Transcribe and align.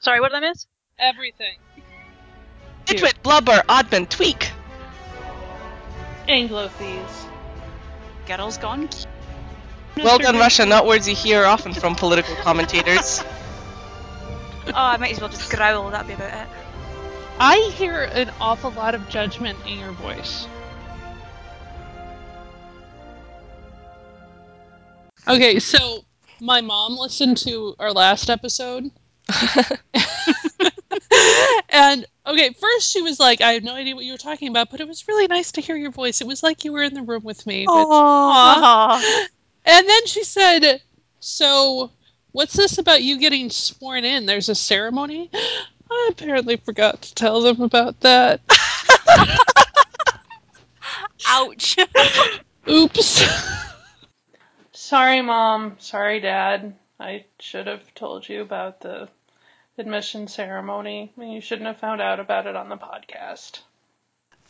Sorry, 0.00 0.20
what 0.20 0.32
did 0.32 0.42
I 0.42 0.48
miss? 0.48 0.66
Everything. 0.98 1.56
Nitwit, 2.86 3.22
blubber, 3.22 3.62
oddman, 3.68 4.08
tweak. 4.08 4.50
Anglophies. 6.26 7.26
Girls 8.26 8.56
gone. 8.58 8.88
Well 9.96 10.18
done, 10.18 10.36
Russia. 10.36 10.64
Not 10.64 10.86
words 10.86 11.06
you 11.08 11.14
hear 11.14 11.44
often 11.44 11.74
from 11.74 11.94
political 11.94 12.34
commentators. 12.36 13.22
Oh, 14.66 14.72
I 14.74 14.98
might 14.98 15.10
as 15.12 15.20
well 15.20 15.28
just 15.28 15.50
growl. 15.50 15.90
That'd 15.90 16.06
be 16.06 16.12
about 16.12 16.46
it. 16.46 16.48
I 17.40 17.72
hear 17.74 18.04
an 18.04 18.30
awful 18.40 18.70
lot 18.70 18.94
of 18.94 19.08
judgment 19.08 19.58
in 19.66 19.80
your 19.80 19.90
voice. 19.92 20.46
Okay, 25.26 25.58
so 25.58 26.04
my 26.40 26.60
mom 26.60 26.96
listened 26.96 27.38
to 27.38 27.74
our 27.80 27.90
last 27.90 28.30
episode. 28.30 28.92
and 31.70 32.06
okay, 32.26 32.52
first 32.52 32.92
she 32.92 33.02
was 33.02 33.20
like, 33.20 33.40
I 33.40 33.52
have 33.52 33.62
no 33.62 33.74
idea 33.74 33.94
what 33.94 34.04
you 34.04 34.12
were 34.12 34.18
talking 34.18 34.48
about, 34.48 34.70
but 34.70 34.80
it 34.80 34.88
was 34.88 35.06
really 35.08 35.26
nice 35.26 35.52
to 35.52 35.60
hear 35.60 35.76
your 35.76 35.90
voice. 35.90 36.20
It 36.20 36.26
was 36.26 36.42
like 36.42 36.64
you 36.64 36.72
were 36.72 36.82
in 36.82 36.94
the 36.94 37.02
room 37.02 37.22
with 37.24 37.46
me. 37.46 37.62
which- 37.62 37.68
Aw. 37.70 39.26
And 39.62 39.86
then 39.88 40.06
she 40.06 40.24
said, 40.24 40.80
So, 41.20 41.90
what's 42.32 42.54
this 42.54 42.78
about 42.78 43.02
you 43.02 43.18
getting 43.18 43.50
sworn 43.50 44.04
in? 44.04 44.24
There's 44.24 44.48
a 44.48 44.54
ceremony? 44.54 45.30
I 45.90 46.08
apparently 46.10 46.56
forgot 46.56 47.02
to 47.02 47.14
tell 47.14 47.42
them 47.42 47.60
about 47.60 48.00
that. 48.00 48.40
Ouch. 51.28 51.76
Oops. 52.68 53.22
Sorry, 54.72 55.22
Mom. 55.22 55.76
Sorry, 55.78 56.20
Dad. 56.20 56.74
I 56.98 57.24
should 57.38 57.66
have 57.66 57.94
told 57.94 58.28
you 58.28 58.42
about 58.42 58.80
the 58.80 59.08
admission 59.80 60.28
ceremony. 60.28 61.10
I 61.16 61.20
mean, 61.20 61.32
you 61.32 61.40
shouldn't 61.40 61.66
have 61.66 61.78
found 61.78 62.02
out 62.02 62.20
about 62.20 62.46
it 62.46 62.54
on 62.54 62.68
the 62.68 62.76
podcast. 62.76 63.60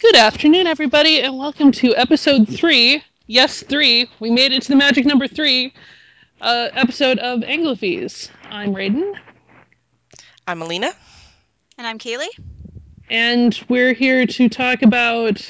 Good 0.00 0.16
afternoon, 0.16 0.66
everybody, 0.66 1.20
and 1.20 1.38
welcome 1.38 1.70
to 1.72 1.94
episode 1.94 2.48
three. 2.48 3.02
Yes, 3.28 3.62
three. 3.62 4.10
We 4.18 4.30
made 4.30 4.50
it 4.50 4.62
to 4.62 4.68
the 4.70 4.76
magic 4.76 5.06
number 5.06 5.28
three 5.28 5.72
uh, 6.40 6.70
episode 6.72 7.20
of 7.20 7.40
Anglophies. 7.40 8.28
I'm 8.50 8.74
Raiden, 8.74 9.14
I'm 10.48 10.62
Alina. 10.62 10.90
and 11.78 11.86
I'm 11.86 11.98
Kaylee. 11.98 12.26
and 13.08 13.58
we're 13.68 13.92
here 13.94 14.26
to 14.26 14.48
talk 14.48 14.82
about 14.82 15.48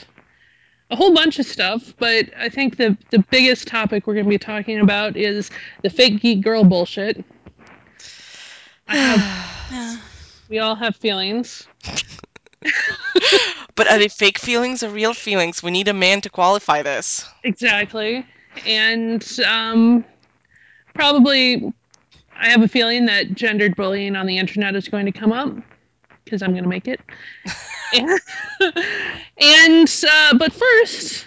a 0.91 0.97
whole 0.97 1.14
bunch 1.14 1.39
of 1.39 1.47
stuff, 1.47 1.95
but 1.98 2.27
I 2.36 2.51
think 2.51 2.77
the, 2.77 2.98
the 3.11 3.20
biggest 3.31 3.67
topic 3.67 4.06
we're 4.06 4.14
going 4.14 4.27
to 4.27 4.31
be 4.31 4.36
talking 4.39 4.78
about 4.81 5.17
is 5.17 5.51
the 5.83 5.89
fake 5.89 6.20
geek 6.20 6.42
girl 6.42 6.64
bullshit. 6.64 7.25
Have, 8.91 10.00
we 10.48 10.58
all 10.58 10.74
have 10.74 10.96
feelings. 10.96 11.66
But 13.80 13.91
are 13.91 13.98
they 13.98 14.08
fake 14.08 14.38
feelings 14.38 14.83
or 14.83 14.91
real 14.91 15.14
feelings? 15.14 15.62
We 15.62 15.70
need 15.70 15.88
a 15.88 15.94
man 15.94 16.20
to 16.20 16.28
qualify 16.28 16.83
this. 16.83 17.27
Exactly. 17.44 18.27
And 18.66 19.27
um, 19.46 20.05
probably, 20.92 21.72
I 22.38 22.50
have 22.50 22.61
a 22.61 22.68
feeling 22.68 23.06
that 23.06 23.33
gendered 23.33 23.77
bullying 23.77 24.16
on 24.16 24.27
the 24.27 24.36
internet 24.36 24.77
is 24.77 24.86
going 24.86 25.06
to 25.06 25.12
come 25.12 25.33
up 25.33 25.56
because 26.27 26.42
I'm 26.42 26.50
going 26.50 26.64
to 26.64 26.68
make 26.68 26.88
it. 26.88 27.00
and 29.41 30.05
uh, 30.11 30.36
but 30.36 30.52
first, 30.52 31.27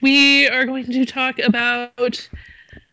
we 0.00 0.48
are 0.48 0.64
going 0.64 0.86
to 0.86 1.04
talk 1.04 1.38
about 1.40 2.28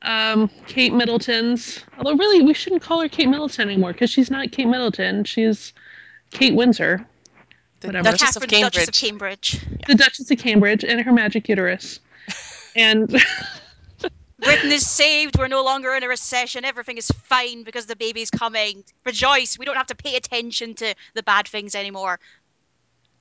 um, 0.02 0.50
Kate 0.68 0.94
Middleton's. 0.94 1.84
Although, 1.98 2.16
really, 2.16 2.42
we 2.42 2.54
shouldn't 2.54 2.82
call 2.82 3.02
her 3.02 3.10
Kate 3.10 3.28
Middleton 3.28 3.70
anymore 3.70 3.94
because 3.94 4.10
she's 4.10 4.32
not 4.32 4.52
Kate 4.52 4.68
Middleton. 4.68 5.24
She's 5.24 5.74
Kate 6.32 6.56
Windsor, 6.56 7.06
The 7.82 7.88
Whatever. 7.88 8.12
Duchess 8.12 8.36
of 8.36 8.44
Catherine, 8.44 8.62
Duchess 8.64 8.88
of 8.88 8.94
Cambridge. 8.94 9.60
Cambridge. 9.60 9.88
the 9.88 9.96
Duchess 9.96 10.32
of 10.32 10.38
Cambridge, 10.38 10.84
and 10.84 11.02
her 11.02 11.12
magic 11.12 11.50
uterus. 11.50 12.00
And 12.76 13.10
Britain 14.40 14.72
is 14.72 14.88
saved. 14.88 15.38
We're 15.38 15.48
no 15.48 15.64
longer 15.64 15.96
in 15.96 16.04
a 16.04 16.08
recession. 16.08 16.64
Everything 16.64 16.98
is 16.98 17.08
fine 17.24 17.64
because 17.64 17.88
the 17.88 17.96
baby's 17.96 18.30
coming. 18.30 18.84
Rejoice. 19.06 19.58
We 19.58 19.66
don't 19.66 19.76
have 19.76 19.88
to 19.88 19.96
pay 19.96 20.16
attention 20.16 20.76
to 20.76 20.94
the 21.16 21.24
bad 21.24 21.48
things 21.48 21.76
anymore. 21.76 22.20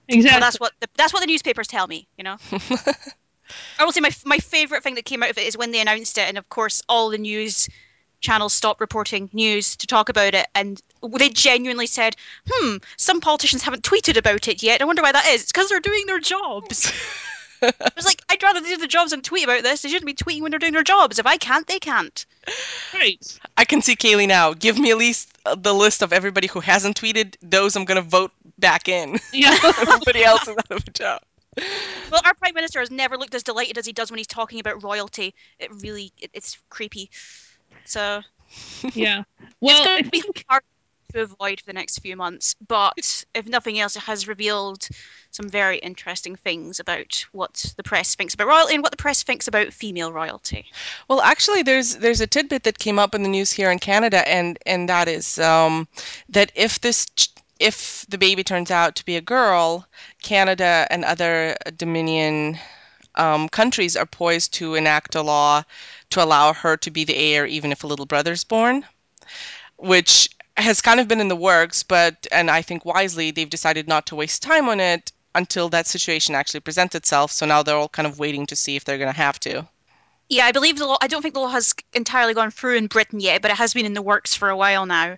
exactly. 0.06 0.32
Well, 0.32 0.40
that's 0.40 0.60
what 0.60 0.72
the, 0.80 0.88
that's 0.96 1.12
what 1.12 1.20
the 1.20 1.26
newspapers 1.26 1.66
tell 1.66 1.86
me. 1.86 2.06
You 2.18 2.24
know. 2.24 2.36
I 3.78 3.84
will 3.84 3.92
say 3.92 4.00
my 4.00 4.10
my 4.24 4.38
favorite 4.38 4.82
thing 4.82 4.94
that 4.96 5.04
came 5.04 5.22
out 5.22 5.30
of 5.30 5.38
it 5.38 5.46
is 5.46 5.56
when 5.56 5.70
they 5.70 5.80
announced 5.80 6.18
it, 6.18 6.28
and 6.28 6.38
of 6.38 6.48
course 6.48 6.82
all 6.88 7.10
the 7.10 7.18
news 7.18 7.68
channels 8.20 8.52
stopped 8.52 8.80
reporting 8.80 9.30
news 9.32 9.76
to 9.76 9.86
talk 9.86 10.08
about 10.08 10.34
it, 10.34 10.46
and 10.54 10.82
they 11.02 11.28
genuinely 11.28 11.86
said, 11.86 12.16
"Hmm, 12.50 12.76
some 12.96 13.20
politicians 13.20 13.62
haven't 13.62 13.84
tweeted 13.84 14.16
about 14.16 14.48
it 14.48 14.62
yet. 14.62 14.80
I 14.80 14.84
wonder 14.84 15.02
why 15.02 15.12
that 15.12 15.26
is. 15.26 15.42
It's 15.42 15.52
because 15.52 15.68
they're 15.68 15.80
doing 15.80 16.06
their 16.06 16.20
jobs." 16.20 16.92
I 17.62 17.72
was 17.96 18.04
like, 18.04 18.22
I'd 18.28 18.42
rather 18.42 18.60
do 18.60 18.76
the 18.76 18.86
jobs 18.86 19.12
and 19.12 19.22
tweet 19.22 19.44
about 19.44 19.62
this. 19.62 19.82
They 19.82 19.88
shouldn't 19.88 20.06
be 20.06 20.14
tweeting 20.14 20.42
when 20.42 20.50
they're 20.50 20.60
doing 20.60 20.72
their 20.72 20.84
jobs. 20.84 21.18
If 21.18 21.26
I 21.26 21.36
can't, 21.36 21.66
they 21.66 21.78
can't. 21.78 22.24
right. 22.94 23.38
I 23.56 23.64
can 23.64 23.82
see 23.82 23.96
Kaylee 23.96 24.28
now. 24.28 24.54
Give 24.54 24.78
me 24.78 24.90
at 24.90 24.96
least 24.96 25.36
uh, 25.44 25.56
the 25.56 25.74
list 25.74 26.02
of 26.02 26.12
everybody 26.12 26.46
who 26.46 26.60
hasn't 26.60 27.00
tweeted. 27.00 27.34
Those 27.42 27.76
I'm 27.76 27.84
going 27.84 28.02
to 28.02 28.08
vote 28.08 28.32
back 28.58 28.88
in. 28.88 29.18
Yeah. 29.32 29.56
Everybody 29.80 30.24
else 30.24 30.42
is 30.42 30.56
out 30.56 30.70
of 30.70 30.84
a 30.86 30.90
job. 30.90 31.22
Well, 32.10 32.20
our 32.24 32.34
prime 32.34 32.54
minister 32.54 32.80
has 32.80 32.90
never 32.90 33.16
looked 33.16 33.34
as 33.34 33.42
delighted 33.42 33.78
as 33.78 33.86
he 33.86 33.92
does 33.92 34.10
when 34.10 34.18
he's 34.18 34.26
talking 34.26 34.60
about 34.60 34.82
royalty. 34.82 35.34
It 35.58 35.70
really, 35.82 36.12
it, 36.18 36.30
it's 36.32 36.58
creepy. 36.70 37.10
So 37.84 38.22
yeah. 38.94 39.22
it's 39.40 39.60
Well, 39.60 39.82
I 39.82 39.86
going 39.86 40.04
to 40.04 40.10
be 40.10 40.22
hard 40.48 40.62
to 41.14 41.22
avoid 41.22 41.60
for 41.60 41.66
the 41.66 41.72
next 41.72 41.98
few 42.00 42.16
months. 42.16 42.54
But 42.66 43.24
if 43.34 43.46
nothing 43.46 43.78
else, 43.78 43.96
it 43.96 44.02
has 44.02 44.28
revealed 44.28 44.88
some 45.30 45.48
very 45.48 45.78
interesting 45.78 46.36
things 46.36 46.80
about 46.80 47.24
what 47.32 47.64
the 47.76 47.82
press 47.82 48.14
thinks 48.14 48.34
about 48.34 48.48
royalty 48.48 48.74
and 48.74 48.82
what 48.82 48.90
the 48.90 48.96
press 48.96 49.22
thinks 49.22 49.48
about 49.48 49.72
female 49.72 50.12
royalty. 50.12 50.66
Well, 51.08 51.20
actually, 51.20 51.62
there's 51.62 51.96
there's 51.96 52.20
a 52.20 52.26
tidbit 52.26 52.64
that 52.64 52.78
came 52.78 52.98
up 52.98 53.14
in 53.14 53.22
the 53.22 53.28
news 53.28 53.52
here 53.52 53.70
in 53.70 53.78
Canada, 53.78 54.26
and 54.28 54.58
and 54.66 54.88
that 54.88 55.08
is 55.08 55.38
um, 55.38 55.88
that 56.30 56.52
if 56.54 56.80
this 56.80 57.06
ch- 57.16 57.30
if 57.58 58.06
the 58.08 58.18
baby 58.18 58.44
turns 58.44 58.70
out 58.70 58.96
to 58.96 59.04
be 59.04 59.16
a 59.16 59.20
girl, 59.20 59.86
Canada 60.22 60.86
and 60.90 61.04
other 61.04 61.56
Dominion 61.76 62.58
um, 63.14 63.48
countries 63.48 63.96
are 63.96 64.06
poised 64.06 64.54
to 64.54 64.74
enact 64.74 65.14
a 65.14 65.22
law 65.22 65.64
to 66.10 66.22
allow 66.22 66.52
her 66.52 66.76
to 66.76 66.90
be 66.90 67.04
the 67.04 67.16
heir 67.16 67.46
even 67.46 67.72
if 67.72 67.84
a 67.84 67.86
little 67.86 68.06
brother's 68.06 68.44
born, 68.44 68.84
which 69.76 70.30
has 70.56 70.80
kind 70.80 71.00
of 71.00 71.08
been 71.08 71.20
in 71.20 71.28
the 71.28 71.36
works, 71.36 71.82
but 71.82 72.26
and 72.32 72.50
I 72.50 72.62
think 72.62 72.84
wisely 72.84 73.30
they've 73.30 73.48
decided 73.48 73.88
not 73.88 74.06
to 74.06 74.16
waste 74.16 74.42
time 74.42 74.68
on 74.68 74.80
it 74.80 75.12
until 75.34 75.68
that 75.68 75.86
situation 75.86 76.34
actually 76.34 76.60
presents 76.60 76.94
itself. 76.94 77.30
So 77.30 77.46
now 77.46 77.62
they're 77.62 77.76
all 77.76 77.88
kind 77.88 78.06
of 78.06 78.18
waiting 78.18 78.46
to 78.46 78.56
see 78.56 78.76
if 78.76 78.84
they're 78.84 78.98
going 78.98 79.12
to 79.12 79.16
have 79.16 79.38
to. 79.40 79.68
Yeah, 80.28 80.44
I 80.46 80.52
believe 80.52 80.78
the 80.78 80.86
law. 80.86 80.98
I 81.00 81.06
don't 81.06 81.22
think 81.22 81.34
the 81.34 81.40
law 81.40 81.48
has 81.48 81.74
entirely 81.94 82.34
gone 82.34 82.50
through 82.50 82.76
in 82.76 82.86
Britain 82.86 83.20
yet, 83.20 83.40
but 83.40 83.50
it 83.50 83.56
has 83.56 83.72
been 83.72 83.86
in 83.86 83.94
the 83.94 84.02
works 84.02 84.34
for 84.34 84.50
a 84.50 84.56
while 84.56 84.84
now. 84.84 85.16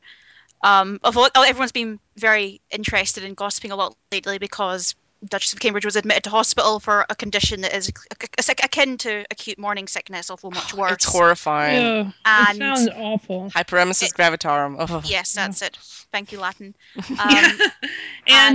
Um, 0.62 1.00
although 1.04 1.28
everyone's 1.36 1.72
been 1.72 1.98
very 2.16 2.60
interested 2.70 3.24
in 3.24 3.34
gossiping 3.34 3.72
a 3.72 3.76
lot 3.76 3.96
lately 4.12 4.38
because 4.38 4.94
Duchess 5.26 5.52
of 5.52 5.60
Cambridge 5.60 5.84
was 5.84 5.96
admitted 5.96 6.24
to 6.24 6.30
hospital 6.30 6.80
for 6.80 7.04
a 7.10 7.14
condition 7.14 7.60
that 7.60 7.74
is 7.74 7.90
ac- 8.10 8.28
ac- 8.38 8.54
akin 8.64 8.96
to 8.98 9.24
acute 9.30 9.58
morning 9.58 9.86
sickness, 9.86 10.30
although 10.30 10.50
much 10.50 10.72
worse. 10.74 10.92
It's 10.92 11.04
horrifying. 11.04 11.76
yeah, 11.76 12.08
it 12.08 12.14
And- 12.24 12.58
sounds 12.58 12.88
awful. 12.96 13.50
Hyperemesis 13.50 14.14
gravidarum. 14.14 14.76
Oh. 14.78 15.02
Yes, 15.04 15.34
that's 15.34 15.60
it. 15.60 15.76
Thank 16.12 16.32
you, 16.32 16.40
Latin. 16.40 16.74
Um, 17.10 17.18
and, 17.28 17.60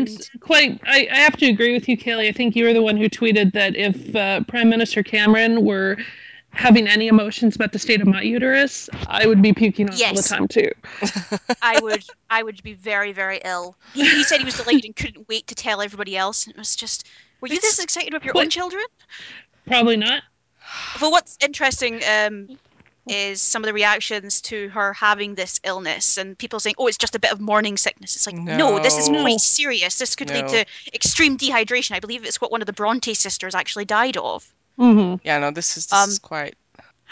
and- 0.10 0.30
quite, 0.40 0.82
I, 0.86 1.08
I 1.12 1.18
have 1.18 1.38
to 1.38 1.46
agree 1.48 1.74
with 1.74 1.88
you, 1.88 1.98
Kaylee. 1.98 2.30
I 2.30 2.32
think 2.32 2.56
you 2.56 2.66
were 2.66 2.74
the 2.74 2.82
one 2.82 2.98
who 2.98 3.10
tweeted 3.10 3.54
that 3.54 3.76
if 3.76 4.16
uh, 4.16 4.42
Prime 4.48 4.70
Minister 4.70 5.04
Cameron 5.04 5.64
were 5.66 5.98
having 6.56 6.88
any 6.88 7.08
emotions 7.08 7.56
about 7.56 7.72
the 7.72 7.80
state 7.80 8.02
of 8.02 8.08
my 8.08 8.22
uterus, 8.22 8.90
I 9.08 9.28
would 9.28 9.42
be 9.42 9.54
puking 9.54 9.90
all 9.90 10.14
the 10.14 10.22
time 10.22 10.48
too. 10.48 10.70
I 11.62 11.80
would 11.80 12.04
I 12.30 12.44
would 12.44 12.64
be 12.64 12.74
very 12.74 13.12
very 13.12 13.40
ill. 13.46 13.76
He, 13.94 14.04
he 14.04 14.24
said 14.24 14.40
he 14.40 14.46
was 14.46 14.58
delighted 14.58 14.86
and 14.86 14.96
couldn't 14.96 15.28
wait 15.28 15.48
to 15.48 15.56
tell 15.56 15.82
everybody 15.82 16.18
else. 16.18 16.46
And 16.46 16.56
it 16.56 16.58
was 16.58 16.76
just, 16.76 17.08
were 17.42 17.50
you 17.50 17.60
this 17.60 17.80
excited 17.80 18.14
with 18.14 18.24
your 18.24 18.38
own 18.38 18.50
children? 18.50 18.84
Probably 19.68 19.98
not. 19.98 20.24
Well, 21.00 21.12
what's 21.12 21.38
interesting 21.42 22.02
um, 22.10 22.58
is 23.08 23.42
some 23.42 23.64
of 23.64 23.68
the 23.68 23.74
reactions 23.74 24.42
to 24.42 24.70
her 24.70 24.94
having 24.94 25.36
this 25.36 25.60
illness 25.64 26.18
and 26.18 26.38
people 26.38 26.60
saying, 26.60 26.76
"Oh, 26.78 26.88
it's 26.88 26.98
just 26.98 27.16
a 27.16 27.20
bit 27.20 27.32
of 27.32 27.40
morning 27.40 27.78
sickness." 27.78 28.16
It's 28.16 28.26
like, 28.26 28.36
no, 28.36 28.80
this 28.80 28.98
is 28.98 29.10
No. 29.10 29.22
quite 29.22 29.40
serious. 29.40 29.98
This 30.00 30.16
could 30.16 30.30
lead 30.30 30.48
to 30.50 30.66
extreme 30.94 31.38
dehydration. 31.38 31.96
I 31.96 32.00
believe 32.00 32.26
it's 32.26 32.42
what 32.42 32.52
one 32.52 32.62
of 32.62 32.66
the 32.66 32.74
Bronte 32.74 33.14
sisters 33.14 33.56
actually 33.56 33.86
died 33.86 34.18
of. 34.18 34.52
hmm 34.78 35.16
Yeah, 35.24 35.40
no, 35.40 35.52
this 35.52 35.78
is 35.78 35.88
this 35.88 35.94
Um, 35.94 36.10
is 36.10 36.20
quite. 36.20 36.56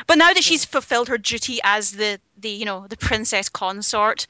But 0.07 0.17
now 0.17 0.33
that 0.33 0.43
she's 0.43 0.65
fulfilled 0.65 1.07
her 1.09 1.17
duty 1.17 1.59
as 1.63 1.91
the 1.91 2.19
the 2.37 2.49
you 2.49 2.65
know 2.65 2.87
the 2.87 2.97
princess 2.97 3.49
consort, 3.49 4.27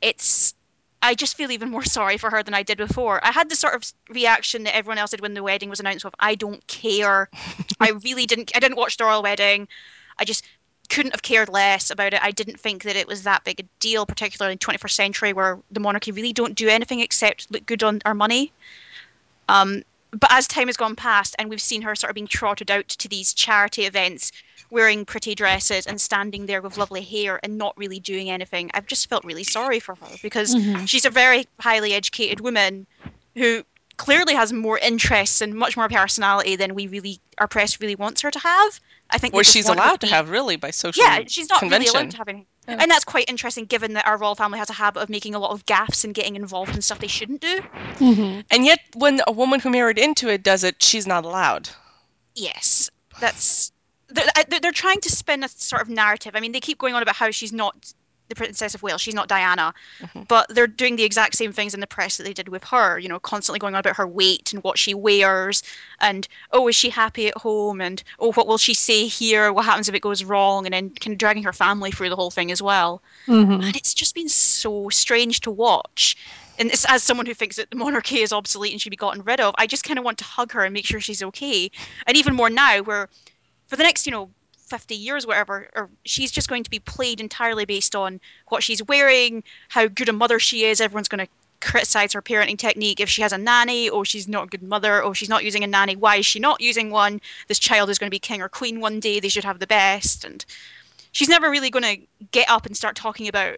it's 0.00 0.54
I 1.02 1.14
just 1.14 1.36
feel 1.36 1.50
even 1.50 1.70
more 1.70 1.84
sorry 1.84 2.16
for 2.16 2.30
her 2.30 2.42
than 2.42 2.54
I 2.54 2.62
did 2.62 2.78
before. 2.78 3.22
I 3.24 3.30
had 3.30 3.50
the 3.50 3.56
sort 3.56 3.74
of 3.74 3.84
reaction 4.08 4.64
that 4.64 4.74
everyone 4.74 4.96
else 4.98 5.10
did 5.10 5.20
when 5.20 5.34
the 5.34 5.42
wedding 5.42 5.68
was 5.68 5.80
announced 5.80 6.04
of 6.06 6.14
I 6.18 6.34
don't 6.34 6.66
care. 6.66 7.28
I 7.80 7.90
really 7.90 8.26
didn't 8.26 8.52
I 8.54 8.60
didn't 8.60 8.76
watch 8.78 8.96
the 8.96 9.04
royal 9.04 9.22
wedding. 9.22 9.68
I 10.18 10.24
just 10.24 10.44
couldn't 10.94 11.12
have 11.12 11.22
cared 11.22 11.48
less 11.48 11.90
about 11.90 12.14
it. 12.14 12.22
I 12.22 12.30
didn't 12.30 12.60
think 12.60 12.84
that 12.84 12.96
it 12.96 13.08
was 13.08 13.24
that 13.24 13.44
big 13.44 13.60
a 13.60 13.64
deal, 13.80 14.06
particularly 14.06 14.52
in 14.52 14.58
21st 14.58 14.94
century 14.94 15.32
where 15.32 15.58
the 15.70 15.80
monarchy 15.80 16.12
really 16.12 16.32
don't 16.32 16.54
do 16.54 16.68
anything 16.68 17.00
except 17.00 17.50
look 17.50 17.66
good 17.66 17.82
on 17.82 18.00
our 18.04 18.14
money. 18.14 18.52
Um, 19.48 19.82
but 20.12 20.30
as 20.32 20.46
time 20.46 20.68
has 20.68 20.76
gone 20.76 20.94
past 20.96 21.34
and 21.38 21.50
we've 21.50 21.60
seen 21.60 21.82
her 21.82 21.94
sort 21.94 22.10
of 22.10 22.14
being 22.14 22.28
trotted 22.28 22.70
out 22.70 22.88
to 22.88 23.08
these 23.08 23.34
charity 23.34 23.84
events 23.84 24.30
wearing 24.70 25.04
pretty 25.04 25.34
dresses 25.34 25.86
and 25.86 26.00
standing 26.00 26.46
there 26.46 26.62
with 26.62 26.76
lovely 26.76 27.02
hair 27.02 27.40
and 27.42 27.58
not 27.58 27.76
really 27.76 28.00
doing 28.00 28.30
anything 28.30 28.70
i've 28.74 28.86
just 28.86 29.08
felt 29.08 29.24
really 29.24 29.44
sorry 29.44 29.78
for 29.78 29.94
her 29.96 30.08
because 30.22 30.54
Mhm. 30.54 30.88
she's 30.88 31.04
a 31.04 31.10
very 31.10 31.46
highly 31.60 31.92
educated 31.92 32.40
woman 32.40 32.86
who 33.34 33.64
clearly 33.96 34.34
has 34.34 34.52
more 34.52 34.78
interests 34.78 35.40
and 35.40 35.54
much 35.54 35.76
more 35.76 35.88
personality 35.88 36.56
than 36.56 36.74
we 36.74 36.86
really 36.88 37.20
our 37.38 37.46
press 37.48 37.80
really 37.80 37.94
wants 37.94 38.20
her 38.22 38.30
to 38.30 38.38
have 38.38 38.80
i 39.10 39.18
think 39.18 39.32
they 39.32 39.40
Or 39.40 39.44
she's 39.44 39.68
allowed 39.68 40.00
to 40.00 40.06
be- 40.06 40.10
have, 40.12 40.30
really, 40.30 40.56
by 40.56 40.70
social 40.70 41.02
yeah, 41.04 41.20
she's 41.26 41.48
not 41.48 41.60
convention. 41.60 41.92
really 41.92 41.98
allowed 42.04 42.10
to 42.12 42.16
have 42.16 42.28
any. 42.28 42.46
Yeah. 42.66 42.78
And 42.80 42.90
that's 42.90 43.04
quite 43.04 43.28
interesting 43.28 43.66
given 43.66 43.92
that 43.92 44.06
our 44.06 44.16
royal 44.16 44.34
family 44.34 44.58
has 44.58 44.70
a 44.70 44.72
habit 44.72 45.00
of 45.02 45.10
making 45.10 45.34
a 45.34 45.38
lot 45.38 45.50
of 45.50 45.66
gaffes 45.66 46.02
and 46.04 46.14
getting 46.14 46.34
involved 46.34 46.74
in 46.74 46.80
stuff 46.80 46.98
they 46.98 47.06
shouldn't 47.08 47.42
do. 47.42 47.60
Mhm. 47.98 48.44
And 48.50 48.64
yet, 48.64 48.80
when 48.94 49.20
a 49.26 49.32
woman 49.32 49.60
who 49.60 49.68
married 49.68 49.98
into 49.98 50.28
it 50.30 50.42
does 50.42 50.64
it, 50.64 50.82
she's 50.82 51.06
not 51.06 51.24
allowed. 51.26 51.68
Yes, 52.34 52.88
that's. 53.20 53.70
They're 54.08 54.60
they're 54.62 54.72
trying 54.72 55.00
to 55.02 55.10
spin 55.10 55.44
a 55.44 55.48
sort 55.48 55.82
of 55.82 55.88
narrative. 55.90 56.32
I 56.34 56.40
mean, 56.40 56.52
they 56.52 56.60
keep 56.60 56.78
going 56.78 56.94
on 56.94 57.02
about 57.02 57.16
how 57.16 57.30
she's 57.30 57.52
not 57.52 57.92
the 58.28 58.34
Princess 58.34 58.74
of 58.74 58.82
Wales, 58.82 59.00
she's 59.00 59.14
not 59.14 59.28
Diana, 59.28 59.74
Mhm. 60.00 60.26
but 60.28 60.46
they're 60.48 60.66
doing 60.66 60.96
the 60.96 61.04
exact 61.04 61.36
same 61.36 61.52
things 61.52 61.74
in 61.74 61.80
the 61.80 61.86
press 61.86 62.16
that 62.16 62.24
they 62.24 62.32
did 62.32 62.48
with 62.48 62.64
her, 62.64 62.98
you 62.98 63.08
know, 63.08 63.18
constantly 63.18 63.58
going 63.58 63.74
on 63.74 63.80
about 63.80 63.96
her 63.96 64.06
weight 64.06 64.52
and 64.52 64.62
what 64.62 64.78
she 64.78 64.94
wears, 64.94 65.62
and 66.00 66.26
oh, 66.50 66.66
is 66.68 66.74
she 66.74 66.88
happy 66.88 67.28
at 67.28 67.36
home, 67.36 67.80
and 67.80 68.02
oh, 68.18 68.32
what 68.32 68.46
will 68.46 68.58
she 68.58 68.74
say 68.74 69.06
here, 69.06 69.52
what 69.52 69.64
happens 69.64 69.88
if 69.88 69.94
it 69.94 70.00
goes 70.00 70.24
wrong, 70.24 70.66
and 70.66 70.72
then 70.72 70.90
kind 70.90 71.12
of 71.12 71.18
dragging 71.18 71.42
her 71.42 71.52
family 71.52 71.90
through 71.90 72.08
the 72.08 72.16
whole 72.16 72.30
thing 72.30 72.50
as 72.50 72.62
well. 72.62 73.02
Mhm. 73.26 73.64
and 73.64 73.76
it's 73.76 73.94
just 73.94 74.14
been 74.14 74.28
so 74.28 74.88
strange 74.88 75.40
to 75.40 75.50
watch. 75.50 76.16
And 76.58 76.70
it's, 76.70 76.84
as 76.84 77.02
someone 77.02 77.26
who 77.26 77.34
thinks 77.34 77.56
that 77.56 77.70
the 77.70 77.76
monarchy 77.76 78.20
is 78.20 78.32
obsolete 78.32 78.72
and 78.72 78.80
should 78.80 78.90
be 78.90 78.96
gotten 78.96 79.22
rid 79.22 79.40
of, 79.40 79.54
I 79.58 79.66
just 79.66 79.84
kind 79.84 79.98
of 79.98 80.04
want 80.04 80.18
to 80.18 80.24
hug 80.24 80.52
her 80.52 80.64
and 80.64 80.72
make 80.72 80.86
sure 80.86 81.00
she's 81.00 81.22
okay. 81.22 81.70
And 82.06 82.16
even 82.16 82.34
more 82.34 82.48
now, 82.48 82.80
where 82.82 83.08
for 83.66 83.76
the 83.76 83.82
next, 83.82 84.06
you 84.06 84.12
know, 84.12 84.30
50 84.66 84.94
years, 84.94 85.26
whatever, 85.26 85.68
or 85.74 85.88
she's 86.04 86.30
just 86.30 86.48
going 86.48 86.64
to 86.64 86.70
be 86.70 86.78
played 86.78 87.20
entirely 87.20 87.64
based 87.64 87.94
on 87.94 88.20
what 88.48 88.62
she's 88.62 88.82
wearing, 88.82 89.42
how 89.68 89.86
good 89.86 90.08
a 90.08 90.12
mother 90.12 90.38
she 90.38 90.64
is. 90.64 90.80
Everyone's 90.80 91.08
going 91.08 91.26
to 91.26 91.32
criticize 91.60 92.12
her 92.12 92.20
parenting 92.20 92.58
technique 92.58 93.00
if 93.00 93.08
she 93.08 93.22
has 93.22 93.32
a 93.32 93.38
nanny 93.38 93.88
or 93.88 94.04
she's 94.04 94.28
not 94.28 94.44
a 94.44 94.46
good 94.48 94.62
mother 94.62 95.02
or 95.02 95.14
she's 95.14 95.30
not 95.30 95.44
using 95.44 95.64
a 95.64 95.66
nanny 95.66 95.96
why 95.96 96.16
is 96.16 96.26
she 96.26 96.38
not 96.38 96.60
using 96.60 96.90
one 96.90 97.22
this 97.48 97.58
child 97.58 97.88
is 97.88 97.98
going 97.98 98.08
to 98.08 98.14
be 98.14 98.18
king 98.18 98.42
or 98.42 98.50
queen 98.50 98.80
one 98.80 99.00
day 99.00 99.18
they 99.18 99.30
should 99.30 99.44
have 99.44 99.58
the 99.60 99.66
best 99.66 100.26
and 100.26 100.44
she's 101.12 101.28
never 101.28 101.48
really 101.48 101.70
going 101.70 101.82
to 101.82 102.26
get 102.32 102.50
up 102.50 102.66
and 102.66 102.76
start 102.76 102.96
talking 102.96 103.28
about 103.28 103.56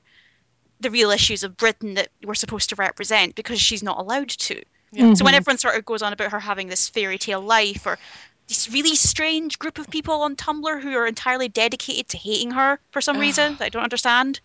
the 0.78 0.90
real 0.90 1.10
issues 1.10 1.42
of 1.42 1.56
Britain 1.56 1.94
that 1.94 2.08
we're 2.22 2.34
supposed 2.34 2.68
to 2.68 2.76
represent 2.76 3.34
because 3.34 3.60
she's 3.60 3.82
not 3.82 3.98
allowed 3.98 4.28
to. 4.28 4.62
Yeah. 4.92 5.14
So 5.14 5.24
when 5.24 5.34
Mhm. 5.34 5.38
everyone 5.38 5.58
sort 5.58 5.74
of 5.74 5.84
goes 5.84 6.02
on 6.02 6.12
about 6.12 6.30
her 6.30 6.38
having 6.38 6.68
this 6.68 6.88
fairy 6.88 7.18
tale 7.18 7.40
life 7.40 7.86
or 7.86 7.98
this 8.48 8.70
really 8.70 8.94
strange 8.94 9.58
group 9.58 9.78
of 9.78 9.90
people 9.90 10.22
on 10.22 10.36
Tumblr 10.36 10.80
who 10.80 10.92
are 10.92 11.06
entirely 11.06 11.48
dedicated 11.48 12.08
to 12.08 12.16
hating 12.16 12.52
her 12.52 12.78
for 12.90 13.00
some 13.00 13.18
reason 13.18 13.56
that 13.56 13.64
I 13.64 13.68
don't 13.68 13.82
understand. 13.82 14.40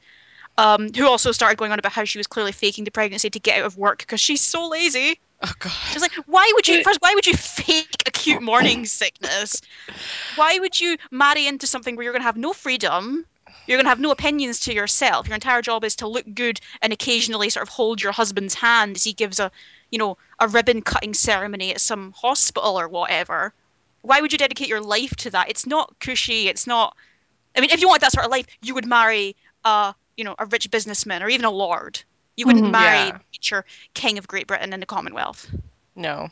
Um, 0.58 0.94
who 0.94 1.08
also 1.08 1.32
started 1.32 1.58
going 1.58 1.72
on 1.72 1.80
about 1.80 1.94
how 1.94 2.04
she 2.04 2.20
was 2.20 2.28
clearly 2.28 2.52
faking 2.52 2.84
the 2.84 2.92
pregnancy 2.92 3.30
to 3.30 3.40
get 3.40 3.60
out 3.60 3.66
of 3.66 3.78
work 3.78 4.00
because 4.00 4.20
she's 4.20 4.42
so 4.42 4.68
lazy. 4.68 5.18
Oh, 5.44 5.54
God. 5.60 5.72
It's 5.94 6.02
like, 6.02 6.12
why 6.28 6.52
would 6.56 6.68
you 6.68 6.84
first? 6.84 7.02
Why 7.02 7.16
would 7.16 7.26
you 7.26 7.36
fake 7.36 8.04
acute 8.06 8.42
morning 8.42 8.86
sickness? 9.00 9.62
Why 10.36 10.60
would 10.60 10.80
you 10.80 10.98
marry 11.10 11.48
into 11.48 11.66
something 11.66 11.96
where 11.96 12.04
you're 12.04 12.14
going 12.14 12.22
to 12.22 12.26
have 12.26 12.38
no 12.38 12.54
freedom? 12.54 13.26
You're 13.66 13.78
going 13.78 13.86
to 13.86 13.90
have 13.90 14.00
no 14.00 14.12
opinions 14.12 14.60
to 14.62 14.74
yourself. 14.74 15.28
Your 15.28 15.36
entire 15.36 15.62
job 15.62 15.84
is 15.84 15.96
to 15.98 16.08
look 16.08 16.26
good 16.36 16.60
and 16.82 16.92
occasionally 16.92 17.50
sort 17.50 17.64
of 17.64 17.70
hold 17.70 18.02
your 18.02 18.12
husband's 18.12 18.54
hand 18.54 18.98
as 18.98 19.04
he 19.04 19.14
gives 19.14 19.40
a, 19.40 19.52
you 19.90 19.98
know, 19.98 20.18
a 20.40 20.48
ribbon 20.48 20.82
cutting 20.82 21.14
ceremony 21.14 21.72
at 21.72 21.82
some 21.82 22.12
hospital 22.12 22.78
or 22.80 22.88
whatever. 22.88 23.54
Why 24.02 24.22
would 24.22 24.32
you 24.32 24.38
dedicate 24.38 24.68
your 24.68 24.82
life 24.82 25.16
to 25.18 25.30
that? 25.32 25.50
It's 25.50 25.66
not 25.66 26.00
cushy. 26.00 26.48
It's 26.48 26.66
not. 26.68 26.96
I 27.56 27.62
mean, 27.62 27.70
if 27.72 27.82
you 27.82 27.88
want 27.88 28.02
that 28.02 28.12
sort 28.12 28.26
of 28.26 28.32
life, 28.32 28.46
you 28.62 28.74
would 28.74 28.86
marry 28.86 29.36
a, 29.64 29.94
you 30.18 30.24
know, 30.24 30.36
a 30.40 30.46
rich 30.46 30.70
businessman 30.72 31.22
or 31.24 31.30
even 31.30 31.46
a 31.46 31.52
lord. 31.52 32.02
You 32.38 32.46
wouldn't 32.48 32.66
Mhm. 32.66 32.72
marry 32.72 33.06
Yeah. 33.08 33.20
future 33.32 33.66
king 33.94 34.18
of 34.18 34.28
Great 34.28 34.48
Britain 34.48 34.74
and 34.74 34.82
the 34.82 34.88
Commonwealth. 34.88 35.48
No. 35.96 36.30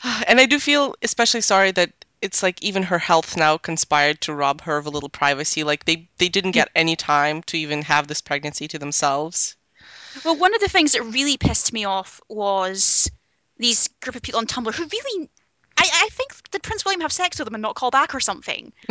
And 0.26 0.40
I 0.40 0.46
do 0.46 0.58
feel 0.60 0.94
especially 1.02 1.40
sorry 1.40 1.70
that 1.72 1.90
it's 2.20 2.42
like 2.42 2.62
even 2.62 2.82
her 2.84 2.98
health 2.98 3.36
now 3.36 3.56
conspired 3.58 4.20
to 4.22 4.34
rob 4.34 4.60
her 4.62 4.76
of 4.76 4.86
a 4.86 4.90
little 4.90 5.08
privacy. 5.08 5.64
Like 5.64 5.84
they 5.84 6.08
they 6.18 6.28
didn't 6.28 6.52
get 6.52 6.68
any 6.74 6.96
time 6.96 7.42
to 7.44 7.56
even 7.58 7.82
have 7.82 8.06
this 8.08 8.20
pregnancy 8.20 8.68
to 8.68 8.78
themselves. 8.78 9.56
Well, 10.24 10.36
one 10.36 10.54
of 10.54 10.60
the 10.60 10.68
things 10.68 10.92
that 10.92 11.02
really 11.02 11.36
pissed 11.36 11.72
me 11.72 11.84
off 11.84 12.20
was 12.28 13.10
these 13.56 13.88
group 14.00 14.16
of 14.16 14.22
people 14.22 14.38
on 14.38 14.46
Tumblr 14.46 14.74
who 14.74 14.84
really. 14.86 15.30
I, 15.78 15.88
I 16.04 16.08
think 16.10 16.50
did 16.50 16.62
Prince 16.62 16.84
William 16.84 17.00
have 17.02 17.12
sex 17.12 17.38
with 17.38 17.46
them 17.46 17.54
and 17.54 17.62
not 17.62 17.74
call 17.76 17.90
back 17.90 18.14
or 18.14 18.20
something? 18.20 18.72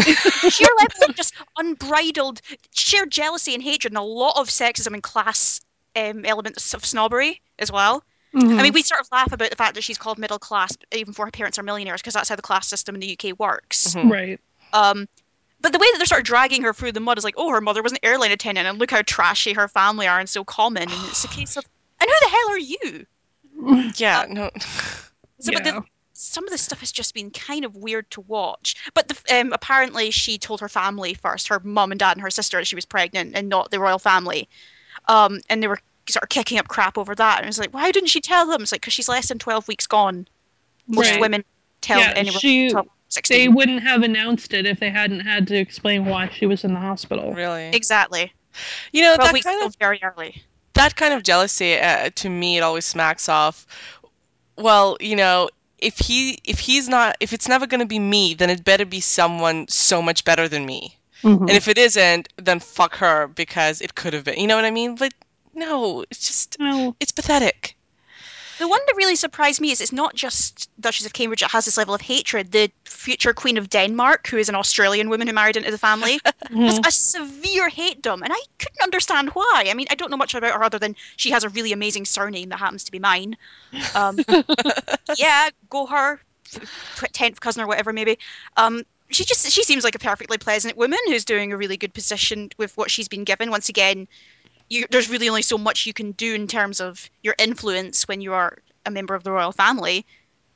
sheer 0.50 0.70
level 0.80 1.10
of 1.10 1.16
just 1.16 1.34
unbridled, 1.58 2.42
sheer 2.74 3.06
jealousy 3.06 3.54
and 3.54 3.62
hatred, 3.62 3.92
and 3.92 3.98
a 3.98 4.02
lot 4.02 4.40
of 4.40 4.48
sexism 4.48 4.94
and 4.94 5.04
class 5.04 5.60
um, 5.96 6.24
elements 6.26 6.74
of 6.74 6.86
snobbery 6.86 7.42
as 7.60 7.72
well. 7.72 8.04
Mhm. 8.34 8.60
I 8.60 8.64
mean, 8.64 8.74
we 8.74 8.84
sort 8.84 9.02
of 9.02 9.08
laugh 9.12 9.32
about 9.32 9.50
the 9.50 9.56
fact 9.56 9.76
that 9.76 9.84
she's 9.84 9.98
called 9.98 10.18
middle 10.18 10.40
class, 10.40 10.78
even 10.92 11.12
before 11.12 11.26
her 11.26 11.32
parents 11.32 11.58
are 11.60 11.64
millionaires, 11.64 12.02
because 12.02 12.14
that's 12.14 12.30
how 12.30 12.36
the 12.36 12.42
class 12.42 12.68
system 12.68 12.96
in 12.96 13.02
the 13.02 13.18
UK 13.20 13.34
works. 13.38 13.94
Mhm. 13.94 14.12
right. 14.12 14.40
Um, 14.74 15.08
but 15.60 15.72
the 15.72 15.80
way 15.80 15.88
that 15.92 15.98
they're 15.98 16.06
sort 16.06 16.22
of 16.22 16.26
dragging 16.28 16.62
her 16.62 16.74
through 16.74 16.92
the 16.92 17.00
mud 17.00 17.18
is 17.18 17.24
like, 17.24 17.34
oh, 17.38 17.50
her 17.50 17.62
mother 17.62 17.82
was 17.82 17.92
an 17.92 17.98
airline 18.04 18.32
attendant, 18.32 18.68
and 18.68 18.78
look 18.80 18.92
how 18.92 19.02
trashy 19.02 19.54
her 19.54 19.68
family 19.68 20.08
are 20.08 20.20
and 20.20 20.30
so 20.30 20.44
common. 20.44 20.84
And 20.84 21.04
it's 21.06 21.24
a 21.24 21.28
case 21.28 21.58
of, 21.58 21.66
and 22.00 22.10
who 22.10 22.16
the 22.22 22.30
hell 22.30 22.50
are 22.52 22.60
you? 22.60 23.06
Yeah, 23.98 24.20
Uh, 24.20 24.26
no. 24.28 24.52
So, 25.40 25.52
but 25.52 25.66
Yeah. 25.66 25.72
the, 25.72 25.84
some 26.20 26.44
of 26.46 26.50
the 26.50 26.58
stuff 26.58 26.80
has 26.80 26.92
just 26.92 27.14
been 27.14 27.30
kind 27.30 27.64
of 27.64 27.76
weird 27.76 28.10
to 28.12 28.22
watch. 28.22 28.76
But 28.96 29.08
the, 29.08 29.40
um, 29.40 29.54
apparently, 29.54 30.10
she 30.10 30.38
told 30.40 30.60
her 30.62 30.68
family 30.70 31.14
first, 31.14 31.48
her 31.50 31.60
mum 31.64 31.92
and 31.92 32.00
dad 32.00 32.14
and 32.18 32.22
her 32.22 32.32
sister, 32.32 32.58
that 32.58 32.66
she 32.66 32.76
was 32.76 32.86
pregnant, 32.86 33.36
and 33.36 33.48
not 33.50 33.70
the 33.70 33.80
royal 33.80 34.00
family. 34.00 34.50
Um, 35.08 35.42
and 35.50 35.62
they 35.62 35.68
were 35.68 35.80
sort 36.10 36.24
of 36.24 36.30
kicking 36.30 36.58
up 36.58 36.68
crap 36.70 36.98
over 36.98 37.14
that. 37.14 37.38
And 37.38 37.46
it 37.46 37.50
was 37.50 37.60
like, 37.60 37.74
why 37.74 37.92
didn't 37.92 38.10
she 38.10 38.20
tell 38.20 38.48
them? 38.48 38.64
It's 38.64 38.72
like 38.72 38.82
because 38.82 38.94
she's 38.94 39.08
less 39.08 39.28
than 39.28 39.38
twelve 39.38 39.68
weeks 39.68 39.86
gone. 39.86 40.28
Most 40.88 41.12
Right. 41.12 41.22
women 41.22 41.44
tell 41.82 42.00
Yeah, 42.00 42.14
anyone 42.16 42.40
she- 42.40 42.74
They 43.30 43.48
wouldn't 43.48 43.84
have 43.84 44.02
announced 44.02 44.54
it 44.54 44.66
if 44.66 44.80
they 44.80 44.90
hadn't 44.90 45.20
had 45.20 45.48
to 45.48 45.56
explain 45.56 46.06
why 46.06 46.30
she 46.30 46.46
was 46.46 46.64
in 46.64 46.74
the 46.74 46.80
hospital. 46.80 47.34
Really. 47.34 47.68
Exactly. 47.68 48.34
You 48.92 49.04
know, 49.04 49.16
Twelve 49.16 49.34
that 49.34 49.44
kind 49.44 49.64
of 49.66 49.76
very 49.80 50.00
early. 50.02 50.42
that 50.74 50.96
kind 50.96 51.14
of 51.14 51.22
jealousy 51.24 51.76
uh, 51.78 52.10
to 52.16 52.28
me 52.30 52.58
it 52.58 52.62
always 52.62 52.86
smacks 52.86 53.30
off 53.30 53.66
well 54.58 54.98
you 55.00 55.16
know 55.16 55.50
if 55.80 55.98
he 56.00 56.40
if 56.44 56.60
he's 56.60 56.90
not 56.90 57.16
if 57.20 57.34
it's 57.34 57.48
never 57.48 57.68
going 57.68 57.80
to 57.80 57.86
be 57.86 58.00
me 58.00 58.34
then 58.34 58.50
it 58.50 58.64
better 58.64 58.86
be 58.86 59.00
someone 59.00 59.68
so 59.68 60.02
much 60.02 60.24
better 60.26 60.48
than 60.48 60.66
me 60.66 60.98
Mhm. 61.24 61.42
and 61.42 61.52
if 61.52 61.68
it 61.68 61.78
isn't 61.78 62.30
then 62.38 62.60
fuck 62.60 62.96
her 62.98 63.28
because 63.28 63.82
it 63.82 63.96
could 63.96 64.14
have 64.14 64.24
been 64.24 64.40
you 64.40 64.48
know 64.48 64.56
what 64.56 64.66
i 64.66 64.72
mean 64.72 64.96
but 64.96 65.14
no 65.54 66.04
it's 66.12 66.28
just 66.28 66.58
no. 66.60 66.96
it's 67.00 67.12
pathetic 67.12 67.76
The 68.60 68.68
one 68.68 68.80
that 68.88 68.96
really 68.96 69.16
surprised 69.16 69.62
me 69.62 69.72
is 69.72 69.82
it's 69.82 69.92
not 69.92 70.16
just 70.16 70.70
Duchess 70.80 71.06
of 71.06 71.14
Cambridge 71.14 71.42
that 71.42 71.52
has 71.52 71.66
this 71.66 71.78
level 71.78 71.94
of 71.94 72.02
hatred. 72.02 72.52
The 72.52 72.72
future 72.86 73.34
Queen 73.34 73.58
of 73.58 73.70
Denmark, 73.70 74.28
who 74.28 74.38
is 74.38 74.50
an 74.50 74.56
Australian 74.56 75.10
woman 75.10 75.28
who 75.28 75.34
married 75.34 75.58
into 75.58 75.72
the 75.72 75.78
family, 75.78 76.20
has 76.26 76.80
mhm. 76.80 76.88
a 76.88 76.92
severe 76.92 77.70
hate 77.70 77.88
hatedom, 77.88 78.22
and 78.24 78.32
I 78.34 78.40
couldn't 78.60 78.82
understand 78.82 79.30
why. 79.30 79.66
I 79.70 79.74
mean, 79.74 79.88
I 79.90 79.96
don't 79.96 80.12
know 80.12 80.18
much 80.18 80.34
about 80.34 80.54
her 80.54 80.64
other 80.64 80.80
than 80.80 80.96
she 81.16 81.32
has 81.32 81.44
a 81.44 81.50
really 81.50 81.72
amazing 81.72 82.06
surname 82.06 82.50
that 82.50 82.60
happens 82.60 82.84
to 82.86 82.92
be 82.92 83.00
mine. 83.00 83.38
Um, 83.96 84.20
yeah, 85.18 85.50
go 85.70 85.86
her, 85.86 86.20
tenth 87.14 87.40
cousin 87.40 87.64
or 87.64 87.68
whatever, 87.68 87.94
maybe. 87.94 88.18
Um, 88.56 88.84
she 89.10 89.24
just 89.24 89.50
she 89.50 89.64
seems 89.64 89.84
like 89.84 89.96
a 89.96 90.00
perfectly 90.00 90.38
pleasant 90.38 90.76
woman 90.76 91.00
who's 91.08 91.24
doing 91.24 91.54
a 91.54 91.58
really 91.58 91.78
good 91.78 91.94
position 91.94 92.50
with 92.58 92.76
what 92.76 92.92
she's 92.92 93.08
been 93.08 93.24
given. 93.24 93.50
Once 93.50 93.70
again, 93.70 94.08
you, 94.70 94.86
there's 94.92 95.10
really 95.10 95.30
only 95.30 95.42
so 95.42 95.58
much 95.58 95.86
you 95.86 95.94
can 95.94 96.12
do 96.14 96.34
in 96.36 96.48
terms 96.48 96.80
of 96.82 97.10
your 97.24 97.36
influence 97.38 98.08
when 98.08 98.22
you 98.22 98.34
are 98.34 98.60
a 98.86 98.92
member 98.92 99.16
of 99.16 99.24
the 99.24 99.32
royal 99.32 99.52
family. 99.52 100.06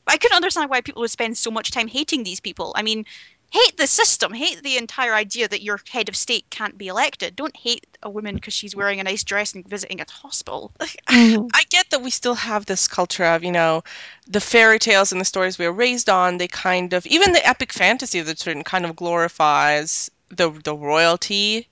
But 0.05 0.15
I 0.15 0.17
couldn't 0.17 0.35
understand 0.35 0.69
why 0.69 0.81
people 0.81 1.01
would 1.01 1.11
spend 1.11 1.37
so 1.37 1.51
much 1.51 1.71
time 1.71 1.87
hating 1.87 2.23
these 2.23 2.39
people. 2.39 2.73
I 2.75 2.81
mean, 2.83 3.05
hate 3.51 3.77
the 3.77 3.87
system, 3.87 4.33
hate 4.33 4.63
the 4.63 4.77
entire 4.77 5.13
idea 5.13 5.47
that 5.47 5.63
your 5.63 5.79
head 5.89 6.09
of 6.09 6.15
state 6.15 6.49
can't 6.49 6.77
be 6.77 6.87
elected. 6.87 7.35
Don't 7.35 7.55
hate 7.55 7.85
a 8.03 8.09
woman 8.09 8.35
because 8.35 8.53
she's 8.53 8.75
wearing 8.75 8.99
a 8.99 9.03
nice 9.03 9.23
dress 9.23 9.53
and 9.53 9.67
visiting 9.67 10.01
a 10.01 10.05
hospital. 10.09 10.71
Mhm. 11.09 11.49
I 11.53 11.63
get 11.69 11.89
that 11.89 12.01
we 12.01 12.09
still 12.09 12.35
have 12.35 12.65
this 12.65 12.87
culture 12.87 13.25
of, 13.25 13.43
you 13.43 13.51
know, 13.51 13.83
the 14.27 14.39
fairy 14.41 14.79
tales 14.79 15.11
and 15.11 15.19
the 15.21 15.25
stories 15.25 15.57
we 15.57 15.65
were 15.67 15.73
raised 15.73 16.09
on, 16.09 16.37
they 16.37 16.47
kind 16.47 16.93
of 16.93 17.05
even 17.05 17.33
the 17.33 17.45
epic 17.47 17.73
fantasy 17.73 18.21
that's 18.21 18.45
written 18.47 18.63
kind 18.63 18.85
of 18.85 18.95
glorifies 18.95 20.09
the 20.29 20.49
the 20.63 20.75
royalty. 20.75 21.67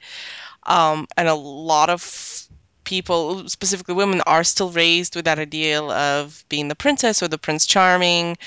Um, 0.69 1.07
and 1.17 1.27
a 1.27 1.33
lot 1.33 1.89
of 1.89 2.47
people, 2.83 3.49
specifically 3.49 3.95
women, 3.95 4.21
are 4.21 4.43
still 4.43 4.71
raised 4.71 5.15
with 5.15 5.25
that 5.25 5.39
ideal 5.39 5.91
of 5.91 6.45
being 6.47 6.67
the 6.67 6.75
princess 6.75 7.21
or 7.21 7.27
the 7.27 7.38
prince 7.38 7.65
charming. 7.65 8.38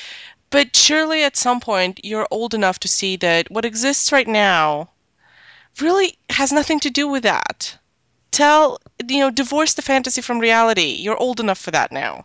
But 0.51 0.77
surely 0.77 1.25
at 1.25 1.37
some 1.37 1.61
point 1.61 2.01
you're 2.05 2.29
old 2.31 2.55
enough 2.55 2.79
to 2.81 2.89
see 2.89 3.17
that 3.17 3.51
what 3.51 3.65
exists 3.65 4.13
right 4.13 4.29
now 4.29 4.91
really 5.81 6.17
has 6.31 6.53
nothing 6.53 6.79
to 6.81 6.91
do 6.91 7.09
with 7.09 7.25
that. 7.25 7.77
Tell, 8.31 8.81
you 9.09 9.19
know, 9.19 9.31
divorce 9.31 9.75
the 9.75 9.83
fantasy 9.83 10.23
from 10.23 10.39
reality. 10.39 10.97
You're 10.99 11.17
old 11.17 11.41
enough 11.41 11.59
for 11.59 11.73
that 11.73 11.93
now. 11.93 12.25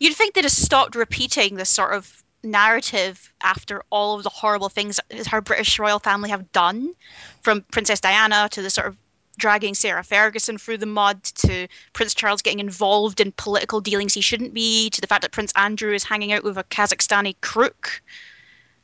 You'd 0.00 0.16
think 0.16 0.34
they'd 0.34 0.44
have 0.44 0.52
stopped 0.52 0.96
repeating 0.96 1.54
this 1.54 1.68
sort 1.68 1.92
of 1.92 2.23
narrative 2.44 3.32
after 3.42 3.82
all 3.90 4.16
of 4.16 4.22
the 4.22 4.28
horrible 4.28 4.68
things 4.68 5.00
that 5.08 5.26
her 5.26 5.40
British 5.40 5.78
royal 5.78 5.98
family 5.98 6.30
have 6.30 6.52
done, 6.52 6.94
from 7.42 7.62
Princess 7.72 8.00
Diana 8.00 8.48
to 8.50 8.62
the 8.62 8.70
sort 8.70 8.86
of 8.86 8.96
dragging 9.36 9.74
Sarah 9.74 10.04
Ferguson 10.04 10.58
through 10.58 10.78
the 10.78 10.86
mud 10.86 11.22
to 11.24 11.66
Prince 11.92 12.14
Charles 12.14 12.42
getting 12.42 12.60
involved 12.60 13.20
in 13.20 13.32
political 13.32 13.80
dealings 13.80 14.14
he 14.14 14.20
shouldn't 14.20 14.54
be 14.54 14.90
to 14.90 15.00
the 15.00 15.06
fact 15.06 15.22
that 15.22 15.32
Prince 15.32 15.52
Andrew 15.56 15.92
is 15.92 16.04
hanging 16.04 16.32
out 16.32 16.44
with 16.44 16.56
a 16.56 16.64
Kazakhstani 16.64 17.34
crook. 17.40 18.02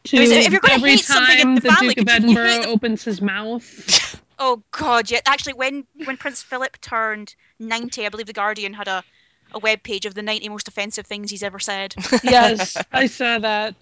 To 0.05 0.17
I 0.17 0.21
mean, 0.21 0.33
if 0.33 0.51
you're 0.51 0.61
gonna 0.61 0.75
every 0.75 0.91
hate 0.93 1.05
something 1.05 1.39
in 1.39 1.45
time 1.45 1.55
the 1.57 1.61
the 1.61 1.69
family, 1.73 1.95
Duke 1.95 2.09
of 2.09 2.15
could 2.15 2.31
you 2.31 2.37
hate 2.39 2.51
Edinburgh 2.51 2.73
opens 2.73 3.05
his 3.05 3.21
mouth. 3.21 4.21
Oh 4.43 4.63
God, 4.71 5.11
yeah. 5.11 5.21
Actually, 5.27 5.53
when 5.53 5.87
when 6.07 6.17
Prince 6.17 6.43
Philip 6.43 6.81
turned 6.81 7.35
ninety, 7.59 8.07
I 8.07 8.09
believe 8.09 8.27
the 8.27 8.33
Guardian 8.33 8.73
had 8.73 8.89
a 8.89 9.05
a 9.53 9.59
web 9.59 9.83
page 9.83 10.07
of 10.07 10.15
the 10.15 10.23
ninety 10.23 10.49
most 10.49 10.69
offensive 10.69 11.07
things 11.07 11.31
he's 11.31 11.43
ever 11.43 11.59
said. 11.59 11.95
yes, 12.23 12.77
I 12.93 13.07
saw 13.07 13.39
that. 13.39 13.75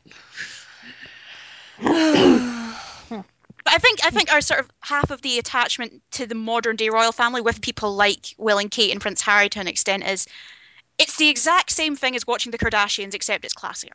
But 3.69 3.75
I 3.75 3.79
think 3.79 3.99
I 4.03 4.11
think 4.11 4.33
our 4.33 4.41
sort 4.41 4.61
of 4.61 4.71
half 4.81 5.11
of 5.11 5.21
the 5.21 5.39
attachment 5.39 6.01
to 6.13 6.27
the 6.27 6.35
modern 6.35 6.77
day 6.77 6.89
royal 6.89 7.13
family 7.13 7.43
with 7.43 7.61
people 7.61 7.95
like 7.95 8.35
Will 8.39 8.59
and 8.59 8.71
Kate 8.71 8.93
and 8.93 9.01
Prince 9.01 9.21
Harry 9.21 9.51
to 9.51 9.61
an 9.61 9.69
extent 9.69 10.05
is 10.05 10.27
it's 10.97 11.17
the 11.17 11.29
exact 11.29 11.71
same 11.71 11.95
thing 11.95 12.17
as 12.17 12.27
watching 12.27 12.51
the 12.51 12.57
Kardashians 12.57 13.13
except 13.13 13.45
it's 13.45 13.55
classier. 13.55 13.93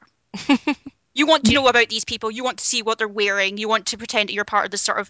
you 1.16 1.26
want 1.26 1.46
to 1.46 1.54
know 1.54 1.68
about 1.68 1.90
these 1.90 2.06
people, 2.06 2.30
you 2.30 2.44
want 2.44 2.60
to 2.60 2.66
see 2.66 2.84
what 2.84 3.00
they're 3.00 3.08
wearing, 3.08 3.58
you 3.58 3.68
want 3.68 3.88
to 3.88 3.98
pretend 3.98 4.30
that 4.30 4.34
you're 4.34 4.46
part 4.46 4.66
of 4.66 4.72
this 4.72 4.82
sort 4.82 5.00
of 5.00 5.10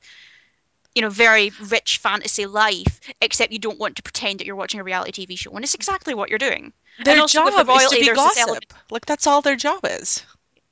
you 0.96 1.02
know, 1.02 1.10
very 1.10 1.52
rich 1.70 1.98
fantasy 1.98 2.46
life, 2.46 3.00
except 3.22 3.52
you 3.52 3.60
don't 3.60 3.80
want 3.80 3.96
to 3.96 4.04
pretend 4.04 4.40
that 4.40 4.46
you're 4.46 4.56
watching 4.56 4.80
a 4.80 4.84
reality 4.84 5.12
TV 5.12 5.36
show. 5.36 5.52
And 5.52 5.64
it's 5.64 5.74
exactly 5.74 6.14
what 6.14 6.30
you're 6.30 6.40
doing. 6.40 6.74
Their 7.04 7.20
also 7.20 7.44
with 7.44 7.56
job 7.56 7.68
the 7.68 7.74
is 7.74 7.88
to 7.90 8.00
be 8.00 8.10
gossip. 8.10 8.74
Like 8.92 9.06
that's 9.06 9.28
all 9.28 9.42
their 9.42 9.56
job 9.56 9.80
is. 9.84 10.24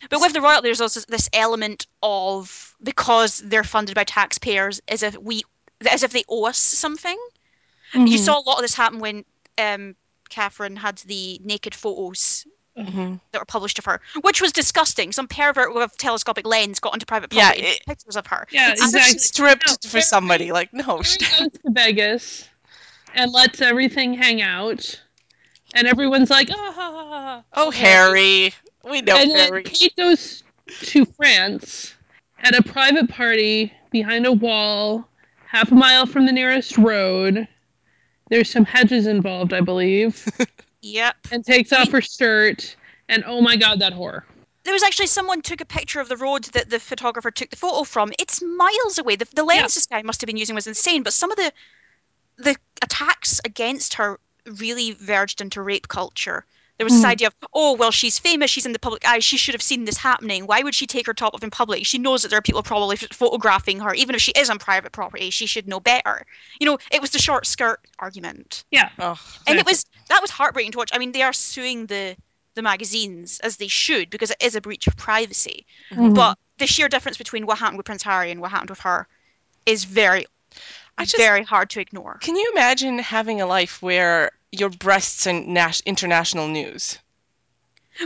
But 0.09 0.21
with 0.21 0.33
the 0.33 0.41
royalty, 0.41 0.67
there's 0.67 0.81
also 0.81 1.01
this 1.07 1.29
element 1.33 1.87
of 2.01 2.75
because 2.83 3.39
they're 3.39 3.63
funded 3.63 3.95
by 3.95 4.03
taxpayers, 4.03 4.81
as 4.87 5.03
if 5.03 5.17
we, 5.17 5.43
as 5.89 6.03
if 6.03 6.11
they 6.11 6.23
owe 6.27 6.45
us 6.45 6.57
something. 6.57 7.17
You 7.93 8.17
Mhm. 8.17 8.17
saw 8.17 8.39
a 8.39 8.41
lot 8.45 8.57
of 8.57 8.61
this 8.61 8.75
happen 8.75 8.99
when 8.99 9.25
um, 9.57 9.95
Catherine 10.29 10.77
had 10.77 10.97
the 10.99 11.39
naked 11.43 11.75
photos 11.75 12.45
hmm 12.77 13.15
that 13.31 13.39
were 13.39 13.45
published 13.45 13.79
of 13.79 13.85
her, 13.85 13.99
which 14.21 14.41
was 14.41 14.51
disgusting. 14.51 15.11
Some 15.11 15.27
pervert 15.27 15.73
with 15.73 15.91
a 15.93 15.97
telescopic 15.97 16.45
lens 16.47 16.79
got 16.79 16.93
onto 16.93 17.05
private 17.05 17.33
Yeah, 17.33 17.47
property 17.47 17.59
and 17.67 17.75
it- 17.75 17.85
pictures 17.85 18.15
of 18.15 18.27
her. 18.27 18.47
Yeah, 18.51 18.71
It's 18.71 18.81
exactly. 18.83 19.17
stripped 19.19 19.67
No, 19.67 19.89
for 19.89 20.01
somebody. 20.01 20.51
Like 20.51 20.73
no. 20.73 20.83
Goes 20.97 21.17
to 21.17 21.49
Vegas 21.65 22.47
and 23.13 23.31
lets 23.31 23.61
everything 23.61 24.13
hang 24.13 24.41
out, 24.41 25.01
and 25.73 25.85
everyone's 25.87 26.29
like, 26.29 26.49
ah. 26.51 27.43
Oh, 27.53 27.71
Harry. 27.71 28.53
We 28.83 29.01
know 29.01 29.17
and 29.17 29.29
then 29.31 29.37
Harry. 29.49 29.63
Kate 29.63 29.95
goes 29.97 30.43
to 30.83 31.05
France 31.05 31.93
at 32.39 32.55
a 32.57 32.63
private 32.63 33.09
party 33.09 33.71
behind 33.91 34.25
a 34.25 34.31
wall, 34.31 35.07
half 35.45 35.71
a 35.71 35.75
mile 35.75 36.05
from 36.05 36.25
the 36.25 36.31
nearest 36.31 36.77
road. 36.77 37.47
There's 38.29 38.49
some 38.49 38.63
hedges 38.65 39.07
involved, 39.07 39.53
I 39.53 39.59
believe, 39.61 40.25
Yep. 40.81 41.15
and 41.31 41.45
takes 41.45 41.71
off 41.71 41.89
her 41.91 42.01
skirt. 42.01 42.75
And 43.09 43.23
oh 43.27 43.41
my 43.41 43.55
god, 43.55 43.79
that 43.79 43.93
horror. 43.93 44.25
There 44.63 44.73
was 44.73 44.83
actually 44.83 45.07
someone 45.07 45.41
took 45.41 45.59
a 45.61 45.65
picture 45.65 45.99
of 45.99 46.07
the 46.07 46.17
road 46.17 46.45
that 46.45 46.69
the 46.69 46.79
photographer 46.79 47.31
took 47.31 47.49
the 47.49 47.55
photo 47.55 47.83
from. 47.83 48.11
It's 48.19 48.41
miles 48.41 48.97
away. 48.97 49.15
The, 49.15 49.27
the 49.33 49.43
lens 49.43 49.59
Yeah. 49.59 49.63
this 49.63 49.85
guy 49.87 50.01
must 50.03 50.21
have 50.21 50.27
been 50.27 50.37
using 50.37 50.55
was 50.55 50.67
insane, 50.67 51.03
but 51.03 51.13
some 51.13 51.31
of 51.31 51.37
the 51.37 51.51
the 52.37 52.55
attacks 52.81 53.39
against 53.45 53.95
her 53.95 54.19
really 54.45 54.91
verged 54.93 55.41
into 55.41 55.61
rape 55.61 55.87
culture. 55.87 56.45
There 56.77 56.85
was 56.85 56.93
this 56.93 57.03
Mhm. 57.03 57.09
idea 57.11 57.27
of, 57.27 57.35
oh, 57.53 57.73
well, 57.73 57.91
she's 57.91 58.17
famous, 58.17 58.49
she's 58.49 58.65
in 58.65 58.73
the 58.73 58.79
public 58.79 59.05
eye, 59.07 59.19
she 59.19 59.37
should 59.37 59.53
have 59.53 59.61
seen 59.61 59.85
this 59.85 59.97
happening. 59.97 60.47
Why 60.47 60.63
would 60.63 60.73
she 60.73 60.87
take 60.87 61.05
her 61.05 61.13
top 61.13 61.35
off 61.35 61.43
in 61.43 61.51
public? 61.51 61.85
She 61.85 61.99
knows 61.99 62.23
that 62.23 62.29
there 62.29 62.39
are 62.39 62.41
people 62.41 62.63
probably 62.63 62.97
ph- 62.97 63.13
photographing 63.13 63.79
her. 63.81 63.93
Even 63.93 64.15
if 64.15 64.21
she 64.21 64.31
is 64.31 64.49
on 64.49 64.57
private 64.57 64.91
property, 64.91 65.29
she 65.29 65.45
should 65.45 65.67
know 65.67 65.79
better. 65.79 66.25
You 66.59 66.65
know, 66.65 66.79
it 66.91 66.99
was 67.01 67.11
the 67.11 67.19
short 67.19 67.45
skirt 67.45 67.79
argument. 67.99 68.63
Yeah, 68.71 68.89
Oh, 68.97 69.19
And 69.45 69.59
it 69.59 69.65
was 69.65 69.85
that 70.09 70.21
was 70.21 70.31
heartbreaking 70.31 70.71
to 70.73 70.79
watch. 70.79 70.89
I 70.93 70.97
mean, 70.97 71.11
they 71.11 71.21
are 71.21 71.33
suing 71.33 71.85
the 71.85 72.15
the 72.55 72.61
magazines 72.61 73.39
as 73.41 73.57
they 73.57 73.67
should 73.69 74.09
because 74.09 74.31
it 74.31 74.37
is 74.41 74.55
a 74.55 74.61
breach 74.61 74.87
of 74.87 74.97
privacy. 74.97 75.65
Mhm. 75.91 76.15
But 76.15 76.37
the 76.57 76.67
sheer 76.67 76.89
difference 76.89 77.17
between 77.17 77.45
what 77.45 77.59
happened 77.59 77.77
with 77.77 77.85
Prince 77.85 78.03
Harry 78.03 78.31
and 78.31 78.41
what 78.41 78.51
happened 78.51 78.71
with 78.71 78.79
her 78.81 79.07
is 79.65 79.83
very, 79.85 80.25
I 80.97 81.05
just 81.05 81.15
very 81.17 81.43
hard 81.43 81.69
to 81.71 81.79
ignore. 81.79 82.17
can 82.21 82.35
you 82.35 82.51
imagine 82.51 82.99
having 82.99 83.39
a 83.39 83.45
life 83.45 83.81
where 83.81 84.31
your 84.51 84.69
breasts 84.69 85.27
are 85.27 85.33
nas- 85.33 85.81
international 85.85 86.47
news? 86.47 86.99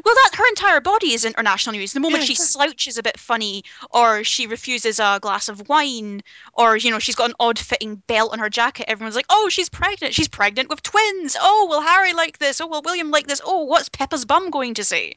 Well, 0.03 0.15
that 0.15 0.35
her 0.35 0.47
entire 0.49 0.79
body 0.79 1.13
is 1.13 1.25
international 1.25 1.75
news. 1.75 1.93
The 1.93 1.99
moment 1.99 2.21
Yeah, 2.21 2.25
she 2.25 2.33
exactly. 2.33 2.45
slouches 2.51 2.97
a 2.97 3.03
bit 3.03 3.19
funny, 3.19 3.63
or 3.89 4.23
she 4.23 4.45
refuses 4.47 4.99
a 4.99 5.19
glass 5.21 5.47
of 5.49 5.67
wine, 5.69 6.21
or 6.53 6.77
you 6.77 6.91
know 6.91 6.99
she's 6.99 7.15
got 7.15 7.29
an 7.29 7.35
odd-fitting 7.39 7.97
belt 8.07 8.31
on 8.31 8.39
her 8.39 8.49
jacket, 8.49 8.87
everyone's 8.89 9.15
like, 9.15 9.25
"Oh, 9.29 9.49
she's 9.49 9.69
pregnant. 9.69 10.13
She's 10.13 10.27
pregnant 10.27 10.69
with 10.69 10.83
twins. 10.83 11.35
Oh, 11.39 11.65
will 11.69 11.81
Harry 11.81 12.13
like 12.13 12.37
this? 12.39 12.61
Oh, 12.61 12.67
will 12.67 12.81
William 12.83 13.09
like 13.11 13.27
this? 13.27 13.41
Oh, 13.43 13.63
what's 13.63 13.89
Pippa's 13.89 14.23
bum 14.25 14.49
going 14.51 14.73
to 14.75 14.83
say?" 14.83 15.15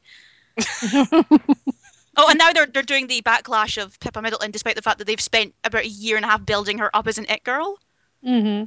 Oh, 2.15 2.29
and 2.29 2.37
now 2.37 2.53
they're 2.53 2.67
they're 2.67 2.83
doing 2.83 3.07
the 3.07 3.21
backlash 3.23 3.81
of 3.81 3.99
Pippa 3.99 4.21
Middleton, 4.21 4.51
despite 4.51 4.75
the 4.75 4.81
fact 4.83 4.99
that 4.99 5.05
they've 5.05 5.19
spent 5.19 5.55
about 5.63 5.85
a 5.85 5.87
year 5.87 6.17
and 6.17 6.25
a 6.25 6.27
half 6.27 6.45
building 6.45 6.77
her 6.77 6.95
up 6.95 7.07
as 7.07 7.17
an 7.17 7.25
it 7.29 7.43
girl, 7.43 7.79
hmm 8.23 8.63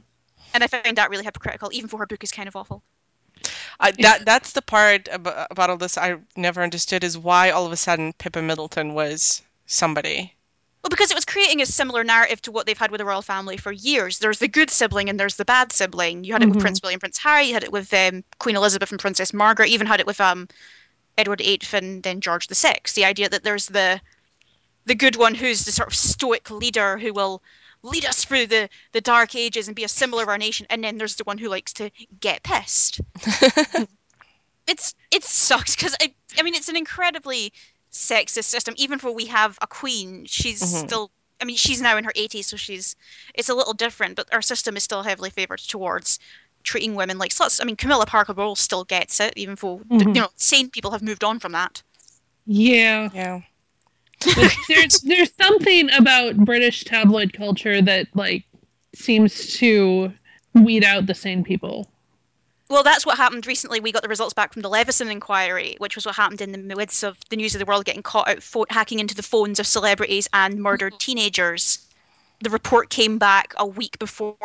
and 0.55 0.63
I 0.65 0.67
find 0.67 0.97
that 0.97 1.11
really 1.11 1.25
hypocritical, 1.25 1.71
even 1.73 1.89
though 1.89 1.99
her 1.99 2.07
book 2.07 2.23
is 2.25 2.33
kind 2.33 2.49
of 2.49 2.57
awful. 2.57 2.83
I, 3.81 3.91
that 3.93 4.25
that's 4.25 4.53
the 4.53 4.63
part 4.63 5.09
about, 5.11 5.49
about 5.51 5.71
all 5.71 5.77
this 5.77 5.99
I 5.99 6.17
never 6.37 6.63
understood 6.63 7.03
is 7.03 7.19
why 7.19 7.51
all 7.51 7.67
of 7.67 7.73
a 7.73 7.77
sudden 7.77 8.13
Pippa 8.13 8.41
Middleton 8.43 8.95
was 8.95 9.43
somebody. 9.67 10.35
Well, 10.83 10.91
because 10.91 11.11
it 11.11 11.15
was 11.15 11.25
creating 11.25 11.63
a 11.63 11.67
similar 11.67 12.03
narrative 12.05 12.43
to 12.43 12.53
what 12.53 12.67
they've 12.67 12.79
had 12.79 12.91
with 12.91 12.99
the 12.99 13.05
royal 13.05 13.23
family 13.23 13.57
for 13.57 13.73
years. 13.73 14.19
There's 14.19 14.41
the 14.41 14.49
good 14.49 14.69
sibling 14.71 15.09
and 15.09 15.19
there's 15.19 15.37
the 15.37 15.45
bad 15.45 15.73
sibling. 15.73 16.25
You 16.25 16.33
had 16.33 16.43
it 16.43 16.49
with 16.49 16.59
Mhm. 16.59 16.63
Prince 16.63 16.83
William, 16.83 17.01
Prince 17.01 17.19
Harry. 17.19 17.47
You 17.47 17.55
had 17.55 17.65
it 17.65 17.73
with 17.73 17.93
um, 17.95 18.25
Queen 18.39 18.57
Elizabeth 18.57 18.91
and 18.91 19.01
Princess 19.01 19.33
Margaret. 19.33 19.69
You 19.69 19.75
even 19.75 19.87
had 19.87 20.01
it 20.01 20.07
with 20.07 20.21
um, 20.21 20.49
Edward 21.17 21.41
VIII 21.41 21.61
and 21.73 22.03
then 22.03 22.21
George 22.21 22.49
VI. 22.49 22.81
The 22.95 23.05
idea 23.05 23.29
that 23.29 23.45
there's 23.45 23.67
the 23.67 24.01
the 24.85 24.95
good 24.97 25.15
one 25.15 25.35
who's 25.37 25.65
the 25.65 25.73
sort 25.73 25.89
of 25.89 25.95
stoic 25.95 26.51
leader 26.51 26.99
who 26.99 27.13
will 27.13 27.43
lead 27.83 28.05
us 28.05 28.25
through 28.25 28.47
the, 28.47 28.69
the 28.93 29.01
dark 29.01 29.35
ages 29.35 29.69
and 29.69 29.77
be 29.77 29.85
a 29.85 29.89
symbol 29.89 30.21
of 30.21 30.29
our 30.29 30.39
nation, 30.39 30.67
and 30.71 30.83
then 30.85 30.99
there's 30.99 31.17
the 31.17 31.25
one 31.25 31.39
who 31.39 31.49
likes 31.49 31.73
to 31.75 31.91
get 32.21 32.43
pissed. 32.43 33.01
it's 34.67 34.95
it 35.11 35.25
sucks 35.25 35.75
because 35.77 35.95
I 36.01 36.13
I 36.39 36.43
mean 36.43 36.55
it's 36.55 36.69
an 36.69 36.77
incredibly 36.77 37.53
sexist 37.93 38.45
system. 38.45 38.75
Even 38.79 38.99
though 38.99 39.13
we 39.13 39.27
have 39.27 39.59
a 39.61 39.67
queen, 39.67 40.25
she's 40.27 40.61
Mhm. 40.63 40.67
still. 40.87 41.11
I 41.41 41.45
mean, 41.45 41.57
she's 41.57 41.81
now 41.81 41.97
in 41.97 42.05
her 42.05 42.13
80s, 42.15 42.47
so 42.47 42.57
she's. 42.57 42.95
It's 43.35 43.49
a 43.49 43.55
little 43.55 43.73
different, 43.75 44.15
but 44.17 44.33
our 44.33 44.43
system 44.43 44.77
is 44.77 44.85
still 44.85 45.03
heavily 45.03 45.31
favoured 45.31 45.59
towards 45.59 46.21
treating 46.63 46.95
women 46.95 47.19
like 47.19 47.33
sluts. 47.33 47.61
I 47.61 47.65
mean, 47.65 47.75
Camilla 47.77 48.07
Parker 48.07 48.33
Bowles 48.35 48.61
still 48.61 48.85
gets 48.85 49.19
it, 49.19 49.33
even 49.37 49.57
though 49.61 49.81
th- 49.99 50.09
Mhm. 50.09 50.15
you 50.15 50.21
know 50.21 50.29
sane 50.37 50.71
people 50.71 50.93
have 50.93 51.03
moved 51.03 51.25
on 51.25 51.41
from 51.41 51.53
that. 51.53 51.83
Yeah. 52.47 53.11
Yeah. 53.15 53.41
But 54.25 54.53
there's 54.69 55.01
there's 55.01 55.33
something 55.41 55.91
about 55.93 56.37
British 56.37 56.85
tabloid 56.85 57.33
culture 57.33 57.83
that 57.83 58.07
like 58.15 58.45
seems 58.95 59.57
to 59.59 60.13
weed 60.55 60.85
out 60.85 61.07
the 61.07 61.15
sane 61.15 61.45
people. 61.45 61.89
Well, 62.69 62.83
that's 62.83 63.05
what 63.05 63.19
happened 63.19 63.47
recently. 63.47 63.81
We 63.81 63.93
got 63.93 64.03
the 64.03 64.09
results 64.09 64.33
back 64.33 64.55
from 64.55 64.63
the 64.63 64.71
Leveson 64.71 65.11
inquiry, 65.11 65.77
which 65.79 65.95
was 65.95 66.07
what 66.07 66.15
happened 66.15 66.41
in 66.41 66.53
the 66.53 66.59
midst 66.59 67.03
of 67.03 67.19
the 67.29 67.37
news 67.37 67.55
of 67.55 67.59
the 67.59 67.67
world 67.67 67.85
getting 67.85 68.03
caught 68.03 68.29
out 68.29 68.43
pho- 68.43 68.65
hacking 68.71 68.99
into 68.99 69.15
the 69.15 69.23
phones 69.23 69.61
of 69.61 69.67
celebrities 69.67 70.27
and 70.33 70.59
murdered 70.59 70.99
teenagers. 70.99 71.87
The 72.41 72.49
report 72.49 72.89
came 72.89 73.19
back 73.19 73.53
a 73.59 73.67
week 73.67 73.99
before 73.99 74.37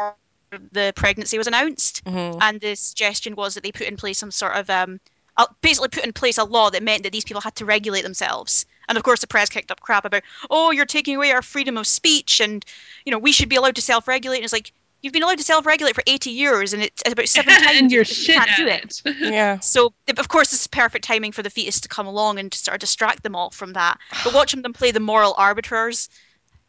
the 0.71 0.93
pregnancy 0.95 1.37
was 1.37 1.47
announced, 1.47 2.01
hmm 2.05 2.31
and 2.41 2.59
the 2.59 2.75
suggestion 2.75 3.35
was 3.35 3.53
that 3.53 3.63
they 3.63 3.71
put 3.71 3.87
in 3.87 3.97
place 3.97 4.17
some 4.17 4.31
sort 4.31 4.55
of 4.55 4.69
um, 4.69 4.99
Uh, 5.37 5.45
basically 5.61 5.89
put 5.89 6.03
in 6.03 6.11
place 6.11 6.37
a 6.37 6.43
law 6.43 6.69
that 6.69 6.81
meant 6.81 7.03
that 7.03 7.11
these 7.11 7.23
people 7.23 7.41
had 7.41 7.55
to 7.55 7.65
regulate 7.65 8.01
themselves. 8.01 8.65
And 8.89 8.97
of 8.97 9.03
course, 9.03 9.21
the 9.21 9.27
press 9.27 9.49
kicked 9.49 9.71
up 9.71 9.81
crap 9.81 10.05
about, 10.05 10.23
oh, 10.49 10.71
you're 10.71 10.85
taking 10.85 11.15
away 11.15 11.31
our 11.31 11.41
freedom 11.41 11.77
of 11.77 11.85
speech, 11.85 12.39
and 12.39 12.65
you 13.05 13.11
know 13.11 13.19
we 13.19 13.31
should 13.31 13.49
be 13.49 13.55
allowed 13.55 13.75
to 13.75 13.81
self-regulate. 13.81 14.37
And 14.37 14.43
it's 14.43 14.53
like 14.53 14.71
you've 15.01 15.13
been 15.13 15.23
allowed 15.23 15.37
to 15.37 15.43
self-regulate 15.43 15.95
for 15.95 16.03
80 16.07 16.29
years, 16.31 16.73
and 16.73 16.81
it's 16.81 17.01
about 17.05 17.27
seven 17.27 17.53
times 17.63 17.79
and 17.79 17.91
you're 17.91 18.01
you 18.01 18.05
shit 18.05 18.35
can't 18.35 18.57
do 18.57 18.67
it. 18.67 19.01
it. 19.05 19.15
Yeah. 19.33 19.59
So, 19.59 19.93
of 20.17 20.27
course, 20.27 20.51
this 20.51 20.61
is 20.61 20.67
perfect 20.67 21.05
timing 21.05 21.31
for 21.31 21.43
the 21.43 21.49
fetus 21.49 21.79
to 21.81 21.87
come 21.87 22.07
along 22.07 22.39
and 22.39 22.51
to 22.51 22.57
sort 22.57 22.75
of 22.75 22.79
distract 22.79 23.23
them 23.23 23.35
all 23.35 23.49
from 23.49 23.73
that. 23.73 23.99
But 24.23 24.33
watching 24.33 24.61
them 24.61 24.73
play 24.73 24.91
the 24.91 24.99
moral 24.99 25.35
arbiters 25.37 26.09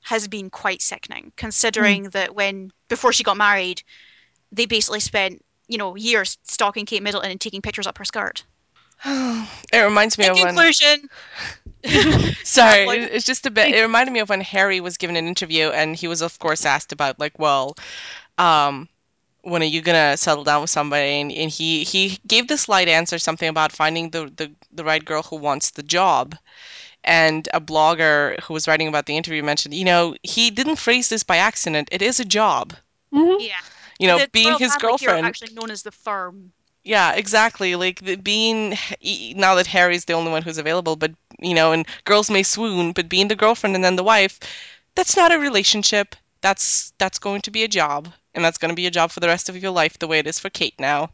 has 0.02 0.28
been 0.28 0.50
quite 0.50 0.82
sickening, 0.82 1.32
considering 1.36 2.04
hmm. 2.04 2.10
that 2.10 2.34
when 2.34 2.72
before 2.88 3.12
she 3.12 3.24
got 3.24 3.36
married, 3.36 3.82
they 4.52 4.66
basically 4.66 5.00
spent 5.00 5.44
you 5.68 5.78
know 5.78 5.96
years 5.96 6.38
stalking 6.42 6.86
Kate 6.86 7.02
Middleton 7.02 7.30
and 7.30 7.40
taking 7.40 7.62
pictures 7.62 7.86
up 7.86 7.98
her 7.98 8.04
skirt. 8.04 8.44
It 9.72 9.80
reminds 9.84 10.18
me 10.18 10.26
In 10.26 10.28
of 10.28 10.40
when 10.40 10.66
conclusion, 10.72 11.08
Sorry, 12.44 12.84
Tabloid. 12.84 12.98
it- 13.02 13.12
it's 13.12 13.24
just 13.24 13.46
a 13.46 13.50
bit. 13.50 13.74
It 13.74 13.80
reminded 13.82 14.12
me 14.12 14.20
of 14.20 14.28
when 14.28 14.40
Harry 14.40 14.80
was 14.80 14.96
given 14.96 15.16
an 15.16 15.26
interview, 15.26 15.68
and 15.70 15.96
he 15.96 16.08
was, 16.08 16.20
of 16.22 16.38
course, 16.38 16.64
asked 16.64 16.92
about 16.92 17.18
like, 17.18 17.38
well, 17.38 17.76
um, 18.38 18.88
when 19.42 19.62
are 19.62 19.66
you 19.66 19.80
gonna 19.82 20.16
settle 20.16 20.44
down 20.44 20.62
with 20.62 20.70
somebody? 20.70 21.20
And, 21.20 21.32
and 21.32 21.50
he 21.50 21.84
he 21.84 22.18
gave 22.26 22.48
this 22.48 22.68
light 22.68 22.88
answer, 22.88 23.18
something 23.18 23.48
about 23.48 23.72
finding 23.72 24.10
the, 24.10 24.32
the 24.36 24.52
the 24.72 24.84
right 24.84 25.04
girl 25.04 25.22
who 25.22 25.36
wants 25.36 25.70
the 25.70 25.82
job. 25.82 26.36
And 27.04 27.48
a 27.54 27.60
blogger 27.60 28.38
who 28.42 28.54
was 28.54 28.66
writing 28.68 28.88
about 28.88 29.06
the 29.06 29.16
interview 29.16 29.42
mentioned, 29.42 29.74
you 29.74 29.84
know, 29.84 30.14
he 30.22 30.50
didn't 30.50 30.76
phrase 30.76 31.08
this 31.08 31.22
by 31.22 31.36
accident. 31.36 31.88
It 31.92 32.02
is 32.02 32.18
a 32.20 32.24
job. 32.24 32.74
Mhm. 33.12 33.36
Yeah. 33.38 33.60
You 33.98 34.08
know, 34.08 34.20
being 34.32 34.54
his 34.54 34.72
family 34.72 34.94
here 34.94 35.10
girlfriend. 35.10 35.22
actually 35.22 35.50
known 35.52 35.70
as 35.70 35.82
the 35.82 35.92
firm. 35.92 36.52
Yeah, 36.88 37.12
exactly. 37.14 37.76
Like 37.76 38.00
the, 38.00 38.16
being 38.16 38.74
e- 39.00 39.34
now 39.36 39.54
that 39.56 39.66
Harry's 39.68 40.04
the 40.06 40.14
only 40.14 40.30
one 40.32 40.42
who's 40.42 40.58
available, 40.58 40.96
but 40.96 41.12
you 41.38 41.54
know, 41.54 41.72
and 41.72 41.86
girls 42.04 42.30
may 42.30 42.42
swoon, 42.42 42.92
but 42.92 43.08
being 43.08 43.28
the 43.28 43.36
girlfriend 43.36 43.76
and 43.76 43.84
then 43.84 43.96
the 43.96 44.04
wife, 44.04 44.40
that's 44.94 45.16
not 45.16 45.32
a 45.32 45.38
relationship. 45.38 46.16
That's 46.40 46.92
that's 46.98 47.18
going 47.18 47.42
to 47.42 47.50
be 47.50 47.64
a 47.64 47.68
job, 47.68 48.12
and 48.34 48.44
that's 48.44 48.58
going 48.58 48.70
to 48.70 48.76
be 48.76 48.86
a 48.86 48.90
job 48.90 49.10
for 49.10 49.20
the 49.20 49.28
rest 49.28 49.48
of 49.48 49.56
your 49.62 49.72
life, 49.72 49.98
the 49.98 50.08
way 50.08 50.18
it 50.18 50.26
is 50.26 50.38
for 50.40 50.50
Kate 50.50 50.78
now. 50.78 51.10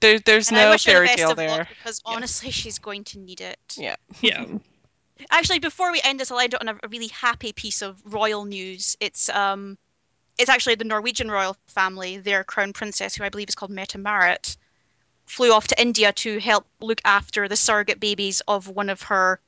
There, 0.00 0.18
there's 0.20 0.50
And 0.50 0.56
no 0.56 0.70
wish 0.70 0.86
her 0.86 0.92
the 0.94 1.00
fairy 1.00 1.08
best 1.08 1.18
tale 1.18 1.30
of 1.30 1.36
there. 1.36 1.48
luck 1.48 1.68
because 1.68 2.00
honestly, 2.04 2.50
she's 2.50 2.78
going 2.78 3.04
to 3.04 3.18
need 3.18 3.40
it. 3.40 3.78
Yeah. 3.78 3.96
Yeah. 4.20 4.46
Actually, 5.30 5.60
before 5.60 5.92
we 5.92 6.00
end 6.02 6.20
this, 6.20 6.30
I'll 6.30 6.40
end 6.40 6.54
it 6.54 6.60
on 6.60 6.68
a, 6.68 6.74
a 6.82 6.88
really 6.88 7.08
happy 7.08 7.52
piece 7.52 7.82
of 7.82 8.00
royal 8.04 8.44
news. 8.44 8.96
It's 9.00 9.28
um, 9.30 9.78
it's 10.38 10.50
actually 10.50 10.74
the 10.74 10.84
Norwegian 10.84 11.30
royal 11.30 11.56
family. 11.66 12.18
Their 12.18 12.44
crown 12.44 12.72
princess, 12.72 13.14
who 13.14 13.24
I 13.24 13.28
believe 13.28 13.48
is 13.48 13.54
called 13.54 13.70
Mette 13.70 13.96
Marit, 13.96 14.56
flew 15.26 15.52
off 15.52 15.66
to 15.68 15.80
India 15.80 16.12
to 16.12 16.38
help 16.38 16.66
look 16.80 17.00
after 17.04 17.48
the 17.48 17.56
surrogate 17.56 18.00
babies 18.00 18.42
of 18.48 18.68
one 18.68 18.90
of 18.90 19.02
her 19.02 19.40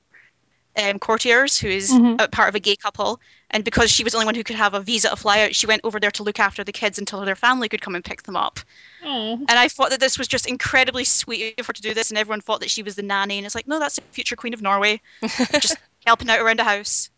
um, 0.78 0.98
courtiers, 0.98 1.56
who 1.58 1.68
is 1.68 1.90
Mhm. 1.90 2.20
a 2.20 2.28
part 2.28 2.50
of 2.50 2.54
a 2.54 2.60
gay 2.60 2.76
couple. 2.76 3.18
And 3.50 3.64
because 3.64 3.90
she 3.90 4.04
was 4.04 4.12
the 4.12 4.18
only 4.18 4.26
one 4.26 4.34
who 4.34 4.44
could 4.44 4.56
have 4.56 4.74
a 4.74 4.80
visa 4.80 5.08
to 5.08 5.16
fly 5.16 5.40
out, 5.40 5.54
she 5.54 5.66
went 5.66 5.80
over 5.84 5.98
there 5.98 6.10
to 6.10 6.22
look 6.22 6.38
after 6.38 6.62
the 6.64 6.72
kids 6.72 6.98
until 6.98 7.24
their 7.24 7.34
family 7.34 7.70
could 7.70 7.80
come 7.80 7.94
and 7.94 8.04
pick 8.04 8.24
them 8.24 8.36
up. 8.36 8.60
Oh. 9.02 9.32
And 9.48 9.52
I 9.52 9.68
thought 9.68 9.88
that 9.88 10.00
this 10.00 10.18
was 10.18 10.28
just 10.28 10.46
incredibly 10.46 11.04
sweet 11.04 11.58
of 11.58 11.66
her 11.66 11.72
to 11.72 11.80
do 11.80 11.94
this, 11.94 12.10
and 12.10 12.18
everyone 12.18 12.42
thought 12.42 12.60
that 12.60 12.70
she 12.70 12.82
was 12.82 12.94
the 12.94 13.02
nanny. 13.02 13.38
And 13.38 13.46
it's 13.46 13.54
like, 13.54 13.66
no, 13.66 13.78
that's 13.78 13.96
the 13.96 14.02
future 14.10 14.36
queen 14.36 14.52
of 14.52 14.60
Norway, 14.60 15.00
just 15.60 15.78
helping 16.06 16.28
out 16.28 16.40
around 16.40 16.58
the 16.58 16.64
house. 16.64 17.08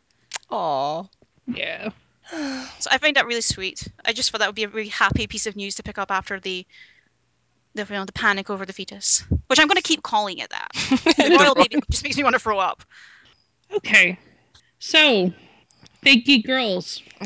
Aw. 0.50 1.04
Yeah. 1.48 1.90
So 2.80 2.88
I 2.92 2.98
find 2.98 3.16
that 3.16 3.26
really 3.26 3.40
sweet. 3.40 3.88
I 4.04 4.12
just 4.12 4.30
thought 4.30 4.38
that 4.38 4.46
would 4.46 4.54
be 4.54 4.62
a 4.62 4.68
really 4.68 4.88
happy 4.88 5.26
piece 5.26 5.48
of 5.48 5.56
news 5.56 5.74
to 5.76 5.82
pick 5.82 5.98
up 5.98 6.12
after 6.12 6.38
the, 6.38 6.64
the 7.74 7.82
you 7.82 7.94
know, 7.94 8.04
the 8.04 8.12
panic 8.12 8.50
over 8.50 8.64
the 8.64 8.72
fetus, 8.72 9.24
which 9.48 9.58
I'm 9.58 9.66
going 9.66 9.76
to 9.76 9.82
keep 9.82 10.04
calling 10.04 10.38
it 10.38 10.50
that. 10.50 10.68
The 11.16 11.36
royal 11.36 11.56
baby 11.56 11.80
just 11.90 12.04
makes 12.04 12.16
me 12.16 12.22
want 12.22 12.34
to 12.34 12.38
throw 12.38 12.60
up. 12.60 12.84
Okay. 13.72 14.16
So, 14.78 15.32
fake 16.02 16.24
geek 16.24 16.46
girls. 16.46 17.02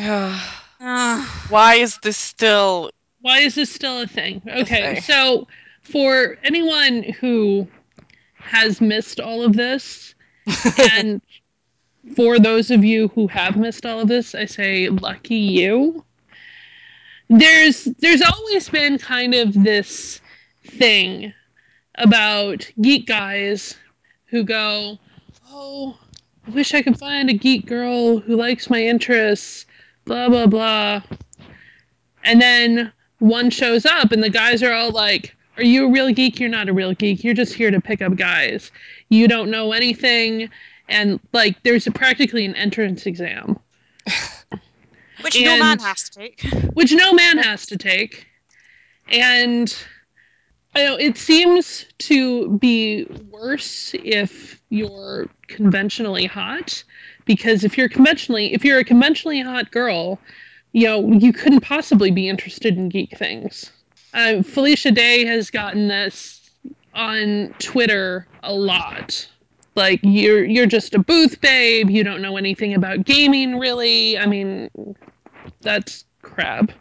Why 0.82 1.74
is 1.74 1.98
this 1.98 2.16
still? 2.16 2.90
Why 3.20 3.38
is 3.38 3.54
this 3.54 3.70
still 3.70 4.00
a 4.00 4.06
thing? 4.06 4.42
Okay, 4.48 4.94
thing. 4.94 5.02
so 5.02 5.46
for 5.82 6.38
anyone 6.42 7.04
who 7.04 7.68
has 8.34 8.80
missed 8.80 9.20
all 9.20 9.44
of 9.44 9.52
this, 9.52 10.16
and 10.92 11.22
for 12.16 12.38
those 12.38 12.70
of 12.70 12.84
you 12.84 13.08
who 13.08 13.26
have 13.28 13.56
missed 13.56 13.86
all 13.86 14.00
of 14.00 14.08
this, 14.08 14.34
I 14.34 14.44
say 14.44 14.88
lucky 14.88 15.36
you. 15.36 16.04
There's 17.28 17.84
there's 17.84 18.22
always 18.22 18.68
been 18.68 18.98
kind 18.98 19.34
of 19.34 19.54
this 19.54 20.20
thing 20.66 21.32
about 21.96 22.70
geek 22.80 23.06
guys 23.06 23.76
who 24.26 24.44
go, 24.44 24.98
"Oh, 25.48 25.98
I 26.46 26.50
wish 26.50 26.74
I 26.74 26.82
could 26.82 26.98
find 26.98 27.30
a 27.30 27.34
geek 27.34 27.66
girl 27.66 28.18
who 28.18 28.36
likes 28.36 28.68
my 28.68 28.82
interests." 28.82 29.66
Blah 30.04 30.28
blah 30.28 30.46
blah. 30.46 31.02
And 32.24 32.40
then 32.40 32.92
one 33.18 33.50
shows 33.50 33.86
up 33.86 34.12
and 34.12 34.22
the 34.22 34.30
guys 34.30 34.62
are 34.62 34.72
all 34.72 34.90
like, 34.90 35.34
Are 35.56 35.62
you 35.62 35.86
a 35.86 35.90
real 35.90 36.12
geek? 36.12 36.40
You're 36.40 36.48
not 36.48 36.68
a 36.68 36.72
real 36.72 36.92
geek. 36.92 37.22
You're 37.22 37.34
just 37.34 37.54
here 37.54 37.70
to 37.70 37.80
pick 37.80 38.02
up 38.02 38.16
guys. 38.16 38.70
You 39.10 39.28
don't 39.28 39.50
know 39.50 39.72
anything. 39.72 40.50
And 40.92 41.20
like, 41.32 41.62
there's 41.62 41.86
a, 41.86 41.90
practically 41.90 42.44
an 42.44 42.54
entrance 42.54 43.06
exam, 43.06 43.58
Which 45.22 45.40
no 45.40 45.58
man 45.58 45.78
has 45.78 46.10
to 46.10 46.18
take. 46.18 46.42
which 46.74 46.92
no 46.92 47.12
man 47.12 47.38
has 47.38 47.66
to 47.66 47.78
take. 47.78 48.26
And 49.08 49.74
I 50.74 50.84
know 50.84 50.96
it 50.96 51.16
seems 51.16 51.86
to 52.00 52.58
be 52.58 53.06
worse 53.30 53.94
if 53.94 54.60
you're 54.68 55.28
conventionally 55.46 56.26
hot, 56.26 56.84
because 57.24 57.64
if 57.64 57.78
you're 57.78 57.88
conventionally, 57.88 58.52
if 58.52 58.64
you're 58.64 58.78
a 58.78 58.84
conventionally 58.84 59.40
hot 59.40 59.70
girl, 59.70 60.18
you 60.72 60.86
know, 60.86 61.12
you 61.12 61.32
couldn't 61.32 61.60
possibly 61.60 62.10
be 62.10 62.28
interested 62.28 62.76
in 62.76 62.88
geek 62.88 63.16
things. 63.16 63.70
Uh, 64.12 64.42
Felicia 64.42 64.90
Day 64.90 65.24
has 65.24 65.50
gotten 65.50 65.88
this 65.88 66.50
on 66.94 67.54
Twitter 67.58 68.26
a 68.42 68.52
lot. 68.52 69.28
Like 69.74 70.00
you're 70.02 70.44
you're 70.44 70.66
just 70.66 70.94
a 70.94 70.98
booth 70.98 71.40
babe. 71.40 71.90
You 71.90 72.04
don't 72.04 72.22
know 72.22 72.36
anything 72.36 72.74
about 72.74 73.04
gaming, 73.04 73.58
really. 73.58 74.18
I 74.18 74.26
mean, 74.26 74.68
that's 75.60 76.04
crap. 76.20 76.72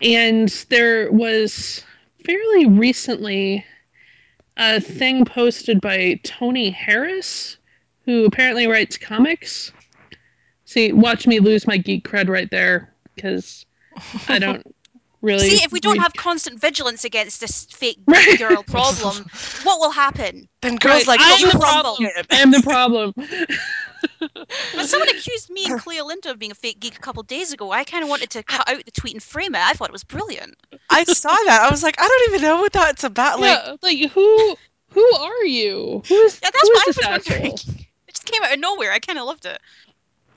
And 0.00 0.48
there 0.68 1.10
was 1.10 1.84
fairly 2.24 2.66
recently 2.66 3.64
a 4.56 4.80
thing 4.80 5.24
posted 5.24 5.80
by 5.80 6.20
Tony 6.22 6.70
Harris, 6.70 7.56
who 8.04 8.24
apparently 8.26 8.66
writes 8.66 8.96
comics. 8.96 9.72
See, 10.64 10.92
watch 10.92 11.26
me 11.26 11.40
lose 11.40 11.66
my 11.66 11.76
geek 11.76 12.08
cred 12.08 12.28
right 12.28 12.50
there, 12.50 12.92
because 13.14 13.66
I 14.28 14.38
don't 14.38 14.64
really. 15.22 15.48
See, 15.48 15.64
if 15.64 15.72
we 15.72 15.80
don't 15.80 15.98
have 16.00 16.12
constant 16.14 16.60
vigilance 16.60 17.04
against 17.04 17.40
this 17.40 17.64
fake 17.66 17.98
Right. 18.06 18.38
girl 18.38 18.62
problem, 18.62 19.24
what 19.64 19.80
will 19.80 19.90
happen? 19.90 20.48
Then 20.60 20.76
girls 20.76 21.06
Right, 21.06 21.18
like 21.18 21.20
I'm 21.22 21.40
the 21.50 21.56
crumble. 21.58 21.96
problem. 21.96 22.10
I'm 22.30 22.50
the 22.50 22.62
problem. 22.62 23.14
When 24.74 24.86
someone 24.86 25.08
accused 25.10 25.48
me 25.50 25.64
and 25.66 25.78
Cleolinda 25.80 26.30
of 26.30 26.38
being 26.38 26.50
a 26.50 26.56
fake 26.56 26.80
geek 26.80 26.96
a 26.96 27.00
couple 27.00 27.22
days 27.22 27.52
ago, 27.52 27.70
I 27.70 27.84
kind 27.84 28.02
of 28.02 28.08
wanted 28.10 28.30
to 28.30 28.42
cut 28.42 28.68
out 28.68 28.84
the 28.84 28.90
tweet 28.90 29.14
and 29.14 29.22
frame 29.22 29.54
it. 29.54 29.60
I 29.60 29.72
thought 29.74 29.88
it 29.88 29.92
was 29.92 30.02
brilliant. 30.04 30.56
I 30.90 31.04
saw 31.04 31.30
that. 31.46 31.62
I 31.62 31.70
was 31.70 31.82
like, 31.82 31.96
I 32.00 32.06
don't 32.08 32.34
even 32.34 32.42
know 32.48 32.60
what 32.60 32.72
that's 32.72 33.04
about. 33.04 33.40
Like, 33.40 33.58
yeah, 33.64 33.76
like 33.82 34.10
who? 34.10 34.56
Who 34.90 35.14
are 35.14 35.44
you? 35.44 36.02
Who 36.08 36.14
is? 36.22 36.40
Yeah, 36.42 36.50
that's 36.52 36.62
who 36.68 36.74
what 36.74 36.86
I 36.86 36.90
is 36.90 36.96
was 36.96 36.96
this 36.96 37.28
wondering. 37.28 37.52
It 38.08 38.14
just 38.14 38.26
came 38.26 38.42
out 38.42 38.52
of 38.52 38.58
nowhere. 38.60 38.92
I 38.92 38.98
kind 38.98 39.18
of 39.18 39.24
loved 39.24 39.46
it. 39.46 39.58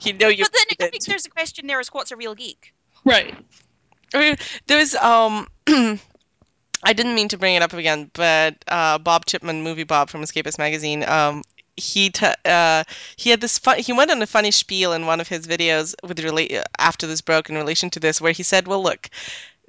you 0.01 0.13
know, 0.13 0.27
you. 0.27 0.43
But 0.45 0.53
then 0.53 0.87
I 0.87 0.89
think 0.91 1.03
there's 1.05 1.25
a 1.25 1.29
question 1.29 1.67
there: 1.67 1.79
is 1.79 1.87
what's 1.89 2.11
a 2.11 2.15
real 2.15 2.35
geek? 2.35 2.73
Right. 3.03 3.35
I 4.15 4.19
mean, 4.19 4.37
There's 4.67 4.95
um. 4.95 5.47
I 6.83 6.93
didn't 6.93 7.15
mean 7.15 7.29
to 7.29 7.37
bring 7.37 7.55
it 7.55 7.63
up 7.63 7.73
again, 7.73 8.11
but 8.13 8.63
uh, 8.67 8.99
Bob 8.99 9.25
Chipman, 9.25 9.63
movie 9.63 9.83
Bob 9.83 10.09
from 10.09 10.21
Escapist 10.21 10.59
magazine, 10.59 11.03
um, 11.03 11.41
he 11.75 12.11
t- 12.11 12.27
uh, 12.45 12.83
he 13.15 13.31
had 13.31 13.41
this 13.41 13.57
fun- 13.57 13.79
he 13.79 13.91
went 13.91 14.11
on 14.11 14.21
a 14.21 14.27
funny 14.27 14.51
spiel 14.51 14.93
in 14.93 15.07
one 15.07 15.19
of 15.19 15.27
his 15.27 15.47
videos 15.47 15.95
with 16.03 16.17
rela- 16.19 16.63
after 16.77 17.07
this 17.07 17.21
broke 17.21 17.49
in 17.49 17.55
relation 17.55 17.89
to 17.89 17.99
this, 17.99 18.21
where 18.21 18.31
he 18.33 18.43
said, 18.43 18.67
"Well, 18.67 18.83
look, 18.83 19.09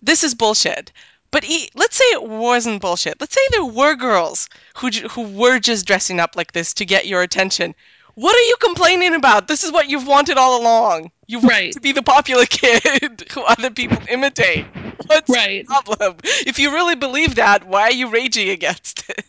this 0.02 0.22
is 0.22 0.34
bullshit." 0.34 0.92
But 1.30 1.44
he, 1.44 1.70
let's 1.74 1.96
say 1.96 2.04
it 2.12 2.22
wasn't 2.24 2.82
bullshit. 2.82 3.20
Let's 3.20 3.34
say 3.34 3.40
there 3.50 3.64
were 3.64 3.94
girls 3.94 4.48
who 4.76 4.90
who 4.90 5.22
were 5.22 5.58
just 5.58 5.86
dressing 5.86 6.20
up 6.20 6.36
like 6.36 6.52
this 6.52 6.74
to 6.74 6.84
get 6.84 7.06
your 7.06 7.22
attention. 7.22 7.74
What 8.16 8.36
are 8.36 8.40
you 8.48 8.56
complaining 8.60 9.14
about? 9.14 9.48
This 9.48 9.64
is 9.64 9.72
what 9.72 9.90
you've 9.90 10.06
wanted 10.06 10.38
all 10.38 10.60
along. 10.60 11.12
You 11.28 11.40
want 11.40 11.50
Right. 11.50 11.72
to 11.72 11.80
be 11.80 11.92
the 11.92 12.02
popular 12.02 12.46
kid 12.50 13.30
who 13.32 13.42
other 13.42 13.70
people 13.70 14.02
imitate. 14.10 14.68
What's 15.06 15.30
Right. 15.30 15.66
the 15.66 15.82
problem? 15.84 16.18
If 16.46 16.58
you 16.58 16.72
really 16.72 16.96
believe 16.96 17.36
that, 17.36 17.66
why 17.66 17.82
are 17.84 17.92
you 17.92 18.08
raging 18.08 18.50
against 18.50 19.08
it? 19.10 19.26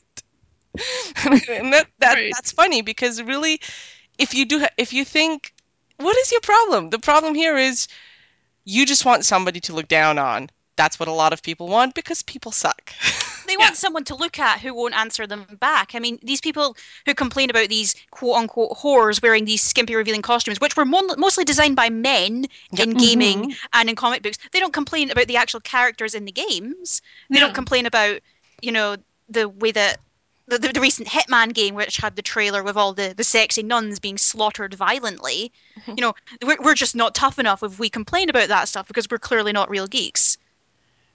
and 1.50 1.73
that, 1.73 1.88
that 2.00 2.15
Right. 2.15 2.32
that's 2.32 2.52
funny 2.52 2.82
because 2.82 3.21
really, 3.21 3.60
if 4.19 4.34
you 4.34 4.45
do, 4.45 4.65
if 4.78 4.93
you 4.93 5.06
think, 5.06 5.54
what 5.97 6.17
is 6.17 6.32
your 6.32 6.41
problem? 6.41 6.89
The 6.91 7.00
problem 7.00 7.36
here 7.36 7.58
is 7.58 7.88
you 8.65 8.86
just 8.86 9.06
want 9.06 9.26
somebody 9.26 9.60
to 9.62 9.73
look 9.76 9.88
down 9.89 10.19
on. 10.19 10.50
That's 10.78 11.00
what 11.00 11.10
a 11.10 11.12
lot 11.12 11.34
of 11.34 11.42
people 11.44 11.68
want 11.68 11.94
because 11.96 12.22
people 12.24 12.52
suck. 12.54 12.94
They 13.48 13.54
Yeah. 13.60 13.66
want 13.66 13.76
someone 13.76 14.04
to 14.06 14.16
look 14.16 14.40
at 14.40 14.60
who 14.62 14.74
won't 14.74 14.94
answer 14.94 15.26
them 15.28 15.46
back. 15.60 15.96
I 15.96 16.00
mean, 16.00 16.20
these 16.22 16.40
people 16.40 16.78
who 17.06 17.13
complain 17.13 17.50
about 17.50 17.68
these 17.70 17.96
quote 18.12 18.38
unquote 18.38 18.78
whores 18.78 19.22
wearing 19.22 19.46
these 19.46 19.62
skimpy 19.63 19.96
revealing 19.96 20.22
costumes, 20.22 20.62
which 20.62 20.78
were 20.78 20.86
mon- 20.86 21.20
mostly 21.20 21.44
designed 21.44 21.76
by 21.76 21.90
men 21.90 22.46
in 22.78 22.92
gaming 22.94 23.52
Mhm. 23.52 23.56
and 23.74 23.90
in 23.90 23.96
comic 23.96 24.22
books, 24.22 24.38
they 24.52 24.60
don't 24.60 24.74
complain 24.74 25.10
about 25.12 25.28
the 25.28 25.36
actual 25.38 25.60
characters 25.60 26.13
in 26.13 26.26
the 26.26 26.32
games. 26.32 27.02
They 27.30 27.40
No. 27.40 27.48
don't 27.48 27.56
complain 27.56 27.86
about, 27.88 28.20
you 28.62 28.72
know, 28.72 28.96
the 29.28 29.50
way 29.50 29.72
that. 29.74 29.98
The, 30.50 30.58
the, 30.58 30.72
the 30.72 30.80
recent 30.80 31.10
Hitman 31.10 31.54
game, 31.54 31.76
which 31.76 31.98
had 31.98 32.16
the 32.16 32.22
trailer 32.22 32.63
with 32.63 32.78
all 32.78 32.94
the, 32.94 33.13
the 33.13 33.26
sexy 33.26 33.62
nuns 33.63 34.00
being 34.00 34.18
slaughtered 34.18 34.74
violently, 34.76 35.52
you 35.88 35.96
know, 35.96 36.13
we're, 36.42 36.56
we're 36.62 36.74
just 36.74 36.96
not 36.96 37.13
tough 37.13 37.38
enough 37.38 37.63
if 37.63 37.80
we 37.80 37.90
complain 37.90 38.30
about 38.30 38.48
that 38.48 38.70
stuff 38.70 38.88
because 38.88 39.08
we're 39.12 39.18
clearly 39.18 39.52
not 39.52 39.70
real 39.70 39.88
geeks. 39.88 40.38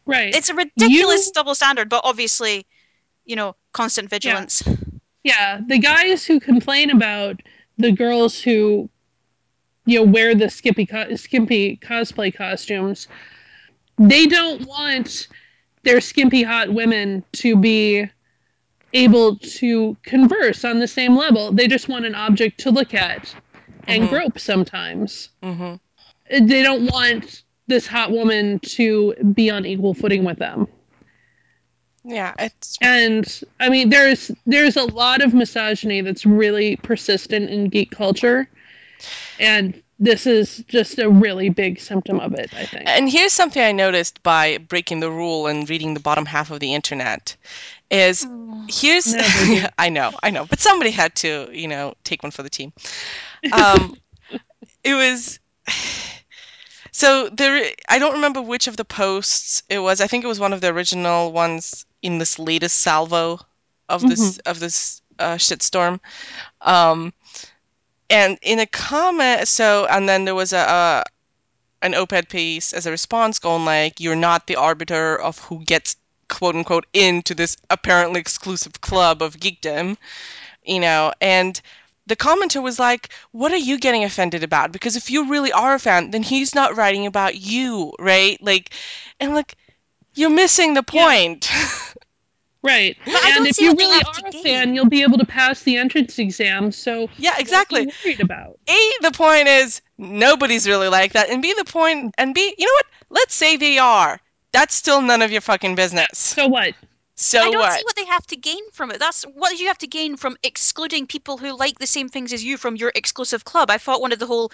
Right. 0.06 0.34
It's 0.34 0.48
a 0.48 0.54
ridiculous 0.54 1.26
You- 1.26 1.32
double 1.34 1.54
standard, 1.54 1.88
but 1.88 2.02
obviously, 2.04 2.66
you 3.24 3.36
know, 3.36 3.54
constant 3.72 4.10
vigilance. 4.10 4.62
Yeah, 5.22 5.60
the 5.66 5.78
guys 5.78 6.24
who 6.24 6.40
complain 6.40 6.90
about 6.90 7.40
the 7.78 7.92
girls 7.92 8.40
who, 8.40 8.90
you 9.86 9.98
know, 10.00 10.10
wear 10.10 10.34
the 10.34 10.50
skimpy 10.50 10.86
co- 10.86 11.14
skimpy 11.16 11.76
cosplay 11.76 12.34
costumes, 12.34 13.06
they 13.98 14.26
don't 14.26 14.66
want 14.66 15.28
their 15.84 16.00
skimpy 16.00 16.42
hot 16.42 16.72
women 16.72 17.24
to 17.32 17.56
be 17.56 18.08
able 18.92 19.36
to 19.36 19.96
converse 20.02 20.64
on 20.64 20.78
the 20.80 20.88
same 20.88 21.16
level. 21.16 21.52
They 21.52 21.66
just 21.68 21.88
want 21.88 22.04
an 22.04 22.14
object 22.14 22.60
to 22.60 22.70
look 22.70 22.92
at 22.94 23.34
and 23.86 24.04
Mhm. 24.04 24.08
grope 24.10 24.38
sometimes. 24.38 25.28
hmm 25.42 25.74
They 26.30 26.62
don't 26.62 26.90
want 26.90 27.42
this 27.66 27.86
hot 27.86 28.10
woman 28.10 28.58
to 28.60 29.14
be 29.34 29.50
on 29.50 29.64
equal 29.64 29.94
footing 29.94 30.24
with 30.24 30.38
them. 30.38 30.66
Yeah, 32.04 32.34
it's 32.38 32.78
And 32.80 33.42
I 33.60 33.68
mean 33.68 33.90
there's 33.90 34.30
there's 34.44 34.76
a 34.76 34.84
lot 34.84 35.22
of 35.22 35.34
misogyny 35.34 36.00
that's 36.00 36.26
really 36.26 36.76
persistent 36.76 37.48
in 37.50 37.68
geek 37.68 37.90
culture. 37.92 38.48
And 39.38 39.80
this 39.98 40.26
is 40.26 40.64
just 40.66 40.98
a 40.98 41.08
really 41.08 41.48
big 41.48 41.78
symptom 41.78 42.18
of 42.18 42.34
it, 42.34 42.52
I 42.54 42.66
think. 42.66 42.88
And 42.88 43.08
here's 43.08 43.32
something 43.32 43.62
I 43.62 43.70
noticed 43.70 44.20
by 44.24 44.58
breaking 44.58 44.98
the 44.98 45.10
rule 45.10 45.46
and 45.46 45.68
reading 45.70 45.94
the 45.94 46.00
bottom 46.00 46.26
half 46.26 46.50
of 46.50 46.58
the 46.58 46.74
internet 46.74 47.36
is 47.88 48.26
here's 48.68 49.14
Never 49.14 49.44
do. 49.44 49.54
Yeah, 49.54 49.70
I 49.78 49.88
know, 49.90 50.10
I 50.22 50.30
know, 50.30 50.44
but 50.44 50.58
somebody 50.58 50.90
had 50.90 51.14
to, 51.16 51.48
you 51.52 51.68
know, 51.68 51.94
take 52.02 52.24
one 52.24 52.32
for 52.32 52.42
the 52.42 52.50
team. 52.50 52.72
Um, 53.52 53.96
it 54.84 54.94
was 54.94 55.38
so 56.92 57.28
there. 57.30 57.72
I 57.88 57.98
don't 57.98 58.14
remember 58.14 58.40
which 58.40 58.68
of 58.68 58.76
the 58.76 58.84
posts 58.84 59.62
it 59.68 59.78
was. 59.78 60.00
I 60.00 60.06
think 60.06 60.24
it 60.24 60.28
was 60.28 60.40
one 60.40 60.52
of 60.52 60.60
the 60.60 60.68
original 60.68 61.32
ones 61.32 61.84
in 62.02 62.18
this 62.18 62.38
latest 62.38 62.80
salvo 62.80 63.40
of 63.88 64.02
this 64.02 64.38
of 64.38 64.60
this 64.60 65.02
uh, 65.18 65.36
shitstorm. 65.36 66.00
Um, 66.60 67.12
and 68.10 68.38
in 68.42 68.58
a 68.58 68.66
comment, 68.66 69.48
so 69.48 69.86
and 69.86 70.08
then 70.08 70.24
there 70.24 70.34
was 70.34 70.52
a, 70.52 70.58
a 70.58 71.04
an 71.82 71.94
op-ed 71.94 72.28
piece 72.28 72.72
as 72.72 72.86
a 72.86 72.90
response 72.90 73.38
going 73.38 73.64
like, 73.64 73.98
"You're 73.98 74.16
not 74.16 74.46
the 74.46 74.56
arbiter 74.56 75.16
of 75.16 75.38
who 75.38 75.64
gets 75.64 75.96
quote 76.28 76.54
unquote 76.54 76.86
into 76.92 77.34
this 77.34 77.56
apparently 77.70 78.20
exclusive 78.20 78.80
club 78.80 79.22
of 79.22 79.38
geekdom," 79.38 79.96
you 80.64 80.80
know, 80.80 81.12
and 81.20 81.60
the 82.06 82.16
commenter 82.16 82.62
was 82.62 82.78
like, 82.78 83.10
"What 83.30 83.52
are 83.52 83.56
you 83.56 83.78
getting 83.78 84.04
offended 84.04 84.42
about? 84.42 84.72
Because 84.72 84.96
if 84.96 85.10
you 85.10 85.28
really 85.28 85.52
are 85.52 85.74
a 85.74 85.78
fan, 85.78 86.10
then 86.10 86.22
he's 86.22 86.54
not 86.54 86.76
writing 86.76 87.06
about 87.06 87.36
you, 87.36 87.92
right? 87.98 88.42
Like, 88.42 88.74
and 89.20 89.34
like, 89.34 89.54
you're 90.14 90.30
missing 90.30 90.74
the 90.74 90.84
Yeah. 90.92 91.02
point." 91.04 91.50
Right. 92.64 92.96
But 93.04 93.24
and 93.24 93.46
if 93.46 93.60
you 93.60 93.70
what 93.70 93.78
really 93.78 94.02
are 94.04 94.28
a 94.28 94.30
gain. 94.30 94.44
fan, 94.44 94.74
you'll 94.74 94.88
be 94.88 95.02
able 95.02 95.18
to 95.18 95.26
pass 95.26 95.62
the 95.64 95.76
entrance 95.78 96.18
exam. 96.18 96.70
So 96.70 97.08
yeah, 97.18 97.34
exactly. 97.38 97.86
What 97.86 97.94
are 98.04 98.08
you 98.08 98.10
worried 98.10 98.20
about? 98.20 98.58
A, 98.68 98.92
the 99.02 99.10
point 99.10 99.48
is 99.48 99.82
nobody's 99.98 100.68
really 100.68 100.88
like 100.88 101.12
that, 101.14 101.28
and 101.28 101.42
B, 101.42 101.52
the 101.58 101.64
point, 101.64 102.14
and 102.18 102.34
B, 102.34 102.54
you 102.56 102.66
know 102.66 102.72
what? 102.72 102.86
Let's 103.10 103.34
say 103.34 103.56
they 103.56 103.78
are. 103.78 104.20
That's 104.52 104.74
still 104.74 105.02
none 105.02 105.22
of 105.22 105.32
your 105.32 105.40
fucking 105.40 105.74
business. 105.74 106.18
So 106.18 106.46
what? 106.46 106.74
So 107.22 107.40
I 107.40 107.50
don't 107.50 107.60
what? 107.60 107.78
see 107.78 107.84
what 107.84 107.94
they 107.94 108.06
have 108.06 108.26
to 108.28 108.36
gain 108.36 108.70
from 108.72 108.90
it. 108.90 108.98
That's 108.98 109.22
what 109.22 109.50
do 109.50 109.56
you 109.56 109.68
have 109.68 109.78
to 109.78 109.86
gain 109.86 110.16
from 110.16 110.36
excluding 110.42 111.06
people 111.06 111.38
who 111.38 111.56
like 111.56 111.78
the 111.78 111.86
same 111.86 112.08
things 112.08 112.32
as 112.32 112.42
you 112.42 112.56
from 112.56 112.74
your 112.74 112.90
exclusive 112.94 113.44
club. 113.44 113.70
I 113.70 113.78
thought 113.78 114.00
one 114.00 114.12
of 114.12 114.18
the 114.18 114.26
whole 114.26 114.50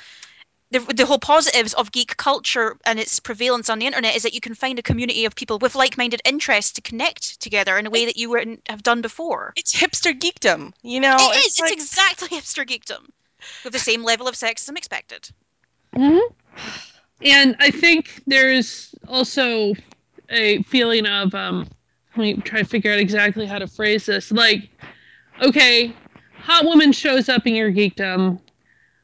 the, 0.70 0.81
the 0.81 1.07
whole 1.07 1.18
positives 1.18 1.72
of 1.72 1.90
geek 1.92 2.18
culture 2.18 2.76
and 2.85 3.00
its 3.00 3.20
prevalence 3.20 3.70
on 3.70 3.78
the 3.78 3.87
internet 3.87 4.16
is 4.16 4.24
that 4.24 4.35
you 4.35 4.40
can 4.42 4.54
find 4.54 4.78
a 4.78 4.83
community 4.83 5.24
of 5.24 5.35
people 5.35 5.59
with 5.59 5.74
like-minded 5.74 6.20
interests 6.26 6.72
to 6.72 6.83
connect 6.83 7.40
together 7.40 7.78
in 7.78 7.87
a 7.87 7.90
way 7.90 8.04
that 8.04 8.18
you 8.18 8.28
wouldn't 8.28 8.61
have 8.68 8.83
done 8.83 9.00
before. 9.00 9.54
It's 9.57 9.74
hipster 9.74 10.12
geekdom, 10.12 10.74
you 10.83 11.00
know? 11.00 11.16
It 11.18 11.38
is. 11.38 11.46
It's 11.46 11.61
like- 11.61 11.72
exactly 11.72 12.28
hipster 12.38 12.66
geekdom, 12.66 13.09
with 13.64 13.72
the 13.72 13.78
same 13.78 14.04
level 14.04 14.28
of 14.28 14.35
sexism 14.35 14.76
expected. 14.76 15.31
hmm 15.94 16.18
And 17.22 17.57
I 17.61 17.70
think 17.70 18.22
there's 18.26 18.94
also 19.09 19.72
a 20.28 20.62
feeling 20.64 21.07
of 21.07 21.35
um, 21.35 21.66
let 22.18 22.37
me 22.37 22.42
try 22.42 22.61
to 22.61 22.64
figure 22.66 22.92
out 22.92 22.98
exactly 22.98 23.46
how 23.46 23.59
to 23.59 23.66
phrase 23.66 24.07
this. 24.07 24.33
Like, 24.33 24.68
okay, 25.40 25.94
hot 26.35 26.64
woman 26.64 26.92
shows 26.92 27.28
up 27.28 27.46
in 27.46 27.54
your 27.54 27.70
geekdom. 27.70 28.40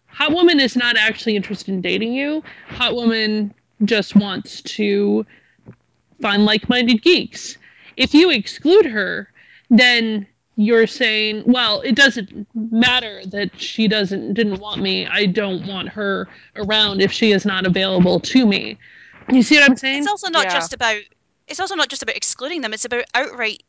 Hot 0.07 0.33
woman 0.33 0.61
is 0.61 0.77
not 0.77 0.97
actually 0.97 1.37
interested 1.37 1.73
in 1.73 1.81
dating 1.81 2.13
you. 2.13 2.43
Hot 2.69 2.95
woman 2.95 3.55
just 3.85 4.17
wants 4.17 4.63
to 4.63 5.25
find 6.21 6.45
like-minded 6.45 7.03
geeks. 7.03 7.57
If 7.97 8.15
you 8.15 8.31
exclude 8.31 8.87
her, 8.87 9.31
then 9.71 10.27
you're 10.57 10.87
saying, 10.87 11.43
well, 11.47 11.81
it 11.81 11.95
doesn't 11.95 12.47
matter 12.55 13.23
that 13.27 13.61
she 13.61 13.89
doesn't 13.89 14.35
didn't 14.35 14.61
want 14.61 14.81
me. 14.81 15.07
I 15.07 15.27
don't 15.27 15.67
want 15.67 15.89
her 15.89 16.29
around 16.57 17.01
if 17.01 17.11
she 17.11 17.33
is 17.33 17.45
not 17.45 17.67
available 17.67 18.21
to 18.21 18.47
me. 18.47 18.79
You 19.33 19.43
see 19.43 19.57
what 19.57 19.71
I'm 19.71 19.77
saying? 19.77 19.99
It's 19.99 20.07
also 20.07 20.29
not 20.29 20.45
Yeah. 20.45 20.55
just 20.55 20.73
about. 20.73 21.01
It's 21.47 21.61
also 21.61 21.75
not 21.75 21.89
just 21.89 22.03
about 22.03 22.17
excluding 22.17 22.61
them. 22.61 22.73
It's 22.73 22.85
about 22.85 23.05
outright 23.15 23.63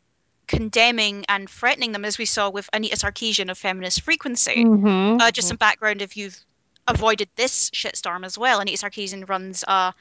condemning 0.48 1.26
and 1.28 1.50
threatening 1.50 1.92
them, 1.92 2.06
as 2.06 2.18
we 2.18 2.26
saw 2.26 2.50
with 2.50 2.70
Anita 2.72 2.96
Sarkeesian 2.96 3.50
of 3.50 3.58
Feminist 3.58 4.02
Frequency. 4.02 4.64
Mhm. 4.64 5.20
Uh, 5.20 5.32
just 5.32 5.48
some 5.48 5.58
background 5.58 6.02
if 6.02 6.16
you've 6.16 6.40
avoided 6.88 7.30
this 7.36 7.70
shitstorm 7.72 8.26
as 8.26 8.38
well. 8.38 8.60
Anita 8.60 8.86
Sarkeesian 8.86 9.28
runs 9.28 9.64
a 9.68 9.94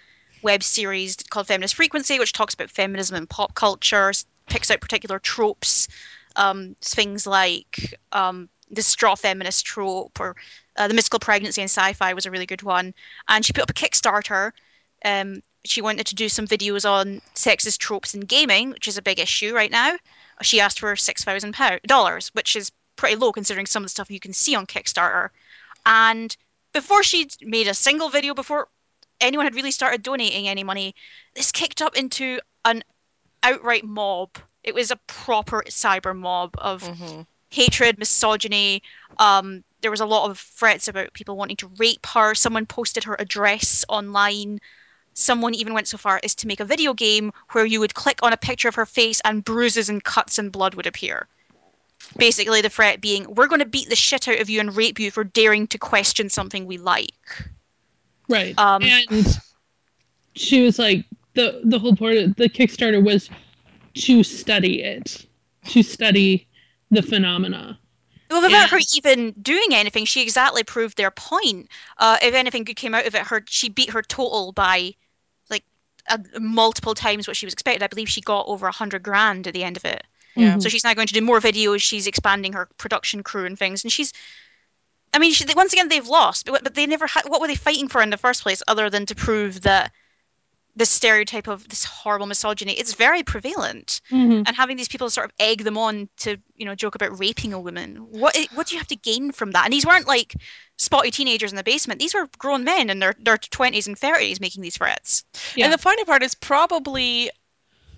web 0.43 0.63
series 0.63 1.17
called 1.31 1.47
Feminist 1.47 1.75
Frequency, 1.75 2.19
which 2.19 2.33
talks 2.33 2.55
about 2.55 2.71
feminism 2.71 3.17
and 3.17 3.29
pop 3.29 3.55
culture, 3.55 4.13
picks 4.47 4.71
out 4.71 4.81
particular 4.81 5.19
tropes, 5.19 5.89
um, 6.37 6.77
things 6.83 7.27
like 7.27 7.99
um, 8.13 8.49
the 8.71 8.83
straw 8.83 9.15
feminist 9.15 9.65
trope 9.65 10.21
or 10.21 10.37
uh, 10.77 10.89
the 10.89 10.95
mystical 10.95 11.19
pregnancy 11.19 11.63
in 11.63 11.69
sci-fi 11.69 12.13
was 12.13 12.27
a 12.27 12.31
really 12.31 12.47
good 12.47 12.63
one. 12.63 12.93
And 13.29 13.45
she 13.45 13.53
put 13.53 13.63
up 13.63 13.71
a 13.71 13.75
Kickstarter. 13.75 14.53
Um, 15.05 15.43
she 15.65 15.83
wanted 15.83 16.07
to 16.07 16.15
do 16.15 16.29
some 16.29 16.47
videos 16.47 16.89
on 16.89 17.21
sexist 17.35 17.79
tropes 17.79 18.15
in 18.15 18.21
gaming, 18.21 18.71
which 18.71 18.89
is 18.89 18.99
a 18.99 19.03
big 19.03 19.19
issue 19.19 19.55
right 19.55 19.71
now. 19.71 19.97
She 20.43 20.61
asked 20.61 20.81
for 20.81 20.95
six 20.97 21.25
thousand 21.25 21.57
dollars, 21.87 22.29
which 22.35 22.57
is 22.57 22.73
pretty 22.97 23.17
low 23.17 23.33
considering 23.33 23.67
some 23.67 23.83
of 23.83 23.87
the 23.87 23.91
stuff 23.91 24.11
you 24.11 24.21
can 24.21 24.33
see 24.33 24.55
on 24.55 24.67
Kickstarter. 24.67 25.31
And 25.87 26.37
before 26.73 27.03
she'd 27.03 27.35
made 27.41 27.69
a 27.69 27.75
single 27.75 28.09
video, 28.09 28.35
before 28.35 28.69
anyone 29.21 29.47
had 29.47 29.55
really 29.55 29.71
started 29.71 30.03
donating 30.03 30.49
any 30.49 30.65
money, 30.65 30.95
this 31.35 31.53
kicked 31.53 31.81
up 31.83 31.97
into 31.97 32.41
an 32.65 32.83
outright 33.43 33.85
mob. 33.85 34.31
It 34.63 34.75
was 34.75 34.91
a 34.91 34.97
proper 35.07 35.63
cyber 35.69 36.17
mob 36.17 36.55
of 36.59 36.83
Mhm. 36.83 37.27
hatred, 37.51 37.99
misogyny. 37.99 38.83
Um, 39.19 39.63
there 39.81 39.91
was 39.91 40.01
a 40.01 40.07
lot 40.07 40.31
of 40.31 40.39
threats 40.39 40.89
about 40.89 41.13
people 41.13 41.37
wanting 41.37 41.57
to 41.59 41.69
rape 41.77 42.07
her. 42.07 42.35
Someone 42.35 42.67
posted 42.67 43.05
her 43.05 43.17
address 43.19 43.85
online. 43.89 44.61
Someone 45.15 45.55
even 45.55 45.75
went 45.75 45.89
so 45.89 45.97
far 45.97 46.21
as 46.23 46.35
to 46.37 46.47
make 46.47 46.61
a 46.61 46.65
video 46.65 46.93
game 46.93 47.33
where 47.53 47.65
you 47.65 47.81
would 47.81 47.95
click 47.95 48.19
on 48.23 48.33
a 48.33 48.37
picture 48.37 48.69
of 48.69 48.75
her 48.75 48.87
face 48.87 49.21
and 49.25 49.45
bruises 49.45 49.89
and 49.89 50.03
cuts 50.03 50.39
and 50.39 50.53
blood 50.53 50.75
would 50.75 50.87
appear. 50.87 51.29
Basically, 52.17 52.61
the 52.61 52.69
threat 52.69 53.01
being, 53.01 53.33
we're 53.35 53.47
going 53.47 53.61
to 53.61 53.67
beat 53.67 53.89
the 53.89 53.97
shit 53.97 54.29
out 54.29 54.41
of 54.41 54.51
you 54.51 54.61
and 54.61 54.77
rape 54.77 54.99
you 54.99 55.11
for 55.11 55.25
daring 55.25 55.67
to 55.69 55.79
question 55.79 56.29
something 56.29 56.67
we 56.67 56.79
like. 56.79 57.45
Right. 58.29 58.59
Um, 58.59 58.83
and 58.83 59.39
she 60.35 60.63
was 60.63 60.79
like 60.79 61.05
the 61.35 61.61
the 61.65 61.79
whole 61.79 61.97
part 61.97 62.17
of 62.17 62.37
the 62.37 62.49
Kickstarter 62.49 63.03
was 63.03 63.31
to 63.95 64.23
study 64.23 64.83
it, 64.83 65.27
to 65.67 65.83
study 65.83 66.47
the 66.91 67.03
phenomena. 67.03 67.79
Well, 68.31 68.43
without 68.43 68.71
her 68.71 68.81
even 68.97 69.33
doing 69.41 69.69
anything, 69.73 70.07
she 70.07 70.23
exactly 70.23 70.65
proved 70.65 70.97
their 70.97 71.11
point. 71.11 71.69
Uh, 71.99 72.19
if 72.23 72.35
anything 72.35 72.65
good 72.65 72.77
came 72.77 72.95
out 72.95 73.07
of 73.07 73.15
it, 73.15 73.23
her 73.23 73.45
she 73.47 73.69
beat 73.69 73.91
her 73.91 74.03
total 74.03 74.53
by 74.53 74.95
uh, 76.09 76.19
multiple 76.41 76.95
times 76.95 77.27
what 77.27 77.37
she 77.37 77.47
was 77.47 77.53
expected. 77.53 77.83
I 77.83 77.89
believe 77.89 78.09
she 78.09 78.21
got 78.21 78.47
over 78.49 78.67
a 78.67 78.73
hundred 78.73 79.03
grand 79.03 79.47
at 79.47 79.55
the 79.55 79.65
end 79.65 79.77
of 79.77 79.85
it. 79.85 80.05
Yeah. 80.37 80.59
So 80.59 80.69
she's 80.69 80.85
now 80.85 80.95
going 80.95 81.07
to 81.07 81.15
do 81.15 81.21
more 81.21 81.41
videos. 81.41 81.81
She's 81.81 82.07
expanding 82.07 82.55
her 82.55 82.69
production 82.77 83.23
crew 83.23 83.45
and 83.47 83.59
things, 83.59 83.85
and 83.85 83.93
she's. 83.93 84.13
I 85.13 85.21
mean, 85.21 85.33
she, 85.33 85.45
once 85.55 85.73
again, 85.73 85.89
they've 85.89 86.09
lost, 86.09 86.47
but, 86.47 86.65
but 86.65 86.75
they 86.75 86.87
never 86.87 87.07
had. 87.07 87.25
What 87.27 87.41
were 87.41 87.47
they 87.47 87.55
fighting 87.55 87.87
for 87.87 88.03
in 88.03 88.11
the 88.11 88.17
first 88.17 88.43
place, 88.43 88.63
other 88.67 88.91
than 88.91 89.07
to 89.07 89.15
prove 89.15 89.61
that 89.63 89.93
the 90.77 90.87
stereotype 90.87 91.47
of 91.47 91.69
this 91.69 91.85
horrible 91.85 92.27
misogyny 92.27 92.73
it's 92.73 92.95
very 92.95 93.23
prevalent, 93.23 94.01
Mhm. 94.11 94.45
and 94.47 94.57
having 94.57 94.77
these 94.77 94.89
people 94.89 95.09
sort 95.09 95.27
of 95.27 95.33
egg 95.39 95.65
them 95.65 95.79
on 95.79 96.09
to 96.19 96.37
you 96.57 96.65
know 96.65 96.75
joke 96.75 96.95
about 96.95 97.19
raping 97.19 97.53
a 97.53 97.61
woman. 97.61 97.97
What 97.97 98.37
what 98.55 98.67
do 98.67 98.75
you 98.75 98.81
have 98.81 98.89
to 98.89 98.97
gain 98.97 99.33
from 99.33 99.53
that? 99.53 99.65
And 99.65 99.73
these 99.73 99.87
weren't 99.87 100.09
like 100.09 100.35
spotty 100.77 101.11
teenagers 101.11 101.53
in 101.53 101.57
the 101.57 101.63
basement. 101.63 102.01
These 102.01 102.15
were 102.15 102.29
grown 102.39 102.65
men 102.65 102.91
in 102.91 102.99
their 102.99 103.15
their 103.19 103.39
twenties 103.39 103.87
and 103.87 103.99
thirties 103.99 104.41
making 104.41 104.63
these 104.63 104.77
threats. 104.77 105.25
Yeah. 105.55 105.67
And 105.67 105.73
the 105.73 105.79
funny 105.79 106.05
part 106.05 106.23
is 106.23 106.35
probably 106.35 107.31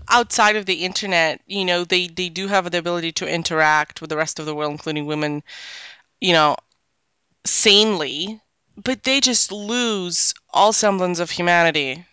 outside 0.08 0.56
of 0.56 0.66
the 0.66 0.84
internet, 0.84 1.40
you 1.46 1.64
know, 1.64 1.84
they, 1.84 2.06
they 2.06 2.28
do 2.28 2.46
have 2.46 2.70
the 2.70 2.78
ability 2.78 3.10
to 3.10 3.28
interact 3.28 4.00
with 4.00 4.08
the 4.10 4.16
rest 4.16 4.38
of 4.38 4.46
the 4.46 4.54
world, 4.54 4.70
including 4.70 5.04
women, 5.04 5.42
you 6.20 6.32
know, 6.32 6.56
sanely, 7.44 8.40
but 8.76 9.02
they 9.02 9.20
just 9.20 9.50
lose 9.50 10.34
all 10.52 10.72
semblance 10.72 11.18
of 11.18 11.30
humanity 11.30 12.04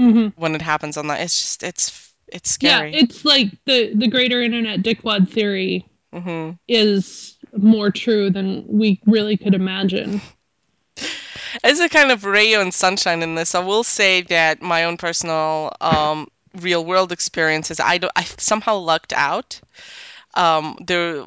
Mhm. 0.00 0.32
when 0.36 0.54
it 0.56 0.62
happens 0.62 0.96
on 0.96 1.08
that. 1.08 1.20
It's 1.20 1.38
just 1.40 1.62
it's 1.62 2.14
it's 2.28 2.50
scary. 2.50 2.92
Yeah, 2.92 3.00
it's 3.00 3.24
like 3.24 3.48
the 3.66 3.94
the 3.94 4.08
greater 4.08 4.42
internet 4.42 4.80
dickwad 4.82 5.28
theory 5.30 5.86
hmm 6.12 6.58
is 6.68 7.38
more 7.56 7.90
true 7.90 8.30
than 8.30 8.64
we 8.68 9.00
really 9.06 9.36
could 9.36 9.54
imagine. 9.54 10.22
As 11.64 11.80
a 11.80 11.88
kind 11.88 12.10
of 12.12 12.24
ray 12.24 12.54
and 12.54 12.72
sunshine 12.74 13.22
in 13.22 13.34
this, 13.34 13.54
I 13.54 13.60
will 13.60 13.84
say 13.84 14.22
that 14.22 14.62
my 14.62 14.84
own 14.84 14.96
personal 14.98 15.72
um, 15.80 16.28
real 16.54 16.84
world 16.84 17.12
experiences, 17.12 17.80
I, 17.80 17.98
do, 17.98 18.08
I 18.16 18.24
somehow 18.24 18.76
lucked 18.76 19.12
out. 19.14 19.60
Um, 20.34 20.78
there, 20.86 21.26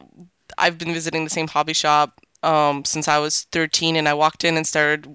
I've 0.57 0.77
been 0.79 0.93
visiting 0.93 1.25
the 1.25 1.29
same 1.31 1.47
hobby 1.47 1.73
shop 1.73 2.21
um, 2.43 2.85
since 2.85 3.07
I 3.07 3.19
was 3.19 3.43
13, 3.51 3.95
and 3.97 4.07
I 4.09 4.13
walked 4.15 4.43
in 4.45 4.57
and 4.57 4.67
started 4.67 5.07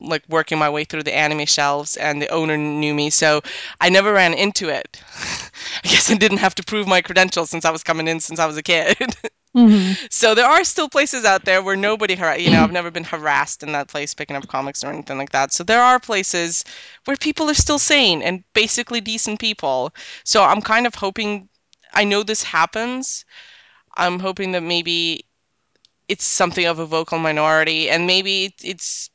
like 0.00 0.24
working 0.28 0.58
my 0.58 0.70
way 0.70 0.84
through 0.84 1.02
the 1.04 1.14
anime 1.16 1.46
shelves, 1.46 1.96
and 1.96 2.20
the 2.22 2.28
owner 2.28 2.56
knew 2.56 2.94
me, 2.94 3.10
so 3.10 3.42
I 3.80 3.88
never 3.90 4.12
ran 4.12 4.34
into 4.34 4.68
it. 4.68 5.00
I 5.84 5.88
guess 5.88 6.10
I 6.10 6.14
didn't 6.16 6.38
have 6.38 6.54
to 6.56 6.64
prove 6.64 6.86
my 6.88 7.00
credentials 7.02 7.50
since 7.50 7.64
I 7.64 7.70
was 7.70 7.82
coming 7.82 8.08
in 8.08 8.20
since 8.20 8.38
I 8.38 8.46
was 8.46 8.56
a 8.56 8.62
kid. 8.62 8.96
hmm 9.54 9.92
So 10.10 10.34
there 10.34 10.46
are 10.46 10.64
still 10.64 10.88
places 10.88 11.24
out 11.24 11.44
there 11.44 11.62
where 11.62 11.76
nobody, 11.76 12.14
har- 12.14 12.38
you 12.38 12.50
know, 12.50 12.62
I've 12.62 12.72
never 12.72 12.90
been 12.90 13.04
harassed 13.04 13.62
in 13.62 13.72
that 13.72 13.88
place 13.88 14.14
picking 14.14 14.36
up 14.36 14.46
comics 14.46 14.82
or 14.84 14.88
anything 14.90 15.18
like 15.18 15.30
that. 15.32 15.52
So 15.52 15.64
there 15.64 15.82
are 15.82 16.00
places 16.00 16.64
where 17.04 17.16
people 17.16 17.50
are 17.50 17.54
still 17.54 17.78
sane 17.78 18.22
and 18.22 18.44
basically 18.54 19.00
decent 19.00 19.40
people. 19.40 19.94
So 20.24 20.42
I'm 20.44 20.62
kind 20.62 20.86
of 20.86 20.94
hoping, 20.94 21.48
I 21.92 22.04
know 22.04 22.22
this 22.22 22.42
happens. 22.42 23.24
I'm 23.96 24.20
hoping 24.20 24.52
that 24.52 24.62
maybe 24.62 25.26
it's 26.08 26.24
something 26.24 26.66
of 26.66 26.78
a 26.78 26.86
vocal 26.86 27.18
minority 27.18 27.90
and 27.90 28.06
maybe 28.06 28.54
it's 28.62 29.10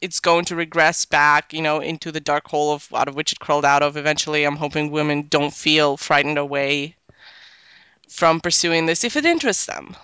it's 0.00 0.20
going 0.20 0.44
to 0.46 0.56
regress 0.56 1.04
back, 1.04 1.52
you 1.52 1.62
know, 1.62 1.80
into 1.80 2.12
the 2.12 2.20
dark 2.20 2.46
hole 2.48 2.72
of 2.72 2.88
out 2.94 3.08
of 3.08 3.14
which 3.14 3.32
it 3.32 3.40
crawled 3.40 3.64
out 3.64 3.82
of 3.82 3.96
eventually. 3.96 4.44
I'm 4.44 4.56
hoping 4.56 4.90
women 4.90 5.26
don't 5.28 5.52
feel 5.52 5.96
frightened 5.96 6.38
away 6.38 6.94
from 8.08 8.40
pursuing 8.40 8.86
this 8.86 9.04
if 9.04 9.16
it 9.16 9.24
interests 9.24 9.66
them. 9.66 9.96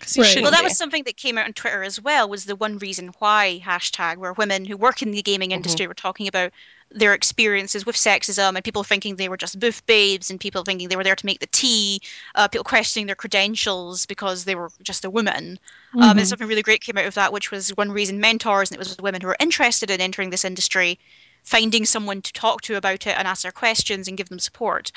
'Cause 0.00 0.16
you 0.16 0.22
Right. 0.22 0.42
Well, 0.42 0.50
that 0.50 0.58
be. 0.58 0.64
was 0.64 0.74
something 0.74 1.04
that 1.04 1.16
came 1.16 1.38
out 1.38 1.46
on 1.46 1.52
Twitter 1.52 1.82
as 1.82 2.00
well. 2.00 2.28
Was 2.28 2.44
the 2.46 2.56
one 2.56 2.78
reason 2.78 3.08
why 3.18 3.60
hashtag 3.64 4.16
where 4.16 4.32
women 4.32 4.64
who 4.64 4.76
work 4.76 5.02
in 5.02 5.10
the 5.10 5.22
gaming 5.22 5.52
industry 5.52 5.86
were 5.86 5.94
talking 5.94 6.26
about 6.26 6.52
their 6.90 7.14
experiences 7.14 7.86
with 7.86 7.94
sexism 7.96 8.56
and 8.56 8.64
people 8.64 8.82
thinking 8.82 9.14
they 9.16 9.28
were 9.28 9.36
just 9.36 9.60
booth 9.60 9.84
babes 9.86 10.28
and 10.30 10.40
people 10.40 10.64
thinking 10.64 10.88
they 10.88 10.96
were 10.96 11.04
there 11.04 11.14
to 11.14 11.26
make 11.26 11.38
the 11.40 11.46
tea, 11.48 12.00
uh, 12.34 12.48
people 12.48 12.64
questioning 12.64 13.06
their 13.06 13.14
credentials 13.14 14.06
because 14.06 14.44
they 14.44 14.54
were 14.56 14.70
just 14.82 15.04
a 15.04 15.10
woman. 15.10 15.58
Um, 15.98 16.16
Mhm. 16.16 16.18
and 16.18 16.26
something 16.28 16.48
really 16.48 16.62
great 16.62 16.80
came 16.80 16.98
out 16.98 17.04
of 17.06 17.14
that, 17.14 17.32
which 17.32 17.50
was 17.50 17.68
one 17.76 17.92
reason 17.92 18.18
mentors, 18.20 18.70
and 18.70 18.76
it 18.76 18.78
was 18.80 18.96
women 18.98 19.20
who 19.20 19.28
were 19.28 19.36
interested 19.38 19.90
in 19.90 20.00
entering 20.00 20.30
this 20.30 20.44
industry, 20.44 20.98
finding 21.44 21.84
someone 21.84 22.22
to 22.22 22.32
talk 22.32 22.62
to 22.62 22.74
about 22.76 23.06
it 23.06 23.16
and 23.16 23.28
ask 23.28 23.42
their 23.42 23.52
questions 23.52 24.08
and 24.08 24.16
give 24.18 24.28
them 24.30 24.38
support. 24.40 24.90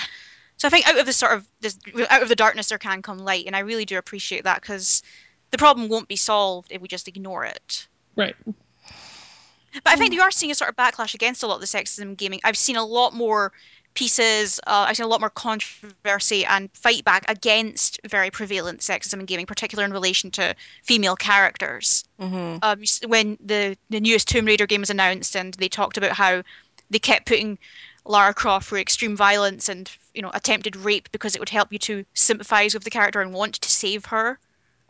So 0.58 0.68
I 0.68 0.72
think 0.72 0.88
out 0.88 0.98
of 0.98 1.06
the 1.06 1.14
sort 1.14 1.34
of 1.34 1.48
this, 1.62 1.78
out 2.10 2.22
of 2.22 2.30
the 2.30 2.36
darkness 2.36 2.70
there 2.70 2.78
can 2.78 3.02
come 3.02 3.18
light, 3.18 3.46
and 3.46 3.56
I 3.56 3.60
really 3.60 3.86
do 3.86 3.98
appreciate 3.98 4.44
that 4.44 4.62
because 4.62 5.04
the 5.52 5.58
problem 5.58 5.90
won't 5.90 6.08
be 6.08 6.16
solved 6.16 6.72
if 6.72 6.82
we 6.82 6.88
just 6.88 7.08
ignore 7.08 7.46
it. 7.46 7.88
Right. 8.16 8.36
But 8.46 9.94
I 9.94 9.96
think 9.96 10.14
you 10.14 10.22
are 10.22 10.32
seeing 10.32 10.52
a 10.52 10.56
sort 10.56 10.70
of 10.70 10.76
backlash 10.76 11.16
against 11.16 11.44
a 11.44 11.48
lot 11.48 11.56
of 11.56 11.62
the 11.62 11.68
sexism 11.68 12.02
in 12.02 12.16
gaming. 12.16 12.40
I've 12.44 12.58
seen 12.58 12.76
a 12.76 12.86
lot 12.86 13.14
more 13.14 13.52
pieces, 13.96 14.60
uh, 14.68 14.86
I've 14.88 14.98
seen 14.98 15.06
a 15.06 15.10
lot 15.10 15.20
more 15.20 15.30
controversy 15.30 16.46
and 16.46 16.70
fight 16.74 17.04
back 17.04 17.26
against 17.28 18.00
very 18.08 18.32
prevalent 18.32 18.80
sexism 18.82 19.20
in 19.20 19.26
gaming, 19.26 19.46
particularly 19.46 19.86
in 19.86 19.94
relation 19.94 20.32
to 20.32 20.56
female 20.84 21.16
characters. 21.16 22.04
hmm 22.20 22.58
Um, 22.62 22.84
when 23.08 23.38
the 23.44 23.78
the 23.90 24.00
newest 24.00 24.28
Tomb 24.28 24.46
Raider 24.46 24.68
game 24.68 24.82
was 24.82 24.90
announced, 24.90 25.36
and 25.36 25.54
they 25.56 25.70
talked 25.70 25.98
about 25.98 26.12
how 26.12 26.44
they 26.90 27.00
kept 27.00 27.26
putting 27.26 27.58
Lara 28.06 28.34
Croft 28.34 28.70
through 28.70 28.80
extreme 28.80 29.16
violence 29.16 29.70
and 29.70 29.90
you 30.14 30.22
know 30.22 30.32
attempted 30.34 30.76
rape 30.76 31.10
because 31.12 31.36
it 31.36 31.40
would 31.40 31.50
help 31.50 31.72
you 31.72 31.80
to 31.80 32.06
sympathize 32.14 32.74
with 32.74 32.84
the 32.84 32.90
character 32.90 33.22
and 33.22 33.34
want 33.34 33.56
to 33.56 33.70
save 33.70 34.06
her. 34.06 34.40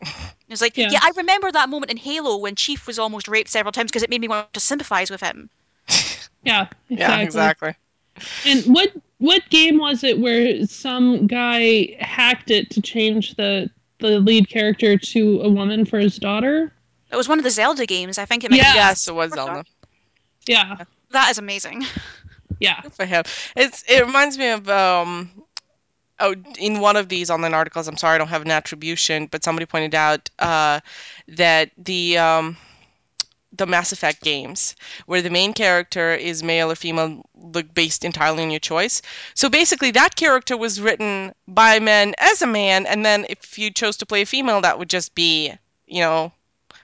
It's 0.50 0.60
like, 0.60 0.76
Yeah. 0.76 0.90
yeah, 0.92 1.00
I 1.02 1.10
remember 1.16 1.50
that 1.50 1.68
moment 1.70 1.90
in 1.90 1.96
Halo 1.96 2.36
when 2.36 2.54
Chief 2.54 2.86
was 2.86 2.98
almost 2.98 3.26
raped 3.26 3.48
several 3.50 3.72
times 3.72 3.90
because 3.90 4.02
it 4.02 4.10
made 4.10 4.20
me 4.20 4.28
want 4.28 4.52
to 4.52 4.60
sympathize 4.60 5.10
with 5.10 5.20
him. 5.22 5.48
Yeah. 6.44 6.66
Exactly. 6.90 6.96
Yeah, 6.98 7.20
exactly. 7.20 7.74
And 8.46 8.62
what 8.66 8.92
what 9.18 9.42
game 9.48 9.78
was 9.78 10.04
it 10.04 10.18
where 10.18 10.64
some 10.66 11.26
guy 11.26 11.96
hacked 11.98 12.50
it 12.50 12.68
to 12.70 12.82
change 12.82 13.34
the 13.36 13.70
the 14.00 14.20
lead 14.20 14.50
character 14.50 14.98
to 14.98 15.40
a 15.40 15.48
woman 15.48 15.86
for 15.86 15.98
his 15.98 16.18
daughter? 16.18 16.70
It 17.10 17.16
was 17.16 17.28
one 17.28 17.38
of 17.38 17.44
the 17.44 17.50
Zelda 17.50 17.86
games. 17.86 18.18
I 18.18 18.26
think 18.26 18.44
it 18.44 18.50
might 18.50 18.58
Yeah. 18.58 18.72
be. 18.72 18.76
Yes, 18.76 19.08
it 19.08 19.14
was 19.14 19.32
Zelda. 19.32 19.64
Yeah. 20.46 20.84
That 21.10 21.30
is 21.30 21.38
amazing. 21.38 21.86
Yeah. 22.60 22.80
Good 22.82 22.94
for. 22.94 23.04
It's 23.56 23.84
it 23.88 24.04
reminds 24.04 24.38
me 24.38 24.48
of 24.50 24.68
um 24.68 25.30
oh 26.20 26.34
in 26.58 26.80
one 26.80 26.96
of 26.96 27.08
these 27.08 27.30
online 27.30 27.54
articles, 27.54 27.88
I'm 27.88 27.96
sorry 27.96 28.16
I 28.16 28.18
don't 28.18 28.28
have 28.28 28.42
an 28.42 28.50
attribution, 28.50 29.26
but 29.26 29.44
somebody 29.44 29.66
pointed 29.66 29.94
out 29.94 30.30
uh 30.38 30.80
that 31.28 31.70
the 31.78 32.18
um 32.18 32.56
the 33.52 33.66
Mass 33.66 33.92
Effect 33.92 34.22
games, 34.22 34.74
where 35.06 35.22
the 35.22 35.30
main 35.30 35.52
character 35.54 36.14
is 36.14 36.42
male 36.42 36.70
or 36.70 36.74
female, 36.74 37.22
look 37.34 37.72
based 37.72 38.04
entirely 38.04 38.42
on 38.42 38.50
your 38.50 38.60
choice. 38.60 39.00
So 39.34 39.48
basically, 39.48 39.92
that 39.92 40.16
character 40.16 40.56
was 40.56 40.80
written 40.80 41.32
by 41.46 41.78
men 41.78 42.14
as 42.18 42.42
a 42.42 42.46
man, 42.48 42.86
and 42.86 43.04
then 43.06 43.26
if 43.28 43.58
you 43.58 43.70
chose 43.70 43.96
to 43.98 44.06
play 44.06 44.22
a 44.22 44.26
female, 44.26 44.60
that 44.62 44.78
would 44.78 44.90
just 44.90 45.14
be, 45.14 45.52
you 45.86 46.00
know, 46.00 46.32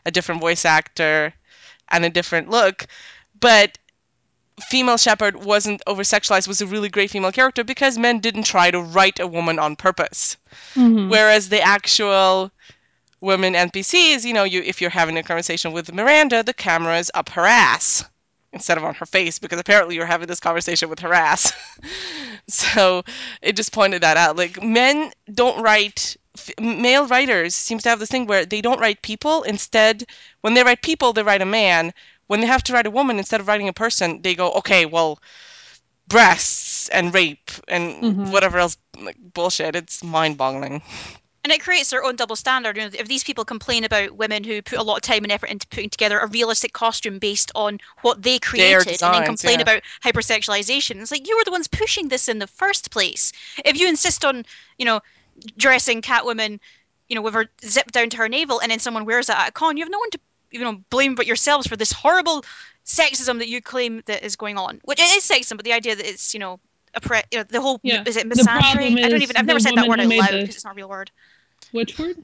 a 0.06 0.10
different 0.10 0.40
voice 0.40 0.64
actor 0.64 1.34
and 1.90 2.04
a 2.04 2.10
different 2.10 2.50
look. 2.50 2.86
But 3.40 3.78
female 4.60 4.96
Shepard 4.96 5.44
wasn't 5.44 5.82
over 5.86 6.02
sexualized, 6.02 6.48
was 6.48 6.60
a 6.60 6.66
really 6.66 6.88
great 6.88 7.10
female 7.10 7.32
character 7.32 7.64
because 7.64 7.98
men 7.98 8.20
didn't 8.20 8.44
try 8.44 8.70
to 8.70 8.80
write 8.80 9.20
a 9.20 9.26
woman 9.26 9.58
on 9.58 9.76
purpose. 9.76 10.36
Mhm. 10.74 11.08
Whereas 11.10 11.48
the 11.48 11.60
actual 11.60 12.50
women 13.20 13.54
NPCs, 13.54 14.24
you 14.24 14.32
know, 14.32 14.44
you 14.44 14.62
if 14.62 14.80
you're 14.80 14.90
having 14.90 15.16
a 15.18 15.22
conversation 15.22 15.72
with 15.72 15.92
Miranda, 15.92 16.42
the 16.42 16.54
camera 16.54 16.98
is 16.98 17.10
up 17.14 17.28
her 17.30 17.46
ass 17.46 18.04
instead 18.52 18.76
of 18.78 18.84
on 18.84 18.94
her 18.94 19.06
face 19.06 19.38
because 19.38 19.60
apparently 19.60 19.94
you're 19.94 20.06
having 20.06 20.26
this 20.26 20.40
conversation 20.40 20.88
with 20.88 20.98
her 21.00 21.12
ass. 21.12 21.52
so 22.48 23.02
it 23.42 23.56
just 23.56 23.72
pointed 23.72 24.02
that 24.02 24.16
out. 24.16 24.36
Like 24.36 24.62
men 24.62 25.12
don't 25.32 25.62
write 25.62 26.16
f- 26.36 26.58
male 26.60 27.06
writers 27.06 27.54
seems 27.54 27.82
to 27.84 27.88
have 27.88 27.98
this 28.00 28.08
thing 28.08 28.26
where 28.26 28.44
they 28.44 28.60
don't 28.60 28.80
write 28.80 29.02
people 29.02 29.42
instead 29.42 30.04
when 30.40 30.54
they 30.54 30.62
write 30.64 30.82
people 30.82 31.12
they 31.12 31.22
write 31.22 31.42
a 31.42 31.46
man 31.46 31.92
when 32.30 32.40
they 32.40 32.46
have 32.46 32.62
to 32.64 32.72
write 32.72 32.86
a 32.86 32.90
woman 32.90 33.18
instead 33.18 33.40
of 33.40 33.48
writing 33.48 33.68
a 33.68 33.72
person 33.72 34.22
they 34.22 34.34
go 34.34 34.52
okay 34.52 34.86
well 34.86 35.18
breasts 36.08 36.88
and 36.90 37.14
rape 37.14 37.50
and 37.68 37.92
Mhm. 38.02 38.32
whatever 38.32 38.58
else 38.58 38.76
like 39.00 39.16
bullshit 39.18 39.76
it's 39.76 40.04
mind-boggling 40.04 40.82
And 41.44 41.52
it 41.52 41.62
creates 41.62 41.90
their 41.90 42.04
own 42.04 42.16
double 42.16 42.36
standard. 42.36 42.76
You 42.76 42.82
know, 42.84 42.90
if 42.92 43.08
these 43.08 43.24
people 43.24 43.44
complain 43.46 43.84
about 43.84 44.16
women 44.16 44.44
who 44.44 44.62
put 44.62 44.78
a 44.78 44.82
lot 44.82 44.96
of 44.96 45.02
time 45.02 45.22
and 45.24 45.32
effort 45.32 45.48
into 45.50 45.66
putting 45.68 45.88
together 45.90 46.18
a 46.18 46.26
realistic 46.26 46.72
costume 46.74 47.18
based 47.18 47.50
on 47.54 47.78
what 48.02 48.22
they 48.22 48.38
created, 48.38 49.02
and 49.02 49.14
then 49.14 49.24
complain 49.24 49.60
yeah. 49.60 49.62
about 49.62 49.82
hypersexualization, 50.04 51.00
it's 51.00 51.10
like 51.10 51.26
you 51.28 51.36
were 51.36 51.44
the 51.44 51.50
ones 51.50 51.68
pushing 51.68 52.08
this 52.08 52.28
in 52.28 52.40
the 52.40 52.46
first 52.46 52.90
place. 52.90 53.32
If 53.64 53.78
you 53.80 53.88
insist 53.88 54.24
on, 54.24 54.44
you 54.78 54.84
know, 54.84 55.00
dressing 55.56 56.02
Catwoman, 56.02 56.60
you 57.08 57.16
know, 57.16 57.22
with 57.22 57.34
her 57.34 57.46
zip 57.64 57.90
down 57.92 58.10
to 58.10 58.18
her 58.18 58.28
navel, 58.28 58.60
and 58.60 58.70
then 58.70 58.78
someone 58.78 59.06
wears 59.06 59.28
that 59.28 59.38
at 59.38 59.48
a 59.48 59.52
con, 59.52 59.78
you 59.78 59.84
have 59.84 59.90
no 59.90 59.98
one 59.98 60.10
to, 60.10 60.20
you 60.50 60.60
know, 60.60 60.82
blame 60.90 61.14
but 61.14 61.26
yourselves 61.26 61.66
for 61.66 61.76
this 61.76 61.92
horrible 61.92 62.44
sexism 62.84 63.38
that 63.38 63.48
you 63.48 63.60
claim 63.60 64.02
that 64.06 64.24
is 64.24 64.36
going 64.36 64.58
on. 64.58 64.80
Which 64.84 65.00
it 65.00 65.10
is 65.16 65.24
sexism, 65.24 65.56
but 65.56 65.64
the 65.64 65.72
idea 65.72 65.94
that 65.96 66.06
it's, 66.06 66.34
you 66.34 66.40
know, 66.40 66.58
a 66.94 67.00
pre- 67.00 67.22
you 67.30 67.38
know, 67.38 67.44
the 67.44 67.60
whole 67.60 67.78
Yeah. 67.82 68.02
is 68.06 68.16
it 68.16 68.28
The 68.28 68.42
problem 68.44 68.94
misandry? 68.94 69.04
I 69.04 69.08
don't 69.08 69.16
is 69.16 69.22
even. 69.22 69.36
I've 69.36 69.46
never 69.46 69.60
said 69.60 69.76
that 69.76 69.86
woman 69.86 70.08
word 70.08 70.12
who 70.12 70.20
out 70.20 70.30
loud 70.32 70.40
because 70.40 70.56
it's 70.56 70.64
not 70.64 70.72
a 70.72 70.74
real 70.74 70.88
word. 70.88 71.10
Which 71.72 71.98
word? 71.98 72.16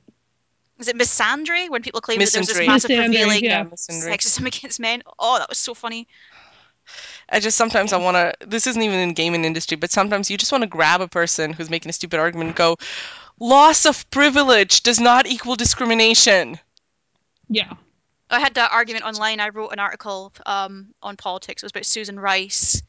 Is 0.79 0.89
it 0.89 0.97
misandry 0.97 1.71
when 1.71 1.83
people 1.83 2.01
claim 2.01 2.19
that 2.19 2.31
there's 2.33 2.49
this 2.49 2.59
Misandry. 2.59 2.67
massive 2.67 2.91
Misandry, 2.91 3.05
prevailing 3.07 3.45
yeah. 3.45 3.65
Misandry. 3.65 4.13
sexism 4.13 4.47
against 4.59 4.81
men? 4.81 5.03
Oh, 5.19 5.39
that 5.39 5.49
was 5.49 5.59
so 5.59 5.73
funny. 5.73 6.07
I 7.31 7.41
just 7.41 7.57
sometimes 7.57 7.93
I 7.93 7.97
want 7.97 8.17
to. 8.17 8.33
This 8.47 8.67
isn't 8.67 8.83
even 8.83 8.99
in 8.99 9.13
gaming 9.13 9.45
industry, 9.45 9.77
but 9.77 9.91
sometimes 9.91 10.31
you 10.31 10.37
just 10.37 10.53
want 10.53 10.63
to 10.63 10.69
grab 10.69 11.01
a 11.01 11.09
person 11.09 11.53
who's 11.53 11.71
making 11.71 11.91
a 11.91 11.93
stupid 11.93 12.21
argument 12.21 12.49
and 12.49 12.57
go, 12.57 12.77
"Loss 13.41 13.87
of 13.87 14.09
privilege 14.11 14.83
does 14.83 15.01
not 15.01 15.27
equal 15.27 15.57
discrimination." 15.57 16.59
Yeah. 17.49 17.73
I 18.31 18.41
had 18.41 18.55
that 18.55 18.73
argument 18.73 19.05
online. 19.05 19.41
I 19.41 19.51
wrote 19.51 19.69
an 19.71 19.79
article 19.79 20.33
um, 20.47 20.89
on 21.03 21.17
politics. 21.17 21.63
It 21.63 21.67
was 21.67 21.73
about 21.73 21.87
Susan 21.87 22.19
Rice 22.19 22.83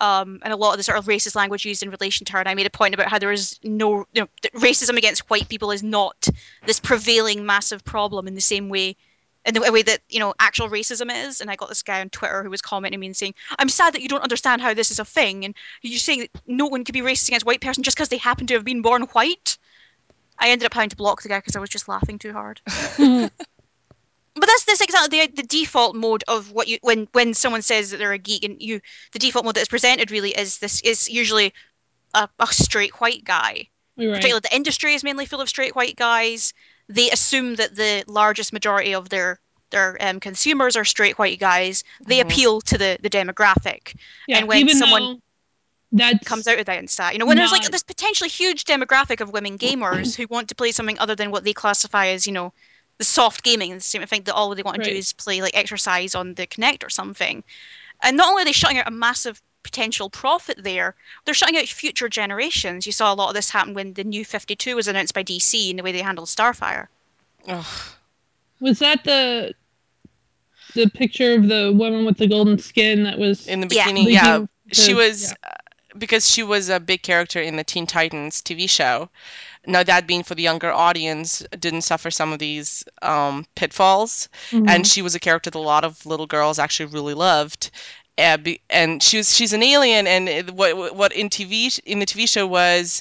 um, 0.00 0.38
and 0.42 0.52
a 0.52 0.56
lot 0.56 0.72
of 0.72 0.76
the 0.76 0.82
sort 0.82 0.98
of 0.98 1.06
racist 1.06 1.34
language 1.34 1.64
used 1.64 1.82
in 1.82 1.90
relation 1.90 2.24
to 2.26 2.32
her. 2.32 2.38
And 2.38 2.48
I 2.48 2.54
made 2.54 2.66
a 2.66 2.70
point 2.70 2.94
about 2.94 3.08
how 3.08 3.18
there 3.18 3.32
is 3.32 3.58
no, 3.62 4.06
you 4.12 4.22
know, 4.22 4.28
racism 4.54 4.96
against 4.96 5.28
white 5.30 5.48
people 5.48 5.70
is 5.70 5.82
not 5.82 6.28
this 6.66 6.80
prevailing 6.80 7.44
massive 7.44 7.84
problem 7.84 8.28
in 8.28 8.34
the 8.34 8.40
same 8.40 8.68
way, 8.68 8.96
in 9.44 9.54
the 9.54 9.72
way 9.72 9.82
that 9.82 10.00
you 10.08 10.20
know 10.20 10.34
actual 10.38 10.68
racism 10.68 11.10
is. 11.12 11.40
And 11.40 11.50
I 11.50 11.56
got 11.56 11.68
this 11.68 11.82
guy 11.82 12.00
on 12.00 12.10
Twitter 12.10 12.42
who 12.42 12.50
was 12.50 12.62
commenting 12.62 13.00
me 13.00 13.06
and 13.06 13.16
saying, 13.16 13.34
"I'm 13.58 13.68
sad 13.68 13.94
that 13.94 14.02
you 14.02 14.08
don't 14.08 14.22
understand 14.22 14.62
how 14.62 14.72
this 14.72 14.90
is 14.90 14.98
a 14.98 15.04
thing, 15.04 15.44
and 15.44 15.54
you're 15.82 15.98
saying 15.98 16.20
that 16.20 16.30
no 16.46 16.66
one 16.66 16.84
could 16.84 16.92
be 16.92 17.00
racist 17.00 17.28
against 17.28 17.44
a 17.44 17.46
white 17.46 17.60
person 17.60 17.82
just 17.82 17.96
because 17.96 18.08
they 18.08 18.18
happen 18.18 18.46
to 18.48 18.54
have 18.54 18.64
been 18.64 18.82
born 18.82 19.02
white." 19.02 19.58
I 20.40 20.50
ended 20.50 20.66
up 20.66 20.74
having 20.74 20.90
to 20.90 20.96
block 20.96 21.22
the 21.22 21.28
guy 21.28 21.38
because 21.38 21.56
I 21.56 21.60
was 21.60 21.70
just 21.70 21.88
laughing 21.88 22.16
too 22.16 22.32
hard. 22.32 22.60
But 24.40 24.46
that's 24.46 24.64
that's 24.64 24.80
exactly 24.80 25.20
the 25.20 25.32
the 25.34 25.42
default 25.42 25.96
mode 25.96 26.24
of 26.28 26.52
what 26.52 26.68
you 26.68 26.78
when 26.82 27.08
when 27.12 27.34
someone 27.34 27.62
says 27.62 27.90
that 27.90 27.98
they're 27.98 28.12
a 28.12 28.18
geek 28.18 28.44
and 28.44 28.60
you 28.60 28.80
the 29.12 29.18
default 29.18 29.44
mode 29.44 29.54
that 29.56 29.62
is 29.62 29.68
presented 29.68 30.10
really 30.10 30.30
is 30.30 30.58
this 30.58 30.80
is 30.82 31.08
usually 31.08 31.52
a, 32.14 32.28
a 32.38 32.46
straight 32.48 33.00
white 33.00 33.24
guy 33.24 33.68
right. 33.96 34.08
particularly 34.08 34.40
the 34.40 34.54
industry 34.54 34.94
is 34.94 35.04
mainly 35.04 35.26
full 35.26 35.40
of 35.40 35.48
straight 35.48 35.74
white 35.76 35.96
guys. 35.96 36.52
They 36.88 37.10
assume 37.10 37.56
that 37.56 37.76
the 37.76 38.04
largest 38.06 38.52
majority 38.52 38.94
of 38.94 39.08
their 39.08 39.40
their 39.70 39.98
um, 40.00 40.18
consumers 40.20 40.76
are 40.76 40.84
straight 40.84 41.18
white 41.18 41.38
guys. 41.38 41.84
They 42.06 42.18
Mhm. 42.18 42.22
appeal 42.22 42.60
to 42.62 42.78
the 42.78 42.98
the 43.02 43.10
demographic. 43.10 43.94
Yeah, 44.26 44.38
and 44.38 44.48
when 44.48 44.68
someone 44.68 45.20
that's 45.92 46.26
comes 46.26 46.46
out 46.46 46.58
against 46.58 46.96
that. 46.98 47.12
You 47.12 47.18
know, 47.18 47.26
when 47.26 47.36
there's 47.36 47.52
like 47.52 47.70
this 47.70 47.82
potentially 47.82 48.28
huge 48.28 48.64
demographic 48.64 49.20
of 49.20 49.32
women 49.32 49.58
gamers 49.58 50.14
who 50.14 50.26
want 50.28 50.48
to 50.48 50.54
play 50.54 50.72
something 50.72 50.98
other 50.98 51.14
than 51.14 51.30
what 51.30 51.44
they 51.44 51.52
classify 51.52 52.08
as, 52.08 52.26
you 52.26 52.32
know, 52.32 52.52
the 52.98 53.04
soft 53.04 53.42
gaming, 53.44 53.72
the 53.72 53.80
same 53.80 54.04
thing 54.06 54.22
that 54.24 54.34
all 54.34 54.54
they 54.54 54.62
want 54.62 54.82
to 54.82 54.90
do 54.90 54.96
is 54.96 55.12
play 55.12 55.40
like 55.40 55.56
exercise 55.56 56.14
on 56.14 56.34
the 56.34 56.46
Kinect 56.46 56.84
or 56.84 56.90
something. 56.90 57.42
And 58.02 58.16
not 58.16 58.28
only 58.28 58.42
are 58.42 58.44
they 58.44 58.52
shutting 58.52 58.78
out 58.78 58.88
a 58.88 58.92
massive 58.92 59.40
potential 59.62 60.10
profit 60.10 60.62
there, 60.62 60.94
they're 61.24 61.34
shutting 61.34 61.56
out 61.56 61.66
future 61.66 62.08
generations. 62.08 62.86
You 62.86 62.92
saw 62.92 63.12
a 63.12 63.14
lot 63.14 63.28
of 63.28 63.34
this 63.34 63.50
happen 63.50 63.74
when 63.74 63.94
the 63.94 64.04
new 64.04 64.24
52 64.24 64.76
was 64.76 64.88
announced 64.88 65.14
by 65.14 65.22
DC 65.22 65.70
and 65.70 65.78
the 65.78 65.82
way 65.82 65.92
they 65.92 66.02
handled 66.02 66.28
Starfire. 66.28 66.88
Ugh. 67.46 67.64
was 68.60 68.80
that 68.80 69.04
the 69.04 69.54
the 70.74 70.88
picture 70.90 71.34
of 71.34 71.48
the 71.48 71.72
woman 71.74 72.04
with 72.04 72.18
the 72.18 72.26
golden 72.26 72.58
skin 72.58 73.04
that 73.04 73.18
was 73.18 73.46
In 73.46 73.60
the 73.60 73.74
Yeah. 73.74 73.88
bikini, 73.88 74.12
yeah. 74.12 74.36
leaking 74.38 74.48
She 74.72 74.94
was 74.94 75.30
yeah. 75.30 75.50
Because 75.96 76.28
she 76.30 76.42
was 76.42 76.68
a 76.68 76.80
big 76.80 77.02
character 77.02 77.40
in 77.40 77.56
the 77.56 77.64
Teen 77.64 77.86
Titans 77.86 78.42
TV 78.42 78.68
show. 78.68 79.08
Now 79.66 79.82
that 79.82 80.06
being 80.06 80.22
for 80.22 80.34
the 80.34 80.42
younger 80.42 80.72
audience, 80.72 81.42
didn't 81.58 81.82
suffer 81.82 82.10
some 82.10 82.32
of 82.32 82.38
these 82.38 82.84
um, 83.02 83.46
pitfalls, 83.54 84.28
Mhm. 84.50 84.68
and 84.68 84.86
she 84.86 85.02
was 85.02 85.14
a 85.14 85.20
character 85.20 85.50
that 85.50 85.58
a 85.58 85.60
lot 85.60 85.84
of 85.84 86.04
little 86.06 86.26
girls 86.26 86.58
actually 86.58 86.86
really 86.86 87.14
loved. 87.14 87.70
Uh, 88.16 88.36
and 88.70 89.02
she 89.02 89.16
was 89.18 89.34
she's 89.34 89.52
an 89.52 89.62
alien, 89.62 90.06
and 90.06 90.50
what 90.50 90.94
what 90.96 91.12
in 91.12 91.28
TV 91.28 91.78
in 91.84 92.00
the 92.00 92.06
TV 92.06 92.26
show 92.26 92.46
was 92.46 93.00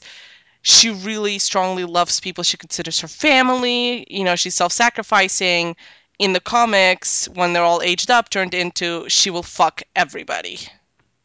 she 0.62 0.89
really 0.89 1.39
strongly 1.39 1.86
loves 1.86 2.19
people 2.19 2.43
she 2.43 2.58
considers 2.58 3.00
her 3.00 3.08
family. 3.08 4.06
You 4.10 4.23
know, 4.23 4.36
she's 4.36 4.56
self-sacrificing. 4.56 5.76
In 6.19 6.34
the 6.34 6.39
comics, 6.39 7.28
when 7.30 7.54
they're 7.54 7.63
all 7.63 7.82
aged 7.82 8.10
up, 8.12 8.30
turned 8.30 8.54
into 8.54 9.08
she 9.10 9.30
will 9.30 9.43
fuck 9.43 9.84
everybody. 9.95 10.60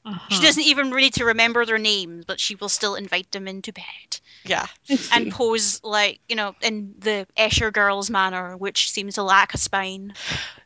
Uh-huh. 0.05 0.35
She 0.35 0.43
doesn't 0.43 0.63
even 0.65 0.91
need 0.91 1.15
to 1.15 1.25
remember 1.25 1.65
their 1.65 1.79
names, 1.79 2.25
but 2.25 2.41
she 2.41 2.57
will 2.57 2.69
still 2.69 2.97
invite 2.97 3.31
them 3.31 3.47
into 3.47 3.73
bed. 3.73 4.19
Yeah. 4.45 4.67
And 5.13 5.31
pose 5.31 5.81
like 5.85 6.19
you 6.29 6.35
know 6.35 6.55
in 6.61 6.95
the 6.99 7.27
Escher 7.37 7.73
girls 7.73 8.11
manner, 8.11 8.57
which 8.57 8.91
seems 8.91 9.15
to 9.15 9.23
lack 9.23 9.55
a 9.55 9.59
spine. 9.59 10.15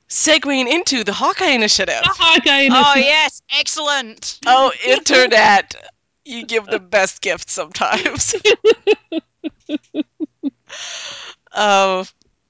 segueing 0.08 0.68
into 0.72 1.04
the 1.04 1.12
Hawkeye 1.12 1.50
Initiative. 1.50 2.00
The 2.02 2.14
Hawkeye 2.16 2.68
Oh 2.70 2.94
yes, 2.96 3.42
excellent. 3.58 4.38
Oh, 4.46 4.72
internet! 4.86 5.74
You 6.24 6.44
give 6.46 6.66
the 6.66 6.80
best 6.80 7.20
gifts 7.20 7.52
sometimes. 7.52 8.34
Oh, 11.58 12.04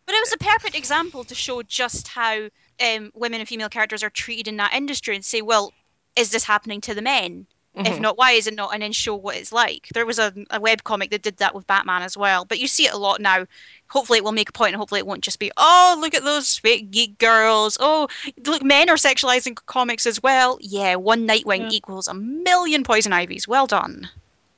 But 0.04 0.14
it 0.14 0.20
was 0.20 0.32
a 0.32 0.38
perfect 0.38 0.76
example 0.76 1.22
to 1.24 1.34
show 1.34 1.62
just 1.62 2.08
how 2.08 2.48
um, 2.84 3.12
women 3.14 3.40
and 3.40 3.48
female 3.48 3.68
characters 3.68 4.02
are 4.02 4.10
treated 4.10 4.48
in 4.48 4.56
that 4.56 4.74
industry, 4.74 5.14
and 5.14 5.24
say, 5.24 5.42
well, 5.42 5.72
is 6.16 6.30
this 6.30 6.44
happening 6.44 6.80
to 6.82 6.94
the 6.94 7.02
men? 7.02 7.46
If 7.76 7.96
mhm. 7.96 8.00
not, 8.00 8.16
why 8.16 8.32
is 8.32 8.46
it 8.46 8.54
not? 8.54 8.72
And 8.72 8.82
then 8.82 8.92
show 8.92 9.14
what 9.14 9.36
it's 9.36 9.52
like. 9.52 9.88
There 9.92 10.06
was 10.06 10.18
a, 10.18 10.32
a 10.50 10.58
web 10.58 10.84
comic 10.84 11.10
that 11.10 11.20
did 11.20 11.36
that 11.36 11.54
with 11.54 11.66
Batman 11.66 12.00
as 12.00 12.16
well, 12.16 12.46
but 12.46 12.58
you 12.58 12.68
see 12.68 12.86
it 12.86 12.94
a 12.94 12.96
lot 12.96 13.20
now. 13.20 13.46
Hopefully, 13.88 14.16
it 14.16 14.24
will 14.24 14.32
make 14.32 14.48
a 14.48 14.52
point, 14.52 14.72
and 14.72 14.78
hopefully, 14.78 15.00
it 15.00 15.06
won't 15.06 15.22
just 15.22 15.38
be, 15.38 15.52
oh, 15.58 15.98
look 16.00 16.14
at 16.14 16.24
those 16.24 16.56
fake 16.56 16.90
geek 16.90 17.18
girls. 17.18 17.76
Oh, 17.78 18.08
look, 18.46 18.62
men 18.62 18.88
are 18.88 18.96
sexualizing 18.96 19.56
comics 19.66 20.06
as 20.06 20.22
well. 20.22 20.56
Yeah, 20.62 20.94
one 20.94 21.28
Nightwing 21.28 21.70
Yeah. 21.70 21.76
equals 21.76 22.08
a 22.08 22.14
million 22.14 22.82
Poison 22.82 23.12
Ivies. 23.12 23.46
Well 23.46 23.66
done. 23.66 24.08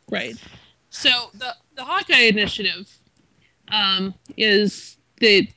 Right. 0.08 0.36
So 0.90 1.10
the 1.34 1.56
the 1.74 1.84
Hawkeye 1.84 2.28
initiative 2.28 2.88
um, 3.72 4.14
is 4.36 4.96
that 5.20 5.48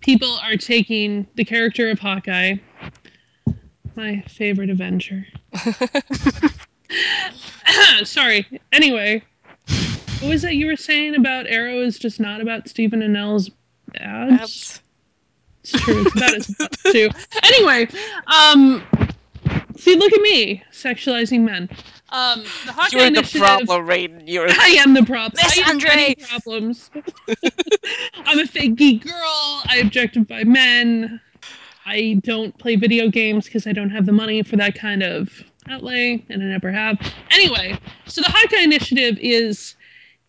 people 0.00 0.38
are 0.42 0.56
taking 0.56 1.26
the 1.34 1.44
character 1.44 1.90
of 1.90 1.98
Hawkeye, 1.98 2.56
my 3.94 4.20
favorite 4.28 4.68
Avenger. 4.68 5.26
Sorry. 8.04 8.46
Anyway, 8.72 9.22
what 10.20 10.28
was 10.28 10.42
that 10.42 10.54
you 10.54 10.66
were 10.66 10.76
saying 10.76 11.14
about 11.14 11.46
Arrow 11.46 11.80
is 11.82 11.98
just 11.98 12.20
not 12.20 12.40
about 12.40 12.68
Stephen 12.68 13.00
Amell's 13.00 13.50
ads? 13.96 14.40
Abs- 14.42 14.82
It's 15.62 15.72
true. 15.72 16.02
It's 16.06 16.16
about 16.16 16.34
his 16.34 16.46
butt, 16.58 16.76
too. 16.92 17.08
Anyway, 17.42 17.88
um, 18.26 18.82
see, 19.76 19.96
look 19.96 20.12
at 20.12 20.20
me 20.20 20.62
sexualizing 20.72 21.40
men. 21.40 21.68
Um, 22.10 22.44
the 22.64 22.72
Hawkeye 22.72 22.88
You're 22.92 23.00
the 23.10 23.18
initiative. 23.18 23.42
problem, 23.42 23.86
Raiden. 23.86 24.22
You're 24.26 24.46
I 24.48 24.76
am 24.78 24.94
the 24.94 25.04
problem. 25.04 25.32
Miss 25.42 25.58
I 25.58 25.62
have 25.62 25.74
Andre. 25.74 25.88
many 25.90 26.14
problems. 26.14 26.90
I'm 28.24 28.38
a 28.38 28.46
fake 28.46 28.76
geek 28.76 29.04
girl. 29.04 29.62
I 29.68 29.80
objectify 29.84 30.44
men. 30.44 31.20
I 31.86 32.20
don't 32.24 32.56
play 32.58 32.74
video 32.76 33.08
games 33.08 33.44
because 33.44 33.66
I 33.66 33.72
don't 33.72 33.90
have 33.90 34.06
the 34.06 34.12
money 34.12 34.42
for 34.42 34.56
that 34.56 34.74
kind 34.74 35.04
of 35.04 35.30
outlay, 35.70 36.24
and 36.28 36.42
I 36.42 36.46
never 36.46 36.72
have. 36.72 36.98
Anyway, 37.30 37.78
so 38.06 38.20
the 38.20 38.30
Hawkeye 38.30 38.62
initiative 38.62 39.16
is 39.20 39.76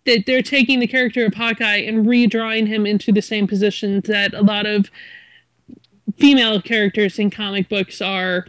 that 0.06 0.26
they're 0.26 0.44
taking 0.44 0.80
the 0.80 0.88
character 0.88 1.26
of 1.26 1.34
Hawkeye 1.34 1.78
and 1.78 2.06
redrawing 2.06 2.68
him 2.68 2.86
into 2.86 3.12
the 3.12 3.22
same 3.22 3.48
positions 3.48 4.04
that 4.08 4.34
a 4.36 4.42
lot 4.42 4.68
of 4.68 4.90
female 6.18 6.62
characters 6.62 7.20
in 7.20 7.30
comic 7.30 7.68
books 7.70 8.02
are. 8.02 8.46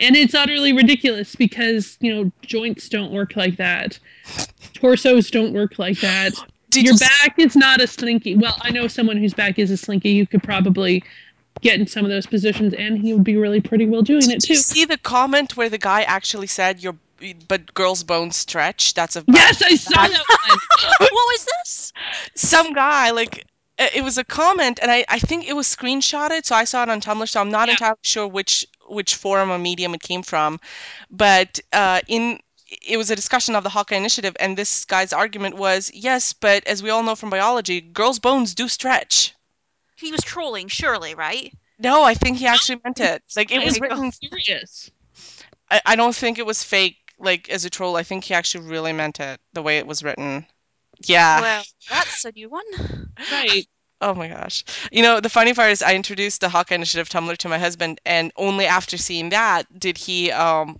And 0.00 0.16
it's 0.16 0.34
utterly 0.34 0.72
ridiculous 0.72 1.36
because, 1.36 1.96
you 2.00 2.12
know, 2.12 2.32
joints 2.42 2.88
don't 2.88 3.12
work 3.12 3.36
like 3.36 3.56
that. 3.56 3.98
Torsos 4.74 5.30
don't 5.30 5.54
work 5.54 5.78
like 5.78 6.00
that. 6.00 6.32
Did 6.70 6.84
Your 6.84 6.94
you 6.94 6.98
back 6.98 7.38
is 7.38 7.54
not 7.54 7.80
a 7.80 7.86
slinky. 7.86 8.34
Well, 8.36 8.56
I 8.60 8.70
know 8.70 8.88
someone 8.88 9.16
whose 9.16 9.34
back 9.34 9.60
is 9.60 9.70
a 9.70 9.76
slinky. 9.76 10.10
You 10.10 10.26
could 10.26 10.42
probably 10.42 11.04
get 11.64 11.80
in 11.80 11.86
some 11.88 12.04
of 12.04 12.10
those 12.10 12.26
positions, 12.26 12.74
and 12.74 12.98
he 12.98 13.12
would 13.12 13.24
be 13.24 13.36
really 13.36 13.60
pretty 13.60 13.86
well 13.86 14.02
doing 14.02 14.30
it 14.30 14.40
Did 14.40 14.48
you 14.50 14.54
too. 14.56 14.62
see 14.62 14.84
the 14.84 14.98
comment 14.98 15.56
where 15.56 15.68
the 15.70 15.78
guy 15.78 16.02
actually 16.02 16.46
said 16.46 16.80
your 16.80 16.94
but 17.48 17.72
girls' 17.74 18.04
bones 18.04 18.36
stretch? 18.36 18.94
That's 18.94 19.16
a 19.16 19.24
Yes, 19.26 19.62
I 19.62 19.74
saw 19.76 20.06
that 20.06 20.24
one. 20.48 20.58
what 21.00 21.10
was 21.10 21.46
this? 21.46 21.92
some 22.34 22.72
guy 22.74 23.10
like 23.10 23.46
it 23.78 24.04
was 24.04 24.18
a 24.18 24.24
comment 24.24 24.78
and 24.82 24.90
I, 24.90 25.04
I 25.08 25.18
think 25.18 25.48
it 25.48 25.54
was 25.54 25.66
screenshotted 25.66 26.44
so 26.44 26.54
i 26.54 26.64
saw 26.64 26.82
it 26.82 26.88
on 26.88 27.00
tumblr 27.00 27.28
so 27.28 27.40
i'm 27.40 27.50
not 27.50 27.68
Yeah. 27.68 27.72
entirely 27.74 27.98
sure 28.02 28.26
which 28.28 28.66
which 28.88 29.14
forum 29.14 29.50
or 29.50 29.58
medium 29.58 29.94
it 29.94 30.02
came 30.02 30.22
from 30.22 30.60
but 31.10 31.60
uh, 31.72 32.00
in 32.08 32.40
it 32.88 32.96
was 32.96 33.10
a 33.10 33.16
discussion 33.16 33.54
of 33.54 33.62
the 33.64 33.70
hawkeye 33.70 33.96
initiative 33.96 34.36
and 34.40 34.56
this 34.56 34.84
guy's 34.84 35.12
argument 35.12 35.56
was 35.56 35.90
yes 35.94 36.32
but 36.32 36.66
as 36.66 36.82
we 36.82 36.90
all 36.90 37.02
know 37.02 37.14
from 37.14 37.30
biology 37.30 37.80
girls 37.80 38.18
bones 38.18 38.54
do 38.54 38.68
stretch 38.68 39.34
He 40.04 40.12
was 40.12 40.20
trolling, 40.22 40.68
surely, 40.68 41.14
right? 41.14 41.52
no 41.78 42.04
i 42.04 42.14
think 42.14 42.38
he 42.38 42.46
actually 42.46 42.80
meant 42.84 43.00
it 43.00 43.22
like 43.36 43.50
it 43.50 43.64
was 43.64 43.80
written 43.80 44.12
serious. 44.12 44.92
I, 45.70 45.80
I 45.86 45.96
don't 45.96 46.14
think 46.14 46.38
it 46.38 46.46
was 46.46 46.62
fake 46.62 46.96
like 47.18 47.48
as 47.48 47.64
a 47.64 47.70
troll 47.70 47.96
i 47.96 48.04
think 48.04 48.24
he 48.24 48.34
actually 48.34 48.66
really 48.66 48.92
meant 48.92 49.18
it 49.18 49.40
the 49.54 49.62
way 49.62 49.78
it 49.78 49.86
was 49.86 50.02
written 50.04 50.46
yeah 51.04 51.40
Well, 51.40 51.64
that's 51.90 52.24
a 52.24 52.32
new 52.32 52.48
one. 52.48 53.12
Right. 53.30 53.66
Oh 54.00 54.14
my 54.14 54.28
gosh. 54.28 54.64
You 54.92 55.02
know, 55.02 55.18
the 55.20 55.28
funny 55.28 55.54
part 55.54 55.70
is 55.72 55.82
I 55.82 55.94
introduced 55.94 56.40
the 56.40 56.48
Hawkeye 56.48 56.74
Initiative 56.74 57.08
Tumblr 57.08 57.36
to 57.38 57.48
my 57.48 57.58
husband 57.58 58.00
and 58.04 58.32
only 58.36 58.66
after 58.66 58.96
seeing 58.96 59.30
that 59.30 59.66
did 59.78 59.96
he 59.98 60.30
um 60.30 60.78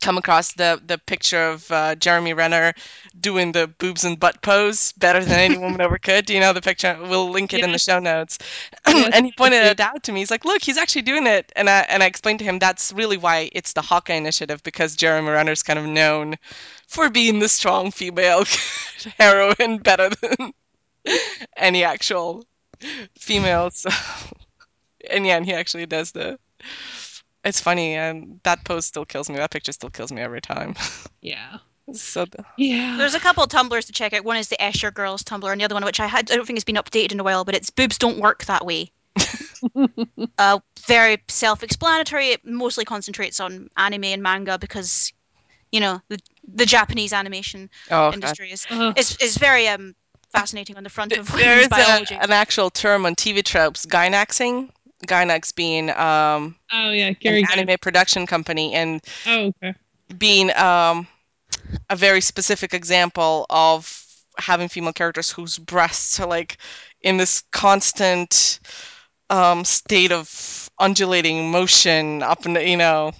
come 0.00 0.18
across 0.18 0.52
the 0.52 0.80
the 0.84 0.98
picture 0.98 1.50
of 1.50 1.70
uh, 1.70 1.94
Jeremy 1.96 2.34
Renner 2.34 2.74
doing 3.18 3.52
the 3.52 3.66
boobs 3.66 4.04
and 4.04 4.18
butt 4.18 4.42
pose 4.42 4.92
better 4.92 5.24
than 5.24 5.38
any 5.38 5.58
woman 5.58 5.80
ever 5.80 5.98
could. 5.98 6.26
Do 6.26 6.34
you 6.34 6.40
know 6.40 6.52
the 6.52 6.60
picture? 6.62 6.98
We'll 7.00 7.30
link 7.30 7.52
it 7.54 7.62
in 7.64 7.72
the 7.72 7.78
show 7.78 7.98
notes. 7.98 8.38
Yes, 8.88 9.10
and 9.12 9.26
he 9.26 9.32
pointed 9.32 9.64
it 9.64 9.80
out 9.80 10.04
to 10.04 10.12
me. 10.12 10.20
He's 10.20 10.30
like, 10.30 10.44
"Look, 10.44 10.62
he's 10.62 10.78
actually 10.78 11.02
doing 11.02 11.26
it." 11.26 11.52
And 11.56 11.68
I 11.68 11.80
and 11.88 12.02
I 12.02 12.06
explained 12.06 12.38
to 12.40 12.44
him 12.44 12.58
that's 12.58 12.92
really 12.92 13.16
why 13.16 13.50
it's 13.52 13.72
the 13.72 13.82
Hawkeye 13.82 14.14
Initiative 14.14 14.62
because 14.62 14.96
Jeremy 14.96 15.30
Renner's 15.30 15.62
kind 15.62 15.78
of 15.78 15.86
known 15.86 16.36
for 16.88 17.10
being 17.10 17.38
the 17.40 17.48
strong 17.48 17.90
female 17.90 18.44
heroine 19.18 19.78
better 19.78 20.10
than 20.10 20.52
any 21.56 21.84
actual 21.84 22.44
female. 23.18 23.70
So, 23.70 23.90
and 25.10 25.26
yeah, 25.26 25.36
and 25.36 25.46
he 25.46 25.52
actually 25.52 25.86
does 25.86 26.12
the. 26.12 26.38
It's 27.46 27.60
funny, 27.60 27.94
and 27.94 28.40
that 28.42 28.64
pose 28.64 28.86
still 28.86 29.04
kills 29.04 29.30
me. 29.30 29.36
That 29.36 29.52
picture 29.52 29.70
still 29.70 29.90
kills 29.90 30.10
me 30.12 30.20
every 30.20 30.40
time. 30.40 30.74
Yeah. 31.22 31.58
so 31.92 32.24
the- 32.24 32.44
Yeah. 32.56 32.96
There's 32.98 33.14
a 33.14 33.20
couple 33.20 33.42
of 33.42 33.48
Tumblrs 33.48 33.86
to 33.86 33.92
check 33.92 34.12
out. 34.12 34.24
One 34.24 34.36
is 34.36 34.48
the 34.48 34.56
Escher 34.60 34.94
Girls 34.94 35.24
Tumblr, 35.24 35.50
and 35.50 35.60
the 35.60 35.64
other 35.64 35.74
one, 35.74 35.84
which 35.84 35.98
I 35.98 36.06
had, 36.06 36.30
I 36.30 36.36
don't 36.36 36.46
think 36.46 36.56
it's 36.56 36.64
been 36.64 36.76
updated 36.76 37.12
in 37.12 37.20
a 37.20 37.24
while, 37.24 37.44
but 37.44 37.54
it's 37.54 37.70
boobs 37.70 37.98
don't 37.98 38.18
work 38.18 38.44
that 38.44 38.64
way. 38.64 38.92
uh, 40.38 40.58
very 40.86 41.22
self-explanatory. 41.28 42.28
It 42.28 42.44
mostly 42.44 42.84
concentrates 42.84 43.40
on 43.40 43.68
anime 43.76 44.04
and 44.04 44.22
manga 44.22 44.58
because, 44.58 45.12
you 45.72 45.80
know, 45.80 46.00
the 46.08 46.18
the 46.54 46.66
Japanese 46.66 47.12
animation 47.12 47.70
oh, 47.86 48.10
God. 48.10 48.14
industry 48.14 48.52
is, 48.52 48.66
is 48.96 49.16
is 49.20 49.36
very 49.36 49.66
um 49.68 49.94
fascinating 50.32 50.76
on 50.76 50.84
the 50.84 50.90
front 50.90 51.12
of 51.12 51.26
There 51.32 51.56
women's 51.56 52.10
a, 52.10 52.22
an 52.22 52.30
actual 52.30 52.70
term 52.70 53.06
on 53.06 53.14
TV 53.14 53.42
tropes, 53.42 53.86
Gainaxing. 53.86 54.70
Gainax 55.06 55.54
being 55.54 55.90
um, 55.90 56.56
oh 56.72 56.90
yeah, 56.90 57.10
Gary. 57.12 57.40
an 57.40 57.46
Gygax. 57.46 57.56
anime 57.58 57.76
production 57.80 58.26
company, 58.26 58.74
and 58.74 59.00
Oh 59.26 59.52
okay. 59.62 59.74
being 60.18 60.50
um, 60.56 61.06
a 61.90 61.96
very 61.96 62.20
specific 62.20 62.72
example 62.72 63.46
of 63.50 64.02
having 64.38 64.68
female 64.68 64.92
characters 64.92 65.30
whose 65.30 65.58
breasts 65.58 66.20
are 66.20 66.26
like 66.26 66.58
in 67.02 67.16
this 67.16 67.42
constant 67.52 68.60
um, 69.30 69.64
state 69.64 70.12
of 70.12 70.70
undulating 70.78 71.50
motion 71.50 72.22
up 72.22 72.44
and 72.44 72.56
you 72.56 72.76
know 72.76 73.12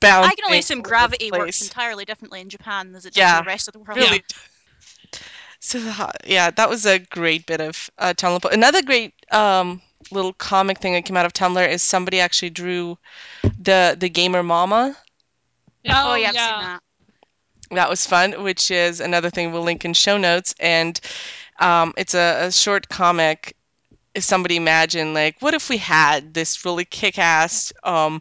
bouncing 0.00 0.30
I 0.30 0.34
can 0.34 0.44
only 0.46 0.58
assume 0.58 0.78
all 0.78 0.82
gravity 0.82 1.30
works 1.30 1.62
entirely 1.62 2.04
differently 2.04 2.40
in 2.40 2.48
Japan 2.50 2.94
as 2.94 3.06
it 3.06 3.14
does 3.14 3.16
Yeah. 3.18 3.38
in 3.38 3.44
the 3.44 3.48
rest 3.48 3.68
of 3.68 3.72
the 3.72 3.80
world. 3.80 3.96
really 3.96 4.22
so 5.60 5.80
the- 5.80 6.12
yeah 6.26 6.50
that 6.50 6.68
was 6.68 6.86
a 6.86 6.98
great 6.98 7.46
bit 7.46 7.60
of 7.60 7.90
uh, 7.98 8.12
tumblr 8.16 8.50
another 8.52 8.82
great 8.82 9.14
um, 9.32 9.80
little 10.10 10.32
comic 10.32 10.78
thing 10.78 10.92
that 10.94 11.04
came 11.04 11.16
out 11.16 11.26
of 11.26 11.32
tumblr 11.32 11.68
is 11.68 11.82
somebody 11.82 12.20
actually 12.20 12.50
drew 12.50 12.96
the 13.60 13.96
the 13.98 14.08
gamer 14.08 14.42
mama. 14.42 14.96
Oh, 15.90 16.14
yeah, 16.14 16.28
I've 16.28 16.34
seen 16.34 16.34
that. 16.34 16.82
that 17.70 17.88
was 17.88 18.06
fun 18.06 18.42
which 18.42 18.70
is 18.70 19.00
another 19.00 19.30
thing 19.30 19.52
we'll 19.52 19.62
link 19.62 19.84
in 19.84 19.94
show 19.94 20.16
notes. 20.18 20.54
And 20.60 21.00
um, 21.60 21.92
it's 21.96 22.14
a, 22.14 22.46
a 22.46 22.52
short 22.52 22.88
comic. 22.88 23.54
If 24.14 24.24
somebody 24.24 24.56
imagine 24.56 25.14
like 25.14 25.40
what 25.40 25.54
if 25.54 25.68
we 25.68 25.76
had 25.78 26.34
this 26.34 26.64
really 26.64 26.84
kick-ass 26.84 27.72
um, 27.84 28.20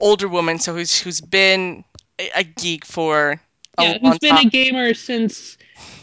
older 0.00 0.28
woman 0.28 0.58
so 0.58 0.74
who's 0.74 0.98
who's 1.00 1.20
been 1.20 1.84
a, 2.18 2.30
a 2.36 2.44
geek 2.44 2.84
for 2.84 3.40
a 3.78 3.82
yeah, 3.82 3.98
long 4.02 4.12
who's 4.12 4.18
been 4.18 4.36
time. 4.36 4.46
a 4.46 4.50
gamer 4.50 4.94
since 4.94 5.56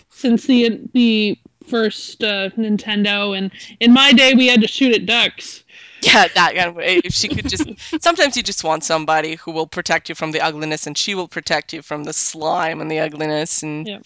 since 0.09 0.45
the 0.47 0.81
the 0.93 1.37
first 1.67 2.23
uh, 2.23 2.49
Nintendo, 2.57 3.37
and 3.37 3.51
in 3.79 3.93
my 3.93 4.13
day 4.13 4.33
we 4.33 4.47
had 4.47 4.61
to 4.61 4.67
shoot 4.67 4.95
at 4.95 5.05
ducks. 5.05 5.63
Yeah, 6.01 6.27
that 6.35 6.55
kind 6.55 6.69
of 6.69 6.75
way. 6.75 7.01
If 7.03 7.13
she 7.13 7.27
could 7.29 7.47
just, 7.49 7.65
sometimes 8.01 8.37
you 8.37 8.43
just 8.43 8.63
want 8.63 8.83
somebody 8.83 9.35
who 9.35 9.51
will 9.51 9.65
protect 9.65 10.07
you 10.09 10.13
from 10.13 10.31
the 10.31 10.41
ugliness, 10.41 10.85
and 10.85 10.95
she 10.95 11.15
will 11.15 11.27
protect 11.27 11.73
you 11.73 11.81
from 11.81 12.03
the 12.03 12.13
slime 12.13 12.79
and 12.81 12.91
the 12.91 12.99
ugliness, 12.99 13.63
and 13.63 13.87
Yeah. 13.87 13.99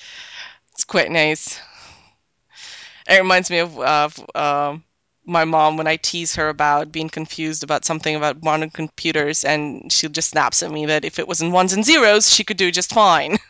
it's 0.71 0.85
quite 0.85 1.11
nice. 1.11 1.59
It 3.07 3.17
reminds 3.17 3.49
me 3.49 3.57
of 3.59 3.77
of 3.79 4.25
um 4.35 4.83
my 5.25 5.43
mom 5.45 5.77
when 5.77 5.87
I 5.87 5.97
tease 5.97 6.35
her 6.35 6.47
about 6.49 6.91
being 6.91 7.09
confused 7.09 7.63
about 7.63 7.83
something 7.85 8.15
about 8.15 8.41
modern 8.43 8.69
computers, 8.69 9.43
and 9.43 9.91
she 9.91 10.07
just 10.07 10.29
snaps 10.29 10.63
at 10.63 10.71
me 10.71 10.85
that 10.85 11.03
if 11.05 11.19
it 11.19 11.27
was 11.27 11.41
in 11.41 11.51
ones 11.51 11.73
and 11.73 11.83
zeros, 11.85 12.33
she 12.33 12.43
could 12.45 12.57
do 12.57 12.71
just 12.71 12.91
fine. 12.93 13.37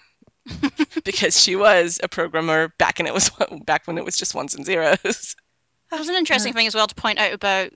because 1.04 1.39
she 1.39 1.56
was 1.56 2.00
a 2.04 2.08
programmer 2.08 2.74
back 2.78 3.00
and 3.00 3.08
it 3.08 3.14
was 3.14 3.30
back 3.66 3.88
when 3.88 3.97
it 3.97 4.06
was 4.06 4.18
just 4.18 4.36
ones 4.36 4.56
and 4.56 4.66
zeros. 4.66 5.36
There's 5.91 6.10
an 6.10 6.16
interesting 6.16 6.54
thing 6.54 6.68
as 6.68 6.76
well 6.76 6.88
to 6.88 6.95
point 6.95 7.20
out 7.20 7.34
about 7.34 7.72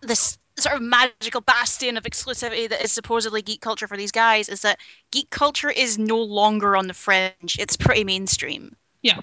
this 0.00 0.38
sort 0.58 0.76
of 0.76 0.82
magical 0.82 1.40
bastion 1.40 1.96
of 1.96 2.04
exclusivity 2.04 2.68
that 2.68 2.82
is 2.82 2.92
supposedly 2.92 3.42
geek 3.42 3.60
culture 3.60 3.88
for 3.88 3.96
these 3.96 4.12
guys 4.12 4.48
is 4.48 4.60
that 4.62 4.78
geek 5.10 5.30
culture 5.30 5.70
is 5.70 5.98
no 5.98 6.18
longer 6.18 6.76
on 6.76 6.86
the 6.86 6.94
fringe. 6.94 7.56
It's 7.58 7.76
pretty 7.76 8.04
mainstream. 8.04 8.76
Yeah. 9.02 9.20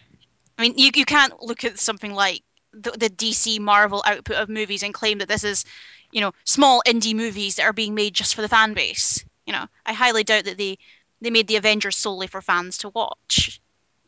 I 0.58 0.64
mean, 0.64 0.74
you, 0.78 0.92
you 0.96 1.06
can't 1.06 1.42
look 1.42 1.64
at 1.64 1.80
something 1.80 2.14
like 2.14 2.44
the, 2.74 2.92
the 2.92 3.10
DC 3.10 3.60
Marvel 3.60 4.04
output 4.06 4.38
of 4.38 4.50
movies 4.50 4.84
and 4.84 4.94
claim 4.94 5.20
that 5.20 5.28
this 5.28 5.44
is, 5.44 5.66
you 6.12 6.22
know, 6.22 6.34
small 6.44 6.82
indie 6.86 7.16
movies 7.16 7.56
that 7.56 7.64
are 7.64 7.74
being 7.74 7.96
made 7.96 8.14
just 8.14 8.36
for 8.36 8.42
the 8.42 8.50
fan 8.50 8.74
base. 8.74 9.24
You 9.46 9.54
know, 9.54 9.66
I 9.86 9.94
highly 9.94 10.24
doubt 10.24 10.46
that 10.46 10.58
they, 10.58 10.78
they 11.22 11.30
made 11.30 11.48
the 11.48 11.56
Avengers 11.56 11.98
solely 11.98 12.28
for 12.28 12.42
fans 12.42 12.78
to 12.80 12.90
watch. 12.90 13.62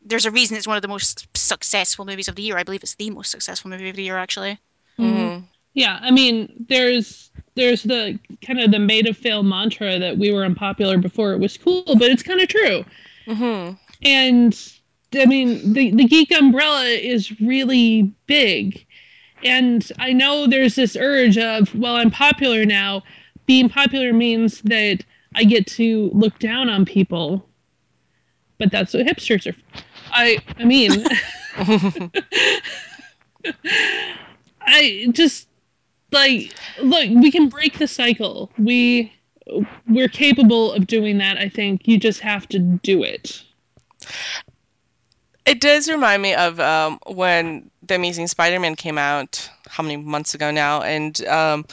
There's 0.04 0.26
a 0.26 0.30
reason 0.30 0.56
it's 0.56 0.66
one 0.66 0.76
of 0.76 0.82
the 0.82 0.88
most 0.88 1.26
successful 1.36 2.04
movies 2.04 2.28
of 2.28 2.34
the 2.34 2.42
year. 2.42 2.56
I 2.56 2.64
believe 2.64 2.82
it's 2.82 2.94
the 2.94 3.10
most 3.10 3.30
successful 3.30 3.70
movie 3.70 3.88
of 3.88 3.96
the 3.96 4.02
year, 4.02 4.18
actually. 4.18 4.58
Mhm. 4.98 5.44
Yeah, 5.74 5.98
I 6.02 6.10
mean, 6.10 6.66
there's 6.68 7.30
there's 7.54 7.82
the 7.82 8.18
kind 8.40 8.60
of 8.60 8.70
the 8.70 8.78
made 8.78 9.06
of 9.06 9.16
fail 9.16 9.42
mantra 9.42 9.98
that 9.98 10.18
we 10.18 10.32
were 10.32 10.44
unpopular 10.44 10.98
before 10.98 11.32
it 11.32 11.38
was 11.38 11.56
cool, 11.56 11.84
but 11.86 12.10
it's 12.10 12.22
kind 12.22 12.40
of 12.40 12.48
true. 12.48 12.84
Mhm. 13.26 13.78
And 14.02 14.72
I 15.14 15.26
mean, 15.26 15.72
the 15.72 15.90
the 15.92 16.04
geek 16.04 16.32
umbrella 16.32 16.84
is 16.84 17.40
really 17.40 18.12
big. 18.26 18.84
And 19.44 19.90
I 19.98 20.12
know 20.12 20.46
there's 20.46 20.76
this 20.76 20.96
urge 20.96 21.36
of, 21.36 21.74
well, 21.74 21.96
I'm 21.96 22.10
popular 22.10 22.64
now. 22.64 23.02
Being 23.46 23.68
popular 23.68 24.12
means 24.12 24.60
that 24.62 25.04
I 25.34 25.44
get 25.44 25.66
to 25.68 26.10
look 26.12 26.38
down 26.38 26.68
on 26.68 26.84
people. 26.84 27.48
But 28.58 28.70
that's 28.70 28.94
what 28.94 29.06
hipsters 29.06 29.52
are. 29.52 29.56
I 30.12 30.38
I 30.58 30.64
mean, 30.64 31.04
I 34.60 35.08
just 35.10 35.48
like 36.12 36.54
look, 36.80 37.08
we 37.08 37.30
can 37.30 37.48
break 37.48 37.78
the 37.78 37.88
cycle. 37.88 38.50
We 38.58 39.12
we're 39.88 40.08
capable 40.08 40.72
of 40.72 40.86
doing 40.86 41.18
that, 41.18 41.38
I 41.38 41.48
think. 41.48 41.88
You 41.88 41.98
just 41.98 42.20
have 42.20 42.48
to 42.50 42.58
do 42.58 43.02
it. 43.02 43.42
It 45.44 45.60
does 45.60 45.88
remind 45.88 46.22
me 46.22 46.34
of 46.34 46.60
um, 46.60 47.00
when 47.06 47.70
The 47.84 47.96
Amazing 47.96 48.28
Spider-Man 48.28 48.76
came 48.76 48.96
out, 48.96 49.48
how 49.68 49.82
many 49.82 49.96
months 49.96 50.34
ago 50.34 50.52
now, 50.52 50.82
and 50.82 51.24
um, 51.26 51.66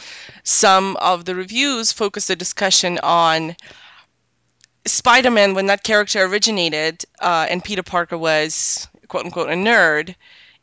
some 0.43 0.97
of 0.97 1.25
the 1.25 1.35
reviews 1.35 1.91
focused 1.91 2.29
the 2.29 2.35
discussion 2.35 2.99
on 3.03 3.55
Spider-Man 4.85 5.53
when 5.53 5.67
that 5.67 5.83
character 5.83 6.23
originated, 6.23 7.05
uh, 7.19 7.45
and 7.49 7.63
Peter 7.63 7.83
Parker 7.83 8.17
was 8.17 8.87
quote 9.07 9.25
unquote 9.25 9.49
a 9.49 9.53
nerd. 9.53 10.15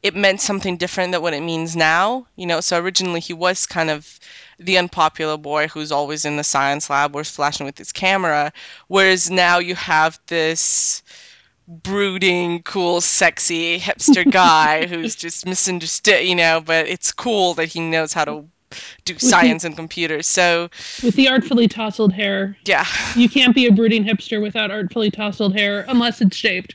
It 0.03 0.14
meant 0.14 0.40
something 0.40 0.76
different 0.76 1.12
than 1.12 1.22
what 1.22 1.34
it 1.34 1.42
means 1.42 1.76
now. 1.76 2.26
You 2.36 2.47
know, 2.47 2.61
so 2.61 2.80
originally 2.80 3.20
he 3.20 3.32
was 3.32 3.66
kind 3.66 3.90
of 3.90 4.18
the 4.59 4.78
unpopular 4.78 5.36
boy 5.36 5.68
who's 5.68 5.92
always 5.92 6.24
in 6.24 6.36
the 6.36 6.44
science 6.44 6.90
lab 6.90 7.14
or 7.14 7.24
flashing 7.24 7.66
with 7.66 7.78
his 7.78 7.92
camera, 7.92 8.53
whereas 8.88 9.30
now 9.30 9.59
you 9.59 9.74
have 9.74 10.18
this 10.26 11.03
brooding, 11.68 12.62
cool, 12.62 13.00
sexy 13.00 13.78
hipster 13.78 14.30
guy 14.30 14.86
who's 14.88 15.14
just 15.14 15.46
misunderstood, 15.46 16.26
you 16.26 16.34
know, 16.34 16.60
but 16.64 16.86
it's 16.86 17.12
cool 17.12 17.54
that 17.54 17.66
he 17.66 17.80
knows 17.80 18.12
how 18.12 18.24
to 18.24 18.44
do 19.04 19.18
science 19.18 19.64
and 19.64 19.76
computers. 19.76 20.26
So, 20.26 20.68
With 21.02 21.14
the 21.14 21.28
artfully 21.28 21.68
tousled 21.68 22.12
hair. 22.12 22.56
yeah. 22.64 22.84
You 23.14 23.28
can't 23.28 23.54
be 23.54 23.66
a 23.66 23.72
brooding 23.72 24.04
hipster 24.04 24.40
without 24.42 24.70
artfully 24.70 25.10
tousled 25.10 25.56
hair 25.56 25.84
unless 25.88 26.20
it's 26.20 26.36
shaved. 26.36 26.74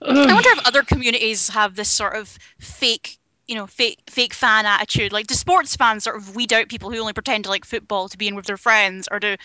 I 0.00 0.12
wonder 0.34 0.48
if 0.50 0.66
other 0.66 0.82
communities 0.82 1.48
have 1.48 1.76
this 1.76 1.88
sort 1.88 2.14
of 2.16 2.36
fake, 2.58 3.18
you 3.46 3.54
know, 3.54 3.66
fake 3.68 4.00
fake 4.08 4.34
fan 4.34 4.66
attitude. 4.66 5.12
Like, 5.12 5.28
do 5.28 5.34
sports 5.34 5.76
fans 5.76 6.02
sort 6.04 6.16
of 6.16 6.34
weed 6.34 6.52
out 6.52 6.68
people 6.68 6.90
who 6.90 6.98
only 6.98 7.12
pretend 7.12 7.44
to 7.44 7.50
like 7.50 7.64
football 7.64 8.08
to 8.08 8.18
be 8.18 8.26
in 8.26 8.34
with 8.34 8.46
their 8.46 8.56
friends, 8.56 9.08
or 9.12 9.20
do 9.20 9.36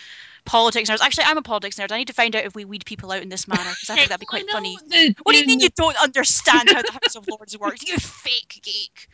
politics 0.48 0.90
nerds? 0.90 1.00
Actually, 1.00 1.24
I'm 1.24 1.38
a 1.38 1.42
politics 1.42 1.76
nerd. 1.76 1.92
I 1.92 1.98
need 1.98 2.08
to 2.08 2.12
find 2.14 2.34
out 2.34 2.44
if 2.44 2.54
we 2.54 2.64
weed 2.64 2.84
people 2.86 3.12
out 3.12 3.22
in 3.22 3.28
this 3.28 3.46
manner 3.46 3.70
because 3.70 3.90
I 3.90 3.94
think 3.96 4.08
that'd 4.08 4.20
be 4.20 4.26
quite 4.34 4.50
funny. 4.50 4.76
that 4.88 5.14
What 5.22 5.32
do 5.32 5.38
you 5.38 5.46
mean 5.46 5.60
you 5.60 5.68
don't 5.76 5.96
understand 6.02 6.70
how 6.70 6.82
the 6.82 6.92
House 7.02 7.14
of 7.16 7.28
Lords 7.28 7.56
works? 7.58 7.86
You 7.86 7.96
fake 7.98 8.60
geek. 8.62 9.08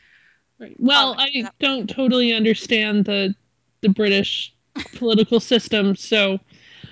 Right. 0.59 0.77
Well, 0.79 1.17
Oh, 1.19 1.23
I 1.23 1.51
don't 1.61 1.91
totally 1.91 2.33
understand 2.33 3.05
the 3.05 3.35
the 3.81 3.89
British 3.89 4.55
political 4.95 5.41
system, 5.41 5.95
so 5.97 6.39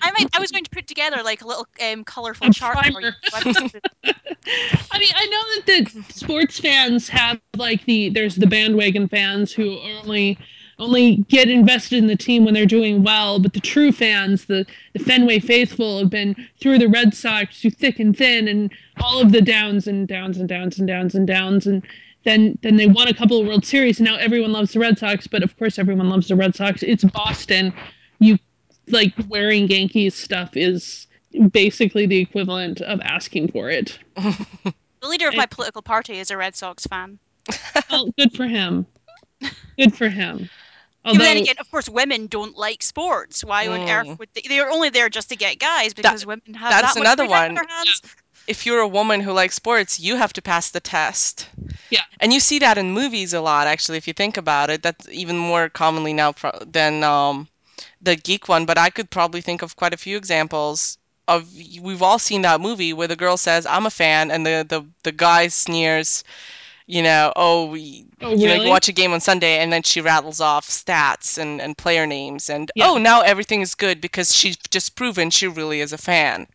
I 0.03 0.11
might. 0.11 0.28
I 0.36 0.40
was 0.40 0.51
going 0.51 0.64
to 0.64 0.70
put 0.70 0.86
together 0.88 1.22
like 1.22 1.43
a 1.43 1.47
little 1.47 1.66
um, 1.90 2.03
colorful 2.05 2.51
chart 2.53 2.76
for 2.93 3.01
you. 3.01 3.11
I 3.32 3.40
I 4.90 4.99
mean, 4.99 5.12
I 5.14 5.26
know 5.26 5.43
that 5.55 5.66
the 5.66 6.12
sports 6.12 6.59
fans 6.59 7.09
have 7.09 7.40
like 7.57 7.84
the 7.84 8.09
there's 8.11 8.34
the 8.34 8.47
bandwagon 8.49 9.09
fans 9.09 9.53
who 9.53 9.78
only 9.80 10.38
only 10.79 11.16
get 11.29 11.49
invested 11.49 11.99
in 11.99 12.07
the 12.07 12.16
team 12.16 12.45
when 12.45 12.55
they're 12.55 12.66
doing 12.66 13.03
well, 13.03 13.39
but 13.39 13.53
the 13.53 13.61
true 13.61 13.93
fans, 13.93 14.47
the 14.47 14.66
the 14.93 14.99
Fenway 14.99 15.39
faithful, 15.39 15.99
have 15.99 16.11
been 16.11 16.35
through 16.61 16.79
the 16.79 16.89
Red 16.89 17.14
Sox 17.14 17.61
through 17.61 17.70
thick 17.70 17.99
and 17.99 18.16
thin, 18.16 18.49
and 18.49 18.73
all 19.01 19.20
of 19.20 19.33
the 19.33 19.43
downs 19.43 19.87
and 19.87 20.09
downs 20.09 20.39
and 20.39 20.49
downs 20.49 20.79
and 20.79 20.89
downs 20.89 21.14
and 21.14 21.27
downs, 21.27 21.66
and 21.66 21.87
then 22.25 22.59
then 22.62 22.77
they 22.77 22.87
won 22.87 23.09
a 23.09 23.14
couple 23.14 23.41
of 23.41 23.47
World 23.47 23.64
Series. 23.64 23.99
And 23.99 24.09
now 24.09 24.16
everyone 24.16 24.53
loves 24.53 24.73
the 24.73 24.81
Red 24.81 24.99
Sox, 24.99 25.27
but 25.27 25.43
of 25.43 25.57
course 25.59 25.79
everyone 25.79 26.09
loves 26.09 26.29
the 26.29 26.37
Red 26.37 26.55
Sox. 26.55 26.83
It's 26.83 27.05
Boston. 27.05 27.73
You 28.18 28.39
like 28.89 29.12
wearing 29.29 29.68
Yankees 29.68 30.14
stuff 30.14 30.57
is 30.57 31.07
basically 31.51 32.07
the 32.07 32.18
equivalent 32.18 32.81
of 32.83 33.01
asking 33.03 33.53
for 33.53 33.70
it. 33.70 33.99
the 34.16 34.75
leader 35.03 35.29
of 35.29 35.35
my 35.35 35.47
political 35.47 35.83
party 35.83 36.18
is 36.18 36.31
a 36.31 36.37
Red 36.37 36.57
Sox 36.57 36.87
fan. 36.87 37.18
Well, 37.91 38.11
good 38.16 38.35
for 38.35 38.47
him. 38.47 38.87
Good 39.77 39.95
for 39.95 40.09
him. 40.09 40.49
Although, 41.05 41.18
but 41.18 41.24
then 41.24 41.36
again, 41.38 41.57
of 41.59 41.70
course, 41.70 41.88
women 41.88 42.26
don't 42.28 42.57
like 42.57 42.82
sports. 42.82 43.42
Why 43.42 43.66
on 43.66 43.80
Mm. 43.80 43.88
earth 44.11 44.18
would 44.18 44.28
they? 44.34 44.42
They 44.48 44.61
are 44.61 44.70
only 44.70 44.88
there 44.90 45.09
just 45.09 45.28
to 45.30 45.36
get 45.36 45.59
guys 45.59 45.94
because 45.94 46.24
women 46.24 46.55
have 46.55 46.70
that's 46.70 46.94
that 46.94 47.00
another 47.00 47.26
one. 47.26 47.55
their 47.55 47.66
hands. 47.66 48.03
if 48.48 48.66
you're 48.66 48.80
a 48.80 48.88
woman 48.88 49.20
who 49.20 49.32
likes 49.32 49.55
sports, 49.55 50.00
you 50.00 50.16
have 50.16 50.32
to 50.32 50.42
pass 50.42 50.70
the 50.70 50.80
test. 50.80 51.48
Yeah. 51.90 52.03
And 52.20 52.32
you 52.32 52.40
see 52.40 52.59
that 52.61 52.76
in 52.78 52.90
movies 52.90 53.32
a 53.32 53.40
lot, 53.40 53.66
actually, 53.68 53.98
if 53.98 54.07
you 54.09 54.12
think 54.14 54.36
about 54.36 54.68
it. 54.70 54.82
That's 54.82 55.09
even 55.09 55.38
more 55.38 55.68
commonly 55.68 56.12
now 56.12 56.32
pro- 56.32 56.59
than 56.66 57.05
um, 57.05 57.46
the 58.00 58.16
geek 58.16 58.48
one. 58.48 58.64
But 58.66 58.78
I 58.78 58.90
could 58.90 59.11
probably 59.11 59.40
think 59.42 59.62
of 59.62 59.76
quite 59.76 59.94
a 59.94 59.96
few 59.96 60.16
examples 60.16 60.98
of 61.28 61.48
we've 61.80 62.03
all 62.03 62.18
seen 62.18 62.42
that 62.42 62.61
movie 62.61 62.92
where 62.92 63.07
the 63.09 63.14
girl 63.16 63.36
says, 63.36 63.64
"I'm 63.66 63.86
a 63.86 63.90
fan," 63.90 64.30
and 64.32 64.44
the 64.44 64.66
the 64.68 64.84
the 65.05 65.12
guy 65.12 65.48
sneers. 65.48 66.24
You 66.87 67.03
know, 67.03 67.33
oh, 67.37 67.66
we, 67.66 68.07
oh 68.20 68.30
you 68.30 68.47
know, 68.49 68.55
really? 68.55 68.64
you 68.66 68.70
watch 68.70 68.89
a 68.89 68.93
game 68.93 69.12
on 69.12 69.20
Sunday, 69.20 69.59
and 69.59 69.72
then 69.72 69.83
she 69.83 70.01
rattles 70.01 70.41
off 70.41 70.68
stats 70.68 71.39
and, 71.39 71.61
and 71.61 71.78
player 71.78 72.07
names, 72.07 72.51
and 72.51 72.70
Yeah. 72.74 72.89
oh, 72.91 72.99
now 72.99 73.20
everything 73.20 73.61
is 73.61 73.74
good 73.74 74.01
because 74.01 74.35
she's 74.35 74.57
just 74.70 74.97
proven 74.97 75.30
she 75.30 75.47
really 75.47 75.80
is 75.80 75.93
a 75.93 75.99
fan. 75.99 76.47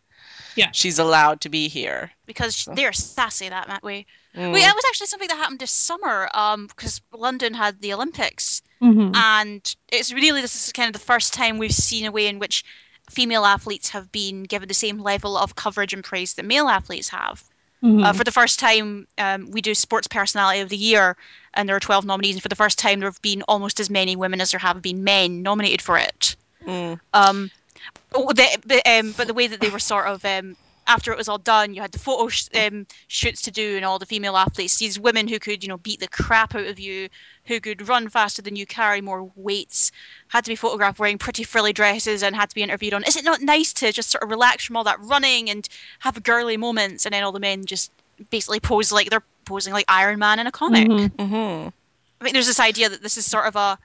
Yeah. 0.54 0.70
she's 0.72 0.98
allowed 0.98 1.40
to 1.42 1.48
be 1.48 1.68
here. 1.68 2.10
because 2.26 2.56
So- 2.56 2.74
they're 2.74 2.92
sassy 2.92 3.48
that 3.48 3.68
that 3.68 3.82
way. 3.84 4.06
Mm. 4.36 4.52
Wait, 4.52 4.62
that 4.62 4.74
was 4.74 4.84
actually 4.88 5.06
something 5.06 5.28
that 5.28 5.36
happened 5.38 5.60
this 5.60 5.70
summer. 5.70 6.28
Um, 6.34 6.66
because 6.66 7.00
London 7.12 7.54
had 7.54 7.80
the 7.80 7.92
Olympics, 7.94 8.60
Mhm. 8.82 9.14
and 9.16 9.76
it's 9.88 10.12
really 10.12 10.40
this 10.42 10.66
is 10.66 10.72
kind 10.72 10.88
of 10.88 10.92
the 11.00 11.06
first 11.06 11.32
time 11.32 11.58
we've 11.58 11.72
seen 11.72 12.04
a 12.06 12.12
way 12.12 12.26
in 12.26 12.38
which 12.38 12.64
female 13.08 13.44
athletes 13.46 13.88
have 13.90 14.10
been 14.12 14.42
given 14.42 14.68
the 14.68 14.74
same 14.74 14.98
level 14.98 15.38
of 15.38 15.54
coverage 15.54 15.94
and 15.94 16.04
praise 16.04 16.34
that 16.34 16.44
male 16.44 16.68
athletes 16.68 17.08
have. 17.08 17.42
Mhm. 17.82 18.04
Uh, 18.04 18.12
for 18.12 18.24
the 18.24 18.32
first 18.32 18.58
time, 18.58 19.06
um, 19.18 19.50
we 19.50 19.60
do 19.60 19.74
Sports 19.74 20.08
Personality 20.08 20.60
of 20.60 20.68
the 20.68 20.76
Year, 20.76 21.16
and 21.54 21.68
there 21.68 21.76
are 21.76 21.80
12 21.80 22.04
nominees. 22.04 22.34
And 22.34 22.42
for 22.42 22.48
the 22.48 22.56
first 22.56 22.78
time, 22.78 23.00
there 23.00 23.08
have 23.08 23.22
been 23.22 23.42
almost 23.42 23.80
as 23.80 23.90
many 23.90 24.16
women 24.16 24.40
as 24.40 24.50
there 24.50 24.60
have 24.60 24.82
been 24.82 25.04
men 25.04 25.42
nominated 25.42 25.80
for 25.80 25.96
it. 25.98 26.36
Mm. 26.66 27.00
Um, 27.12 27.50
oh, 28.14 28.32
the, 28.32 28.46
but, 28.66 28.86
um, 28.86 29.12
but 29.12 29.26
the 29.26 29.34
way 29.34 29.46
that 29.46 29.60
they 29.60 29.70
were 29.70 29.78
sort 29.78 30.06
of 30.08 30.24
um, 30.24 30.56
after 30.86 31.12
it 31.12 31.18
was 31.18 31.28
all 31.28 31.38
done, 31.38 31.74
you 31.74 31.80
had 31.82 31.92
the 31.92 31.98
photo 31.98 32.28
sh- 32.28 32.48
um, 32.54 32.86
shoots 33.06 33.42
to 33.42 33.50
do, 33.50 33.76
and 33.76 33.84
all 33.84 33.98
the 33.98 34.06
female 34.06 34.36
athletes, 34.36 34.78
these 34.78 34.98
women 34.98 35.28
who 35.28 35.38
could, 35.38 35.62
you 35.62 35.68
know, 35.68 35.78
beat 35.78 36.00
the 36.00 36.08
crap 36.08 36.54
out 36.54 36.66
of 36.66 36.80
you, 36.80 37.08
who 37.48 37.60
could 37.60 37.88
run 37.88 38.08
faster 38.08 38.42
than 38.42 38.54
you, 38.54 38.66
carry 38.66 39.00
more 39.00 39.30
weights, 39.34 39.90
had 40.28 40.44
to 40.44 40.50
be 40.50 40.56
photographed 40.56 40.98
wearing 40.98 41.18
pretty 41.18 41.42
frilly 41.42 41.72
dresses, 41.72 42.22
and 42.22 42.36
had 42.36 42.50
to 42.50 42.54
be 42.54 42.62
interviewed 42.62 42.94
on. 42.94 43.02
Is 43.04 43.16
it 43.16 43.24
not 43.24 43.40
nice 43.40 43.72
to 43.74 43.90
just 43.90 44.10
sort 44.10 44.22
of 44.22 44.30
relax 44.30 44.64
from 44.64 44.76
all 44.76 44.84
that 44.84 45.00
running 45.00 45.50
and 45.50 45.68
have 45.98 46.22
girly 46.22 46.56
moments, 46.56 47.06
and 47.06 47.12
then 47.12 47.24
all 47.24 47.32
the 47.32 47.40
men 47.40 47.64
just 47.64 47.90
basically 48.30 48.60
pose 48.60 48.92
like 48.92 49.10
they're 49.10 49.24
posing 49.46 49.72
like 49.72 49.86
Iron 49.88 50.18
Man 50.18 50.38
in 50.38 50.46
a 50.46 50.52
comic? 50.52 50.86
Mhm. 50.86 51.10
hmm 51.18 51.68
I 52.20 52.24
mean, 52.24 52.32
there's 52.32 52.46
this 52.46 52.60
idea 52.60 52.88
that 52.88 53.02
this 53.02 53.16
is 53.16 53.24
sort 53.26 53.46
of 53.46 53.56
a 53.56 53.78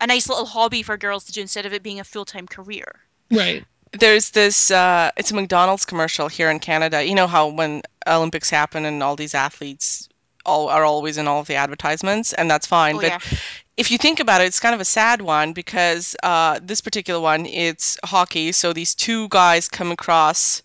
a 0.00 0.06
nice 0.06 0.28
little 0.28 0.46
hobby 0.46 0.82
for 0.82 0.96
girls 0.96 1.24
to 1.24 1.32
do 1.32 1.40
instead 1.40 1.66
of 1.66 1.72
it 1.72 1.82
being 1.82 2.00
a 2.00 2.04
full 2.04 2.24
time 2.24 2.46
career. 2.46 3.00
Right. 3.30 3.64
There's 3.98 4.30
this, 4.30 4.70
uh, 4.70 5.10
it's 5.16 5.30
a 5.30 5.34
McDonald's 5.34 5.84
commercial 5.86 6.28
here 6.28 6.50
in 6.50 6.60
Canada. 6.60 7.02
You 7.04 7.14
know 7.14 7.26
how 7.26 7.48
when 7.48 7.82
Olympics 8.06 8.50
happen 8.50 8.84
and 8.84 9.02
all 9.02 9.16
these 9.16 9.34
athletes 9.34 10.08
all 10.48 10.68
are 10.68 10.84
always 10.84 11.18
in 11.18 11.28
all 11.28 11.40
of 11.40 11.46
the 11.46 11.54
advertisements, 11.54 12.32
and 12.32 12.50
that's 12.50 12.66
fine. 12.66 12.96
Oh 12.96 13.00
but 13.00 13.10
yeah. 13.10 13.38
if 13.76 13.90
you 13.90 13.98
think 13.98 14.18
about 14.20 14.40
it, 14.40 14.44
it's 14.44 14.60
kind 14.60 14.74
of 14.74 14.80
a 14.80 14.84
sad 14.84 15.22
one 15.22 15.52
because 15.52 16.16
uh, 16.22 16.58
this 16.62 16.80
particular 16.80 17.20
one, 17.20 17.46
it's 17.46 17.98
hockey. 18.04 18.52
So 18.52 18.72
these 18.72 18.94
two 18.94 19.28
guys 19.28 19.68
come 19.68 19.92
across 19.92 20.62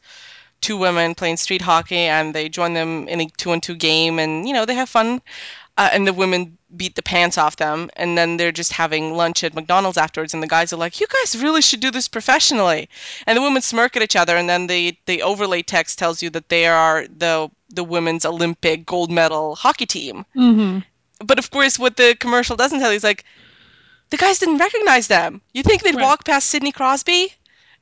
two 0.62 0.78
women 0.78 1.14
playing 1.14 1.38
street 1.38 1.62
hockey, 1.62 2.08
and 2.18 2.34
they 2.34 2.50
join 2.50 2.74
them 2.74 3.08
in 3.10 3.22
a 3.22 3.28
two-on-two 3.38 3.76
game, 3.76 4.18
and 4.18 4.48
you 4.48 4.54
know 4.54 4.66
they 4.66 4.76
have 4.76 4.90
fun. 4.90 5.22
Uh, 5.76 5.90
and 5.92 6.06
the 6.06 6.14
women 6.14 6.56
beat 6.78 6.96
the 6.96 7.02
pants 7.02 7.36
off 7.36 7.56
them, 7.56 7.90
and 7.96 8.16
then 8.16 8.38
they're 8.38 8.52
just 8.52 8.72
having 8.72 9.16
lunch 9.16 9.44
at 9.44 9.56
McDonald's 9.56 9.98
afterwards, 9.98 10.34
and 10.34 10.44
the 10.44 10.48
guys 10.56 10.72
are 10.72 10.78
like, 10.78 11.00
"You 11.00 11.08
guys 11.08 11.42
really 11.42 11.62
should 11.62 11.80
do 11.80 11.92
this 11.92 12.08
professionally." 12.08 12.90
And 13.26 13.36
the 13.36 13.42
women 13.42 13.62
smirk 13.62 13.96
at 13.96 14.04
each 14.04 14.16
other, 14.16 14.38
and 14.38 14.48
then 14.48 14.68
the 14.68 14.96
the 15.06 15.24
overlay 15.24 15.64
text 15.64 15.98
tells 15.98 16.22
you 16.22 16.30
that 16.32 16.50
they 16.50 16.68
are 16.68 17.08
the 17.08 17.50
the 17.74 17.84
women's 17.84 18.26
Olympic 18.26 18.86
gold 18.86 19.12
medal 19.12 19.56
hockey 19.56 19.86
team 19.86 20.26
hmm 20.34 20.80
but 21.24 21.40
of 21.40 21.50
course, 21.52 21.80
what 21.80 21.96
the 21.96 22.16
commercial 22.20 22.56
doesn't 22.58 22.80
tell 22.80 22.92
you 22.92 22.98
is 22.98 23.04
like, 23.04 23.24
the 24.10 24.18
guys 24.18 24.40
didn't 24.40 24.58
recognize 24.58 25.08
them. 25.08 25.42
You 25.54 25.64
think 25.64 25.82
they'd 25.84 25.96
Right. 25.96 26.04
walk 26.04 26.26
past 26.26 26.50
Sidney 26.50 26.72
Crosby 26.74 27.34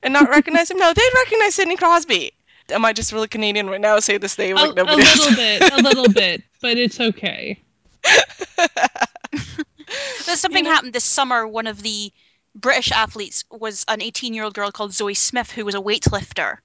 and 0.03 0.13
not 0.13 0.29
recognize 0.29 0.69
him? 0.69 0.77
No, 0.77 0.93
they'd 0.93 1.13
recognize 1.25 1.55
Sidney 1.55 1.75
Crosby. 1.75 2.33
Am 2.69 2.85
I 2.85 2.93
just 2.93 3.11
really 3.11 3.27
Canadian 3.27 3.67
right 3.69 3.81
now? 3.81 3.99
Say 3.99 4.17
this 4.17 4.37
name 4.37 4.57
A, 4.57 4.61
like 4.61 4.71
a 4.71 4.73
nobody 4.75 5.01
else. 5.01 5.17
little 5.17 5.35
bit, 5.35 5.71
a 5.71 5.77
little 5.81 6.07
bit, 6.13 6.43
but 6.61 6.77
it's 6.77 6.99
okay. 6.99 7.59
But 10.25 10.37
something 10.37 10.65
happened 10.65 10.93
this 10.93 11.03
summer. 11.03 11.47
One 11.47 11.67
of 11.67 11.81
the 11.81 12.11
British 12.55 12.91
athletes 12.91 13.43
was 13.51 13.83
an 13.87 14.01
18 14.01 14.33
year 14.33 14.43
old 14.43 14.53
girl 14.53 14.71
called 14.71 14.93
Zoe 14.93 15.13
Smith, 15.13 15.51
who 15.51 15.65
was 15.65 15.75
a 15.75 15.79
weightlifter. 15.79 16.57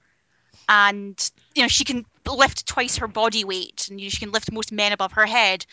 And, 0.68 1.30
you 1.54 1.62
know, 1.62 1.68
she 1.68 1.84
can 1.84 2.04
lift 2.26 2.66
twice 2.66 2.96
her 2.96 3.06
body 3.06 3.44
weight, 3.44 3.88
and 3.88 4.00
you 4.00 4.06
know, 4.06 4.10
she 4.10 4.18
can 4.18 4.32
lift 4.32 4.50
most 4.50 4.72
men 4.72 4.92
above 4.92 5.12
her 5.12 5.26
head. 5.26 5.64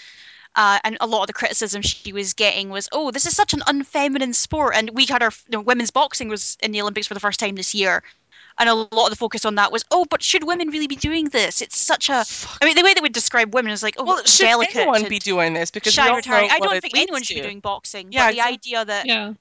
Uh, 0.55 0.77
and 0.83 0.97
a 1.01 1.07
lot 1.07 1.21
of 1.21 1.27
the 1.27 1.33
criticism 1.33 1.81
she 1.81 2.13
was 2.13 2.33
getting 2.33 2.69
was, 2.69 2.87
"Oh, 2.91 3.09
this 3.09 3.25
is 3.25 3.35
such 3.35 3.53
an 3.53 3.61
unfeminine 3.65 4.35
sport." 4.35 4.75
And 4.75 4.91
we 4.91 5.07
had 5.07 5.23
our 5.23 5.31
you 5.47 5.57
know, 5.57 5.61
women's 5.61 5.89
boxing 5.89 6.29
was 6.29 6.57
in 6.61 6.71
the 6.71 6.81
Olympics 6.81 7.07
for 7.07 7.15
the 7.15 7.19
first 7.19 7.39
time 7.39 7.55
this 7.55 7.73
year, 7.73 8.03
and 8.59 8.69
a 8.69 8.73
lot 8.75 9.05
of 9.05 9.09
the 9.09 9.15
focus 9.15 9.45
on 9.45 9.55
that 9.55 9.71
was, 9.71 9.83
"Oh, 9.89 10.05
but 10.05 10.21
should 10.21 10.43
women 10.43 10.69
really 10.69 10.85
be 10.85 10.95
doing 10.95 11.29
this? 11.29 11.61
It's 11.61 11.77
such 11.77 12.09
a." 12.09 12.23
I 12.61 12.65
mean, 12.65 12.75
the 12.75 12.83
way 12.83 12.93
they 12.93 13.01
would 13.01 13.13
describe 13.13 13.55
women 13.55 13.71
is 13.71 13.81
like, 13.81 13.95
"Oh, 13.97 14.03
well, 14.03 14.17
it's 14.19 14.35
should 14.35 14.43
delicate." 14.43 14.75
anyone 14.75 15.01
and 15.01 15.09
be 15.09 15.17
doing 15.17 15.53
this? 15.53 15.71
Because 15.71 15.97
we 15.97 16.03
shy 16.03 16.09
all 16.09 16.17
retiring. 16.17 16.49
know 16.49 16.55
I 16.55 16.59
don't 16.59 16.75
it 16.75 16.81
think 16.81 16.93
leads 16.93 17.03
anyone 17.05 17.23
should 17.23 17.35
be 17.35 17.41
doing 17.41 17.59
boxing. 17.59 18.11
Yeah, 18.11 18.27
but 18.27 18.35
the 18.35 18.41
idea 18.41 18.85
that 18.85 19.07
Yeah. 19.07 19.33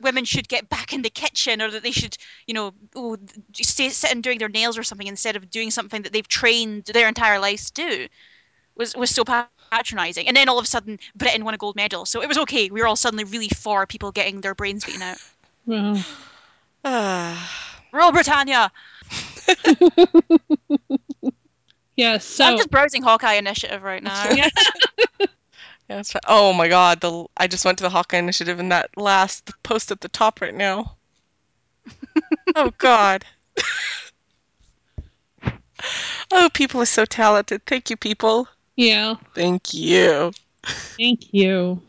Women 0.00 0.24
should 0.24 0.48
get 0.48 0.68
back 0.68 0.92
in 0.92 1.02
the 1.02 1.10
kitchen 1.10 1.60
or 1.62 1.70
that 1.70 1.82
they 1.82 1.90
should, 1.90 2.16
you 2.46 2.54
know, 2.54 2.72
oh, 2.94 3.16
stay 3.54 3.88
sitting 3.88 4.20
doing 4.20 4.38
their 4.38 4.48
nails 4.48 4.78
or 4.78 4.82
something 4.82 5.06
instead 5.06 5.36
of 5.36 5.50
doing 5.50 5.70
something 5.70 6.02
that 6.02 6.12
they've 6.12 6.26
trained 6.28 6.84
their 6.86 7.08
entire 7.08 7.38
lives 7.38 7.70
to 7.70 7.82
do 7.82 8.08
was 8.76 8.96
was 8.96 9.10
so 9.10 9.24
patronizing. 9.70 10.26
And 10.26 10.36
then 10.36 10.48
all 10.48 10.58
of 10.58 10.64
a 10.64 10.68
sudden, 10.68 10.98
Britain 11.14 11.44
won 11.44 11.54
a 11.54 11.58
gold 11.58 11.76
medal, 11.76 12.04
so 12.06 12.22
it 12.22 12.28
was 12.28 12.38
okay. 12.38 12.70
We 12.70 12.80
were 12.80 12.86
all 12.86 12.96
suddenly 12.96 13.24
really 13.24 13.48
for 13.48 13.86
people 13.86 14.10
getting 14.12 14.40
their 14.40 14.54
brains 14.54 14.84
beaten 14.84 15.02
out. 15.02 15.18
Well. 15.66 16.02
Mm-hmm. 16.84 17.56
Rule 17.92 18.12
Britannia. 18.12 18.70
yes. 21.96 22.24
So 22.24 22.44
I'm 22.44 22.56
just 22.56 22.70
browsing 22.70 23.02
Hawkeye 23.02 23.34
Initiative 23.34 23.82
right 23.82 24.02
now. 24.02 24.30
Yeah. 25.90 25.94
Yeah, 25.94 25.96
that's 25.96 26.14
right. 26.14 26.24
Oh 26.28 26.52
my 26.52 26.68
God! 26.68 27.00
The 27.00 27.26
I 27.36 27.48
just 27.48 27.64
went 27.64 27.78
to 27.78 27.82
the 27.84 27.90
Hawkeye 27.90 28.18
Initiative, 28.18 28.60
and 28.60 28.70
that 28.70 28.96
last 28.96 29.50
post 29.64 29.90
at 29.90 30.00
the 30.00 30.08
top 30.08 30.40
right 30.40 30.54
now. 30.54 30.96
oh 32.54 32.72
God. 32.78 33.24
oh, 36.30 36.48
people 36.54 36.80
are 36.80 36.86
so 36.86 37.04
talented. 37.04 37.66
Thank 37.66 37.90
you, 37.90 37.96
people. 37.96 38.46
yeah. 38.76 39.16
Thank 39.34 39.74
you. 39.74 40.32
Thank 40.64 41.34
you. 41.34 41.82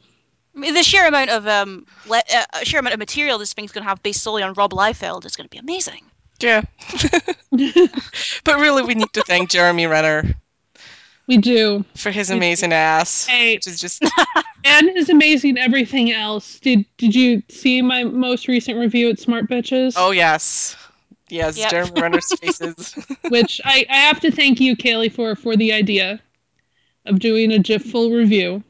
I 0.55 0.59
mean, 0.59 0.73
the 0.73 0.83
sheer 0.83 1.05
amount 1.05 1.29
of 1.29 1.47
um, 1.47 1.85
le- 2.07 2.23
uh, 2.33 2.63
sheer 2.63 2.79
amount 2.79 2.93
of 2.93 2.99
material 2.99 3.37
this 3.37 3.53
thing's 3.53 3.71
going 3.71 3.83
to 3.83 3.89
have 3.89 4.01
based 4.01 4.23
solely 4.23 4.41
on 4.41 4.53
Rob 4.53 4.71
Liefeld 4.71 5.25
is 5.25 5.35
going 5.35 5.45
to 5.45 5.49
be 5.51 5.59
amazing. 5.59 6.03
Yeah. 6.39 6.63
but 7.51 8.59
really, 8.59 8.81
we 8.81 8.95
need 8.95 9.13
to 9.13 9.21
thank 9.21 9.51
Jeremy 9.51 9.85
Renner 9.85 10.33
We 11.27 11.37
do. 11.37 11.85
for 11.95 12.11
his 12.11 12.29
We 12.29 12.33
do. 12.35 12.37
amazing 12.37 12.73
ass, 12.73 13.25
Hey, 13.27 13.55
which 13.55 13.67
is 13.67 13.79
just 13.79 14.03
and 14.65 14.89
is 14.97 15.09
amazing 15.09 15.57
everything 15.57 16.11
else. 16.11 16.59
Did 16.59 16.85
Did 16.97 17.15
you 17.15 17.41
see 17.49 17.81
my 17.81 18.03
most 18.03 18.47
recent 18.47 18.77
review 18.79 19.09
at 19.09 19.19
Smart 19.19 19.47
Bitches? 19.49 19.93
oh 19.95 20.11
yes, 20.11 20.75
yes, 21.29 21.57
Yep. 21.57 21.69
Jeremy 21.71 22.01
Renner's 22.01 22.31
faces. 22.39 22.95
Which 23.29 23.61
I, 23.63 23.85
I 23.89 23.95
have 23.95 24.19
to 24.21 24.31
thank 24.31 24.59
you, 24.59 24.75
Kaylee, 24.75 25.11
for 25.11 25.35
for 25.35 25.55
the 25.55 25.71
idea 25.71 26.19
of 27.05 27.19
doing 27.19 27.51
a 27.51 27.59
GIF 27.59 27.83
full 27.85 28.11
review. 28.11 28.63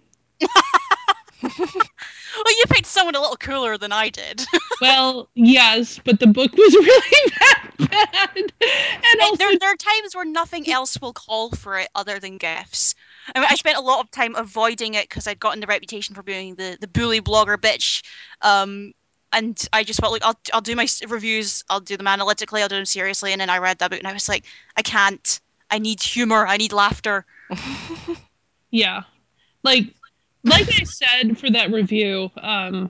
Well, 2.43 2.57
you 2.57 2.63
picked 2.69 2.87
someone 2.87 3.15
a 3.15 3.21
little 3.21 3.37
cooler 3.37 3.77
than 3.77 3.91
I 3.91 4.09
did. 4.09 4.45
Well, 4.81 5.29
yes, 5.35 5.99
but 6.03 6.19
the 6.19 6.25
book 6.25 6.51
was 6.53 6.73
really 6.79 7.31
that 7.39 7.71
bad. 7.77 8.35
And 8.35 9.19
Like, 9.19 9.21
also, 9.21 9.35
there, 9.37 9.59
there 9.59 9.71
are 9.71 9.75
times 9.75 10.15
where 10.15 10.25
nothing 10.25 10.67
else 10.71 10.99
will 10.99 11.13
call 11.13 11.51
for 11.51 11.77
it 11.77 11.87
other 11.93 12.17
than 12.17 12.39
gifs. 12.39 12.95
I 13.35 13.39
mean, 13.39 13.47
I 13.47 13.53
spent 13.53 13.77
a 13.77 13.81
lot 13.81 13.99
of 13.99 14.09
time 14.09 14.35
avoiding 14.35 14.95
it 14.95 15.07
because 15.07 15.27
I'd 15.27 15.39
gotten 15.39 15.59
the 15.59 15.67
reputation 15.67 16.15
for 16.15 16.23
being 16.23 16.55
the, 16.55 16.79
the 16.81 16.87
bully 16.87 17.21
blogger 17.21 17.57
bitch. 17.57 18.03
Um, 18.41 18.93
and 19.31 19.63
I 19.71 19.83
just 19.83 19.99
felt 19.99 20.11
like 20.11 20.25
I'll, 20.25 20.39
I'll 20.51 20.61
do 20.61 20.75
my 20.75 20.87
reviews, 21.07 21.63
I'll 21.69 21.79
do 21.79 21.95
them 21.95 22.07
analytically, 22.07 22.63
I'll 22.63 22.69
do 22.69 22.75
them 22.75 22.85
seriously. 22.85 23.33
And 23.33 23.39
then 23.39 23.51
I 23.51 23.59
read 23.59 23.77
that 23.79 23.91
book 23.91 23.99
and 23.99 24.07
I 24.07 24.13
was 24.13 24.27
like, 24.27 24.45
I 24.75 24.81
can't. 24.81 25.39
I 25.69 25.77
need 25.77 26.01
humor. 26.01 26.45
I 26.47 26.57
need 26.57 26.73
laughter. 26.73 27.23
yeah, 28.71 29.03
like 29.63 29.93
like 30.43 30.67
I 30.79 30.83
said 30.83 31.37
for 31.37 31.49
that 31.49 31.71
review, 31.71 32.31
um, 32.37 32.89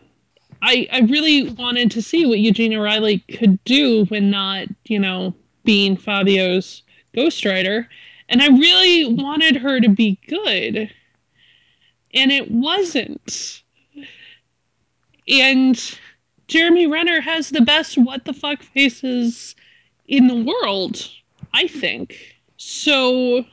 I 0.62 0.88
I 0.92 1.00
really 1.02 1.50
wanted 1.50 1.92
to 1.92 2.02
see 2.02 2.26
what 2.26 2.40
Eugenia 2.40 2.80
Riley 2.80 3.20
could 3.20 3.64
do 3.64 4.06
when 4.06 4.30
not, 4.30 4.68
you 4.86 5.00
know, 5.00 5.34
being 5.64 5.98
Fabio's 5.98 6.84
ghostwriter, 7.16 7.88
and 8.30 8.42
I 8.42 8.48
really 8.48 9.14
wanted 9.14 9.58
her 9.58 9.80
to 9.80 9.90
be 9.90 10.20
good, 10.28 10.90
and 12.14 12.32
it 12.32 12.50
wasn't. 12.50 13.64
And 15.28 15.98
Jeremy 16.48 16.88
Renner 16.88 17.22
has 17.22 17.50
the 17.50 17.62
best 17.62 17.98
what 17.98 18.26
the 18.26 18.34
fuck 18.34 18.62
faces 18.62 19.56
in 20.08 20.28
the 20.28 20.36
world, 20.36 21.10
I 21.54 21.68
think. 21.68 22.18
So 22.58 23.46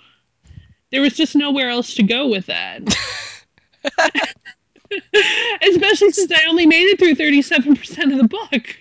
there 0.90 1.00
was 1.00 1.14
just 1.14 1.36
nowhere 1.36 1.70
else 1.70 1.94
to 1.94 2.02
go 2.02 2.28
with 2.28 2.46
that. 2.46 2.82
Especially 5.62 6.12
since 6.12 6.32
I 6.32 6.46
only 6.48 6.66
made 6.66 6.84
it 6.84 6.98
through 6.98 7.14
37% 7.14 8.12
of 8.12 8.18
the 8.18 8.28
book. 8.28 8.76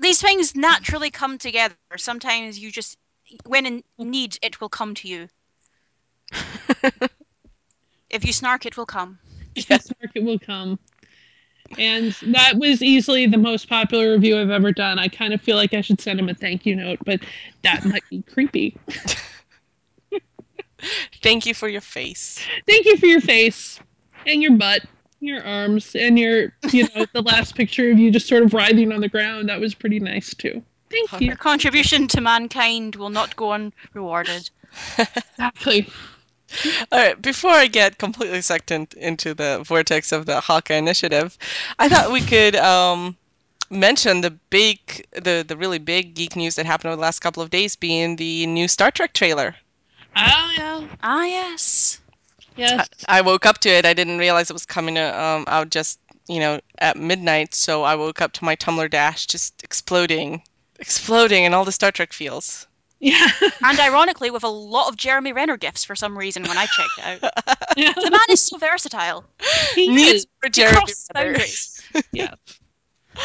These 0.00 0.20
things 0.20 0.54
naturally 0.54 1.10
come 1.10 1.38
together. 1.38 1.74
Sometimes 1.96 2.58
you 2.58 2.70
just, 2.70 2.98
when 3.46 3.66
in 3.66 3.82
need, 3.98 4.38
it 4.42 4.60
will 4.60 4.68
come 4.68 4.94
to 4.96 5.08
you. 5.08 5.28
if 8.10 8.24
you 8.24 8.32
snark, 8.32 8.66
it 8.66 8.76
will 8.76 8.86
come. 8.86 9.18
If 9.54 9.70
Yes. 9.70 9.90
Market 10.00 10.24
will 10.24 10.38
come. 10.38 10.78
And 11.76 12.12
that 12.28 12.54
was 12.56 12.82
easily 12.82 13.26
the 13.26 13.36
most 13.36 13.68
popular 13.68 14.12
review 14.12 14.40
I've 14.40 14.50
ever 14.50 14.72
done. 14.72 14.98
I 14.98 15.08
kind 15.08 15.34
of 15.34 15.40
feel 15.42 15.56
like 15.56 15.74
I 15.74 15.80
should 15.80 16.00
send 16.00 16.18
him 16.18 16.28
a 16.28 16.34
thank 16.34 16.64
you 16.64 16.74
note, 16.76 16.98
but 17.04 17.20
that 17.62 17.84
might 17.84 18.04
be 18.08 18.22
creepy. 18.22 18.78
Thank 21.22 21.44
you 21.44 21.54
for 21.54 21.68
your 21.68 21.80
face. 21.80 22.38
Thank 22.66 22.86
you 22.86 22.96
for 22.96 23.06
your 23.06 23.20
face 23.20 23.80
and 24.26 24.42
your 24.42 24.52
butt, 24.52 24.82
your 25.20 25.42
arms, 25.44 25.94
and 25.94 26.18
your, 26.18 26.52
you 26.70 26.86
know, 26.94 27.06
the 27.12 27.22
last 27.22 27.54
picture 27.54 27.90
of 27.90 27.98
you 27.98 28.10
just 28.10 28.28
sort 28.28 28.42
of 28.42 28.54
writhing 28.54 28.92
on 28.92 29.00
the 29.00 29.08
ground. 29.08 29.48
That 29.48 29.60
was 29.60 29.74
pretty 29.74 30.00
nice 30.00 30.34
too. 30.34 30.62
Thank 30.90 31.20
you. 31.20 31.26
Your 31.28 31.36
contribution 31.36 32.08
to 32.08 32.20
mankind 32.20 32.96
will 32.96 33.10
not 33.10 33.36
go 33.36 33.52
unrewarded. 33.52 34.48
Exactly. 34.98 35.88
All 36.90 36.98
right, 36.98 37.20
before 37.20 37.50
I 37.50 37.66
get 37.66 37.98
completely 37.98 38.40
sucked 38.40 38.70
in, 38.70 38.88
into 38.96 39.34
the 39.34 39.62
vortex 39.66 40.12
of 40.12 40.24
the 40.24 40.40
Hawkeye 40.40 40.76
initiative, 40.76 41.36
I 41.78 41.90
thought 41.90 42.10
we 42.10 42.22
could 42.22 42.56
um, 42.56 43.16
mention 43.68 44.22
the 44.22 44.30
big, 44.30 45.06
the, 45.12 45.44
the 45.46 45.56
really 45.58 45.78
big 45.78 46.14
geek 46.14 46.36
news 46.36 46.54
that 46.54 46.64
happened 46.64 46.88
over 46.88 46.96
the 46.96 47.02
last 47.02 47.20
couple 47.20 47.42
of 47.42 47.50
days 47.50 47.76
being 47.76 48.16
the 48.16 48.46
new 48.46 48.66
Star 48.66 48.90
Trek 48.90 49.12
trailer. 49.12 49.54
Oh 50.16 50.52
yeah. 50.56 50.86
Ah, 51.02 51.24
yes. 51.24 52.00
Yes. 52.58 52.88
I 53.08 53.20
woke 53.20 53.46
up 53.46 53.58
to 53.58 53.68
it. 53.68 53.86
I 53.86 53.94
didn't 53.94 54.18
realize 54.18 54.50
it 54.50 54.52
was 54.52 54.66
coming 54.66 54.98
uh, 54.98 55.12
um, 55.14 55.44
out 55.46 55.70
just, 55.70 55.98
you 56.28 56.40
know, 56.40 56.60
at 56.78 56.96
midnight, 56.96 57.54
so 57.54 57.82
I 57.84 57.94
woke 57.94 58.20
up 58.20 58.32
to 58.32 58.44
my 58.44 58.56
Tumblr 58.56 58.90
dash 58.90 59.26
just 59.26 59.62
exploding, 59.62 60.42
exploding 60.80 61.44
in 61.44 61.54
all 61.54 61.64
the 61.64 61.72
Star 61.72 61.90
Trek 61.92 62.12
feels. 62.12 62.66
Yeah. 63.00 63.30
And 63.62 63.78
ironically, 63.78 64.30
with 64.30 64.44
a 64.44 64.48
lot 64.48 64.88
of 64.88 64.96
Jeremy 64.96 65.32
Renner 65.32 65.56
gifts 65.56 65.84
for 65.84 65.94
some 65.94 66.18
reason 66.18 66.42
when 66.42 66.58
I 66.58 66.66
checked 66.66 67.22
out. 67.22 67.32
yeah. 67.76 67.92
The 67.96 68.10
man 68.10 68.20
is 68.30 68.40
so 68.40 68.58
versatile. 68.58 69.24
He 69.74 69.88
Needs 69.88 70.24
is. 70.24 70.26
for 70.40 70.48
Jeremy 70.48 70.80
Renner. 71.14 71.32
boundaries. 71.32 71.82
Yeah. 72.12 72.34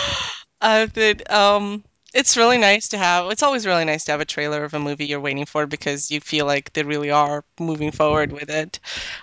Uh, 0.61 0.85
that 0.93 1.29
um, 1.29 1.83
it's 2.13 2.37
really 2.37 2.57
nice 2.57 2.87
to 2.89 2.97
have. 2.97 3.29
It's 3.31 3.43
always 3.43 3.65
really 3.65 3.85
nice 3.85 4.05
to 4.05 4.11
have 4.11 4.21
a 4.21 4.25
trailer 4.25 4.63
of 4.63 4.73
a 4.73 4.79
movie 4.79 5.05
you're 5.05 5.19
waiting 5.19 5.45
for 5.45 5.65
because 5.65 6.11
you 6.11 6.19
feel 6.19 6.45
like 6.45 6.73
they 6.73 6.83
really 6.83 7.11
are 7.11 7.43
moving 7.59 7.91
forward 7.91 8.31
with 8.31 8.49
it. 8.49 8.79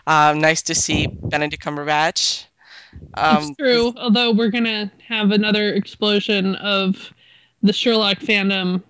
Um, 0.06 0.40
nice 0.40 0.62
to 0.62 0.74
see 0.74 1.06
Benedict 1.30 1.62
Cumberbatch. 1.62 2.44
Um, 3.14 3.44
it's 3.44 3.56
true. 3.56 3.94
Although 3.96 4.32
we're 4.32 4.50
gonna 4.50 4.90
have 5.06 5.30
another 5.30 5.72
explosion 5.74 6.56
of 6.56 7.12
the 7.62 7.72
Sherlock 7.72 8.18
fandom. 8.18 8.82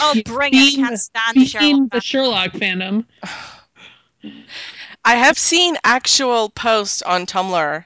Oh, 0.00 0.14
bring 0.24 0.52
it. 0.54 0.74
I 0.74 0.76
can't 0.76 1.00
stand 1.00 1.36
the 1.36 1.44
Sherlock. 1.46 1.90
the 1.90 2.00
Sherlock 2.00 2.52
fandom. 2.52 3.04
I 5.04 5.14
have 5.14 5.38
seen 5.38 5.76
actual 5.82 6.50
posts 6.50 7.02
on 7.02 7.26
Tumblr 7.26 7.84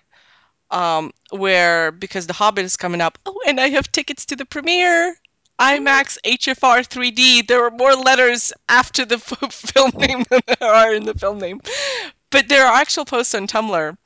um, 0.70 1.12
where 1.30 1.92
because 1.92 2.26
The 2.26 2.32
Hobbit 2.32 2.64
is 2.64 2.76
coming 2.76 3.00
up, 3.00 3.18
oh, 3.26 3.38
and 3.46 3.60
I 3.60 3.68
have 3.70 3.90
tickets 3.92 4.26
to 4.26 4.36
the 4.36 4.44
premiere. 4.44 5.16
IMAX 5.60 6.18
HFR 6.24 6.86
3D. 6.86 7.46
There 7.46 7.64
are 7.64 7.70
more 7.70 7.94
letters 7.94 8.52
after 8.68 9.04
the 9.04 9.18
film 9.50 9.90
name 9.96 10.24
than 10.30 10.40
there 10.46 10.68
are 10.68 10.94
in 10.94 11.04
the 11.04 11.14
film 11.14 11.38
name. 11.38 11.60
But 12.30 12.48
there 12.48 12.66
are 12.66 12.74
actual 12.74 13.04
posts 13.04 13.34
on 13.34 13.46
Tumblr 13.46 13.96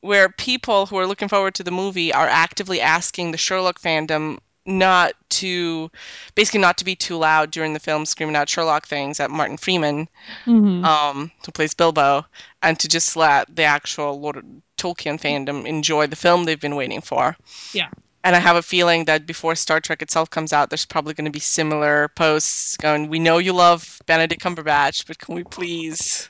where 0.00 0.28
people 0.28 0.86
who 0.86 0.98
are 0.98 1.06
looking 1.06 1.28
forward 1.28 1.54
to 1.56 1.64
the 1.64 1.70
movie 1.70 2.12
are 2.12 2.28
actively 2.28 2.80
asking 2.80 3.32
the 3.32 3.38
Sherlock 3.38 3.80
fandom 3.80 4.38
not 4.66 5.14
to, 5.30 5.90
basically, 6.34 6.60
not 6.60 6.76
to 6.76 6.84
be 6.84 6.94
too 6.94 7.16
loud 7.16 7.50
during 7.50 7.72
the 7.72 7.80
film, 7.80 8.04
screaming 8.04 8.36
out 8.36 8.50
Sherlock 8.50 8.86
things 8.86 9.18
at 9.18 9.30
Martin 9.30 9.56
Freeman 9.56 10.08
Mm-hmm. 10.46 10.84
um, 10.84 11.30
who 11.44 11.52
plays 11.52 11.72
Bilbo, 11.72 12.26
and 12.62 12.78
to 12.78 12.86
just 12.86 13.16
let 13.16 13.54
the 13.56 13.64
actual 13.64 14.20
Lord 14.20 14.36
of 14.36 14.44
Tolkien 14.76 15.18
fandom 15.18 15.66
enjoy 15.66 16.06
the 16.06 16.16
film 16.16 16.44
they've 16.44 16.60
been 16.60 16.76
waiting 16.76 17.00
for. 17.00 17.34
Yeah. 17.72 17.88
And 18.24 18.34
I 18.34 18.40
have 18.40 18.56
a 18.56 18.62
feeling 18.62 19.04
that 19.04 19.26
before 19.26 19.54
Star 19.54 19.80
Trek 19.80 20.02
itself 20.02 20.28
comes 20.28 20.52
out, 20.52 20.70
there's 20.70 20.84
probably 20.84 21.14
going 21.14 21.24
to 21.24 21.30
be 21.30 21.38
similar 21.38 22.08
posts 22.08 22.76
going, 22.76 23.08
"We 23.08 23.18
know 23.18 23.38
you 23.38 23.52
love 23.52 24.00
Benedict 24.06 24.42
Cumberbatch, 24.42 25.06
but 25.06 25.18
can 25.18 25.34
we 25.34 25.44
please 25.44 26.28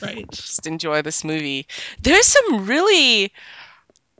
right. 0.00 0.28
just 0.30 0.66
enjoy 0.66 1.02
this 1.02 1.24
movie?" 1.24 1.66
There's 2.00 2.26
some 2.26 2.66
really 2.66 3.32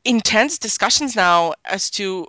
intense 0.04 0.58
discussions 0.58 1.16
now 1.16 1.54
as 1.64 1.90
to 1.90 2.28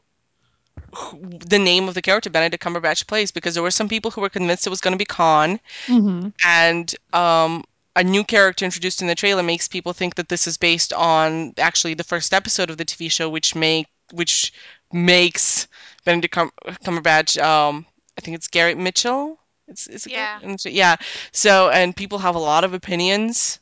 who- 0.95 1.19
the 1.45 1.59
name 1.59 1.87
of 1.87 1.93
the 1.93 2.01
character 2.01 2.29
Benedict 2.29 2.63
Cumberbatch 2.63 3.07
plays 3.07 3.29
because 3.29 3.53
there 3.53 3.63
were 3.63 3.71
some 3.71 3.89
people 3.89 4.11
who 4.11 4.21
were 4.21 4.29
convinced 4.29 4.65
it 4.65 4.69
was 4.71 4.81
going 4.81 4.93
to 4.93 4.97
be 4.97 5.05
Khan 5.05 5.59
Mm-hmm. 5.87 6.29
and 6.45 6.95
um, 7.13 7.63
a 7.95 8.03
new 8.03 8.23
character 8.23 8.63
introduced 8.63 9.01
in 9.01 9.07
the 9.07 9.15
trailer 9.15 9.43
makes 9.43 9.67
people 9.67 9.91
think 9.93 10.15
that 10.15 10.29
this 10.29 10.47
is 10.47 10.57
based 10.57 10.93
on 10.93 11.53
actually 11.57 11.93
the 11.93 12.03
first 12.03 12.33
episode 12.33 12.69
of 12.69 12.77
the 12.77 12.85
TV 12.85 13.11
show, 13.11 13.27
which 13.29 13.53
make 13.53 13.87
which 14.13 14.53
makes 14.93 15.67
Benedict 16.05 16.33
Cum- 16.33 16.51
Cumberbatch. 16.83 17.41
Um, 17.41 17.85
I 18.17 18.21
think 18.21 18.35
it's 18.35 18.47
Garrett 18.47 18.77
Mitchell. 18.77 19.39
It's, 19.67 19.87
it's 19.87 20.07
Yeah. 20.07 20.39
yeah. 20.65 20.95
So 21.31 21.69
and 21.69 21.95
people 21.95 22.19
have 22.19 22.35
a 22.35 22.39
lot 22.39 22.63
of 22.63 22.73
opinions. 22.73 23.59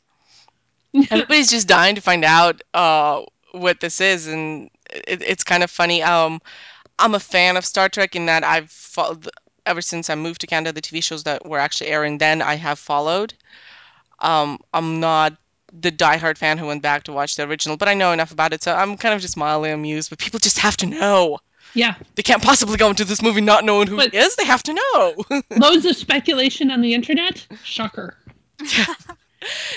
Everybody's 1.12 1.50
just 1.50 1.68
dying 1.68 1.96
to 1.96 2.02
find 2.02 2.24
out 2.24 2.62
uh, 2.74 3.24
what 3.52 3.80
this 3.82 4.00
is, 4.00 4.28
and 4.28 4.70
it, 4.94 5.22
it's 5.22 5.44
kind 5.44 5.64
of 5.64 5.70
funny. 5.70 6.02
Um, 6.02 6.42
I'm 7.00 7.16
a 7.16 7.20
fan 7.20 7.58
of 7.58 7.66
Star 7.66 7.90
Trek 7.90 8.16
in 8.16 8.26
that 8.28 8.44
I've 8.44 8.72
followed 8.72 9.30
ever 9.66 9.82
since 9.82 10.10
I 10.10 10.16
moved 10.16 10.42
to 10.42 10.48
Canada. 10.48 10.72
The 10.72 10.82
TV 10.82 11.02
shows 11.02 11.24
that 11.24 11.46
were 11.46 11.60
actually 11.60 11.90
airing 11.90 12.18
then, 12.20 12.42
I 12.42 12.56
have 12.56 12.80
followed. 12.80 13.34
Um, 14.20 14.60
I'm 14.74 15.00
not 15.00 15.36
the 15.82 15.92
diehard 15.92 16.38
fan 16.38 16.58
who 16.58 16.68
went 16.68 16.82
back 16.82 17.04
to 17.04 17.12
watch 17.12 17.36
the 17.36 17.44
original, 17.44 17.78
but 17.78 17.88
I 17.88 17.94
know 17.94 18.12
enough 18.12 18.32
about 18.32 18.54
it, 18.54 18.64
so 18.64 18.74
I'm 18.74 18.98
kind 18.98 19.14
of 19.14 19.22
just 19.22 19.38
mildly 19.38 19.72
amused. 19.72 20.10
But 20.10 20.20
people 20.20 20.40
just 20.40 20.60
have 20.60 20.78
to 20.78 20.86
know. 20.86 21.40
Yeah. 21.74 21.96
They 22.16 22.24
can't 22.24 22.42
possibly 22.42 22.78
go 22.78 22.90
into 22.90 23.04
this 23.06 23.22
movie 23.22 23.42
not 23.42 23.66
knowing 23.66 23.88
who 23.88 23.98
But- 23.98 24.12
he 24.12 24.18
is. 24.18 24.36
They 24.36 24.46
have 24.46 24.64
to 24.64 24.74
know. 24.74 25.42
Loads 25.58 25.86
of 25.86 25.96
speculation 25.98 26.72
on 26.72 26.82
the 26.82 26.94
internet. 26.94 27.46
Shocker. 27.64 28.18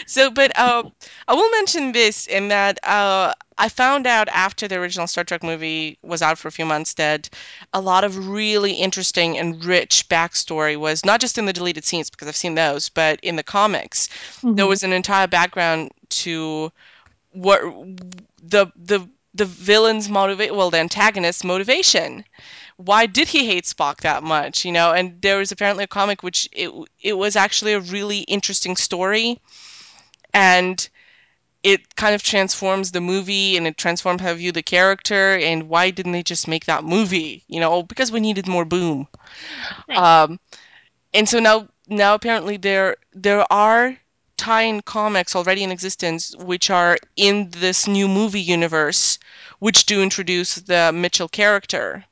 So, 0.06 0.30
but 0.30 0.56
uh, 0.58 0.84
I 1.26 1.34
will 1.34 1.50
mention 1.50 1.92
this 1.92 2.26
in 2.26 2.48
that 2.48 2.78
uh, 2.84 3.32
I 3.58 3.68
found 3.68 4.06
out 4.06 4.28
after 4.28 4.66
the 4.68 4.76
original 4.76 5.06
Star 5.06 5.24
Trek 5.24 5.42
movie 5.42 5.98
was 6.02 6.22
out 6.22 6.38
for 6.38 6.48
a 6.48 6.52
few 6.52 6.64
months 6.64 6.94
that 6.94 7.28
a 7.72 7.80
lot 7.80 8.04
of 8.04 8.28
really 8.28 8.72
interesting 8.72 9.36
and 9.38 9.62
rich 9.64 10.08
backstory 10.08 10.76
was 10.76 11.04
not 11.04 11.20
just 11.20 11.38
in 11.38 11.46
the 11.46 11.52
deleted 11.52 11.84
scenes 11.84 12.10
because 12.10 12.28
I've 12.28 12.36
seen 12.36 12.54
those, 12.54 12.88
but 12.88 13.18
in 13.22 13.36
the 13.36 13.42
comics. 13.42 14.08
There 14.54 14.66
Mhm. 14.66 14.68
was 14.68 14.82
an 14.82 14.92
entire 14.92 15.26
background 15.26 15.90
to 16.10 16.72
what 17.32 17.60
the 18.42 18.66
the 18.76 19.08
the 19.34 19.44
villain's 19.44 20.08
motivate 20.08 20.54
well 20.54 20.70
the 20.70 20.78
antagonist's 20.78 21.44
motivation 21.44 22.24
why 22.79 23.07
did 23.07 23.29
he 23.29 23.45
hate 23.45 23.64
Spock 23.64 23.99
that 24.03 24.22
much? 24.22 24.64
You 24.64 24.70
know, 24.72 24.93
and 24.93 25.20
there 25.20 25.39
was 25.39 25.51
apparently 25.51 25.85
a 25.85 25.89
comic 25.89 26.22
which 26.22 26.49
it 26.53 26.70
it 27.01 27.14
was 27.14 27.35
actually 27.37 27.72
a 27.72 27.81
really 27.81 28.20
interesting 28.20 28.76
story, 28.76 29.41
and 30.33 30.89
it 31.64 31.97
kind 31.97 32.14
of 32.14 32.22
transforms 32.22 32.93
the 32.93 33.01
movie 33.01 33.57
and 33.57 33.66
it 33.66 33.76
transforms 33.76 34.22
how 34.22 34.31
you 34.31 34.37
view 34.37 34.53
the 34.53 34.62
character. 34.62 35.37
And 35.39 35.68
why 35.68 35.91
didn't 35.91 36.12
they 36.12 36.22
just 36.22 36.47
make 36.47 36.66
that 36.66 36.85
movie? 36.85 37.45
You 37.49 37.59
know, 37.59 37.83
because 37.83 38.12
we 38.12 38.20
needed 38.20 38.47
more 38.47 38.64
boom. 38.64 39.09
Right. 39.89 39.99
Um, 39.99 40.39
and 41.12 41.29
so 41.29 41.41
now 41.41 41.68
now 41.89 42.14
apparently 42.14 42.57
there 42.59 42.97
there 43.12 43.51
are 43.53 43.99
tie-in 44.37 44.83
comics 44.83 45.35
already 45.35 45.64
in 45.64 45.72
existence 45.72 46.33
which 46.37 46.70
are 46.70 46.97
in 47.16 47.51
this 47.51 47.89
new 47.89 48.07
movie 48.07 48.41
universe 48.41 49.18
which 49.59 49.85
do 49.85 50.01
introduce 50.01 50.55
the 50.55 50.93
Mitchell 50.95 51.29
character. 51.29 52.05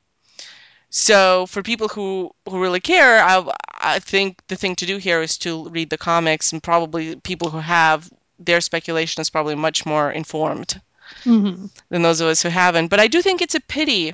So 0.89 1.45
for 1.47 1.61
people 1.63 1.87
who, 1.89 2.31
who 2.49 2.61
really 2.61 2.79
care, 2.79 3.23
I, 3.23 3.45
I 3.73 3.99
think 3.99 4.41
the 4.47 4.55
thing 4.55 4.75
to 4.77 4.85
do 4.85 4.97
here 4.97 5.21
is 5.21 5.37
to 5.39 5.69
read 5.69 5.89
the 5.89 5.97
comics, 5.97 6.51
and 6.51 6.63
probably 6.63 7.15
people 7.17 7.49
who 7.49 7.59
have 7.59 8.09
their 8.39 8.61
speculation 8.61 9.21
is 9.21 9.29
probably 9.29 9.55
much 9.55 9.85
more 9.85 10.11
informed 10.11 10.79
Mhm. 11.25 11.69
than 11.89 12.01
those 12.01 12.21
of 12.21 12.27
us 12.27 12.41
who 12.41 12.49
haven't. 12.49 12.87
But 12.87 12.99
I 12.99 13.07
do 13.07 13.21
think 13.21 13.41
it's 13.41 13.55
a 13.55 13.59
pity 13.61 14.13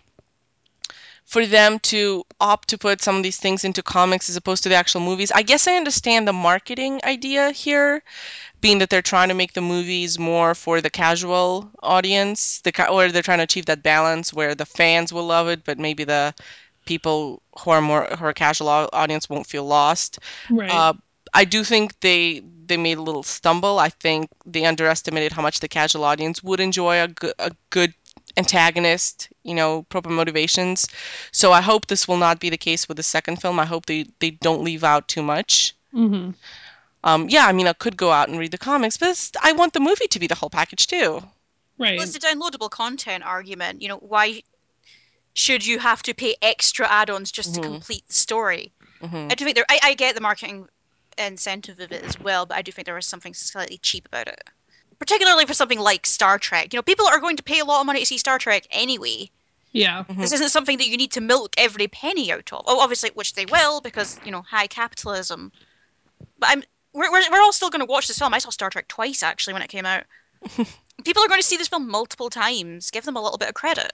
for 1.26 1.46
them 1.46 1.80
to 1.80 2.24
opt 2.40 2.68
to 2.70 2.78
put 2.78 3.02
some 3.02 3.16
of 3.16 3.24
these 3.24 3.38
things 3.38 3.64
into 3.64 3.82
comics 3.82 4.30
as 4.30 4.36
opposed 4.36 4.64
to 4.64 4.70
the 4.70 4.76
actual 4.76 5.02
movies. 5.02 5.32
I 5.32 5.42
guess 5.42 5.68
I 5.68 5.76
understand 5.76 6.28
the 6.28 6.34
marketing 6.34 7.00
idea 7.04 7.52
here, 7.52 8.04
being 8.62 8.80
that 8.80 8.90
they're 8.90 9.02
trying 9.02 9.30
to 9.30 9.34
make 9.36 9.54
the 9.54 9.62
movies 9.62 10.20
more 10.20 10.56
for 10.56 10.82
the 10.82 10.90
casual 10.90 11.72
audience, 11.82 12.62
the 12.62 12.72
ca- 12.72 12.88
or 12.88 13.10
they're 13.10 13.22
trying 13.24 13.40
to 13.40 13.46
achieve 13.46 13.68
that 13.68 13.84
balance 13.84 14.34
where 14.34 14.56
the 14.56 14.66
fans 14.66 15.14
will 15.14 15.26
love 15.26 15.48
it, 15.48 15.64
but 15.66 15.80
maybe 15.80 16.04
the 16.04 16.34
people 16.86 17.42
who 17.60 17.72
are 17.72 17.82
more 17.82 18.06
who 18.06 18.26
are 18.26 18.34
casual 18.34 18.70
audience 18.70 19.30
won't 19.30 19.48
feel 19.48 19.66
lost. 19.66 20.20
Right. 20.50 20.72
Uh, 20.72 20.94
I 21.34 21.46
do 21.46 21.64
think 21.64 22.00
they 22.02 22.42
they 22.66 22.78
made 22.78 22.98
a 22.98 23.02
little 23.02 23.24
stumble. 23.24 23.80
I 23.80 23.90
think 23.90 24.30
they 24.46 24.66
underestimated 24.66 25.32
how 25.32 25.42
much 25.42 25.60
the 25.60 25.68
casual 25.68 26.04
audience 26.04 26.44
would 26.44 26.60
enjoy 26.60 27.02
a 27.02 27.08
good 27.08 27.34
a 27.40 27.52
good 27.70 27.94
antagonist, 28.38 29.30
you 29.44 29.54
know, 29.54 29.84
proper 29.84 30.10
motivations. 30.10 30.88
So 31.32 31.52
I 31.52 31.62
hope 31.62 31.88
this 31.88 32.08
will 32.08 32.18
not 32.18 32.40
be 32.40 32.50
the 32.50 32.58
case 32.58 32.88
with 32.88 32.98
the 32.98 33.04
second 33.04 33.42
film. 33.42 33.60
I 33.60 33.66
hope 33.66 33.86
they 33.86 34.06
they 34.20 34.32
don't 34.32 34.64
leave 34.64 34.84
out 34.84 35.08
too 35.08 35.24
much. 35.24 35.76
hmm 35.92 36.32
Um, 37.04 37.28
yeah, 37.30 37.46
I 37.48 37.52
mean, 37.52 37.68
I 37.68 37.74
could 37.74 37.98
go 37.98 38.12
out 38.12 38.30
and 38.30 38.40
read 38.40 38.52
the 38.52 38.58
comics, 38.58 38.98
but 38.98 39.32
I 39.42 39.52
want 39.52 39.74
the 39.74 39.80
movie 39.82 40.08
to 40.08 40.20
be 40.20 40.28
the 40.28 40.36
whole 40.36 40.50
package 40.50 40.88
too. 40.88 41.22
Right. 41.78 41.98
Well, 41.98 42.04
it's 42.04 42.14
the 42.14 42.20
downloadable 42.20 42.70
content 42.70 43.24
argument. 43.26 43.82
You 43.82 43.90
know, 43.90 43.98
why 43.98 44.44
should 45.34 45.66
you 45.66 45.80
have 45.80 46.04
to 46.04 46.14
pay 46.14 46.36
extra 46.42 46.88
add-ons 46.92 47.32
just 47.32 47.52
Mhm. 47.52 47.56
to 47.56 47.62
complete 47.62 48.08
the 48.08 48.14
story? 48.14 48.72
Mhm. 49.02 49.32
I 49.32 49.36
do 49.36 49.44
think 49.46 49.56
there. 49.56 49.66
I, 49.70 49.80
I 49.84 49.94
get 49.96 50.16
the 50.16 50.22
marketing 50.22 50.68
incentive 51.18 51.80
of 51.80 51.92
it 51.92 52.04
as 52.04 52.20
well, 52.20 52.46
but 52.46 52.58
I 52.58 52.62
do 52.62 52.72
think 52.72 52.86
there 52.86 52.98
is 52.98 53.06
something 53.08 53.34
slightly 53.34 53.78
cheap 53.80 54.06
about 54.08 54.28
it. 54.28 54.42
Particularly 55.00 55.46
for 55.46 55.54
something 55.54 55.80
like 55.80 56.06
Star 56.06 56.38
Trek. 56.40 56.72
You 56.74 56.78
know, 56.78 56.84
people 56.84 57.08
are 57.08 57.20
going 57.20 57.36
to 57.38 57.44
pay 57.44 57.60
a 57.60 57.66
lot 57.66 57.82
of 57.82 57.86
money 57.86 58.00
to 58.00 58.06
see 58.06 58.18
Star 58.18 58.38
Trek 58.40 58.66
anyway. 58.72 59.30
yeah. 59.76 60.04
Mhm. 60.08 60.18
This 60.20 60.32
isn't 60.34 60.50
something 60.50 60.78
that 60.78 60.88
you 60.88 60.98
need 60.98 61.12
to 61.14 61.22
milk 61.22 61.56
every 61.58 61.88
penny 61.88 62.32
out 62.32 62.54
of. 62.54 62.64
Oh, 62.68 62.80
obviously, 62.80 63.10
which 63.16 63.34
they 63.34 63.46
will 63.48 63.82
because 63.82 64.20
you 64.24 64.32
know 64.32 64.44
high 64.44 64.68
capitalism. 64.68 65.52
But 66.38 66.50
I'm 66.52 66.64
we're 66.94 67.12
we're, 67.12 67.32
we're 67.32 67.42
all 67.42 67.52
still 67.52 67.72
going 67.72 67.80
to 67.80 67.86
watch 67.92 68.08
this 68.08 68.20
film. 68.20 68.34
I 68.36 68.38
saw 68.38 68.52
Star 68.52 68.70
Trek 68.70 68.88
twice 68.88 69.24
actually 69.24 69.54
when 69.54 69.64
it 69.64 69.70
came 69.70 69.86
out. 69.86 70.04
People 71.04 71.24
are 71.24 71.28
going 71.28 71.42
to 71.42 71.46
see 71.48 71.58
this 71.58 71.68
film 71.70 71.90
multiple 71.90 72.30
times. 72.30 72.92
Give 72.92 73.04
them 73.04 73.18
a 73.18 73.22
little 73.22 73.40
bit 73.40 73.50
of 73.50 73.56
credit. 73.56 73.92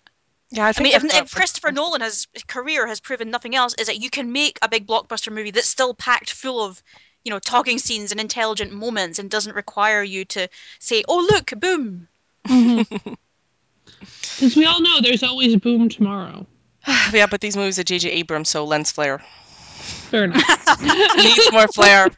Yeah, 0.52 0.66
I 0.66 0.74
I 0.76 0.82
mean, 0.82 0.94
if, 0.94 1.04
if 1.04 1.34
Christopher 1.34 1.72
Nolan 1.74 2.02
has 2.02 2.28
career 2.48 2.88
has 2.88 3.00
proven 3.00 3.30
nothing 3.30 3.56
else, 3.56 3.76
is 3.76 3.88
that 3.88 4.02
you 4.02 4.10
can 4.10 4.32
make 4.32 4.58
a 4.62 4.70
big 4.70 4.88
blockbuster 4.88 5.32
movie 5.32 5.52
that's 5.52 5.68
still 5.68 5.94
packed 5.94 6.32
full 6.32 6.64
of, 6.64 6.82
you 7.24 7.30
know, 7.30 7.40
talking 7.40 7.78
scenes 7.78 8.12
and 8.12 8.20
intelligent 8.20 8.72
moments, 8.72 9.20
and 9.20 9.30
doesn't 9.30 9.56
require 9.56 10.02
you 10.02 10.26
to 10.26 10.50
say, 10.80 11.04
"Oh, 11.08 11.20
look, 11.20 11.54
boom." 11.60 12.08
Because 14.40 14.56
we 14.56 14.66
all 14.66 14.82
know 14.82 15.02
there's 15.02 15.24
always 15.24 15.54
a 15.54 15.60
boom 15.60 15.90
tomorrow. 15.90 16.48
yeah, 17.14 17.28
but 17.28 17.42
these 17.42 17.56
movies 17.56 17.78
are 17.78 17.84
J.J. 17.84 18.10
Abrams, 18.10 18.50
so 18.50 18.66
lens 18.66 18.92
flare. 18.92 19.20
Fair 19.20 20.24
enough. 20.26 20.82
needs 21.18 21.52
more 21.52 21.68
flare. 21.68 22.10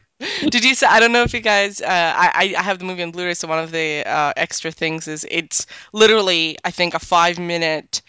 Did 0.48 0.64
you 0.64 0.74
say? 0.74 0.86
I 0.86 1.00
don't 1.00 1.12
know 1.12 1.22
if 1.22 1.34
you 1.34 1.40
guys. 1.40 1.80
Uh, 1.80 1.86
I 1.88 2.54
I 2.56 2.62
have 2.62 2.78
the 2.78 2.84
movie 2.84 3.02
on 3.02 3.10
Blu-ray, 3.10 3.34
so 3.34 3.48
one 3.48 3.58
of 3.58 3.72
the 3.72 4.04
uh, 4.06 4.32
extra 4.36 4.70
things 4.70 5.08
is 5.08 5.26
it's 5.30 5.66
literally 5.92 6.56
I 6.64 6.70
think 6.70 6.94
a 6.94 7.00
five-minute 7.00 8.02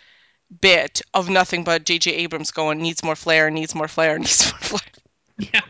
bit 0.62 1.02
of 1.14 1.30
nothing 1.30 1.64
but 1.64 1.86
J.J. 1.86 2.12
Abrams 2.12 2.52
going 2.52 2.82
needs 2.82 3.04
more 3.04 3.16
flare, 3.16 3.50
needs 3.50 3.74
more 3.76 3.88
flare, 3.88 4.18
needs 4.20 4.52
more 4.52 4.60
flare. 4.60 4.82
yeah. 5.38 5.62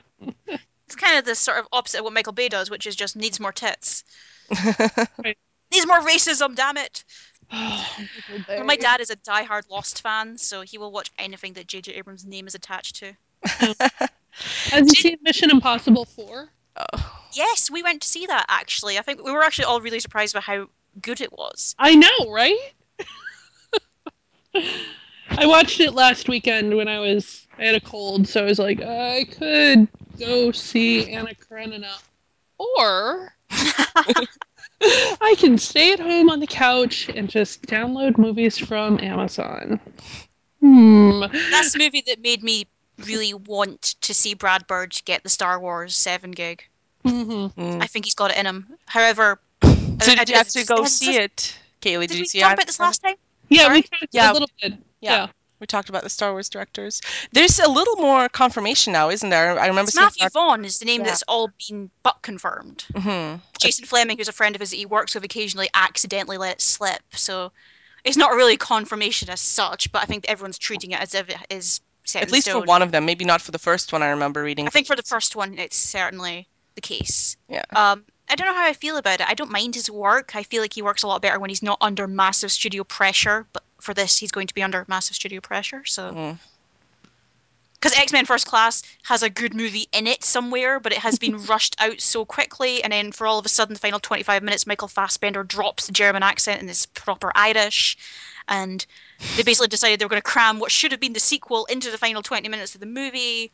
It's 0.85 0.95
kind 1.01 1.17
of 1.17 1.25
the 1.25 1.33
sort 1.33 1.57
of 1.57 1.67
opposite 1.71 1.99
of 1.99 2.03
what 2.03 2.13
Michael 2.13 2.33
Bay 2.33 2.49
does, 2.49 2.69
which 2.69 2.85
is 2.85 2.95
just 2.95 3.15
needs 3.15 3.39
more 3.39 3.51
tits, 3.51 4.03
Right. 5.23 5.35
needs 5.71 5.87
more 5.87 6.01
racism. 6.01 6.55
Damn 6.55 6.77
it! 6.77 7.03
But 8.47 8.65
my 8.65 8.75
dad 8.75 9.01
is 9.01 9.09
a 9.09 9.15
die-hard 9.17 9.65
Lost 9.69 10.01
fan, 10.03 10.37
so 10.37 10.61
he 10.61 10.77
will 10.77 10.91
watch 10.91 11.11
anything 11.17 11.53
that 11.53 11.65
J.J. 11.67 11.93
Abrams' 11.93 12.25
name 12.25 12.45
is 12.47 12.53
attached 12.55 12.95
to. 12.97 13.13
Has 14.71 14.87
you 14.87 15.01
seen 15.01 15.17
Mission 15.23 15.49
Impossible 15.49 16.05
4? 16.05 16.49
Oh. 16.77 17.21
Yes, 17.33 17.71
we 17.71 17.81
went 17.83 18.01
to 18.03 18.07
see 18.07 18.25
that 18.27 18.45
actually. 18.47 18.97
I 18.99 19.01
think 19.01 19.23
we 19.23 19.31
were 19.31 19.43
actually 19.43 19.65
all 19.65 19.81
really 19.81 19.99
surprised 19.99 20.33
by 20.35 20.41
how 20.41 20.67
good 21.01 21.21
it 21.21 21.31
was. 21.33 21.75
I 21.79 21.95
know, 21.95 22.31
right? 22.31 22.57
I 25.43 25.45
watched 25.45 25.79
it 25.81 25.93
last 25.93 26.29
weekend 26.29 26.75
when 26.75 26.87
I 26.87 26.99
was 26.99 27.47
I 27.59 27.65
had 27.65 27.75
a 27.75 27.81
cold, 27.81 28.27
so 28.27 28.41
I 28.41 28.45
was 28.45 28.59
like, 28.59 28.81
I 28.81 29.25
could 29.25 29.87
go 30.17 30.51
see 30.51 31.11
Anna 31.11 31.33
Karenina, 31.35 31.91
or 32.57 33.35
I 33.51 35.35
can 35.37 35.57
stay 35.57 35.93
at 35.93 35.99
home 35.99 36.29
on 36.29 36.39
the 36.39 36.47
couch 36.47 37.09
and 37.09 37.29
just 37.29 37.63
download 37.63 38.17
movies 38.17 38.57
from 38.57 38.99
Amazon. 39.01 39.79
Hmm. 40.61 41.21
That's 41.51 41.73
the 41.73 41.79
movie 41.79 42.03
that 42.07 42.21
made 42.21 42.41
me 42.43 42.65
really 43.05 43.33
want 43.33 43.81
to 44.01 44.13
see 44.13 44.33
Brad 44.33 44.65
Bird 44.67 44.95
get 45.05 45.23
the 45.23 45.29
Star 45.29 45.59
Wars 45.59 45.95
7 45.95 46.31
gig. 46.31 46.63
hmm 47.03 47.47
Mm. 47.47 47.81
I 47.83 47.87
think 47.87 48.05
he's 48.05 48.15
got 48.15 48.31
it 48.31 48.37
in 48.37 48.45
him. 48.45 48.67
However, 48.85 49.39
So 49.63 50.11
I- 50.11 50.15
did 50.15 50.29
you 50.29 50.35
I- 50.35 50.39
actually 50.39 50.63
go 50.63 50.85
see 50.85 51.17
it, 51.17 51.57
Kaylee? 51.81 52.01
did, 52.01 52.07
Did, 52.09 52.17
you 52.17 52.21
we 52.23 52.27
see 52.27 52.39
talk 52.39 52.51
it? 52.51 52.53
about 52.55 52.67
this 52.67 52.79
last 52.79 53.03
time? 53.03 53.15
Yeah, 53.49 53.63
Sorry? 53.63 53.75
we 53.79 53.81
talked 53.83 54.07
Yeah. 54.11 54.31
a 54.31 54.33
little 54.33 54.49
bit. 54.61 54.73
Yeah. 55.03 55.11
Yeah. 55.11 55.27
We 55.59 55.67
talked 55.67 55.87
about 55.87 56.03
the 56.03 56.09
Star 56.09 56.33
Wars 56.33 56.49
directors. 56.49 57.01
There's 57.31 57.57
a 57.59 57.69
little 57.69 57.95
more 57.95 58.27
confirmation 58.27 58.91
now, 58.91 59.09
isn't 59.09 59.29
there? 59.29 59.57
I 59.57 59.67
remember 59.67 59.89
It's. 59.89 59.95
Matthew 59.95 60.27
Vaughn 60.29 60.65
is 60.65 60.79
the 60.79 60.85
name 60.85 61.01
Yeah. 61.01 61.07
that's 61.07 61.23
all 61.27 61.51
been 61.69 61.89
but 62.01 62.21
confirmed. 62.21 62.83
hmm 62.93 63.35
Jason 63.59 63.85
Flemyng, 63.85 64.17
who's 64.17 64.27
a 64.27 64.33
friend 64.33 64.55
of 64.55 64.59
his 64.59 64.71
that 64.71 64.77
he 64.77 64.85
works 64.85 65.15
with, 65.15 65.23
occasionally 65.23 65.69
accidentally 65.73 66.37
let 66.37 66.53
it 66.53 66.61
slip. 66.61 67.01
So 67.11 67.53
it's 68.03 68.17
not 68.17 68.31
really 68.33 68.57
confirmation 68.57 69.29
as 69.29 69.39
such, 69.39 69.89
but 69.93 70.01
I 70.01 70.05
think 70.05 70.25
everyone's 70.27 70.57
treating 70.57 70.91
it 70.91 70.99
as 70.99 71.15
if 71.15 71.29
it 71.29 71.37
is 71.49 71.79
set 72.03 72.23
At 72.23 72.31
least 72.31 72.49
for 72.49 72.59
one 72.61 72.81
of 72.81 72.91
them, 72.91 73.05
maybe 73.05 73.23
not 73.23 73.41
for 73.41 73.51
the 73.51 73.59
first 73.59 73.93
one. 73.93 74.03
I 74.03 74.09
remember 74.09 74.43
reading. 74.43 74.67
I 74.67 74.69
think 74.69 74.87
for 74.87 74.97
the 74.97 75.03
first 75.03 75.35
one, 75.35 75.57
it's 75.57 75.77
certainly 75.77 76.47
the 76.75 76.81
case. 76.81 77.37
Yeah. 77.47 77.63
Um, 77.73 78.03
I 78.33 78.35
don't 78.35 78.47
know 78.47 78.55
how 78.55 78.65
I 78.65 78.73
feel 78.73 78.97
about 78.97 79.19
it. 79.21 79.29
I 79.29 79.35
don't 79.35 79.51
mind 79.51 79.75
his 79.75 79.91
work. 79.91 80.35
I 80.35 80.41
feel 80.41 80.63
like 80.63 80.73
he 80.73 80.81
works 80.81 81.03
a 81.03 81.07
lot 81.07 81.21
better 81.21 81.37
when 81.39 81.51
he's 81.51 81.61
not 81.61 81.77
under 81.81 82.07
massive 82.07 82.51
studio 82.51 82.83
pressure. 82.83 83.45
But 83.53 83.61
for 83.79 83.93
this, 83.93 84.17
he's 84.17 84.31
going 84.31 84.47
to 84.47 84.55
be 84.55 84.63
under 84.63 84.83
massive 84.87 85.15
studio 85.15 85.39
pressure. 85.39 85.85
So, 85.85 86.11
Mm. 86.11 86.39
because 87.75 87.95
X 87.95 88.11
Men 88.11 88.25
First 88.25 88.47
Class 88.47 88.81
has 89.03 89.21
a 89.21 89.29
good 89.29 89.53
movie 89.53 89.87
in 89.91 90.07
it 90.07 90.23
somewhere, 90.23 90.79
but 90.79 90.91
it 90.91 90.97
has 90.97 91.19
been 91.19 91.45
rushed 91.45 91.75
out 91.79 92.01
so 92.01 92.25
quickly, 92.25 92.83
and 92.83 92.91
then 92.91 93.11
for 93.11 93.27
all 93.27 93.37
of 93.37 93.45
a 93.45 93.49
sudden, 93.49 93.75
the 93.75 93.79
final 93.79 93.99
twenty-five 93.99 94.41
minutes, 94.41 94.65
Michael 94.65 94.87
Fassbender 94.87 95.43
drops 95.43 95.85
the 95.85 95.91
German 95.91 96.23
accent 96.23 96.59
and 96.59 96.67
is 96.71 96.87
proper 96.87 97.31
Irish, 97.35 97.97
and 98.47 98.83
they 99.37 99.43
basically 99.43 99.67
decided 99.67 99.99
they 99.99 100.05
were 100.05 100.09
going 100.09 100.21
to 100.21 100.23
cram 100.23 100.57
what 100.57 100.71
should 100.71 100.91
have 100.91 100.99
been 100.99 101.13
the 101.13 101.19
sequel 101.19 101.65
into 101.65 101.91
the 101.91 101.99
final 101.99 102.23
twenty 102.23 102.49
minutes 102.49 102.73
of 102.73 102.79
the 102.81 102.87
movie. 102.87 103.51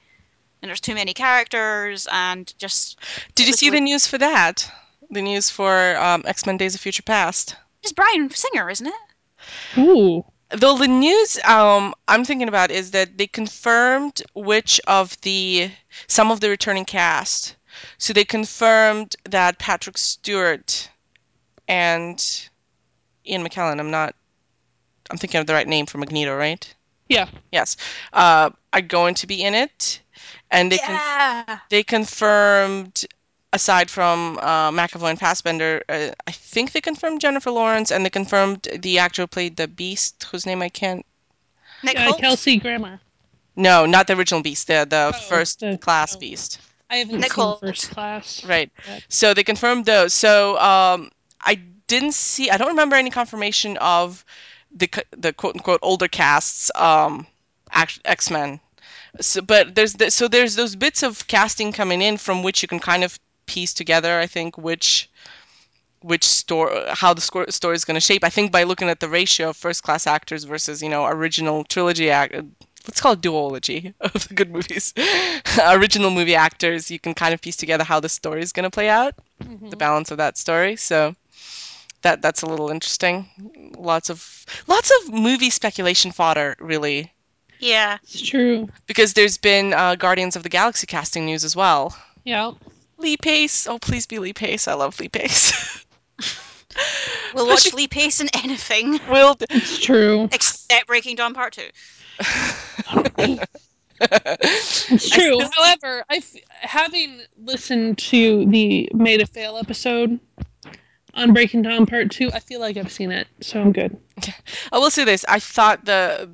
And 0.62 0.70
there's 0.70 0.82
too 0.82 0.95
many 0.95 1.14
characters, 1.14 2.07
and 2.12 2.53
just 2.57 2.99
Did 3.36 3.47
you 3.47 3.51
was 3.51 3.60
see 3.60 3.70
the 3.70 3.80
news 3.80 4.05
for 4.07 4.18
that? 4.18 4.70
The 5.10 5.22
news 5.22 5.49
for 5.49 5.95
um, 5.97 6.24
X 6.26 6.45
Men: 6.45 6.57
Days 6.57 6.76
of 6.76 6.82
Future 6.82 7.03
Past. 7.03 7.55
it's 7.82 7.93
Bryan 7.93 8.30
Singer, 8.30 8.70
isn't 8.70 8.88
it? 8.88 9.78
Ooh. 9.78 10.26
Though 10.49 10.78
the 10.78 10.88
news 10.88 11.39
um, 11.45 11.93
I'm 12.07 12.26
thinking 12.26 12.47
about 12.47 12.72
is 12.72 12.91
that 12.91 13.18
they 13.18 13.28
confirmed 13.28 14.22
which 14.34 14.82
of 14.88 15.20
the 15.22 15.72
some 16.07 16.32
of 16.32 16.39
the 16.39 16.49
returning 16.49 16.86
cast. 16.86 17.55
So 17.97 18.14
they 18.14 18.26
confirmed 18.26 19.16
that 19.30 19.60
Patrick 19.60 19.97
Stewart 19.97 20.89
and 21.68 22.49
Ian 23.26 23.47
McKellen. 23.47 23.80
I'm 23.80 23.91
not. 23.91 24.16
I'm 25.10 25.18
thinking 25.18 25.39
of 25.39 25.47
the 25.47 25.53
right 25.53 25.68
name 25.68 25.86
for 25.86 25.99
Magneto, 25.99 26.36
right? 26.36 26.68
Yeah. 27.07 27.30
Yes. 27.51 27.78
Uh, 28.14 28.51
are 28.74 28.82
going 28.82 29.16
to 29.16 29.28
be 29.28 29.43
in 29.43 29.55
it, 29.55 30.01
and 30.51 30.71
they 30.71 30.77
con- 30.77 31.59
they 31.69 31.84
confirmed 31.84 33.05
aside 33.53 33.89
from 33.89 34.38
uh, 34.41 34.69
McAvoy 34.71 35.09
and 35.11 35.19
Fassbender, 35.19 35.84
uh, 35.89 36.11
I 36.27 36.32
think 36.32 36.71
they 36.71 36.82
confirmed 36.82 37.19
Jennifer 37.21 37.49
Lawrence, 37.51 37.91
and 37.91 38.05
they 38.05 38.09
confirmed 38.11 38.67
the 38.80 38.99
actor 38.99 39.23
who 39.23 39.27
played 39.27 39.57
the 39.57 39.67
Beast, 39.67 40.23
whose 40.32 40.45
name 40.45 40.61
I 40.61 40.69
can't. 40.69 41.05
Nick 41.84 41.97
Uh, 41.97 42.13
Kelsey 42.17 42.57
Grammer. 42.57 42.99
No, 43.55 43.86
not 43.86 44.07
the 44.07 44.13
original 44.15 44.41
Beast, 44.41 44.67
the 44.67 44.86
the 44.89 45.11
Oh, 45.15 45.19
first 45.27 45.59
the- 45.61 45.77
class 45.77 46.15
oh. 46.15 46.19
Beast. 46.19 46.59
I 46.91 46.97
haven't 46.97 47.19
Nick 47.19 47.34
seen 47.34 47.57
First 47.59 47.91
Class. 47.91 48.43
Right. 48.45 48.71
But- 48.88 49.03
So 49.09 49.34
they 49.34 49.43
confirmed 49.43 49.86
those. 49.86 50.13
So 50.13 50.57
um, 50.59 51.11
I 51.41 51.55
didn't 51.88 52.13
see. 52.15 52.49
I 52.49 52.57
don't 52.57 52.69
remember 52.69 52.95
any 52.95 53.09
confirmation 53.11 53.77
of 53.77 54.23
the 54.75 54.89
the 55.11 55.34
quote 55.34 55.55
unquote 55.55 55.80
older 55.84 56.07
casts 56.07 56.71
um, 56.75 57.25
X 57.73 58.30
Men. 58.32 58.59
So, 59.20 59.41
but 59.41 59.76
there's 59.76 59.93
the, 59.93 60.12
so 60.12 60.28
there's 60.28 60.55
those 60.55 60.76
bits 60.76 61.03
of 61.03 61.28
casting 61.28 61.72
coming 61.72 62.01
in 62.01 62.18
from 62.18 62.43
which 62.43 62.62
you 62.62 62.68
can 62.68 62.80
kind 62.80 63.03
of 63.03 63.20
piece 63.45 63.74
together. 63.74 64.20
I 64.20 64.28
think 64.28 64.57
which 64.57 65.10
which 66.01 66.24
story 66.24 66.86
how 66.89 67.14
the 67.14 67.22
score, 67.22 67.45
story 67.49 67.76
is 67.76 67.84
going 67.86 67.95
to 67.95 68.01
shape. 68.01 68.24
I 68.24 68.30
think 68.30 68.51
by 68.51 68.64
looking 68.64 68.89
at 68.89 68.99
the 68.99 69.10
ratio 69.10 69.49
of 69.49 69.57
first 69.57 69.84
class 69.84 70.07
actors 70.07 70.43
versus 70.45 70.82
you 70.82 70.89
know 70.89 71.05
original 71.05 71.64
trilogy 71.64 72.10
act. 72.10 72.36
Let's 72.88 73.01
call 73.01 73.14
it 73.14 73.22
duology 73.22 73.93
of 74.01 74.28
the 74.28 74.34
good 74.34 74.51
movies. 74.51 74.93
original 75.68 76.10
movie 76.12 76.36
actors, 76.36 76.89
you 76.89 76.97
can 76.99 77.14
kind 77.14 77.34
of 77.34 77.41
piece 77.41 77.57
together 77.57 77.84
how 77.84 77.99
the 77.99 78.10
story 78.10 78.41
is 78.41 78.53
going 78.53 78.64
to 78.64 78.70
play 78.72 78.89
out 78.89 79.16
Mhm. 79.43 79.70
the 79.70 79.78
balance 79.78 80.12
of 80.12 80.18
that 80.18 80.38
story. 80.38 80.76
So 80.76 81.16
that 82.01 82.22
that's 82.22 82.41
a 82.41 82.45
little 82.45 82.70
interesting. 82.70 83.28
Lots 83.78 84.10
of 84.10 84.45
lots 84.68 84.91
of 84.91 85.14
movie 85.14 85.49
speculation 85.49 86.12
fodder, 86.12 86.55
really, 86.60 87.12
Yeah. 87.60 87.97
It's 88.03 88.22
true. 88.22 88.70
because 88.88 89.14
there's 89.14 89.38
been 89.38 89.74
uh, 89.74 89.95
Guardians 89.95 90.36
of 90.36 90.43
the 90.43 90.49
Galaxy 90.49 90.88
casting 90.88 91.26
news 91.26 91.43
as 91.43 91.55
well. 91.55 91.95
Yeah. 92.24 92.51
Lee 92.97 93.18
Pace, 93.18 93.68
oh 93.68 93.80
please 93.80 94.05
be 94.05 94.20
Lee 94.20 94.34
Pace. 94.34 94.68
I 94.68 94.74
love 94.74 94.99
Lee 94.99 95.10
Pace. 95.10 95.86
We'll 97.34 97.47
watch 97.47 97.74
Lee 97.74 97.88
Pace 97.88 98.22
in 98.22 98.30
anything 98.43 98.99
We'll. 99.10 99.36
It's 99.49 99.80
true. 99.80 100.30
except 100.32 100.88
Breaking 100.88 101.16
Dawn 101.16 101.34
Part 101.34 101.53
2. 101.53 101.64
It's 104.01 105.10
true. 105.10 105.39
However, 105.57 106.03
I 106.10 106.18
f- 106.18 106.36
having 106.62 107.22
listened 107.43 107.97
to 107.99 108.45
the 108.45 108.89
Made 108.93 109.22
of 109.22 109.30
Fail 109.30 109.57
episode 109.57 110.20
on 111.14 111.34
Breaking 111.34 111.64
Dawn 111.64 111.86
Part 111.86 112.12
Two, 112.12 112.32
I 112.34 112.39
feel 112.39 112.60
like 112.62 112.78
I've 112.78 112.91
seen 112.91 113.12
it, 113.12 113.28
so 113.41 113.60
I'm 113.60 113.74
good. 113.74 113.97
I 114.72 114.78
will 114.80 114.89
say 114.91 115.03
this: 115.03 115.26
I 115.28 115.39
thought 115.39 115.84
the 115.86 116.30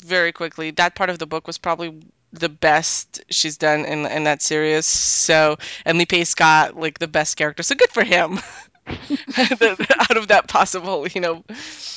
very 0.00 0.32
quickly 0.32 0.70
that 0.72 0.94
part 0.94 1.10
of 1.10 1.18
the 1.18 1.26
book 1.26 1.46
was 1.46 1.58
probably 1.58 2.00
the 2.32 2.48
best 2.48 3.22
she's 3.30 3.56
done 3.56 3.84
in 3.84 4.04
in 4.06 4.24
that 4.24 4.42
series. 4.42 4.86
So 4.86 5.56
and 5.84 5.98
Lee 5.98 6.06
Pace 6.06 6.34
got 6.34 6.76
like 6.76 6.98
the 6.98 7.08
best 7.08 7.36
character, 7.36 7.62
so 7.62 7.74
good 7.74 7.90
for 7.90 8.04
him. 8.04 8.38
out 8.88 10.16
of 10.16 10.28
that 10.28 10.44
possible, 10.48 11.06
you 11.08 11.20
know. 11.20 11.44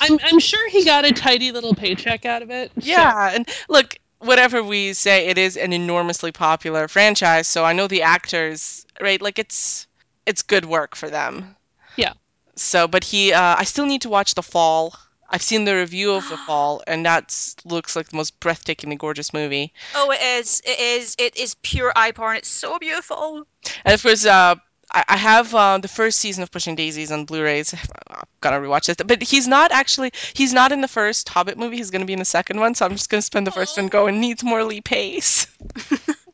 I'm 0.00 0.18
I'm 0.24 0.38
sure 0.38 0.68
he 0.70 0.84
got 0.84 1.04
a 1.04 1.12
tidy 1.12 1.52
little 1.52 1.74
paycheck 1.74 2.24
out 2.26 2.42
of 2.42 2.50
it. 2.50 2.70
so- 2.74 2.80
Yeah, 2.86 3.30
and 3.34 3.48
look, 3.68 3.96
whatever 4.18 4.62
we 4.62 4.92
say, 4.92 5.26
it 5.28 5.38
is 5.38 5.56
an 5.56 5.72
enormously 5.72 6.32
popular 6.32 6.88
franchise, 6.88 7.46
so 7.46 7.64
I 7.64 7.72
know 7.72 7.86
the 7.88 8.02
actors, 8.02 8.86
right? 9.00 9.20
Like 9.20 9.38
it's 9.38 9.86
it's 10.26 10.42
good 10.42 10.64
work 10.66 10.94
for 10.94 11.08
them. 11.10 11.56
Yeah. 11.96 12.12
So, 12.54 12.86
but 12.86 13.02
he, 13.04 13.32
uh, 13.32 13.56
I 13.58 13.64
still 13.64 13.86
need 13.86 14.02
to 14.02 14.08
watch 14.10 14.34
The 14.34 14.42
Fall. 14.42 14.94
I've 15.32 15.42
seen 15.42 15.64
the 15.64 15.74
review 15.74 16.12
of 16.14 16.28
The 16.28 16.36
Fall, 16.46 16.82
and 16.86 17.04
that 17.06 17.54
looks 17.64 17.96
like 17.96 18.08
the 18.08 18.16
most 18.16 18.38
breathtakingly 18.40 18.98
gorgeous 18.98 19.32
movie. 19.32 19.72
Oh, 19.94 20.10
it 20.10 20.20
is. 20.20 20.60
It 20.64 20.78
is. 20.78 21.16
It 21.18 21.36
is 21.36 21.54
pure 21.62 21.92
eye 21.96 22.12
porn. 22.12 22.36
It's 22.36 22.48
so 22.48 22.78
beautiful. 22.78 23.46
And 23.84 23.94
of 23.94 24.02
course, 24.02 24.24
uh, 24.26 24.56
I, 24.92 25.04
I 25.08 25.16
have 25.16 25.54
uh, 25.54 25.78
the 25.78 25.88
first 25.88 26.18
season 26.18 26.42
of 26.42 26.50
Pushing 26.50 26.74
Daisies 26.74 27.10
on 27.10 27.24
Blu-rays. 27.24 27.74
I'm 28.10 28.24
gonna 28.40 28.58
rewatch 28.58 28.86
this. 28.86 28.96
but 29.04 29.22
he's 29.22 29.48
not 29.48 29.72
actually. 29.72 30.12
He's 30.34 30.52
not 30.52 30.70
in 30.70 30.80
the 30.82 30.88
first 30.88 31.28
Hobbit 31.28 31.58
movie. 31.58 31.76
He's 31.78 31.90
gonna 31.90 32.04
be 32.04 32.12
in 32.12 32.18
the 32.18 32.24
second 32.24 32.60
one, 32.60 32.74
so 32.74 32.84
I'm 32.84 32.92
just 32.92 33.08
gonna 33.08 33.22
spend 33.22 33.46
the 33.46 33.52
first 33.52 33.76
one 33.76 33.88
going 33.88 34.20
needs 34.20 34.44
more 34.44 34.62
Lee 34.64 34.80
Pace. 34.80 35.46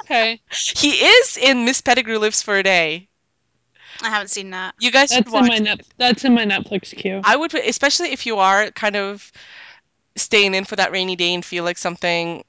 Okay. 0.09 0.41
He 0.51 0.91
is 0.93 1.37
in 1.37 1.67
Miss 1.67 1.83
Pettigrew 1.83 2.19
Lives 2.19 2.41
for 2.41 2.57
a 2.57 2.63
Day. 2.63 3.09
I 4.03 4.09
haven't 4.11 4.29
seen 4.29 4.51
that. 4.51 4.75
You 4.79 4.91
guys 4.91 5.11
should 5.11 5.25
That's 5.25 5.35
in 5.35 5.41
watch. 5.41 5.49
my 5.49 5.57
it. 5.57 5.63
net. 5.63 5.81
That's 5.97 6.25
in 6.25 6.35
my 6.35 6.45
Netflix 6.45 6.95
queue. 6.97 7.21
I 7.25 7.37
would, 7.37 7.53
especially 7.55 8.13
if 8.13 8.27
you 8.27 8.39
are 8.39 8.71
kind 8.71 8.97
of 8.97 9.31
staying 10.17 10.55
in 10.55 10.65
for 10.65 10.77
that 10.77 10.93
rainy 10.93 11.17
day 11.17 11.35
and 11.35 11.45
feel 11.45 11.65
like 11.65 11.79
something 11.79 12.45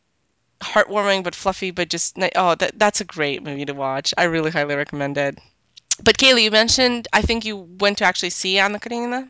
heartwarming 0.62 1.24
but 1.24 1.34
fluffy, 1.36 1.72
but 1.72 1.89
just 1.89 2.18
oh, 2.36 2.56
that 2.56 2.78
that's 2.78 3.02
a 3.02 3.06
great 3.06 3.43
movie 3.43 3.66
to 3.66 3.74
watch. 3.74 4.14
I 4.18 4.24
really 4.26 4.52
highly 4.52 4.76
recommend 4.76 5.18
it. 5.18 5.39
But 6.04 6.18
Kaylee, 6.18 6.43
you 6.43 6.52
mentioned 6.52 7.08
I 7.14 7.22
think 7.22 7.45
you 7.45 7.58
went 7.58 7.97
to 8.00 8.06
actually 8.06 8.30
see 8.32 8.60
Anna 8.60 8.80
Karenina. 8.80 9.30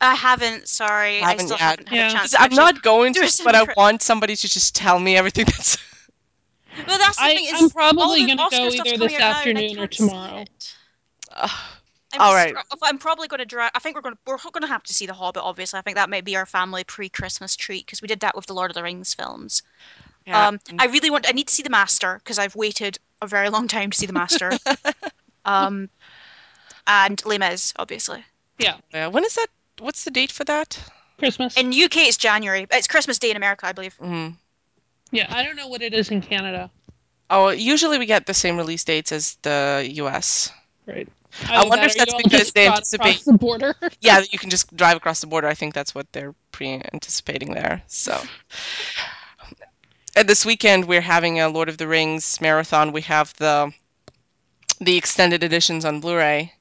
I 0.00 0.14
haven't. 0.14 0.68
Sorry, 0.68 1.22
I 1.22 1.30
Haven't 1.30 1.46
still 1.46 1.56
yet. 1.58 1.60
haven't 1.60 1.88
had 1.88 1.96
Yeah. 1.96 2.08
a 2.08 2.10
chance. 2.12 2.22
'Cause 2.22 2.30
to 2.32 2.42
I'm 2.42 2.54
not 2.54 2.82
going 2.82 3.14
to, 3.14 3.40
but 3.44 3.54
I 3.54 3.66
want 3.76 4.02
somebody 4.02 4.36
to 4.36 4.48
just 4.48 4.74
tell 4.76 4.98
me 4.98 5.16
everything 5.16 5.44
that's. 5.46 5.78
Well, 6.86 6.98
that's 6.98 7.16
the 7.16 7.22
I- 7.22 7.34
thing. 7.34 7.44
Is 7.46 7.62
I'm 7.62 7.70
probably 7.70 8.26
gonna 8.26 8.48
go 8.50 8.68
either 8.68 8.98
this 8.98 9.14
out 9.14 9.18
now, 9.18 9.18
and 9.18 9.22
I 9.24 9.30
afternoon 9.30 9.78
or 9.78 9.86
tomorrow. 9.86 10.44
It. 11.44 11.50
I'm 12.14 12.20
All 12.20 12.32
just- 12.32 12.54
right. 12.54 12.64
I'm 12.82 12.98
probably 12.98 13.28
going 13.28 13.40
to 13.40 13.44
drag. 13.44 13.70
I 13.74 13.80
think 13.80 13.94
we're 13.94 14.02
going 14.02 14.14
to 14.14 14.20
we're 14.26 14.38
going 14.38 14.62
to 14.62 14.66
have 14.68 14.82
to 14.84 14.94
see 14.94 15.06
The 15.06 15.12
Hobbit. 15.12 15.42
Obviously, 15.42 15.78
I 15.78 15.82
think 15.82 15.96
that 15.96 16.08
might 16.08 16.24
be 16.24 16.36
our 16.36 16.46
family 16.46 16.84
pre-Christmas 16.84 17.54
treat 17.54 17.84
because 17.84 18.00
we 18.00 18.08
did 18.08 18.20
that 18.20 18.34
with 18.34 18.46
the 18.46 18.54
Lord 18.54 18.70
of 18.70 18.74
the 18.74 18.82
Rings 18.82 19.12
films. 19.12 19.62
Yeah. 20.26 20.48
Um, 20.48 20.58
I 20.78 20.86
really 20.86 21.10
want. 21.10 21.28
I 21.28 21.32
need 21.32 21.48
to 21.48 21.54
see 21.54 21.62
the 21.62 21.70
Master 21.70 22.18
because 22.22 22.38
I've 22.38 22.56
waited 22.56 22.98
a 23.20 23.26
very 23.26 23.50
long 23.50 23.68
time 23.68 23.90
to 23.90 23.98
see 23.98 24.06
the 24.06 24.12
Master. 24.12 24.52
um, 25.44 25.90
and 26.86 27.24
Les 27.26 27.38
Mis, 27.38 27.74
obviously. 27.76 28.24
Yeah, 28.58 29.06
when 29.08 29.24
is 29.24 29.34
that? 29.34 29.46
What's 29.78 30.04
the 30.04 30.10
date 30.10 30.32
for 30.32 30.44
that? 30.44 30.78
Christmas. 31.18 31.56
In 31.56 31.68
UK, 31.68 31.98
it's 32.08 32.16
January. 32.16 32.66
It's 32.72 32.86
Christmas 32.88 33.18
Day 33.18 33.30
in 33.30 33.36
America, 33.36 33.66
I 33.66 33.72
believe. 33.72 33.96
Mm. 33.98 34.34
yeah, 35.10 35.26
I 35.28 35.44
don't 35.44 35.56
know 35.56 35.68
what 35.68 35.82
it 35.82 35.94
is 35.94 36.10
in 36.10 36.20
Canada. 36.20 36.70
Oh, 37.30 37.50
usually 37.50 37.98
we 37.98 38.06
get 38.06 38.26
the 38.26 38.34
same 38.34 38.56
release 38.56 38.84
dates 38.84 39.12
as 39.12 39.36
the 39.42 39.86
U.S. 39.94 40.50
Right. 40.86 41.08
I 41.48 41.56
Either 41.56 41.68
wonder 41.68 41.86
if 41.86 41.94
that's 41.94 42.14
because 42.14 42.52
they 42.52 42.68
anticipate- 42.68 43.24
the 43.24 43.32
border. 43.34 43.74
Yeah, 44.00 44.22
you 44.30 44.38
can 44.38 44.50
just 44.50 44.74
drive 44.76 44.96
across 44.96 45.20
the 45.20 45.26
border. 45.26 45.46
I 45.48 45.54
think 45.54 45.74
that's 45.74 45.94
what 45.94 46.10
they're 46.12 46.34
pre-anticipating 46.52 47.52
there. 47.52 47.82
So, 47.86 48.20
this 50.26 50.44
weekend 50.44 50.86
we're 50.86 51.00
having 51.00 51.40
a 51.40 51.48
Lord 51.48 51.68
of 51.68 51.78
the 51.78 51.86
Rings 51.86 52.40
marathon. 52.40 52.92
We 52.92 53.02
have 53.02 53.32
the 53.36 53.72
the 54.80 54.96
extended 54.96 55.42
editions 55.42 55.84
on 55.84 56.00
Blu-ray. 56.00 56.52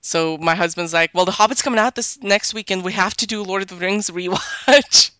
So 0.00 0.36
my 0.38 0.54
husband's 0.54 0.92
like, 0.92 1.10
"Well, 1.14 1.24
The 1.24 1.32
Hobbit's 1.32 1.62
coming 1.62 1.80
out 1.80 1.94
this 1.94 2.18
next 2.22 2.52
weekend. 2.54 2.84
We 2.84 2.92
have 2.92 3.14
to 3.16 3.26
do 3.26 3.42
Lord 3.42 3.62
of 3.62 3.68
the 3.68 3.76
Rings 3.76 4.10
rewatch." 4.10 5.10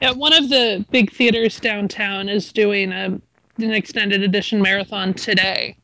Yeah, 0.00 0.12
one 0.12 0.32
of 0.32 0.48
the 0.48 0.84
big 0.90 1.12
theaters 1.12 1.60
downtown 1.60 2.28
is 2.28 2.52
doing 2.52 2.90
a, 2.90 3.20
an 3.58 3.70
extended 3.72 4.22
edition 4.22 4.60
marathon 4.62 5.14
today. 5.14 5.76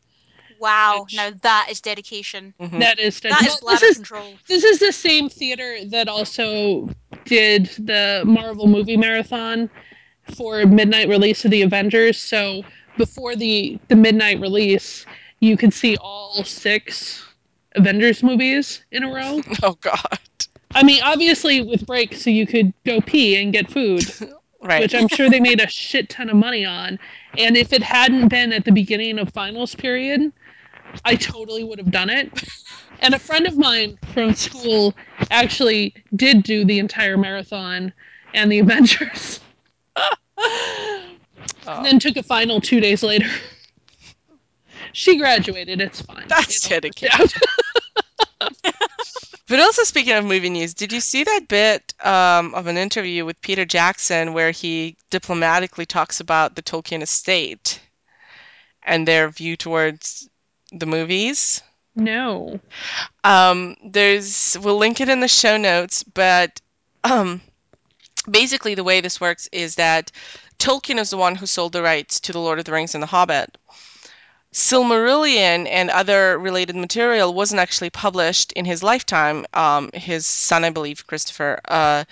Wow, 0.61 1.03
Which- 1.05 1.15
now 1.17 1.31
that 1.43 1.69
is 1.71 1.81
dedication. 1.81 2.55
Mhm. 2.61 2.81
That 2.81 2.99
is 2.99 3.21
That 3.21 3.41
is 3.43 3.49
well, 3.49 3.59
bladder 3.63 3.81
this 3.81 3.91
is 3.91 3.97
control. 3.97 4.35
this 4.47 4.65
is 4.65 4.79
the 4.79 4.93
same 4.93 5.29
theater 5.29 5.79
that 5.87 6.09
also 6.09 6.91
did 7.25 7.67
the 7.79 8.23
Marvel 8.27 8.67
movie 8.67 8.97
marathon 8.97 9.71
for 10.37 10.65
midnight 10.67 11.09
release 11.09 11.45
of 11.45 11.51
the 11.51 11.63
Avengers. 11.63 12.19
So 12.21 12.65
before 12.97 13.37
the 13.37 13.79
the 13.89 13.97
midnight 13.97 14.41
release, 14.41 15.07
you 15.41 15.57
could 15.57 15.73
see 15.73 15.97
all 16.01 16.43
six 16.45 17.25
Avengers 17.77 18.23
movies 18.23 18.83
in 18.91 19.05
a 19.05 19.13
row. 19.13 19.41
Oh 19.63 19.75
God. 19.81 20.19
I 20.75 20.83
mean, 20.83 21.01
obviously 21.03 21.63
with 21.63 21.87
breaks, 21.87 22.23
so 22.23 22.31
you 22.31 22.47
could 22.47 22.73
go 22.85 23.01
pee 23.01 23.37
and 23.41 23.53
get 23.53 23.71
food, 23.71 24.05
Right. 24.61 24.83
which 24.83 24.95
I'm 24.95 25.09
sure 25.09 25.31
they 25.31 25.41
made 25.41 25.61
a 25.63 25.69
shit 25.69 26.09
ton 26.11 26.29
of 26.29 26.37
money 26.37 26.65
on. 26.67 26.99
And 27.39 27.57
if 27.57 27.73
it 27.73 27.83
hadn't 27.83 28.29
been 28.29 28.53
at 28.53 28.65
the 28.67 28.73
beginning 28.73 29.19
of 29.19 29.33
finals 29.33 29.75
period, 29.75 30.31
I 31.05 31.15
totally 31.17 31.65
would 31.65 31.79
have 31.79 31.91
done 31.91 32.11
it. 32.11 32.31
And 33.01 33.15
a 33.15 33.19
friend 33.21 33.47
of 33.47 33.57
mine 33.57 33.97
from 34.13 34.35
school 34.35 34.93
actually 35.31 35.95
did 36.17 36.43
do 36.43 36.65
the 36.65 36.81
entire 36.81 37.17
marathon 37.17 37.93
and 38.35 38.51
the 38.51 38.59
Avengers. 38.59 39.39
Oh, 41.67 41.83
then 41.85 41.99
took 42.01 42.17
a 42.17 42.23
final 42.25 42.61
two 42.61 42.81
days 42.81 43.03
later. 43.05 43.29
she 44.93 45.17
graduated. 45.17 45.81
It's 45.81 46.01
fine. 46.01 46.25
That's 46.27 46.67
It 46.67 46.73
all 46.73 46.77
worked 46.77 47.01
dedication. 47.01 47.41
out. 48.41 48.75
But 49.49 49.61
also 49.61 49.85
speaking 49.85 50.13
of 50.15 50.25
movie 50.25 50.51
news, 50.51 50.75
did 50.75 50.93
you 50.93 51.01
see 51.01 51.25
that 51.25 51.47
bit 51.49 51.95
um, 52.05 52.55
of 52.55 52.67
an 52.67 52.77
interview 52.77 53.25
with 53.25 53.41
Peter 53.41 53.65
Jackson 53.65 54.33
where 54.35 54.51
he 54.51 54.97
diplomatically 55.11 55.87
talks 55.87 56.21
about 56.21 56.55
the 56.57 56.63
Tolkien 56.63 57.01
estate 57.03 57.81
and 58.83 59.07
their 59.09 59.29
view 59.31 59.57
towards 59.57 60.29
the 60.73 60.87
movies? 60.87 61.63
no. 61.95 62.61
Um, 63.25 63.77
there's 63.85 64.57
we'll 64.63 64.79
link 64.79 65.01
it 65.01 65.09
in 65.09 65.21
the 65.21 65.29
show 65.29 65.57
notes, 65.57 66.03
but 66.03 66.61
um, 67.05 67.41
basically 68.31 68.75
the 68.75 68.85
way 68.85 69.01
this 69.01 69.21
works 69.21 69.49
is 69.53 69.75
that 69.77 70.13
Tolkien 70.59 70.99
is 70.99 71.11
the 71.11 71.17
one 71.17 71.37
who 71.37 71.47
sold 71.47 71.73
the 71.73 71.83
rights 71.83 72.21
to 72.21 72.33
The 72.33 72.41
Lord 72.41 72.59
of 72.59 72.65
the 72.65 72.73
Rings 72.73 72.95
and 72.95 73.03
The 73.03 73.09
Hobbit. 73.09 73.57
Silmarillion 74.53 75.69
and 75.69 75.91
other 75.91 76.39
related 76.39 76.75
material 76.75 77.35
wasn't 77.35 77.61
actually 77.61 77.91
published 77.91 78.53
in 78.53 78.65
his 78.65 78.83
lifetime. 78.83 79.45
Um, 79.53 79.91
his 79.93 80.27
son, 80.27 80.65
I 80.65 80.71
believe, 80.71 81.07
Christopher, 81.07 81.61
uh, 81.67 82.05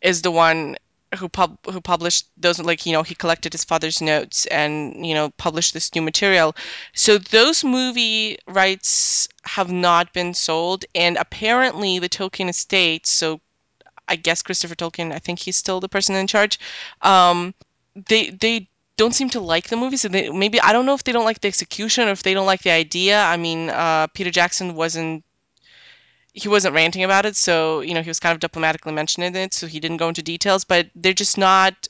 is 0.00 0.22
the 0.22 0.30
one 0.30 0.76
who 1.18 1.28
pub- 1.28 1.58
who 1.66 1.80
published 1.80 2.26
those. 2.36 2.58
Like 2.58 2.86
you 2.86 2.92
know, 2.92 3.02
he 3.02 3.14
collected 3.14 3.52
his 3.52 3.64
father's 3.64 4.00
notes 4.00 4.46
and 4.46 5.06
you 5.06 5.14
know 5.14 5.30
published 5.30 5.74
this 5.74 5.94
new 5.94 6.02
material. 6.02 6.54
So 6.94 7.18
those 7.18 7.64
movie 7.64 8.38
rights 8.46 9.28
have 9.44 9.70
not 9.70 10.12
been 10.12 10.34
sold, 10.34 10.84
and 10.94 11.16
apparently 11.16 11.98
the 11.98 12.08
Tolkien 12.08 12.48
estate. 12.48 13.06
So 13.06 13.40
I 14.08 14.16
guess 14.16 14.42
Christopher 14.42 14.74
Tolkien. 14.74 15.12
I 15.12 15.18
think 15.18 15.38
he's 15.38 15.56
still 15.56 15.80
the 15.80 15.88
person 15.88 16.14
in 16.14 16.26
charge. 16.26 16.58
Um, 17.02 17.54
they 17.94 18.30
they 18.30 18.68
don't 18.96 19.14
seem 19.14 19.30
to 19.30 19.40
like 19.40 19.68
the. 19.68 19.76
And 19.76 20.14
they, 20.14 20.30
maybe 20.30 20.60
I 20.60 20.72
don't 20.72 20.86
know 20.86 20.94
if 20.94 21.04
they 21.04 21.12
don't 21.12 21.24
like 21.24 21.40
the 21.40 21.48
execution 21.48 22.08
or 22.08 22.12
if 22.12 22.22
they 22.22 22.34
don't 22.34 22.46
like 22.46 22.62
the 22.62 22.70
idea. 22.70 23.22
I 23.22 23.36
mean, 23.36 23.70
uh, 23.70 24.06
Peter 24.08 24.30
Jackson 24.30 24.74
wasn't 24.74 25.24
he 26.34 26.48
wasn't 26.48 26.74
ranting 26.74 27.04
about 27.04 27.26
it, 27.26 27.36
so 27.36 27.80
you 27.80 27.94
know 27.94 28.02
he 28.02 28.10
was 28.10 28.20
kind 28.20 28.34
of 28.34 28.40
diplomatically 28.40 28.92
mentioning 28.92 29.34
it, 29.36 29.54
so 29.54 29.66
he 29.66 29.80
didn't 29.80 29.98
go 29.98 30.08
into 30.08 30.22
details. 30.22 30.64
But 30.64 30.88
they're 30.94 31.12
just 31.12 31.38
not 31.38 31.88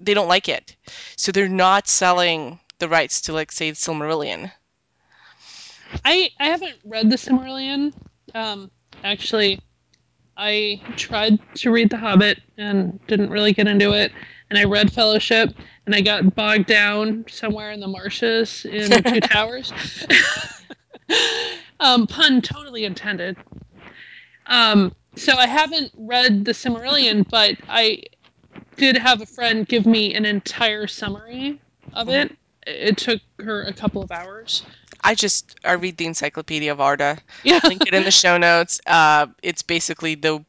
they 0.00 0.14
don't 0.14 0.28
like 0.28 0.48
it, 0.48 0.76
so 1.16 1.32
they're 1.32 1.48
not 1.48 1.88
selling 1.88 2.60
the 2.78 2.88
rights 2.88 3.20
to 3.22 3.32
like 3.32 3.50
say 3.52 3.72
Silmarillion. 3.72 4.52
I 6.04 6.30
I 6.38 6.46
haven't 6.46 6.76
read 6.84 7.10
the 7.10 7.16
Silmarillion. 7.16 7.94
Um, 8.34 8.70
actually, 9.04 9.60
I 10.36 10.80
tried 10.96 11.38
to 11.56 11.70
read 11.70 11.90
The 11.90 11.96
Hobbit 11.96 12.40
and 12.56 13.04
didn't 13.06 13.30
really 13.30 13.52
get 13.52 13.66
into 13.66 13.92
it. 13.92 14.12
And 14.50 14.58
I 14.58 14.64
read 14.64 14.90
Fellowship, 14.90 15.54
and 15.84 15.94
I 15.94 16.00
got 16.00 16.34
bogged 16.34 16.66
down 16.66 17.24
somewhere 17.28 17.70
in 17.70 17.80
the 17.80 17.88
marshes 17.88 18.64
in 18.64 18.90
Two 19.02 19.20
Towers. 19.20 19.72
um, 21.80 22.06
pun 22.06 22.40
totally 22.40 22.84
intended. 22.84 23.36
Um, 24.48 24.94
so 25.16 25.34
I 25.34 25.46
haven't 25.46 25.92
read 25.96 26.44
the 26.44 26.52
Silmarillion, 26.52 27.28
but 27.28 27.56
I 27.68 28.02
did 28.76 28.96
have 28.96 29.20
a 29.20 29.26
friend 29.26 29.66
give 29.66 29.86
me 29.86 30.14
an 30.14 30.24
entire 30.26 30.86
summary 30.86 31.60
of 31.94 32.08
it. 32.08 32.36
It 32.66 32.98
took 32.98 33.20
her 33.40 33.62
a 33.64 33.72
couple 33.72 34.02
of 34.02 34.12
hours. 34.12 34.62
I 35.02 35.14
just 35.14 35.56
I 35.64 35.72
read 35.72 35.96
the 35.96 36.06
Encyclopedia 36.06 36.72
of 36.72 36.80
Arda. 36.80 37.18
Yeah. 37.44 37.60
Link 37.64 37.86
it 37.86 37.94
in 37.94 38.04
the 38.04 38.10
show 38.10 38.36
notes. 38.38 38.80
Uh, 38.86 39.28
it's 39.42 39.62
basically 39.62 40.14
the 40.16 40.44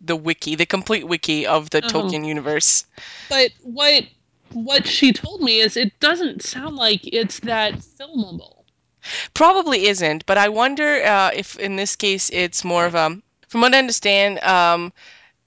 the 0.00 0.16
wiki, 0.16 0.56
the 0.56 0.66
complete 0.66 1.06
wiki 1.06 1.46
of 1.46 1.70
the 1.70 1.78
Uh-huh. 1.84 1.88
Tolkien 1.88 2.26
universe. 2.26 2.86
But 3.28 3.52
what 3.62 4.04
what 4.52 4.86
she 4.86 5.12
told 5.12 5.40
me 5.42 5.60
is 5.60 5.76
it 5.76 5.98
doesn't 6.00 6.42
sound 6.42 6.76
like 6.76 7.00
it's 7.06 7.40
that 7.40 7.74
filmable. 7.74 8.61
Probably 9.34 9.86
isn't, 9.86 10.26
but 10.26 10.38
I 10.38 10.48
wonder 10.48 11.02
uh, 11.04 11.30
if 11.34 11.58
in 11.58 11.76
this 11.76 11.96
case 11.96 12.30
it's 12.30 12.64
more 12.64 12.86
of 12.86 12.94
a. 12.94 13.18
From 13.48 13.60
what 13.60 13.74
I 13.74 13.78
understand, 13.78 14.42
um, 14.42 14.92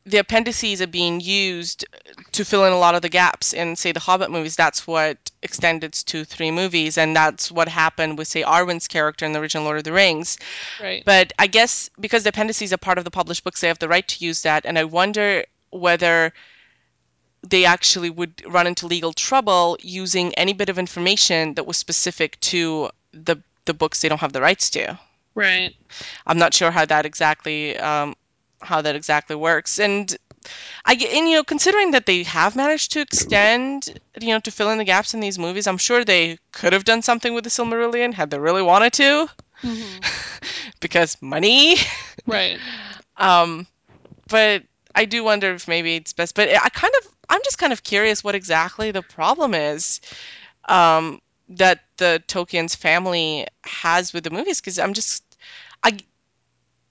the 0.05 0.17
appendices 0.17 0.81
are 0.81 0.87
being 0.87 1.19
used 1.19 1.85
to 2.33 2.45
fill 2.45 2.65
in 2.65 2.73
a 2.73 2.77
lot 2.77 2.93
of 2.93 3.01
the 3.01 3.09
gaps 3.09 3.53
in, 3.53 3.75
say, 3.75 3.91
the 3.91 3.99
Hobbit 3.99 4.29
movies. 4.29 4.55
That's 4.55 4.85
what 4.85 5.31
extended 5.41 5.93
to 5.93 6.23
three 6.23 6.51
movies, 6.51 6.97
and 6.97 7.15
that's 7.15 7.51
what 7.51 7.67
happened 7.67 8.17
with, 8.17 8.27
say, 8.27 8.43
Arwen's 8.43 8.87
character 8.87 9.25
in 9.25 9.33
the 9.33 9.39
original 9.39 9.63
Lord 9.63 9.79
of 9.79 9.83
the 9.83 9.93
Rings. 9.93 10.37
Right. 10.79 11.03
But 11.03 11.33
I 11.39 11.47
guess 11.47 11.89
because 11.99 12.23
the 12.23 12.29
appendices 12.29 12.71
are 12.71 12.77
part 12.77 12.99
of 12.99 13.03
the 13.03 13.11
published 13.11 13.43
books, 13.43 13.61
they 13.61 13.67
have 13.67 13.79
the 13.79 13.89
right 13.89 14.07
to 14.07 14.23
use 14.23 14.43
that, 14.43 14.65
and 14.65 14.77
I 14.77 14.83
wonder 14.83 15.45
whether 15.71 16.31
they 17.41 17.65
actually 17.65 18.09
would 18.09 18.43
run 18.47 18.67
into 18.67 18.87
legal 18.87 19.13
trouble 19.13 19.77
using 19.81 20.33
any 20.35 20.53
bit 20.53 20.69
of 20.69 20.79
information 20.79 21.55
that 21.55 21.65
was 21.65 21.77
specific 21.77 22.39
to 22.41 22.89
the 23.15 23.41
the 23.65 23.73
books 23.73 24.01
they 24.01 24.09
don't 24.09 24.21
have 24.21 24.33
the 24.33 24.41
rights 24.41 24.69
to. 24.71 24.99
Right. 25.33 25.75
I'm 26.27 26.37
not 26.37 26.53
sure 26.53 26.71
how 26.71 26.85
that 26.85 27.05
exactly 27.05 27.77
um, 27.77 28.15
how 28.61 28.81
that 28.81 28.95
exactly 28.95 29.35
works, 29.35 29.79
and 29.79 30.15
I 30.85 30.93
and 30.93 31.29
you 31.29 31.35
know 31.35 31.43
considering 31.43 31.91
that 31.91 32.05
they 32.05 32.23
have 32.23 32.55
managed 32.55 32.91
to 32.93 33.01
extend 33.01 33.99
you 34.19 34.29
know 34.29 34.39
to 34.39 34.51
fill 34.51 34.69
in 34.69 34.77
the 34.77 34.83
gaps 34.83 35.13
in 35.13 35.19
these 35.19 35.39
movies, 35.39 35.67
I'm 35.67 35.77
sure 35.77 36.03
they 36.03 36.37
could 36.51 36.73
have 36.73 36.85
done 36.85 37.01
something 37.01 37.33
with 37.33 37.43
the 37.43 37.49
Silmarillion 37.49 38.13
had 38.13 38.29
they 38.29 38.39
really 38.39 38.61
wanted 38.61 38.93
to, 38.93 39.27
because 40.79 41.21
money. 41.21 41.77
Right. 42.25 42.59
Um, 43.17 43.67
but 44.29 44.63
I 44.93 45.05
do 45.05 45.23
wonder 45.23 45.53
if 45.53 45.67
maybe 45.67 45.95
it's 45.95 46.13
best. 46.13 46.35
But 46.35 46.49
I 46.49 46.69
kind 46.69 46.93
of, 47.01 47.11
I'm 47.29 47.41
just 47.43 47.57
kind 47.57 47.73
of 47.73 47.83
curious 47.83 48.23
what 48.23 48.35
exactly 48.35 48.91
the 48.91 49.01
problem 49.01 49.53
is 49.53 50.01
um, 50.67 51.21
that 51.49 51.83
the 51.97 52.23
Tolkien's 52.27 52.75
family 52.75 53.47
has 53.63 54.13
with 54.13 54.23
the 54.23 54.29
movies. 54.29 54.59
Because 54.61 54.79
I'm 54.79 54.93
just, 54.93 55.23
I, 55.83 55.97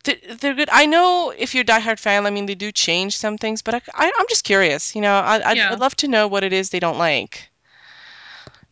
they're 0.04 0.54
good. 0.54 0.68
I 0.70 0.86
know 0.86 1.32
if 1.36 1.54
you're 1.54 1.62
a 1.62 1.66
diehard 1.66 1.98
fan, 1.98 2.26
I 2.26 2.30
mean, 2.30 2.46
they 2.46 2.54
do 2.54 2.72
change 2.72 3.16
some 3.16 3.38
things, 3.38 3.62
but 3.62 3.74
I, 3.74 3.80
I, 3.94 4.06
am 4.06 4.26
just 4.28 4.44
curious. 4.44 4.94
You 4.94 5.02
know, 5.02 5.14
I, 5.14 5.50
I'd, 5.50 5.56
Yeah. 5.56 5.72
I'd 5.72 5.80
love 5.80 5.96
to 5.96 6.08
know 6.08 6.28
what 6.28 6.44
it 6.44 6.52
is 6.52 6.70
they 6.70 6.80
don't 6.80 6.98
like. 6.98 7.50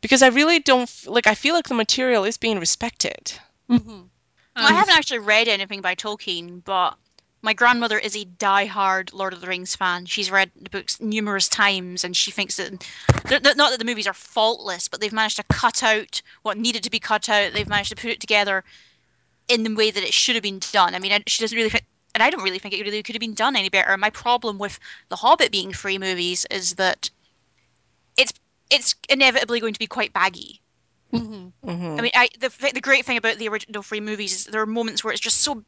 Because 0.01 0.23
I 0.23 0.29
really 0.29 0.59
don't 0.59 0.91
like. 1.07 1.29
I 1.29 1.37
feel 1.37 1.55
like 1.55 1.69
the 1.69 1.75
material 1.75 2.25
is 2.25 2.37
being 2.37 2.59
respected. 2.59 3.33
Mm-hmm. 3.71 3.91
Well, 3.91 4.07
I 4.55 4.73
haven't 4.73 4.97
actually 4.97 5.21
read 5.21 5.49
anything 5.49 5.81
by 5.81 5.95
Tolkien, 5.95 6.63
but 6.63 6.97
my 7.43 7.53
grandmother 7.53 7.99
is 7.99 8.17
a 8.17 8.25
die-hard 8.25 9.13
Lord 9.13 9.33
of 9.33 9.41
the 9.41 9.49
Rings 9.49 9.75
fan. 9.75 10.07
She's 10.07 10.31
read 10.31 10.51
the 10.61 10.71
books 10.71 11.01
numerous 11.01 11.49
times, 11.49 12.05
and 12.05 12.17
she 12.17 12.31
thinks 12.31 12.57
that 12.57 12.87
they're- 13.25 13.41
they're- 13.41 13.57
not 13.57 13.71
that 13.71 13.81
the 13.81 13.85
movies 13.85 14.07
are 14.07 14.15
faultless, 14.15 14.89
but 14.89 15.01
they've 15.01 15.13
managed 15.13 15.37
to 15.37 15.45
cut 15.45 15.83
out 15.83 16.23
what 16.43 16.57
needed 16.57 16.85
to 16.85 16.91
be 16.91 17.01
cut 17.01 17.29
out. 17.29 17.53
They've 17.53 17.69
managed 17.69 17.91
to 17.91 17.97
put 17.97 18.11
it 18.11 18.21
together 18.21 18.65
in 19.49 19.65
the 19.65 19.75
way 19.75 19.91
that 19.91 20.05
it 20.05 20.15
should 20.15 20.37
have 20.37 20.43
been 20.43 20.61
done. 20.71 20.95
I 20.95 21.01
mean, 21.01 21.23
she 21.27 21.43
doesn't 21.43 21.57
really 21.57 21.69
think, 21.69 21.85
and 22.15 22.23
I 22.23 22.31
don't 22.31 22.45
really 22.45 22.61
think 22.61 22.75
it 22.75 22.85
really 22.85 23.03
could 23.03 23.17
have 23.17 23.21
been 23.21 23.35
done 23.35 23.57
any 23.57 23.69
better. 23.69 23.97
My 23.97 24.11
problem 24.11 24.59
with 24.59 24.79
The 25.09 25.17
Hobbit 25.17 25.51
being 25.51 25.73
free 25.73 25.99
movies 25.99 26.47
is 26.51 26.77
that 26.77 27.11
it's 28.17 28.33
it's 28.71 28.95
inevitably 29.09 29.61
going 29.61 29.75
to 29.75 29.79
be 29.79 29.87
quite 29.87 30.13
baggy. 30.13 30.61
Mm-hmm. 31.13 31.69
hmm 31.69 31.99
I 31.99 32.03
mean, 32.03 32.13
I 32.15 32.29
the 32.39 32.51
the 32.73 32.81
great 32.81 33.05
thing 33.05 33.17
about 33.17 33.39
the 33.39 33.49
original 33.49 33.83
free 33.83 34.01
movies 34.01 34.33
is 34.33 34.45
there 34.45 34.63
are 34.63 34.67
moments 34.67 35.03
where 35.03 35.13
it's 35.13 35.21
just 35.21 35.41
so 35.41 35.65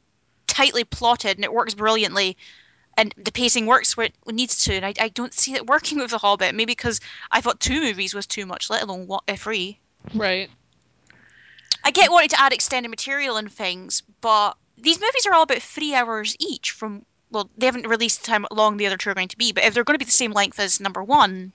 tightly 0.46 0.84
plotted 0.84 1.36
and 1.36 1.44
it 1.44 1.52
works 1.52 1.74
brilliantly, 1.74 2.36
and 2.96 3.14
the 3.16 3.32
pacing 3.32 3.66
works 3.66 3.96
where 3.96 4.06
it 4.06 4.14
needs 4.26 4.64
to. 4.64 4.74
And 4.74 4.86
I, 4.86 4.94
I 5.00 5.08
don't 5.08 5.34
see 5.34 5.54
it 5.54 5.66
working 5.74 5.98
with 5.98 6.10
The 6.10 6.18
Hobbit. 6.18 6.54
Maybe 6.54 6.72
because 6.72 7.00
I 7.30 7.40
thought 7.40 7.60
two 7.60 7.80
movies 7.80 8.14
was 8.14 8.26
too 8.26 8.46
much, 8.46 8.70
let 8.70 8.82
alone 8.82 9.06
what 9.06 9.24
uh, 9.28 9.36
three. 9.36 9.78
Right. 10.14 10.50
I 11.82 11.90
get 11.90 12.10
wanting 12.10 12.30
to 12.30 12.40
add 12.40 12.52
extended 12.52 12.88
material 12.88 13.36
and 13.36 13.52
things, 13.52 14.02
but 14.20 14.56
these 14.78 15.00
movies 15.00 15.26
are 15.26 15.34
all 15.34 15.42
about 15.42 15.62
three 15.62 15.94
hours 15.94 16.36
each. 16.38 16.70
From 16.70 17.04
well, 17.30 17.50
they 17.58 17.66
haven't 17.66 17.88
released 17.88 18.26
how 18.26 18.46
long 18.52 18.76
the 18.76 18.86
other 18.86 18.96
two 18.96 19.10
are 19.10 19.14
going 19.14 19.28
to 19.28 19.36
be, 19.36 19.52
but 19.52 19.64
if 19.64 19.74
they're 19.74 19.84
going 19.84 19.96
to 19.96 20.04
be 20.04 20.04
the 20.04 20.10
same 20.10 20.32
length 20.32 20.58
as 20.60 20.80
number 20.80 21.02
one, 21.02 21.52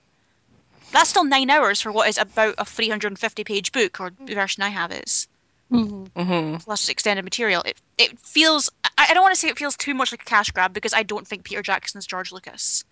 that's 0.92 1.10
still 1.10 1.24
nine 1.24 1.50
hours 1.50 1.82
for 1.82 1.92
what 1.92 2.10
is 2.10 2.18
about 2.18 2.56
a 2.58 2.66
350 2.66 3.44
page 3.44 3.72
book, 3.72 4.00
or 4.00 4.12
the 4.26 4.34
version 4.34 4.62
I 4.62 4.70
have 4.70 4.92
is. 4.92 5.28
Mm-hmm. 5.72 6.22
hmm 6.22 6.56
plus 6.58 6.90
extended 6.90 7.24
material. 7.24 7.62
It 7.66 7.80
it 7.98 8.20
feels 8.20 8.70
I, 8.84 9.08
I 9.10 9.14
don't 9.14 9.24
want 9.24 9.34
to 9.34 9.40
say 9.40 9.50
it 9.50 9.58
feels 9.58 9.78
too 9.78 9.94
much 9.94 10.12
like 10.12 10.22
a 10.22 10.26
cash 10.26 10.50
grab 10.52 10.74
because 10.74 10.94
I 10.94 11.04
don't 11.04 11.28
think 11.28 11.44
Peter 11.44 11.62
Jackson 11.62 12.00
is 12.00 12.06
George 12.08 12.32
Lucas. 12.32 12.84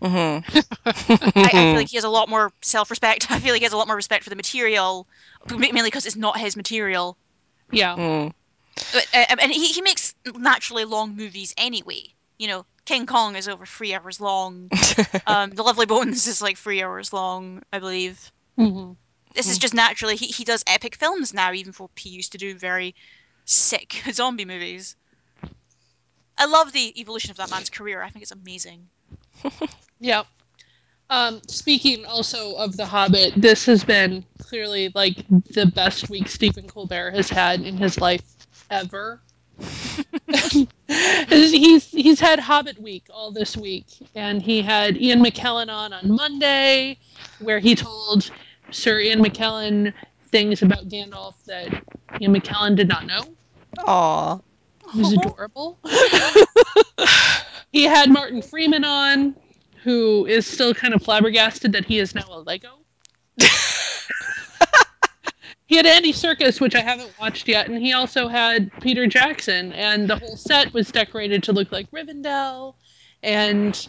hmm 0.00 0.38
I, 0.86 1.52
I 1.56 1.66
feel 1.66 1.76
like 1.76 1.88
he 1.88 1.96
has 1.96 2.04
a 2.04 2.08
lot 2.10 2.28
more 2.28 2.52
self 2.62 2.90
respect. 2.90 3.26
I 3.30 3.38
feel 3.40 3.52
like 3.52 3.60
he 3.60 3.64
has 3.64 3.72
a 3.72 3.76
lot 3.76 3.86
more 3.86 3.96
respect 3.96 4.24
for 4.24 4.30
the 4.30 4.36
material, 4.36 5.06
mainly 5.50 5.82
because 5.88 6.06
it's 6.06 6.16
not 6.16 6.38
his 6.38 6.56
material. 6.56 7.16
Yeah. 7.70 7.96
Mm. 7.96 8.32
But, 8.92 9.06
uh, 9.14 9.36
and 9.40 9.52
he, 9.52 9.68
he 9.68 9.82
makes 9.82 10.14
naturally 10.34 10.84
long 10.84 11.16
movies 11.16 11.54
anyway. 11.56 12.02
You 12.38 12.48
know, 12.48 12.66
King 12.86 13.06
Kong 13.06 13.36
is 13.36 13.48
over 13.48 13.66
three 13.66 13.94
hours 13.94 14.20
long. 14.20 14.72
Um, 15.26 15.50
The 15.50 15.62
Lovely 15.62 15.86
Bones 15.86 16.26
is 16.26 16.42
like 16.42 16.58
three 16.58 16.82
hours 16.82 17.12
long, 17.12 17.62
I 17.72 17.78
believe. 17.78 18.32
Mm-hmm. 18.58 18.92
This 19.34 19.48
is 19.48 19.58
just 19.58 19.74
naturally 19.74 20.16
he, 20.16 20.26
he 20.26 20.44
does 20.44 20.64
epic 20.66 20.96
films 20.96 21.32
now, 21.32 21.52
even 21.52 21.72
though 21.76 21.90
he 21.96 22.10
used 22.10 22.32
to 22.32 22.38
do 22.38 22.54
very 22.54 22.94
sick 23.44 24.02
zombie 24.12 24.44
movies. 24.44 24.96
I 26.38 26.46
love 26.46 26.72
the 26.72 26.98
evolution 27.00 27.30
of 27.30 27.36
that 27.36 27.50
man's 27.50 27.70
career. 27.70 28.02
I 28.02 28.10
think 28.10 28.22
it's 28.22 28.32
amazing. 28.32 28.88
Yep. 30.02 30.26
Um, 31.10 31.40
speaking 31.46 32.04
also 32.06 32.54
of 32.56 32.76
The 32.76 32.84
Hobbit, 32.84 33.34
this 33.36 33.66
has 33.66 33.84
been 33.84 34.24
clearly 34.38 34.90
like 34.96 35.24
the 35.28 35.66
best 35.66 36.10
week 36.10 36.26
Stephen 36.26 36.66
Colbert 36.66 37.12
has 37.12 37.30
had 37.30 37.60
in 37.60 37.76
his 37.76 38.00
life 38.00 38.24
ever. 38.68 39.20
he's 41.28 41.86
he's 41.88 42.18
had 42.18 42.40
Hobbit 42.40 42.80
week 42.80 43.04
all 43.10 43.30
this 43.30 43.56
week, 43.56 43.86
and 44.16 44.42
he 44.42 44.60
had 44.60 44.96
Ian 44.96 45.22
McKellen 45.22 45.68
on 45.68 45.92
on 45.92 46.16
Monday, 46.16 46.98
where 47.38 47.60
he 47.60 47.76
told 47.76 48.30
Sir 48.72 48.98
Ian 49.00 49.22
McKellen 49.22 49.92
things 50.30 50.62
about 50.62 50.88
Gandalf 50.88 51.34
that 51.46 51.68
Ian 52.20 52.34
McKellen 52.34 52.74
did 52.74 52.88
not 52.88 53.06
know. 53.06 53.22
Aw. 53.86 54.38
It 54.88 54.96
was 54.96 55.12
adorable. 55.12 55.78
he 57.72 57.84
had 57.84 58.10
Martin 58.10 58.42
Freeman 58.42 58.84
on, 58.84 59.36
who 59.82 60.26
is 60.26 60.46
still 60.46 60.74
kind 60.74 60.94
of 60.94 61.02
flabbergasted 61.02 61.72
that 61.72 61.84
he 61.84 61.98
is 61.98 62.14
now 62.14 62.24
a 62.30 62.40
Lego. 62.40 62.78
he 65.66 65.76
had 65.76 65.86
Andy 65.86 66.12
Serkis, 66.12 66.60
which 66.60 66.74
I 66.74 66.80
haven't 66.80 67.12
watched 67.18 67.48
yet, 67.48 67.68
and 67.68 67.78
he 67.78 67.92
also 67.92 68.28
had 68.28 68.70
Peter 68.80 69.06
Jackson, 69.06 69.72
and 69.72 70.08
the 70.08 70.16
whole 70.16 70.36
set 70.36 70.72
was 70.74 70.90
decorated 70.90 71.42
to 71.44 71.52
look 71.52 71.72
like 71.72 71.90
Rivendell, 71.90 72.74
and 73.22 73.88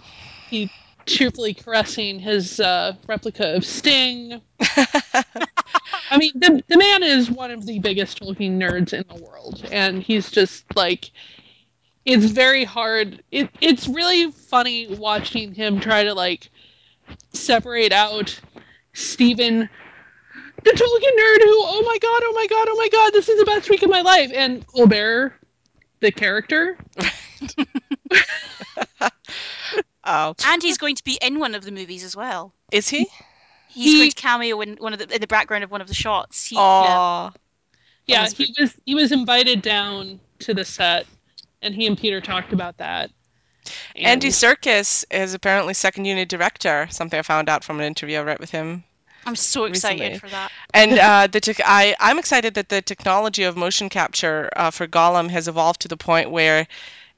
he 0.50 0.72
cheerfully 1.06 1.54
caressing 1.54 2.20
his 2.20 2.60
uh, 2.60 2.94
replica 3.08 3.56
of 3.56 3.66
Sting. 3.66 4.42
I 4.60 6.18
mean, 6.18 6.32
the, 6.36 6.64
the 6.68 6.78
man 6.78 7.04
is 7.04 7.30
one 7.30 7.52
of 7.52 7.66
the 7.66 7.80
biggest 7.80 8.22
Tolkien 8.22 8.58
nerds 8.58 8.94
in 8.94 9.06
the 9.08 9.24
world, 9.24 9.68
and 9.72 10.02
he's 10.02 10.30
just 10.30 10.64
like, 10.76 11.12
it's 12.06 12.26
very 12.26 12.64
hard. 12.64 13.24
It, 13.32 13.50
it's 13.62 13.88
really 13.88 14.32
funny 14.32 14.88
watching 14.88 15.54
him 15.54 15.80
try 15.80 16.04
to 16.04 16.14
like 16.14 16.50
separate 17.34 17.92
out 17.92 18.40
Stephen, 18.94 19.70
the 20.64 20.72
Tolkien 20.72 21.18
nerd 21.18 21.44
who, 21.44 21.62
oh 21.64 21.84
my 21.86 21.98
god, 22.02 22.22
oh 22.24 22.34
my 22.36 22.48
god, 22.48 22.68
oh 22.70 22.76
my 22.78 22.90
god, 22.90 23.14
this 23.14 23.30
is 23.30 23.40
the 23.40 23.46
best 23.46 23.70
week 23.70 23.84
of 23.84 23.90
my 23.90 24.02
life, 24.02 24.32
and 24.34 24.66
Colbert, 24.68 25.34
the 26.00 26.12
character. 26.12 26.78
Oh, 30.06 30.36
And 30.46 30.62
he's 30.62 30.78
going 30.78 30.96
to 30.96 31.04
be 31.04 31.18
in 31.22 31.40
one 31.40 31.56
of 31.56 31.64
the 31.64 31.72
movies 31.72 32.04
as 32.04 32.16
well. 32.16 32.54
is 32.72 32.90
he? 32.90 33.08
He's 33.70 33.92
He- 33.94 33.98
going 34.00 34.10
to 34.12 34.16
cameo 34.16 34.62
in 34.62 34.76
one 34.78 34.94
of 34.94 35.00
the 35.00 35.14
in 35.14 35.22
the 35.22 35.28
background 35.28 35.64
of 35.64 35.72
one 35.72 35.82
of 35.82 35.88
the 35.88 35.94
shots. 35.94 36.46
He, 36.46 36.56
yeah. 36.56 37.30
Yeah, 38.06 38.22
That's 38.24 38.34
he 38.38 38.54
was 38.60 38.76
he 38.86 38.96
was 38.96 39.12
invited 39.14 39.62
down 39.62 40.20
to 40.40 40.54
the 40.54 40.66
set, 40.66 41.06
and 41.62 41.74
he 41.74 41.88
and 41.88 41.98
Peter 41.98 42.20
talked 42.22 42.52
about 42.54 42.78
that. 42.78 43.10
And- 43.96 44.06
Andy 44.06 44.28
Serkis 44.28 45.06
is 45.10 45.34
apparently 45.34 45.74
second 45.74 46.04
unit 46.06 46.28
director. 46.28 46.88
Something 46.92 47.18
I 47.18 47.22
found 47.22 47.48
out 47.50 47.64
from 47.64 47.80
an 47.80 47.86
interview 47.86 48.20
I 48.20 48.24
read 48.24 48.40
with 48.40 48.52
him. 48.52 48.84
I'm 49.26 49.38
so 49.38 49.64
excited 49.64 50.02
Recently. 50.02 50.20
for 50.20 50.28
that. 50.30 50.52
And 50.74 51.00
uh, 51.00 51.28
the 51.28 51.40
tech 51.40 51.62
I 51.64 51.96
I'm 52.02 52.20
excited 52.20 52.56
that 52.56 52.68
the 52.68 52.82
technology 52.82 53.44
of 53.44 53.56
motion 53.56 53.88
capture 53.88 54.50
uh, 54.56 54.70
for 54.70 54.86
Gollum 54.86 55.30
has 55.30 55.48
evolved 55.48 55.80
to 55.84 55.88
the 55.88 55.96
point 55.96 56.30
where 56.30 56.68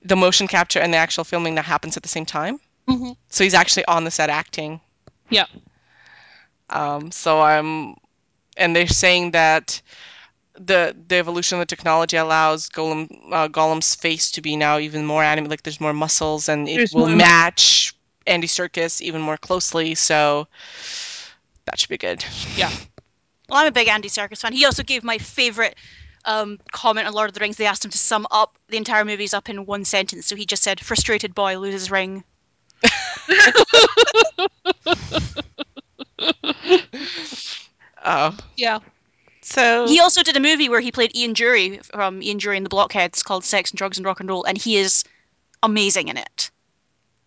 the 0.04 0.16
motion 0.16 0.48
capture 0.48 0.80
and 0.80 0.94
the 0.94 0.98
actual 1.00 1.24
filming 1.24 1.56
now 1.56 1.64
happens 1.64 1.98
at 1.98 2.04
the 2.04 2.10
same 2.10 2.28
time. 2.28 2.60
Mhm. 2.88 3.16
So 3.30 3.44
he's 3.44 3.54
actually 3.54 3.86
on 3.86 4.04
the 4.04 4.12
set 4.12 4.30
acting. 4.30 4.80
Yeah. 5.30 5.46
Um, 6.70 7.12
so 7.12 7.42
I'm, 7.42 7.96
and 8.58 8.76
they're 8.76 8.88
saying 8.88 9.32
that 9.32 9.82
the 10.58 10.96
the 11.08 11.16
evolution 11.18 11.58
of 11.58 11.62
the 11.68 11.76
technology 11.76 12.16
allows 12.18 12.70
Gollum 12.70 13.10
uh, 13.32 13.48
Gollum's 13.50 13.94
face 13.96 14.32
to 14.32 14.42
be 14.42 14.56
now 14.56 14.78
even 14.80 15.06
more 15.06 15.24
animated. 15.24 15.50
Like 15.52 15.64
there's 15.64 15.82
more 15.82 15.94
muscles, 15.94 16.48
and 16.48 16.68
it 16.70 16.76
There's 16.78 16.94
will 16.94 17.08
more- 17.08 17.16
match 17.18 17.94
Andy 18.26 18.48
Serkis 18.48 19.02
even 19.02 19.22
more 19.22 19.38
closely. 19.38 19.96
So 19.96 20.48
that 21.66 21.80
should 21.80 21.90
be 21.90 21.98
good. 21.98 22.24
Yeah. 22.56 22.72
Well, 23.48 23.60
I'm 23.60 23.68
a 23.68 23.72
big 23.72 23.88
Andy 23.88 24.10
Serkis 24.10 24.42
fan. 24.42 24.54
He 24.54 24.66
also 24.66 24.82
gave 24.82 25.04
my 25.04 25.20
favorite 25.20 25.76
um, 26.26 26.60
comment 26.72 27.06
on 27.08 27.14
Lord 27.14 27.30
of 27.30 27.36
the 27.36 27.40
Rings, 27.42 27.58
they 27.58 27.68
asked 27.68 27.86
him 27.86 27.92
to 27.92 27.98
sum 28.00 28.26
up 28.32 28.58
the 28.70 28.78
entire 28.78 29.06
movies 29.06 29.36
up 29.36 29.50
in 29.50 29.68
one 29.68 29.86
sentence. 29.86 30.26
So 30.26 30.36
he 30.36 30.48
just 30.48 30.64
said, 30.64 30.80
"Frustrated 30.80 31.36
boy 31.36 31.60
loses 31.60 31.92
ring." 31.92 32.24
Oh, 38.08 38.38
Yeah. 38.56 38.80
so 39.42 39.88
He 39.88 40.00
also 40.00 40.22
did 40.22 40.38
a 40.38 40.40
movie 40.40 40.70
where 40.70 40.80
he 40.80 40.92
played 40.92 41.16
Ian 41.16 41.34
Dury 41.34 41.84
from 41.86 42.22
Ian 42.22 42.40
Dury 42.40 42.58
and 42.58 42.66
the 42.66 42.70
Blockheads 42.70 43.24
called 43.24 43.44
Sex 43.44 43.72
and 43.72 43.78
Drugs 43.78 43.98
and 43.98 44.06
Rock 44.06 44.20
and 44.20 44.30
Roll, 44.30 44.44
and 44.44 44.58
he 44.58 44.78
is 44.78 45.04
amazing 45.64 46.10
in 46.10 46.18
it. 46.18 46.52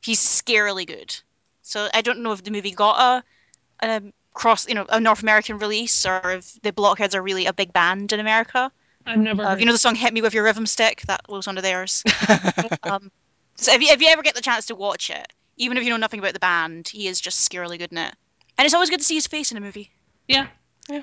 He's 0.02 0.20
scarily 0.20 0.86
good. 0.86 1.16
So 1.62 1.88
I 1.92 2.00
don't 2.00 2.20
know 2.20 2.32
if 2.32 2.44
the 2.44 2.52
movie 2.52 2.70
got 2.70 3.24
a, 3.82 3.86
a 3.88 4.02
cross, 4.34 4.68
you 4.68 4.74
know, 4.74 4.86
a 4.88 5.00
North 5.00 5.22
American 5.22 5.58
release, 5.58 6.06
or 6.06 6.20
if 6.32 6.60
the 6.62 6.72
Blockheads 6.72 7.14
are 7.16 7.22
really 7.22 7.46
a 7.46 7.52
big 7.52 7.72
band 7.72 8.12
in 8.12 8.20
America. 8.20 8.70
I've 9.04 9.18
never 9.18 9.42
Uh, 9.42 9.48
heard. 9.50 9.60
you 9.60 9.66
know 9.66 9.72
the 9.72 9.78
song 9.78 9.96
"Hit 9.96 10.12
Me 10.12 10.22
with 10.22 10.34
Your 10.34 10.44
Rhythm 10.44 10.66
Stick"? 10.66 11.02
That 11.08 11.22
was 11.28 11.46
one 11.46 11.56
of 11.56 11.64
theirs. 11.64 12.04
um, 12.84 13.10
so 13.56 13.72
if 13.72 13.82
you, 13.82 13.88
if 13.88 14.00
you 14.00 14.08
ever 14.08 14.22
get 14.22 14.34
the 14.36 14.40
chance 14.40 14.66
to 14.66 14.76
watch 14.76 15.10
it, 15.10 15.32
even 15.58 15.76
if 15.76 15.84
you 15.84 15.90
know 15.90 15.96
nothing 15.96 16.20
about 16.20 16.32
the 16.32 16.40
band, 16.40 16.88
he 16.88 17.06
is 17.08 17.20
just 17.20 17.48
scarily 17.48 17.78
good 17.78 17.92
in 17.92 17.98
it. 17.98 18.14
And 18.56 18.64
it's 18.64 18.74
always 18.74 18.90
good 18.90 18.98
to 19.00 19.04
see 19.04 19.14
his 19.14 19.26
face 19.26 19.50
in 19.52 19.56
a 19.56 19.60
movie. 19.60 19.90
yeah. 20.26 20.46
Yeah. 20.88 21.02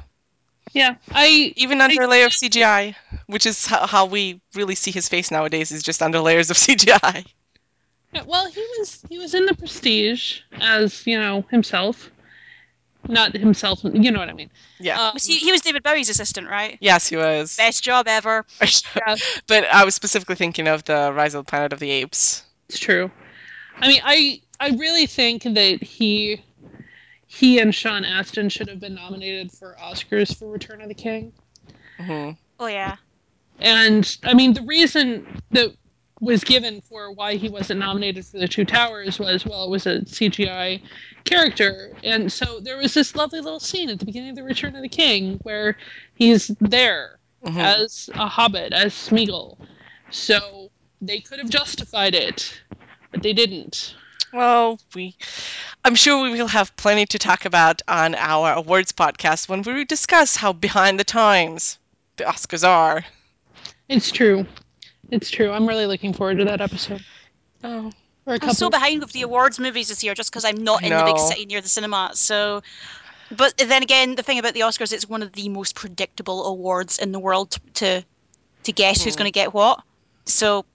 Yeah. 0.74 0.96
I 1.12 1.54
even 1.56 1.80
under 1.80 2.02
a 2.02 2.08
layer 2.08 2.26
of 2.26 2.32
CGI, 2.32 2.96
which 3.28 3.46
is 3.46 3.68
how, 3.68 3.86
how 3.86 4.06
we 4.08 4.42
really 4.56 4.74
see 4.76 4.90
his 4.92 5.08
face 5.08 5.30
nowadays, 5.30 5.72
is 5.72 5.84
just 5.84 6.02
under 6.02 6.20
layers 6.20 6.50
of 6.50 6.58
CGI. 6.66 7.26
Yeah, 8.14 8.24
well, 8.26 8.48
he 8.50 8.62
was 8.80 9.06
he 9.10 9.20
was 9.20 9.36
in 9.36 9.46
the 9.46 9.54
Prestige 9.54 10.40
as 10.54 11.06
you 11.06 11.20
know 11.20 11.46
himself, 11.52 12.10
not 13.08 13.36
himself. 13.36 13.82
You 13.84 14.10
know 14.12 14.20
what 14.20 14.30
I 14.30 14.34
mean? 14.34 14.50
Yeah. 14.80 15.00
Um, 15.00 15.12
Was 15.14 15.26
he, 15.26 15.38
he 15.38 15.52
was 15.52 15.62
David 15.62 15.84
Bowie's 15.84 16.10
assistant, 16.10 16.50
right? 16.50 16.78
Yes, 16.82 17.08
he 17.08 17.16
was. 17.18 17.56
Best 17.58 17.84
job 17.84 18.08
ever. 18.08 18.44
yeah, 18.96 19.16
but 19.48 19.66
I 19.66 19.86
was 19.86 19.94
specifically 19.96 20.36
thinking 20.36 20.68
of 20.68 20.84
the 20.86 21.14
Rise 21.14 21.36
of 21.36 21.46
the 21.46 21.50
Planet 21.50 21.74
of 21.74 21.80
the 21.80 21.92
Apes. 21.92 22.44
it's 22.70 22.80
true. 22.80 23.12
I 23.78 23.88
mean, 23.88 24.02
I 24.04 24.42
I 24.60 24.70
really 24.70 25.06
think 25.06 25.44
that 25.44 25.84
he 25.84 26.42
he 27.28 27.60
and 27.60 27.74
Sean 27.74 28.06
Astin 28.06 28.50
should 28.50 28.70
have 28.70 28.80
been 28.80 28.96
nominated 28.96 29.52
for 29.52 29.76
Oscars 29.82 30.36
for 30.38 30.50
Return 30.50 30.82
of 30.82 30.88
the 30.90 30.96
King. 30.96 31.34
hmm 32.00 32.32
Oh 32.60 32.68
yeah. 32.68 32.98
And 33.60 34.18
I 34.24 34.34
mean, 34.34 34.54
the 34.54 34.62
reason 34.64 35.26
that 35.52 35.76
was 36.22 36.44
given 36.44 36.82
for 36.82 37.12
why 37.12 37.36
he 37.36 37.50
wasn't 37.50 37.80
nominated 37.80 38.26
for 38.26 38.38
the 38.38 38.48
Two 38.48 38.66
Towers 38.66 39.20
was 39.20 39.46
well, 39.46 39.66
it 39.66 39.70
was 39.70 39.86
a 39.86 40.00
CGI 40.02 40.82
character, 41.26 41.92
and 42.04 42.32
so 42.32 42.60
there 42.60 42.78
was 42.78 42.94
this 42.94 43.16
lovely 43.16 43.42
little 43.42 43.60
scene 43.60 43.90
at 43.90 44.00
the 44.00 44.06
beginning 44.06 44.30
of 44.30 44.36
the 44.36 44.44
Return 44.44 44.76
of 44.76 44.82
the 44.82 44.90
King 44.90 45.40
where 45.44 45.78
he's 46.16 46.48
there 46.60 47.20
hmm 47.44 47.60
as 47.60 48.10
a 48.16 48.28
hobbit, 48.28 48.74
as 48.74 48.94
Smeagol. 48.94 49.58
So 50.10 50.72
they 51.02 51.20
could 51.20 51.40
have 51.40 51.50
justified 51.50 52.16
it, 52.16 52.62
but 53.12 53.22
they 53.22 53.34
didn't. 53.34 53.96
Well, 54.36 54.80
we, 54.94 55.16
I'm 55.86 55.96
sure 55.96 56.22
we 56.22 56.32
will 56.32 56.48
have 56.48 56.76
plenty 56.76 57.06
to 57.06 57.18
talk 57.18 57.46
about 57.46 57.82
on 57.88 58.16
our 58.16 58.54
awards 58.54 58.92
podcast 58.92 59.48
when 59.48 59.62
we 59.62 59.86
discuss 59.86 60.36
how 60.36 60.52
behind 60.52 61.00
the 61.00 61.06
times 61.06 61.80
the 62.18 62.26
Oscars 62.26 62.68
are. 62.68 63.06
It's 63.88 64.12
true. 64.12 64.46
It's 65.12 65.30
true. 65.30 65.52
I'm 65.52 65.68
really 65.68 65.86
looking 65.86 66.12
forward 66.14 66.38
to 66.40 66.46
that 66.46 66.60
episode. 66.60 67.04
Oh, 67.64 67.92
For 68.26 68.34
a 68.34 68.40
I'm 68.42 68.52
so 68.52 68.70
behind 68.70 69.02
with 69.02 69.14
the 69.14 69.22
awards 69.22 69.60
movies 69.60 69.88
this 69.88 70.04
year 70.04 70.14
just 70.14 70.32
because 70.32 70.44
I'm 70.44 70.64
not 70.64 70.84
I 70.84 70.88
in 70.88 70.98
the 70.98 71.04
big 71.04 71.18
city 71.18 71.46
near 71.46 71.62
the 71.62 71.70
cinema. 71.70 72.12
So, 72.14 72.62
but 73.32 73.58
then 73.58 73.84
again, 73.84 74.16
the 74.16 74.24
thing 74.24 74.38
about 74.40 74.54
the 74.54 74.62
Oscars, 74.62 74.92
it's 74.92 75.08
one 75.08 75.24
of 75.24 75.32
the 75.34 75.48
most 75.50 75.76
predictable 75.76 76.46
awards 76.48 77.00
in 77.00 77.12
the 77.14 77.20
world 77.20 77.58
to 77.76 78.04
to 78.64 78.72
guess 78.74 79.04
who's 79.04 79.14
Hmm. 79.14 79.20
going 79.20 79.28
to 79.28 79.32
get 79.32 79.54
what. 79.54 79.82
So 80.26 80.66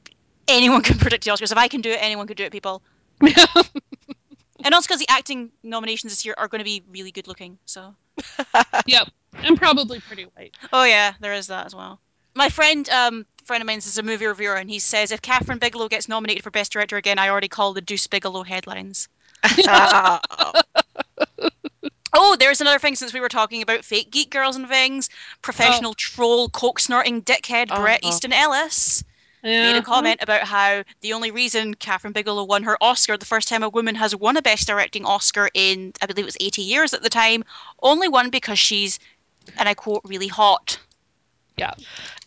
anyone 0.48 0.82
can 0.88 0.98
predict 0.98 1.24
the 1.24 1.30
Oscars. 1.32 1.52
If 1.52 1.58
I 1.58 1.68
can 1.68 1.82
do 1.82 1.90
it, 1.90 1.98
anyone 2.00 2.26
can 2.26 2.36
do 2.36 2.44
it, 2.44 2.52
people. 2.52 2.82
And 4.62 4.74
also 4.74 4.88
because 4.88 5.00
the 5.00 5.08
acting 5.08 5.50
nominations 5.62 6.12
this 6.12 6.24
year 6.24 6.34
are 6.36 6.46
going 6.46 6.58
to 6.58 6.64
be 6.64 6.82
really 6.90 7.10
good 7.10 7.26
looking. 7.26 7.58
So, 7.64 7.94
yep. 8.86 9.08
And 9.32 9.56
probably 9.56 10.00
pretty 10.00 10.24
white. 10.24 10.54
oh 10.72 10.84
yeah, 10.84 11.14
there 11.20 11.32
is 11.32 11.46
that 11.46 11.64
as 11.64 11.74
well. 11.74 11.98
My 12.34 12.48
friend, 12.48 12.86
um, 12.90 13.24
friend 13.44 13.62
of 13.62 13.66
mine 13.66 13.78
is 13.78 13.96
a 13.96 14.02
movie 14.02 14.26
reviewer, 14.26 14.56
and 14.56 14.68
he 14.68 14.78
says 14.78 15.12
if 15.12 15.22
Kathryn 15.22 15.58
Bigelow 15.60 15.88
gets 15.88 16.08
nominated 16.08 16.44
for 16.44 16.50
Best 16.50 16.72
Director 16.72 16.96
again, 16.98 17.18
I 17.18 17.28
already 17.30 17.48
call 17.48 17.72
the 17.72 17.80
Deuce 17.80 18.06
Bigelow 18.06 18.42
headlines. 18.42 19.08
Oh, 22.12 22.36
there's 22.36 22.60
another 22.60 22.80
thing 22.80 22.96
since 22.96 23.14
we 23.14 23.20
were 23.20 23.28
talking 23.28 23.62
about 23.62 23.84
fake 23.84 24.10
geek 24.10 24.30
girls 24.30 24.56
and 24.56 24.68
things. 24.68 25.08
Professional 25.42 25.94
troll, 25.94 26.48
coke 26.48 26.80
snorting 26.80 27.22
dickhead 27.22 27.68
Bret 27.68 28.00
Oh. 28.02 28.08
Easton 28.08 28.32
Ellis 28.32 29.04
Yeah. 29.42 29.64
made 29.64 29.76
a 29.76 29.78
uh-huh. 29.78 29.82
comment 29.82 30.22
about 30.22 30.42
how 30.42 30.84
the 31.00 31.12
only 31.12 31.30
reason 31.30 31.74
Kathryn 31.74 32.12
Bigelow 32.12 32.44
won 32.44 32.62
her 32.62 32.76
Oscar, 32.82 33.16
the 33.16 33.26
first 33.26 33.48
time 33.48 33.62
a 33.62 33.68
woman 33.68 33.94
has 33.94 34.14
won 34.14 34.36
a 34.36 34.42
Best 34.42 34.66
Directing 34.66 35.04
Oscar 35.04 35.48
in, 35.54 35.92
I 36.02 36.06
believe 36.06 36.24
it 36.24 36.26
was 36.26 36.36
80 36.40 36.62
years 36.62 36.92
at 36.92 37.02
the 37.02 37.10
time, 37.10 37.44
only 37.82 38.08
won 38.08 38.30
because 38.30 38.58
she's, 38.58 38.98
and 39.58 39.68
I 39.68 39.74
quote, 39.74 40.02
really 40.04 40.28
hot. 40.28 40.78
Yeah. 41.56 41.72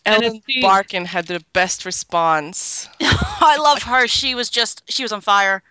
And 0.06 0.22
Ellen 0.22 0.42
she- 0.48 0.60
Barkin 0.60 1.04
had 1.04 1.26
the 1.26 1.44
best 1.52 1.84
response. 1.84 2.88
I 3.00 3.56
love 3.60 3.82
her. 3.82 4.06
She 4.06 4.34
was 4.34 4.50
just, 4.50 4.82
she 4.90 5.02
was 5.02 5.12
on 5.12 5.20
fire. 5.20 5.62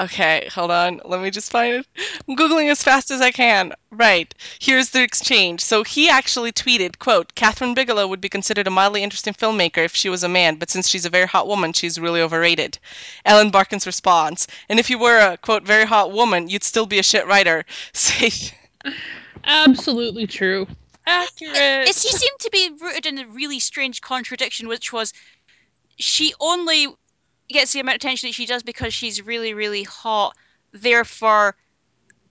Okay, 0.00 0.48
hold 0.50 0.70
on. 0.70 1.02
Let 1.04 1.20
me 1.20 1.30
just 1.30 1.50
find 1.50 1.74
it. 1.74 1.86
I'm 2.26 2.34
googling 2.34 2.70
as 2.70 2.82
fast 2.82 3.10
as 3.10 3.20
I 3.20 3.30
can. 3.30 3.74
Right. 3.90 4.34
Here's 4.58 4.88
the 4.88 5.02
exchange. 5.02 5.60
So 5.60 5.84
he 5.84 6.08
actually 6.08 6.52
tweeted, 6.52 6.98
quote, 6.98 7.34
Kathryn 7.34 7.74
Bigelow 7.74 8.06
would 8.06 8.20
be 8.20 8.30
considered 8.30 8.66
a 8.66 8.70
mildly 8.70 9.02
interesting 9.02 9.34
filmmaker 9.34 9.84
if 9.84 9.94
she 9.94 10.08
was 10.08 10.24
a 10.24 10.28
man, 10.28 10.56
but 10.56 10.70
since 10.70 10.88
she's 10.88 11.04
a 11.04 11.10
very 11.10 11.26
hot 11.26 11.46
woman, 11.46 11.74
she's 11.74 12.00
really 12.00 12.22
overrated. 12.22 12.78
Ellen 13.26 13.50
Barkin's 13.50 13.86
response, 13.86 14.46
and 14.70 14.80
if 14.80 14.88
you 14.88 14.98
were 14.98 15.18
a, 15.18 15.36
quote, 15.36 15.64
very 15.64 15.84
hot 15.84 16.12
woman, 16.12 16.48
you'd 16.48 16.64
still 16.64 16.86
be 16.86 16.98
a 16.98 17.02
shit 17.02 17.26
writer. 17.26 17.66
Say, 17.92 18.30
Absolutely 19.44 20.26
true. 20.26 20.66
Accurate. 21.06 21.88
It 21.88 21.96
she 21.96 22.08
seemed 22.08 22.38
to 22.40 22.50
be 22.50 22.70
rooted 22.80 23.04
in 23.04 23.18
a 23.18 23.26
really 23.26 23.58
strange 23.58 24.00
contradiction, 24.00 24.66
which 24.66 24.94
was 24.94 25.12
she 25.98 26.32
only 26.40 26.86
gets 27.52 27.72
the 27.72 27.80
amount 27.80 27.96
of 27.96 28.00
attention 28.00 28.28
that 28.28 28.34
she 28.34 28.46
does 28.46 28.62
because 28.62 28.94
she's 28.94 29.22
really, 29.22 29.54
really 29.54 29.82
hot. 29.82 30.36
Therefore, 30.72 31.56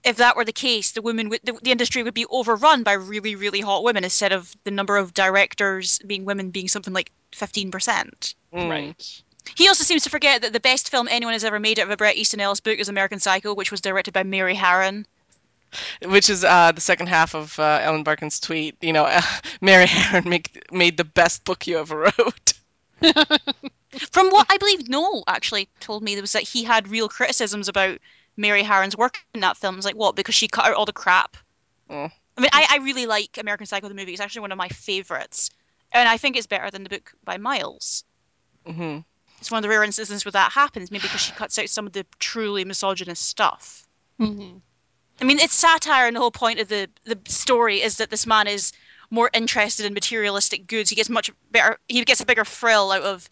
if 0.04 0.16
that 0.16 0.36
were 0.36 0.44
the 0.44 0.52
case, 0.52 0.92
the 0.92 1.02
women 1.02 1.28
would, 1.28 1.40
the, 1.44 1.52
the 1.62 1.70
industry 1.70 2.02
would 2.02 2.14
be 2.14 2.26
overrun 2.26 2.82
by 2.82 2.92
really, 2.92 3.34
really 3.34 3.60
hot 3.60 3.84
women 3.84 4.04
instead 4.04 4.32
of 4.32 4.54
the 4.64 4.70
number 4.70 4.96
of 4.96 5.14
directors 5.14 5.98
being 6.06 6.24
women 6.24 6.50
being 6.50 6.68
something 6.68 6.94
like 6.94 7.12
fifteen 7.32 7.70
percent. 7.70 8.34
mm. 8.52 8.68
Right. 8.68 9.22
He 9.56 9.68
also 9.68 9.84
seems 9.84 10.04
to 10.04 10.10
forget 10.10 10.42
that 10.42 10.52
the 10.52 10.60
best 10.60 10.90
film 10.90 11.08
anyone 11.10 11.32
has 11.32 11.44
ever 11.44 11.58
made 11.58 11.78
out 11.78 11.86
of 11.86 11.90
a 11.90 11.96
Bret 11.96 12.16
Easton 12.16 12.40
Ellis 12.40 12.60
book 12.60 12.78
is 12.78 12.88
American 12.88 13.18
Psycho, 13.18 13.54
which 13.54 13.70
was 13.70 13.80
directed 13.80 14.12
by 14.12 14.22
Mary 14.22 14.54
Harron. 14.54 15.06
Which 16.04 16.28
is 16.28 16.44
uh, 16.44 16.72
the 16.72 16.80
second 16.80 17.08
half 17.08 17.34
of 17.34 17.58
uh, 17.58 17.80
Ellen 17.82 18.02
Barkin's 18.02 18.38
tweet. 18.38 18.76
You 18.80 18.92
know, 18.92 19.20
Mary 19.60 19.86
Harron 19.86 20.26
make, 20.26 20.70
made 20.72 20.96
the 20.96 21.04
best 21.04 21.44
book 21.44 21.66
you 21.66 21.78
ever 21.78 22.12
wrote. 22.18 22.52
From 24.12 24.30
what 24.30 24.46
I 24.48 24.56
believe 24.58 24.88
Noel 24.88 25.24
actually 25.26 25.68
told 25.80 26.02
me, 26.02 26.14
there 26.14 26.22
was 26.22 26.32
that 26.32 26.42
he 26.42 26.62
had 26.64 26.88
real 26.88 27.08
criticisms 27.08 27.68
about 27.68 27.98
Mary 28.36 28.62
Harron's 28.62 28.96
work 28.96 29.18
in 29.34 29.40
that 29.40 29.56
film. 29.56 29.76
It's 29.76 29.84
like, 29.84 29.96
what? 29.96 30.16
Because 30.16 30.34
she 30.34 30.48
cut 30.48 30.66
out 30.66 30.74
all 30.74 30.86
the 30.86 30.92
crap. 30.92 31.36
Mm. 31.90 32.10
I 32.38 32.40
mean, 32.40 32.50
I, 32.52 32.66
I 32.70 32.76
really 32.78 33.06
like 33.06 33.36
American 33.38 33.66
Psycho 33.66 33.88
the 33.88 33.94
movie. 33.94 34.12
It's 34.12 34.20
actually 34.20 34.42
one 34.42 34.52
of 34.52 34.58
my 34.58 34.68
favorites, 34.68 35.50
and 35.92 36.08
I 36.08 36.16
think 36.16 36.36
it's 36.36 36.46
better 36.46 36.70
than 36.70 36.84
the 36.84 36.88
book 36.90 37.12
by 37.24 37.36
Miles. 37.36 38.04
hmm 38.64 38.98
It's 39.40 39.50
one 39.50 39.58
of 39.58 39.62
the 39.62 39.68
rare 39.68 39.82
instances 39.84 40.24
where 40.24 40.32
that 40.32 40.52
happens, 40.52 40.90
maybe 40.90 41.02
because 41.02 41.20
she 41.20 41.32
cuts 41.32 41.58
out 41.58 41.68
some 41.68 41.86
of 41.86 41.92
the 41.92 42.06
truly 42.18 42.64
misogynist 42.64 43.28
stuff. 43.28 43.86
hmm 44.18 44.58
I 45.20 45.24
mean, 45.24 45.38
it's 45.38 45.54
satire, 45.54 46.06
and 46.06 46.16
the 46.16 46.20
whole 46.20 46.30
point 46.30 46.60
of 46.60 46.68
the 46.68 46.88
the 47.04 47.18
story 47.26 47.82
is 47.82 47.98
that 47.98 48.10
this 48.10 48.26
man 48.26 48.46
is 48.46 48.72
more 49.10 49.28
interested 49.34 49.84
in 49.84 49.92
materialistic 49.92 50.66
goods. 50.66 50.88
He 50.88 50.96
gets 50.96 51.10
much 51.10 51.30
better. 51.50 51.78
He 51.88 52.02
gets 52.04 52.20
a 52.20 52.26
bigger 52.26 52.44
thrill 52.44 52.90
out 52.92 53.02
of 53.02 53.28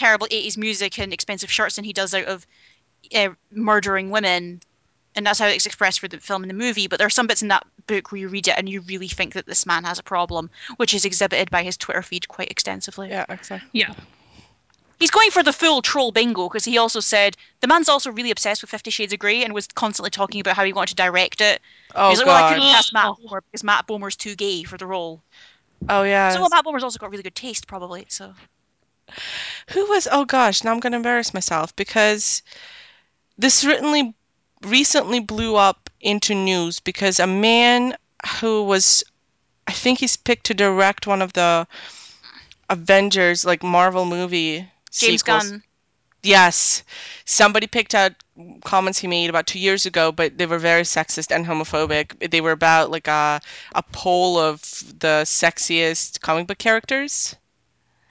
terrible 0.00 0.26
'80s 0.28 0.56
music 0.56 0.98
and 0.98 1.12
expensive 1.12 1.50
shirts 1.50 1.76
than 1.76 1.84
he 1.84 1.92
does 1.92 2.14
out 2.14 2.24
of 2.24 2.46
uh, 3.14 3.28
murdering 3.52 4.10
women. 4.10 4.60
And 5.16 5.26
that's 5.26 5.40
how 5.40 5.46
it's 5.46 5.66
expressed 5.66 5.98
for 5.98 6.06
the 6.06 6.18
film 6.18 6.44
and 6.44 6.50
the 6.50 6.54
movie. 6.54 6.86
But 6.86 6.98
there 6.98 7.06
are 7.06 7.10
some 7.10 7.26
bits 7.26 7.42
in 7.42 7.48
that 7.48 7.66
book 7.86 8.12
where 8.12 8.20
you 8.20 8.28
read 8.28 8.46
it 8.46 8.54
and 8.56 8.68
you 8.68 8.80
really 8.82 9.08
think 9.08 9.34
that 9.34 9.46
this 9.46 9.66
man 9.66 9.82
has 9.82 9.98
a 9.98 10.04
problem, 10.04 10.50
which 10.76 10.94
is 10.94 11.04
exhibited 11.04 11.50
by 11.50 11.64
his 11.64 11.76
Twitter 11.76 12.02
feed 12.02 12.28
quite 12.28 12.50
extensively. 12.50 13.08
Yeah, 13.08 13.26
exactly. 13.28 13.68
Yeah. 13.72 13.92
He's 15.00 15.10
going 15.10 15.30
for 15.30 15.42
the 15.42 15.52
full 15.52 15.82
troll 15.82 16.12
bingo 16.12 16.46
because 16.46 16.64
he 16.64 16.78
also 16.78 17.00
said 17.00 17.36
the 17.60 17.66
man's 17.66 17.88
also 17.88 18.12
really 18.12 18.30
obsessed 18.30 18.62
with 18.62 18.70
Fifty 18.70 18.90
Shades 18.90 19.12
of 19.12 19.18
Grey 19.18 19.42
and 19.42 19.52
was 19.52 19.66
constantly 19.66 20.10
talking 20.10 20.40
about 20.40 20.54
how 20.54 20.64
he 20.64 20.72
wanted 20.72 20.90
to 20.90 21.02
direct 21.02 21.40
it. 21.40 21.60
Oh, 21.96 22.10
He's 22.10 22.18
like, 22.18 22.26
well, 22.26 22.44
I 22.44 22.48
couldn't 22.50 22.70
cast 22.70 22.92
Matt 22.92 23.14
Bomer 23.16 23.40
because 23.50 23.64
Matt 23.64 23.86
Bomer's 23.88 24.14
too 24.14 24.36
gay 24.36 24.62
for 24.62 24.76
the 24.76 24.86
role. 24.86 25.22
Oh, 25.88 26.02
yeah. 26.02 26.30
So 26.30 26.40
well, 26.40 26.50
Matt 26.50 26.64
Bomer's 26.64 26.84
also 26.84 26.98
got 26.98 27.10
really 27.10 27.22
good 27.22 27.34
taste, 27.34 27.66
probably. 27.66 28.04
So 28.08 28.34
Who 29.70 29.86
was? 29.88 30.08
Oh 30.10 30.24
gosh, 30.24 30.64
now 30.64 30.72
I'm 30.72 30.80
going 30.80 30.92
to 30.92 30.96
embarrass 30.96 31.34
myself 31.34 31.74
because 31.76 32.42
this 33.38 33.54
certainly 33.54 34.14
recently 34.62 35.20
blew 35.20 35.56
up 35.56 35.90
into 36.00 36.34
news 36.34 36.80
because 36.80 37.18
a 37.18 37.26
man 37.26 37.96
who 38.40 38.62
was, 38.62 39.02
I 39.66 39.72
think 39.72 39.98
he's 39.98 40.16
picked 40.16 40.46
to 40.46 40.54
direct 40.54 41.06
one 41.06 41.22
of 41.22 41.32
the 41.32 41.66
Avengers, 42.68 43.44
like 43.44 43.62
Marvel 43.62 44.04
movie 44.04 44.68
James 44.90 45.20
sequels. 45.20 45.50
Gunn. 45.50 45.62
Yes. 46.22 46.82
Somebody 47.24 47.66
picked 47.66 47.94
out 47.94 48.12
comments 48.64 48.98
he 48.98 49.06
made 49.06 49.30
about 49.30 49.46
two 49.46 49.58
years 49.58 49.86
ago, 49.86 50.12
but 50.12 50.36
they 50.36 50.46
were 50.46 50.58
very 50.58 50.82
sexist 50.82 51.34
and 51.34 51.46
homophobic. 51.46 52.30
They 52.30 52.40
were 52.40 52.52
about 52.52 52.90
like 52.90 53.08
a 53.08 53.40
a 53.74 53.82
poll 53.82 54.38
of 54.38 54.60
the 55.00 55.22
sexiest 55.24 56.20
comic 56.20 56.46
book 56.46 56.58
characters. 56.58 57.36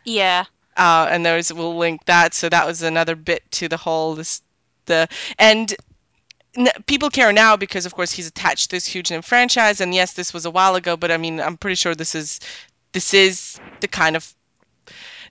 Yeah. 0.05 0.45
Uh, 0.79 1.07
and 1.11 1.25
there's 1.25 1.53
we'll 1.53 1.77
link 1.77 2.05
that. 2.05 2.33
So 2.33 2.47
that 2.49 2.65
was 2.65 2.81
another 2.81 3.15
bit 3.15 3.43
to 3.51 3.67
the 3.67 3.77
whole 3.77 4.15
this 4.15 4.41
the 4.85 5.07
and 5.37 5.75
people 6.87 7.09
care 7.09 7.33
now 7.33 7.55
because 7.57 7.85
of 7.85 7.93
course 7.93 8.11
he's 8.11 8.27
attached 8.27 8.69
to 8.69 8.77
this 8.77 8.85
huge 8.85 9.11
name 9.11 9.21
franchise. 9.21 9.81
And 9.81 9.93
yes, 9.93 10.13
this 10.13 10.33
was 10.33 10.45
a 10.45 10.51
while 10.51 10.75
ago, 10.75 10.95
but 10.95 11.11
I 11.11 11.17
mean 11.17 11.41
I'm 11.41 11.57
pretty 11.57 11.75
sure 11.75 11.95
this 11.95 12.15
is 12.15 12.39
this 12.93 13.13
is 13.13 13.59
the 13.81 13.89
kind 13.89 14.15
of 14.15 14.33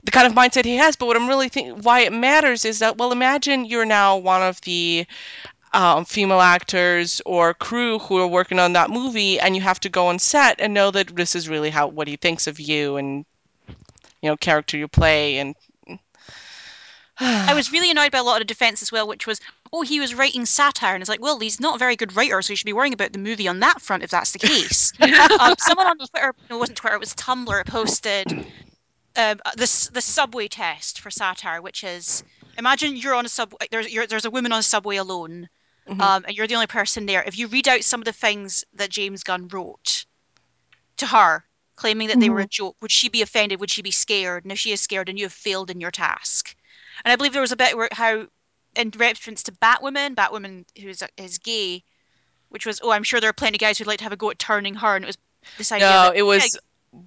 the 0.05 0.11
kind 0.11 0.27
of 0.27 0.35
mindset 0.35 0.67
he 0.67 0.77
has. 0.77 0.97
But 0.97 1.07
what 1.07 1.17
I'm 1.17 1.29
really 1.29 1.49
think 1.49 1.83
why 1.83 2.01
it 2.01 2.13
matters 2.13 2.67
is 2.67 2.79
that 2.81 2.99
well, 2.99 3.11
imagine 3.11 3.65
you're 3.65 3.87
now 3.87 4.19
one 4.19 4.43
of 4.43 4.61
the 4.63 5.07
um, 5.73 6.05
female 6.05 6.41
actors 6.43 7.23
or 7.25 7.55
crew 7.55 7.99
who 8.01 8.19
are 8.19 8.27
working 8.27 8.59
on 8.59 8.75
that 8.75 8.91
movie, 8.91 9.41
and 9.41 9.57
you 9.57 9.63
have 9.63 9.81
to 9.81 9.89
go 9.89 10.09
on 10.09 10.19
set 10.19 10.61
and 10.61 10.75
know 10.75 10.91
that 10.91 11.17
this 11.17 11.35
is 11.35 11.49
really 11.49 11.71
how 11.71 11.87
what 11.89 12.09
he 12.09 12.17
thinks 12.17 12.47
of 12.47 12.61
you 12.61 12.97
and 12.97 13.25
you 14.23 14.29
know 14.29 14.37
character 14.37 14.77
you 14.77 14.89
play 14.89 15.39
and. 15.39 15.55
I 17.21 17.53
was 17.53 17.73
really 17.73 17.91
annoyed 17.91 18.13
by 18.13 18.19
a 18.19 18.23
lot 18.23 18.41
of 18.41 18.47
defense 18.47 18.81
as 18.81 18.93
well, 18.93 19.09
which 19.09 19.27
was, 19.27 19.41
oh, 19.73 19.83
he 19.83 19.99
was 19.99 20.15
writing 20.15 20.47
satire, 20.47 20.95
and 20.95 21.03
it's 21.03 21.09
like, 21.09 21.21
well, 21.21 21.41
he's 21.41 21.59
not 21.59 21.75
a 21.75 21.79
very 21.79 21.97
good 21.97 22.15
writer, 22.15 22.41
so 22.43 22.53
he 22.53 22.55
should 22.55 22.65
be 22.65 22.73
worrying 22.73 22.93
about 22.93 23.13
the 23.13 23.19
movie 23.19 23.49
on 23.49 23.59
that 23.59 23.83
front 23.83 24.05
if 24.05 24.11
that's 24.11 24.31
the 24.31 24.39
case. 24.39 24.93
um, 25.41 25.57
someone 25.59 25.89
on 25.89 25.99
Twitter, 25.99 26.33
no, 26.49 26.57
it 26.57 26.59
wasn't 26.61 26.79
Twitter, 26.79 26.95
it 26.95 27.01
was 27.01 27.15
Tumblr, 27.17 27.67
posted 27.67 28.47
um, 29.17 29.41
this 29.57 29.89
the 29.89 30.01
subway 30.01 30.47
test 30.47 31.01
for 31.01 31.11
satire, 31.11 31.61
which 31.61 31.83
is 31.83 32.23
imagine 32.57 32.97
you're 32.97 33.15
on 33.15 33.27
a 33.27 33.29
subway, 33.29 33.67
there's 33.73 33.93
you're, 33.93 34.07
there's 34.07 34.25
a 34.25 34.31
woman 34.31 34.53
on 34.53 34.61
a 34.61 34.63
subway 34.63 34.97
alone, 34.97 35.49
Mhm. 35.89 36.01
um, 36.01 36.25
and 36.27 36.37
you're 36.37 36.47
the 36.47 36.55
only 36.55 36.67
person 36.69 37.07
there. 37.07 37.25
If 37.25 37.37
you 37.37 37.49
read 37.49 37.67
out 37.67 37.83
some 37.83 38.01
of 38.01 38.05
the 38.05 38.13
things 38.13 38.65
that 38.75 38.91
James 38.91 39.25
Gunn 39.25 39.49
wrote 39.49 40.05
to 40.99 41.07
her, 41.07 41.45
claiming 41.79 42.09
that 42.09 42.19
they 42.19 42.29
were 42.29 42.41
mm-hmm. 42.41 42.45
a 42.45 42.49
joke, 42.49 42.77
would 42.83 42.91
she 42.91 43.09
be 43.09 43.23
offended? 43.23 43.61
Would 43.61 43.71
she 43.71 43.83
be 43.83 43.93
scared? 43.93 44.45
And 44.45 44.51
if 44.51 44.59
she 44.59 44.73
is 44.73 44.81
scared, 44.81 45.09
and 45.09 45.17
you 45.17 45.25
have 45.25 45.33
failed 45.33 45.71
in 45.71 45.81
your 45.81 45.93
task. 45.93 46.57
And 47.05 47.13
I 47.13 47.17
believe 47.17 47.33
there 47.33 47.41
was 47.41 47.53
a 47.53 47.57
bit 47.57 47.77
where 47.77 47.89
how, 47.93 48.27
in 48.75 48.91
reference 48.97 49.45
to 49.45 49.53
Batwoman, 49.53 50.17
Batwoman 50.17 50.65
who's 50.81 51.03
is 51.17 51.39
gay, 51.39 51.85
which 52.49 52.67
was, 52.67 52.81
oh, 52.83 52.91
I'm 52.91 53.05
sure 53.05 53.21
there 53.21 53.31
are 53.31 53.35
plenty 53.45 53.57
of 53.57 53.61
guys 53.61 53.79
who'd 53.79 53.87
like 53.87 53.99
to 53.99 54.05
have 54.05 54.13
a 54.13 54.17
go 54.17 54.31
at 54.31 54.41
turning 54.41 54.75
her, 54.75 54.97
and 54.97 55.05
it 55.05 55.07
was 55.07 55.19
this 55.57 55.71
idea 55.71 55.89
No, 55.89 56.03
that 56.05 56.17
it 56.17 56.23
was 56.23 56.59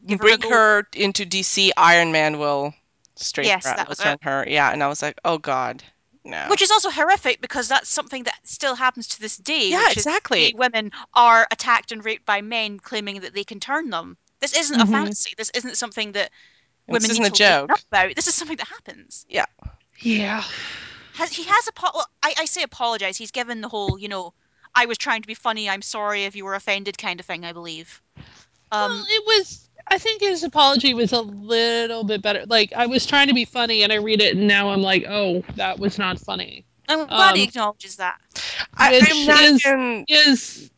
give 0.06 0.20
bring 0.20 0.40
go. 0.40 0.50
her 0.50 0.88
into 0.96 1.26
DC. 1.26 1.72
Iron 1.76 2.14
Man 2.14 2.40
will 2.40 2.74
straight 3.16 3.48
Yes, 3.48 3.66
that 3.66 3.90
was 3.90 3.98
turn 3.98 4.18
her. 4.22 4.46
Yeah, 4.48 4.72
and 4.72 4.82
I 4.82 4.88
was 4.88 5.02
like, 5.02 5.20
oh 5.26 5.38
god, 5.38 5.84
no. 6.24 6.46
Which 6.50 6.62
is 6.62 6.72
also 6.72 6.90
horrific 6.90 7.42
because 7.42 7.68
that's 7.68 7.90
something 7.90 8.24
that 8.24 8.40
still 8.44 8.76
happens 8.76 9.08
to 9.10 9.20
this 9.20 9.36
day. 9.36 9.70
Yeah, 9.70 9.88
which 9.90 9.98
exactly. 9.98 10.54
women 10.56 10.92
are 11.14 11.46
attacked 11.52 11.92
and 11.92 12.06
raped 12.06 12.26
by 12.26 12.42
men 12.42 12.80
claiming 12.80 13.20
that 13.20 13.34
they 13.34 13.44
can 13.44 13.60
turn 13.60 13.90
them. 13.90 14.18
This 14.42 14.58
isn't 14.58 14.82
a 14.82 14.86
Mhm. 14.86 14.92
fantasy. 14.92 15.34
This 15.38 15.52
isn't 15.54 15.78
something 15.78 16.12
that 16.14 16.32
This 16.88 16.94
women 16.94 17.12
isn't 17.12 17.24
need 17.24 17.32
a 17.32 17.36
to 17.36 17.44
lighten 17.44 17.68
joke. 17.68 17.72
up 17.72 17.82
about. 17.92 18.16
This 18.16 18.28
is 18.28 18.36
something 18.36 18.58
that 18.58 18.68
happens. 18.68 19.26
Yeah. 19.30 19.46
Yeah. 20.00 20.44
Has, 21.14 21.32
he 21.32 21.44
has 21.44 21.68
apo- 21.68 21.92
well, 21.94 22.10
I, 22.24 22.34
I 22.40 22.46
say 22.46 22.64
apologize. 22.64 23.18
He's 23.18 23.32
given 23.32 23.62
the 23.62 23.70
whole, 23.70 24.00
you 24.00 24.08
know, 24.08 24.34
I 24.74 24.86
was 24.86 24.98
trying 24.98 25.22
to 25.22 25.28
be 25.28 25.34
funny. 25.36 25.70
I'm 25.70 25.82
sorry 25.82 26.24
if 26.26 26.36
you 26.36 26.46
were 26.46 26.56
offended 26.56 26.98
kind 26.98 27.20
of 27.20 27.26
thing. 27.26 27.46
I 27.46 27.54
believe. 27.54 28.02
Um, 28.72 28.92
well, 28.92 29.06
it 29.10 29.24
was. 29.28 29.68
I 29.88 29.98
think 29.98 30.22
his 30.22 30.44
apology 30.44 30.94
was 30.94 31.12
a 31.12 31.22
little 31.22 32.04
bit 32.04 32.22
better. 32.22 32.46
Like 32.48 32.72
I 32.74 32.86
was 32.86 33.06
trying 33.06 33.28
to 33.28 33.34
be 33.34 33.46
funny, 33.46 33.84
and 33.84 33.92
I 33.92 33.98
read 33.98 34.22
it, 34.22 34.38
and 34.38 34.48
now 34.48 34.70
I'm 34.70 34.82
like, 34.82 35.06
oh, 35.08 35.44
that 35.56 35.78
was 35.80 35.98
not 35.98 36.18
funny. 36.20 36.66
I'm 36.92 37.08
glad 37.08 37.36
he 37.36 37.44
um, 37.44 37.48
acknowledges 37.48 37.96
that. 37.98 38.20
I, 38.76 38.92
which 38.92 39.10
I 39.10 39.24
imagine, 39.24 40.06
Is 40.08 40.70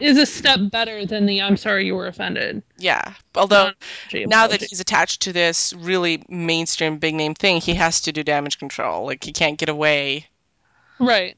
is 0.00 0.18
a 0.18 0.26
step 0.26 0.58
better 0.70 1.06
than 1.06 1.26
the 1.26 1.40
"I'm 1.42 1.56
sorry 1.56 1.86
you 1.86 1.94
were 1.94 2.06
offended." 2.06 2.62
yeah. 2.78 3.14
Although 3.34 3.64
non-apology 3.64 4.26
now 4.26 4.46
that 4.46 4.62
he's 4.62 4.80
attached 4.80 5.22
to 5.22 5.32
this 5.32 5.72
really 5.74 6.24
mainstream 6.28 6.98
big 6.98 7.14
name 7.14 7.34
thing, 7.34 7.60
he 7.60 7.74
has 7.74 8.00
to 8.02 8.12
do 8.12 8.22
damage 8.22 8.58
control. 8.58 9.06
Like 9.06 9.24
he 9.24 9.32
can't 9.32 9.58
get 9.58 9.68
away 9.68 10.26
right. 10.98 11.36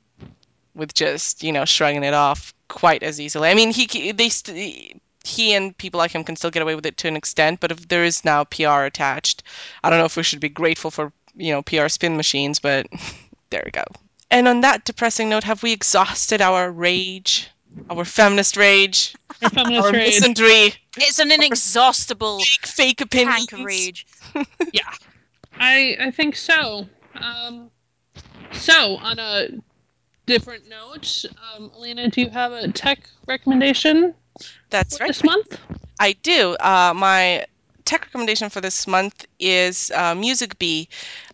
with 0.75 0.95
just 0.95 1.43
you 1.43 1.53
know 1.53 1.65
shrugging 1.65 2.05
it 2.05 2.15
off 2.15 2.55
quite 2.69 3.03
as 3.03 3.21
easily. 3.21 3.49
I 3.49 3.55
mean, 3.55 3.73
he 3.73 4.13
they 4.13 4.29
st- 4.29 5.01
he 5.25 5.55
and 5.55 5.77
people 5.79 5.99
like 5.99 6.13
him 6.13 6.23
can 6.23 6.37
still 6.37 6.51
get 6.51 6.63
away 6.63 6.75
with 6.75 6.87
it 6.87 6.99
to 6.99 7.09
an 7.09 7.17
extent, 7.17 7.61
but 7.61 7.73
if 7.73 7.89
there 7.89 8.05
is 8.05 8.25
now 8.25 8.45
PR 8.45 8.83
attached, 8.83 9.43
I 9.83 9.91
don't 9.91 9.99
know 9.99 10.05
if 10.05 10.17
we 10.17 10.23
should 10.23 10.41
be 10.41 10.51
grateful 10.51 10.91
for 10.91 11.13
you 11.35 11.53
know 11.53 11.63
PR 11.63 11.89
spin 11.89 12.17
machines, 12.17 12.59
but 12.59 12.87
there 13.51 13.63
we 13.65 13.71
go. 13.71 13.85
And 14.31 14.49
on 14.49 14.61
that 14.63 14.85
depressing 14.85 15.29
note, 15.29 15.45
have 15.45 15.63
we 15.63 15.73
exhausted 15.73 16.41
our 16.41 16.71
rage, 16.71 17.49
our 17.91 18.05
feminist 18.05 18.57
rage, 18.57 19.15
Our 19.43 19.51
feminist 19.51 19.87
our 19.87 19.93
rage. 19.93 20.21
misandry, 20.21 20.77
It's 20.97 21.19
an 21.19 21.31
inexhaustible 21.31 22.41
fake 22.41 22.67
fake 22.67 23.01
opinions? 23.01 23.47
tank 23.47 23.53
of 23.53 23.61
rage. 23.65 24.07
Yeah, 24.73 24.91
I 25.61 25.97
I 26.01 26.11
think 26.11 26.35
so. 26.37 26.89
Um, 27.15 27.71
so 28.53 28.97
on 28.97 29.19
a 29.21 29.49
different 30.27 30.69
note, 30.69 31.25
um, 31.55 31.71
Alina, 31.77 32.11
do 32.11 32.21
you 32.23 32.31
have 32.31 32.51
a 32.53 32.67
tech 32.73 33.01
recommendation 33.29 34.15
That's 34.71 34.97
for 34.99 35.05
right. 35.05 35.09
this 35.09 35.23
month? 35.23 35.59
I 36.01 36.15
do. 36.15 36.57
Uh, 36.59 36.93
my 36.97 37.47
tech 37.85 38.03
recommendation 38.03 38.49
for 38.51 38.61
this 38.61 38.87
month 38.87 39.27
is 39.39 39.91
uh, 39.95 40.15
MusicBee. 40.15 40.89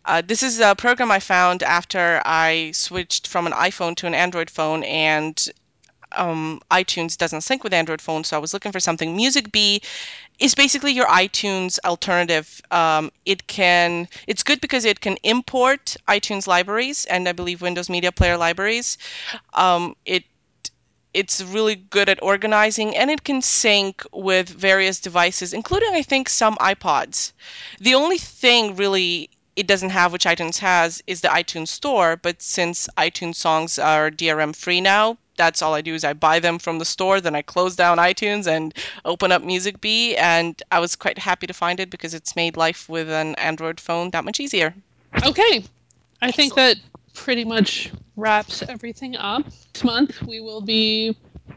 Uh, 0.05 0.23
this 0.27 0.43
is 0.43 0.61
a 0.61 0.75
program 0.75 1.11
I 1.11 1.21
found 1.21 1.63
after 1.63 2.23
I 2.25 2.73
switched 2.73 3.27
from 3.27 3.47
an 3.47 3.53
iPhone 3.53 3.97
to 3.97 4.07
an 4.07 4.15
Android 4.15 4.51
phone, 4.51 4.83
and 4.85 5.49
um, 6.13 6.61
iTunes 6.71 7.17
doesn't 7.17 7.43
sync 7.43 7.63
with 7.63 7.73
Android 7.73 8.01
phones, 8.01 8.29
so 8.29 8.37
I 8.37 8.41
was 8.41 8.53
looking 8.53 8.73
for 8.73 8.81
something. 8.81 9.17
MusicBee 9.17 9.83
is 10.39 10.55
basically 10.55 10.93
your 10.93 11.07
iTunes 11.07 11.79
alternative. 11.85 12.61
Um, 12.71 13.11
it 13.27 13.47
can 13.47 14.09
it's 14.27 14.43
good 14.43 14.61
because 14.61 14.85
it 14.85 15.01
can 15.01 15.17
import 15.23 15.97
iTunes 16.09 16.47
libraries 16.47 17.05
and 17.07 17.29
I 17.29 17.33
believe 17.33 17.63
Windows 17.63 17.91
Media 17.91 18.11
Player 18.11 18.37
libraries. 18.37 18.97
Um, 19.53 19.95
it 20.07 20.25
it's 21.13 21.43
really 21.43 21.77
good 21.77 22.09
at 22.09 22.23
organizing 22.23 22.97
and 22.97 23.11
it 23.11 23.25
can 23.25 23.43
sync 23.43 24.05
with 24.13 24.49
various 24.49 25.01
devices, 25.01 25.53
including 25.53 25.95
I 25.95 26.03
think 26.03 26.29
some 26.29 26.57
iPods. 26.57 27.33
The 27.81 27.95
only 27.95 28.19
thing 28.19 28.77
really 28.77 29.31
it 29.57 29.67
doesn't 29.67 29.91
have, 29.91 30.13
which 30.13 30.25
iTunes 30.25 30.59
has, 30.59 31.03
is 31.07 31.21
the 31.21 31.29
iTunes 31.29 31.69
Store. 31.69 32.17
But 32.17 32.41
since 32.41 32.89
iTunes 32.97 33.35
songs 33.35 33.79
are 33.79 34.11
DRM 34.11 34.55
free 34.55 34.81
now, 34.81 35.19
that's 35.37 35.63
all 35.63 35.75
I 35.75 35.81
do 35.81 35.95
is 35.95 36.05
I 36.05 36.13
buy 36.13 36.39
them 36.39 36.59
from 36.59 36.79
the 36.79 36.85
store, 36.85 37.21
then 37.21 37.35
I 37.35 37.43
close 37.43 37.75
down 37.75 37.97
iTunes 37.99 38.47
and 38.47 38.75
open 39.05 39.33
up 39.33 39.43
MusicBee, 39.43 40.17
and 40.19 40.63
I 40.71 40.81
was 40.81 40.97
quite 40.97 41.19
happy 41.19 41.47
to 41.47 41.55
find 41.55 41.81
it 41.81 41.89
because 41.89 42.13
it's 42.15 42.37
made 42.37 42.57
life 42.57 42.89
with 42.89 43.11
an 43.11 43.35
Android 43.37 43.81
phone 43.81 44.11
that 44.11 44.25
much 44.25 44.39
easier. 44.39 44.75
Okay, 45.25 45.65
I 46.21 46.31
think 46.31 46.55
that 46.55 46.77
pretty 47.21 47.45
much 47.45 47.93
wraps 48.17 48.63
everything 48.63 49.15
up. 49.17 49.45
This 49.73 49.85
month 49.85 50.23
we 50.23 50.41
will 50.41 50.63
be 50.63 51.17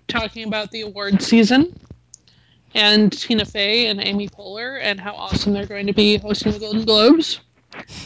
talking 0.09 0.45
about 0.45 0.71
the 0.71 0.81
award 0.81 1.21
season 1.21 1.73
and 2.75 3.11
Tina 3.11 3.45
Fey 3.45 3.87
and 3.87 4.01
Amy 4.01 4.27
Poehler 4.27 4.77
and 4.81 4.99
how 4.99 5.13
awesome 5.13 5.53
they're 5.53 5.65
going 5.65 5.87
to 5.87 5.93
be 5.93 6.17
hosting 6.17 6.51
the 6.51 6.59
Golden 6.59 6.83
Globes 6.83 7.39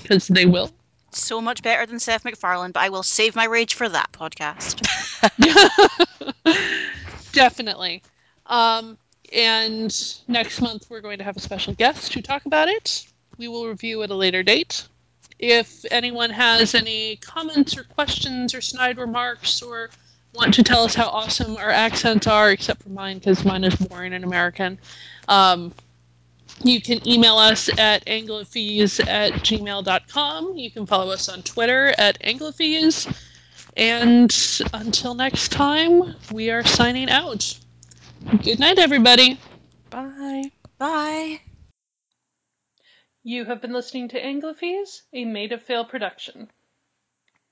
because 0.04 0.28
they 0.28 0.46
will. 0.46 0.70
So 1.12 1.42
much 1.42 1.64
better 1.64 1.88
than 1.88 2.00
Seth 2.00 2.26
MacFarlane, 2.26 2.72
but 2.72 2.84
I 2.84 2.90
will 2.90 3.02
save 3.02 3.36
my 3.36 3.46
rage 3.46 3.74
for 3.74 3.90
that 3.90 4.12
podcast. 4.12 4.84
Definitely. 7.32 8.04
Um, 8.46 9.00
and 9.34 9.92
next 10.28 10.62
month 10.62 10.86
we're 10.92 11.02
going 11.02 11.18
to 11.18 11.24
have 11.24 11.38
a 11.38 11.42
special 11.42 11.74
guest 11.74 12.12
to 12.12 12.22
talk 12.22 12.46
about 12.46 12.68
it. 12.68 13.08
We 13.40 13.48
will 13.48 13.68
review 13.68 14.04
at 14.04 14.12
a 14.12 14.16
later 14.16 14.44
date. 14.44 14.88
If 15.40 15.86
anyone 15.92 16.32
has 16.32 16.74
any 16.74 17.18
comments 17.18 17.78
or 17.78 17.84
questions 17.84 18.56
or 18.56 18.62
snide 18.62 18.98
remarks 18.98 19.62
or 19.62 19.90
want 20.34 20.56
to 20.56 20.64
tell 20.64 20.84
us 20.84 20.96
how 20.96 21.08
awesome 21.08 21.58
our 21.58 21.70
accents 21.70 22.28
are, 22.28 22.52
except 22.52 22.84
for 22.84 22.90
mine 22.90 23.20
because 23.20 23.46
mine 23.46 23.64
is 23.64 23.76
boring 23.76 24.14
and 24.14 24.24
American, 24.24 24.80
um, 25.28 25.74
you 26.64 26.82
can 26.82 27.08
email 27.08 27.38
us 27.38 27.70
at 27.70 28.06
anglophies 28.06 29.06
at 29.06 29.34
gmail.com. 29.34 30.58
You 30.58 30.72
can 30.72 30.86
follow 30.86 31.12
us 31.12 31.30
on 31.30 31.44
Twitter 31.44 31.94
at 31.98 32.20
anglophies. 32.22 33.14
And 33.76 34.36
until 34.74 35.14
next 35.14 35.52
time, 35.52 36.16
we 36.32 36.50
are 36.50 36.64
signing 36.64 37.10
out. 37.10 37.58
Good 38.44 38.60
night, 38.60 38.80
everybody. 38.80 39.40
Bye. 39.92 40.52
Bye. 40.80 41.42
You 43.30 43.44
have 43.44 43.60
been 43.60 43.74
listening 43.74 44.08
to 44.08 44.22
Anglophies, 44.22 45.02
a 45.12 45.26
Made 45.26 45.52
of 45.52 45.62
Fail 45.62 45.84
production. 45.84 46.50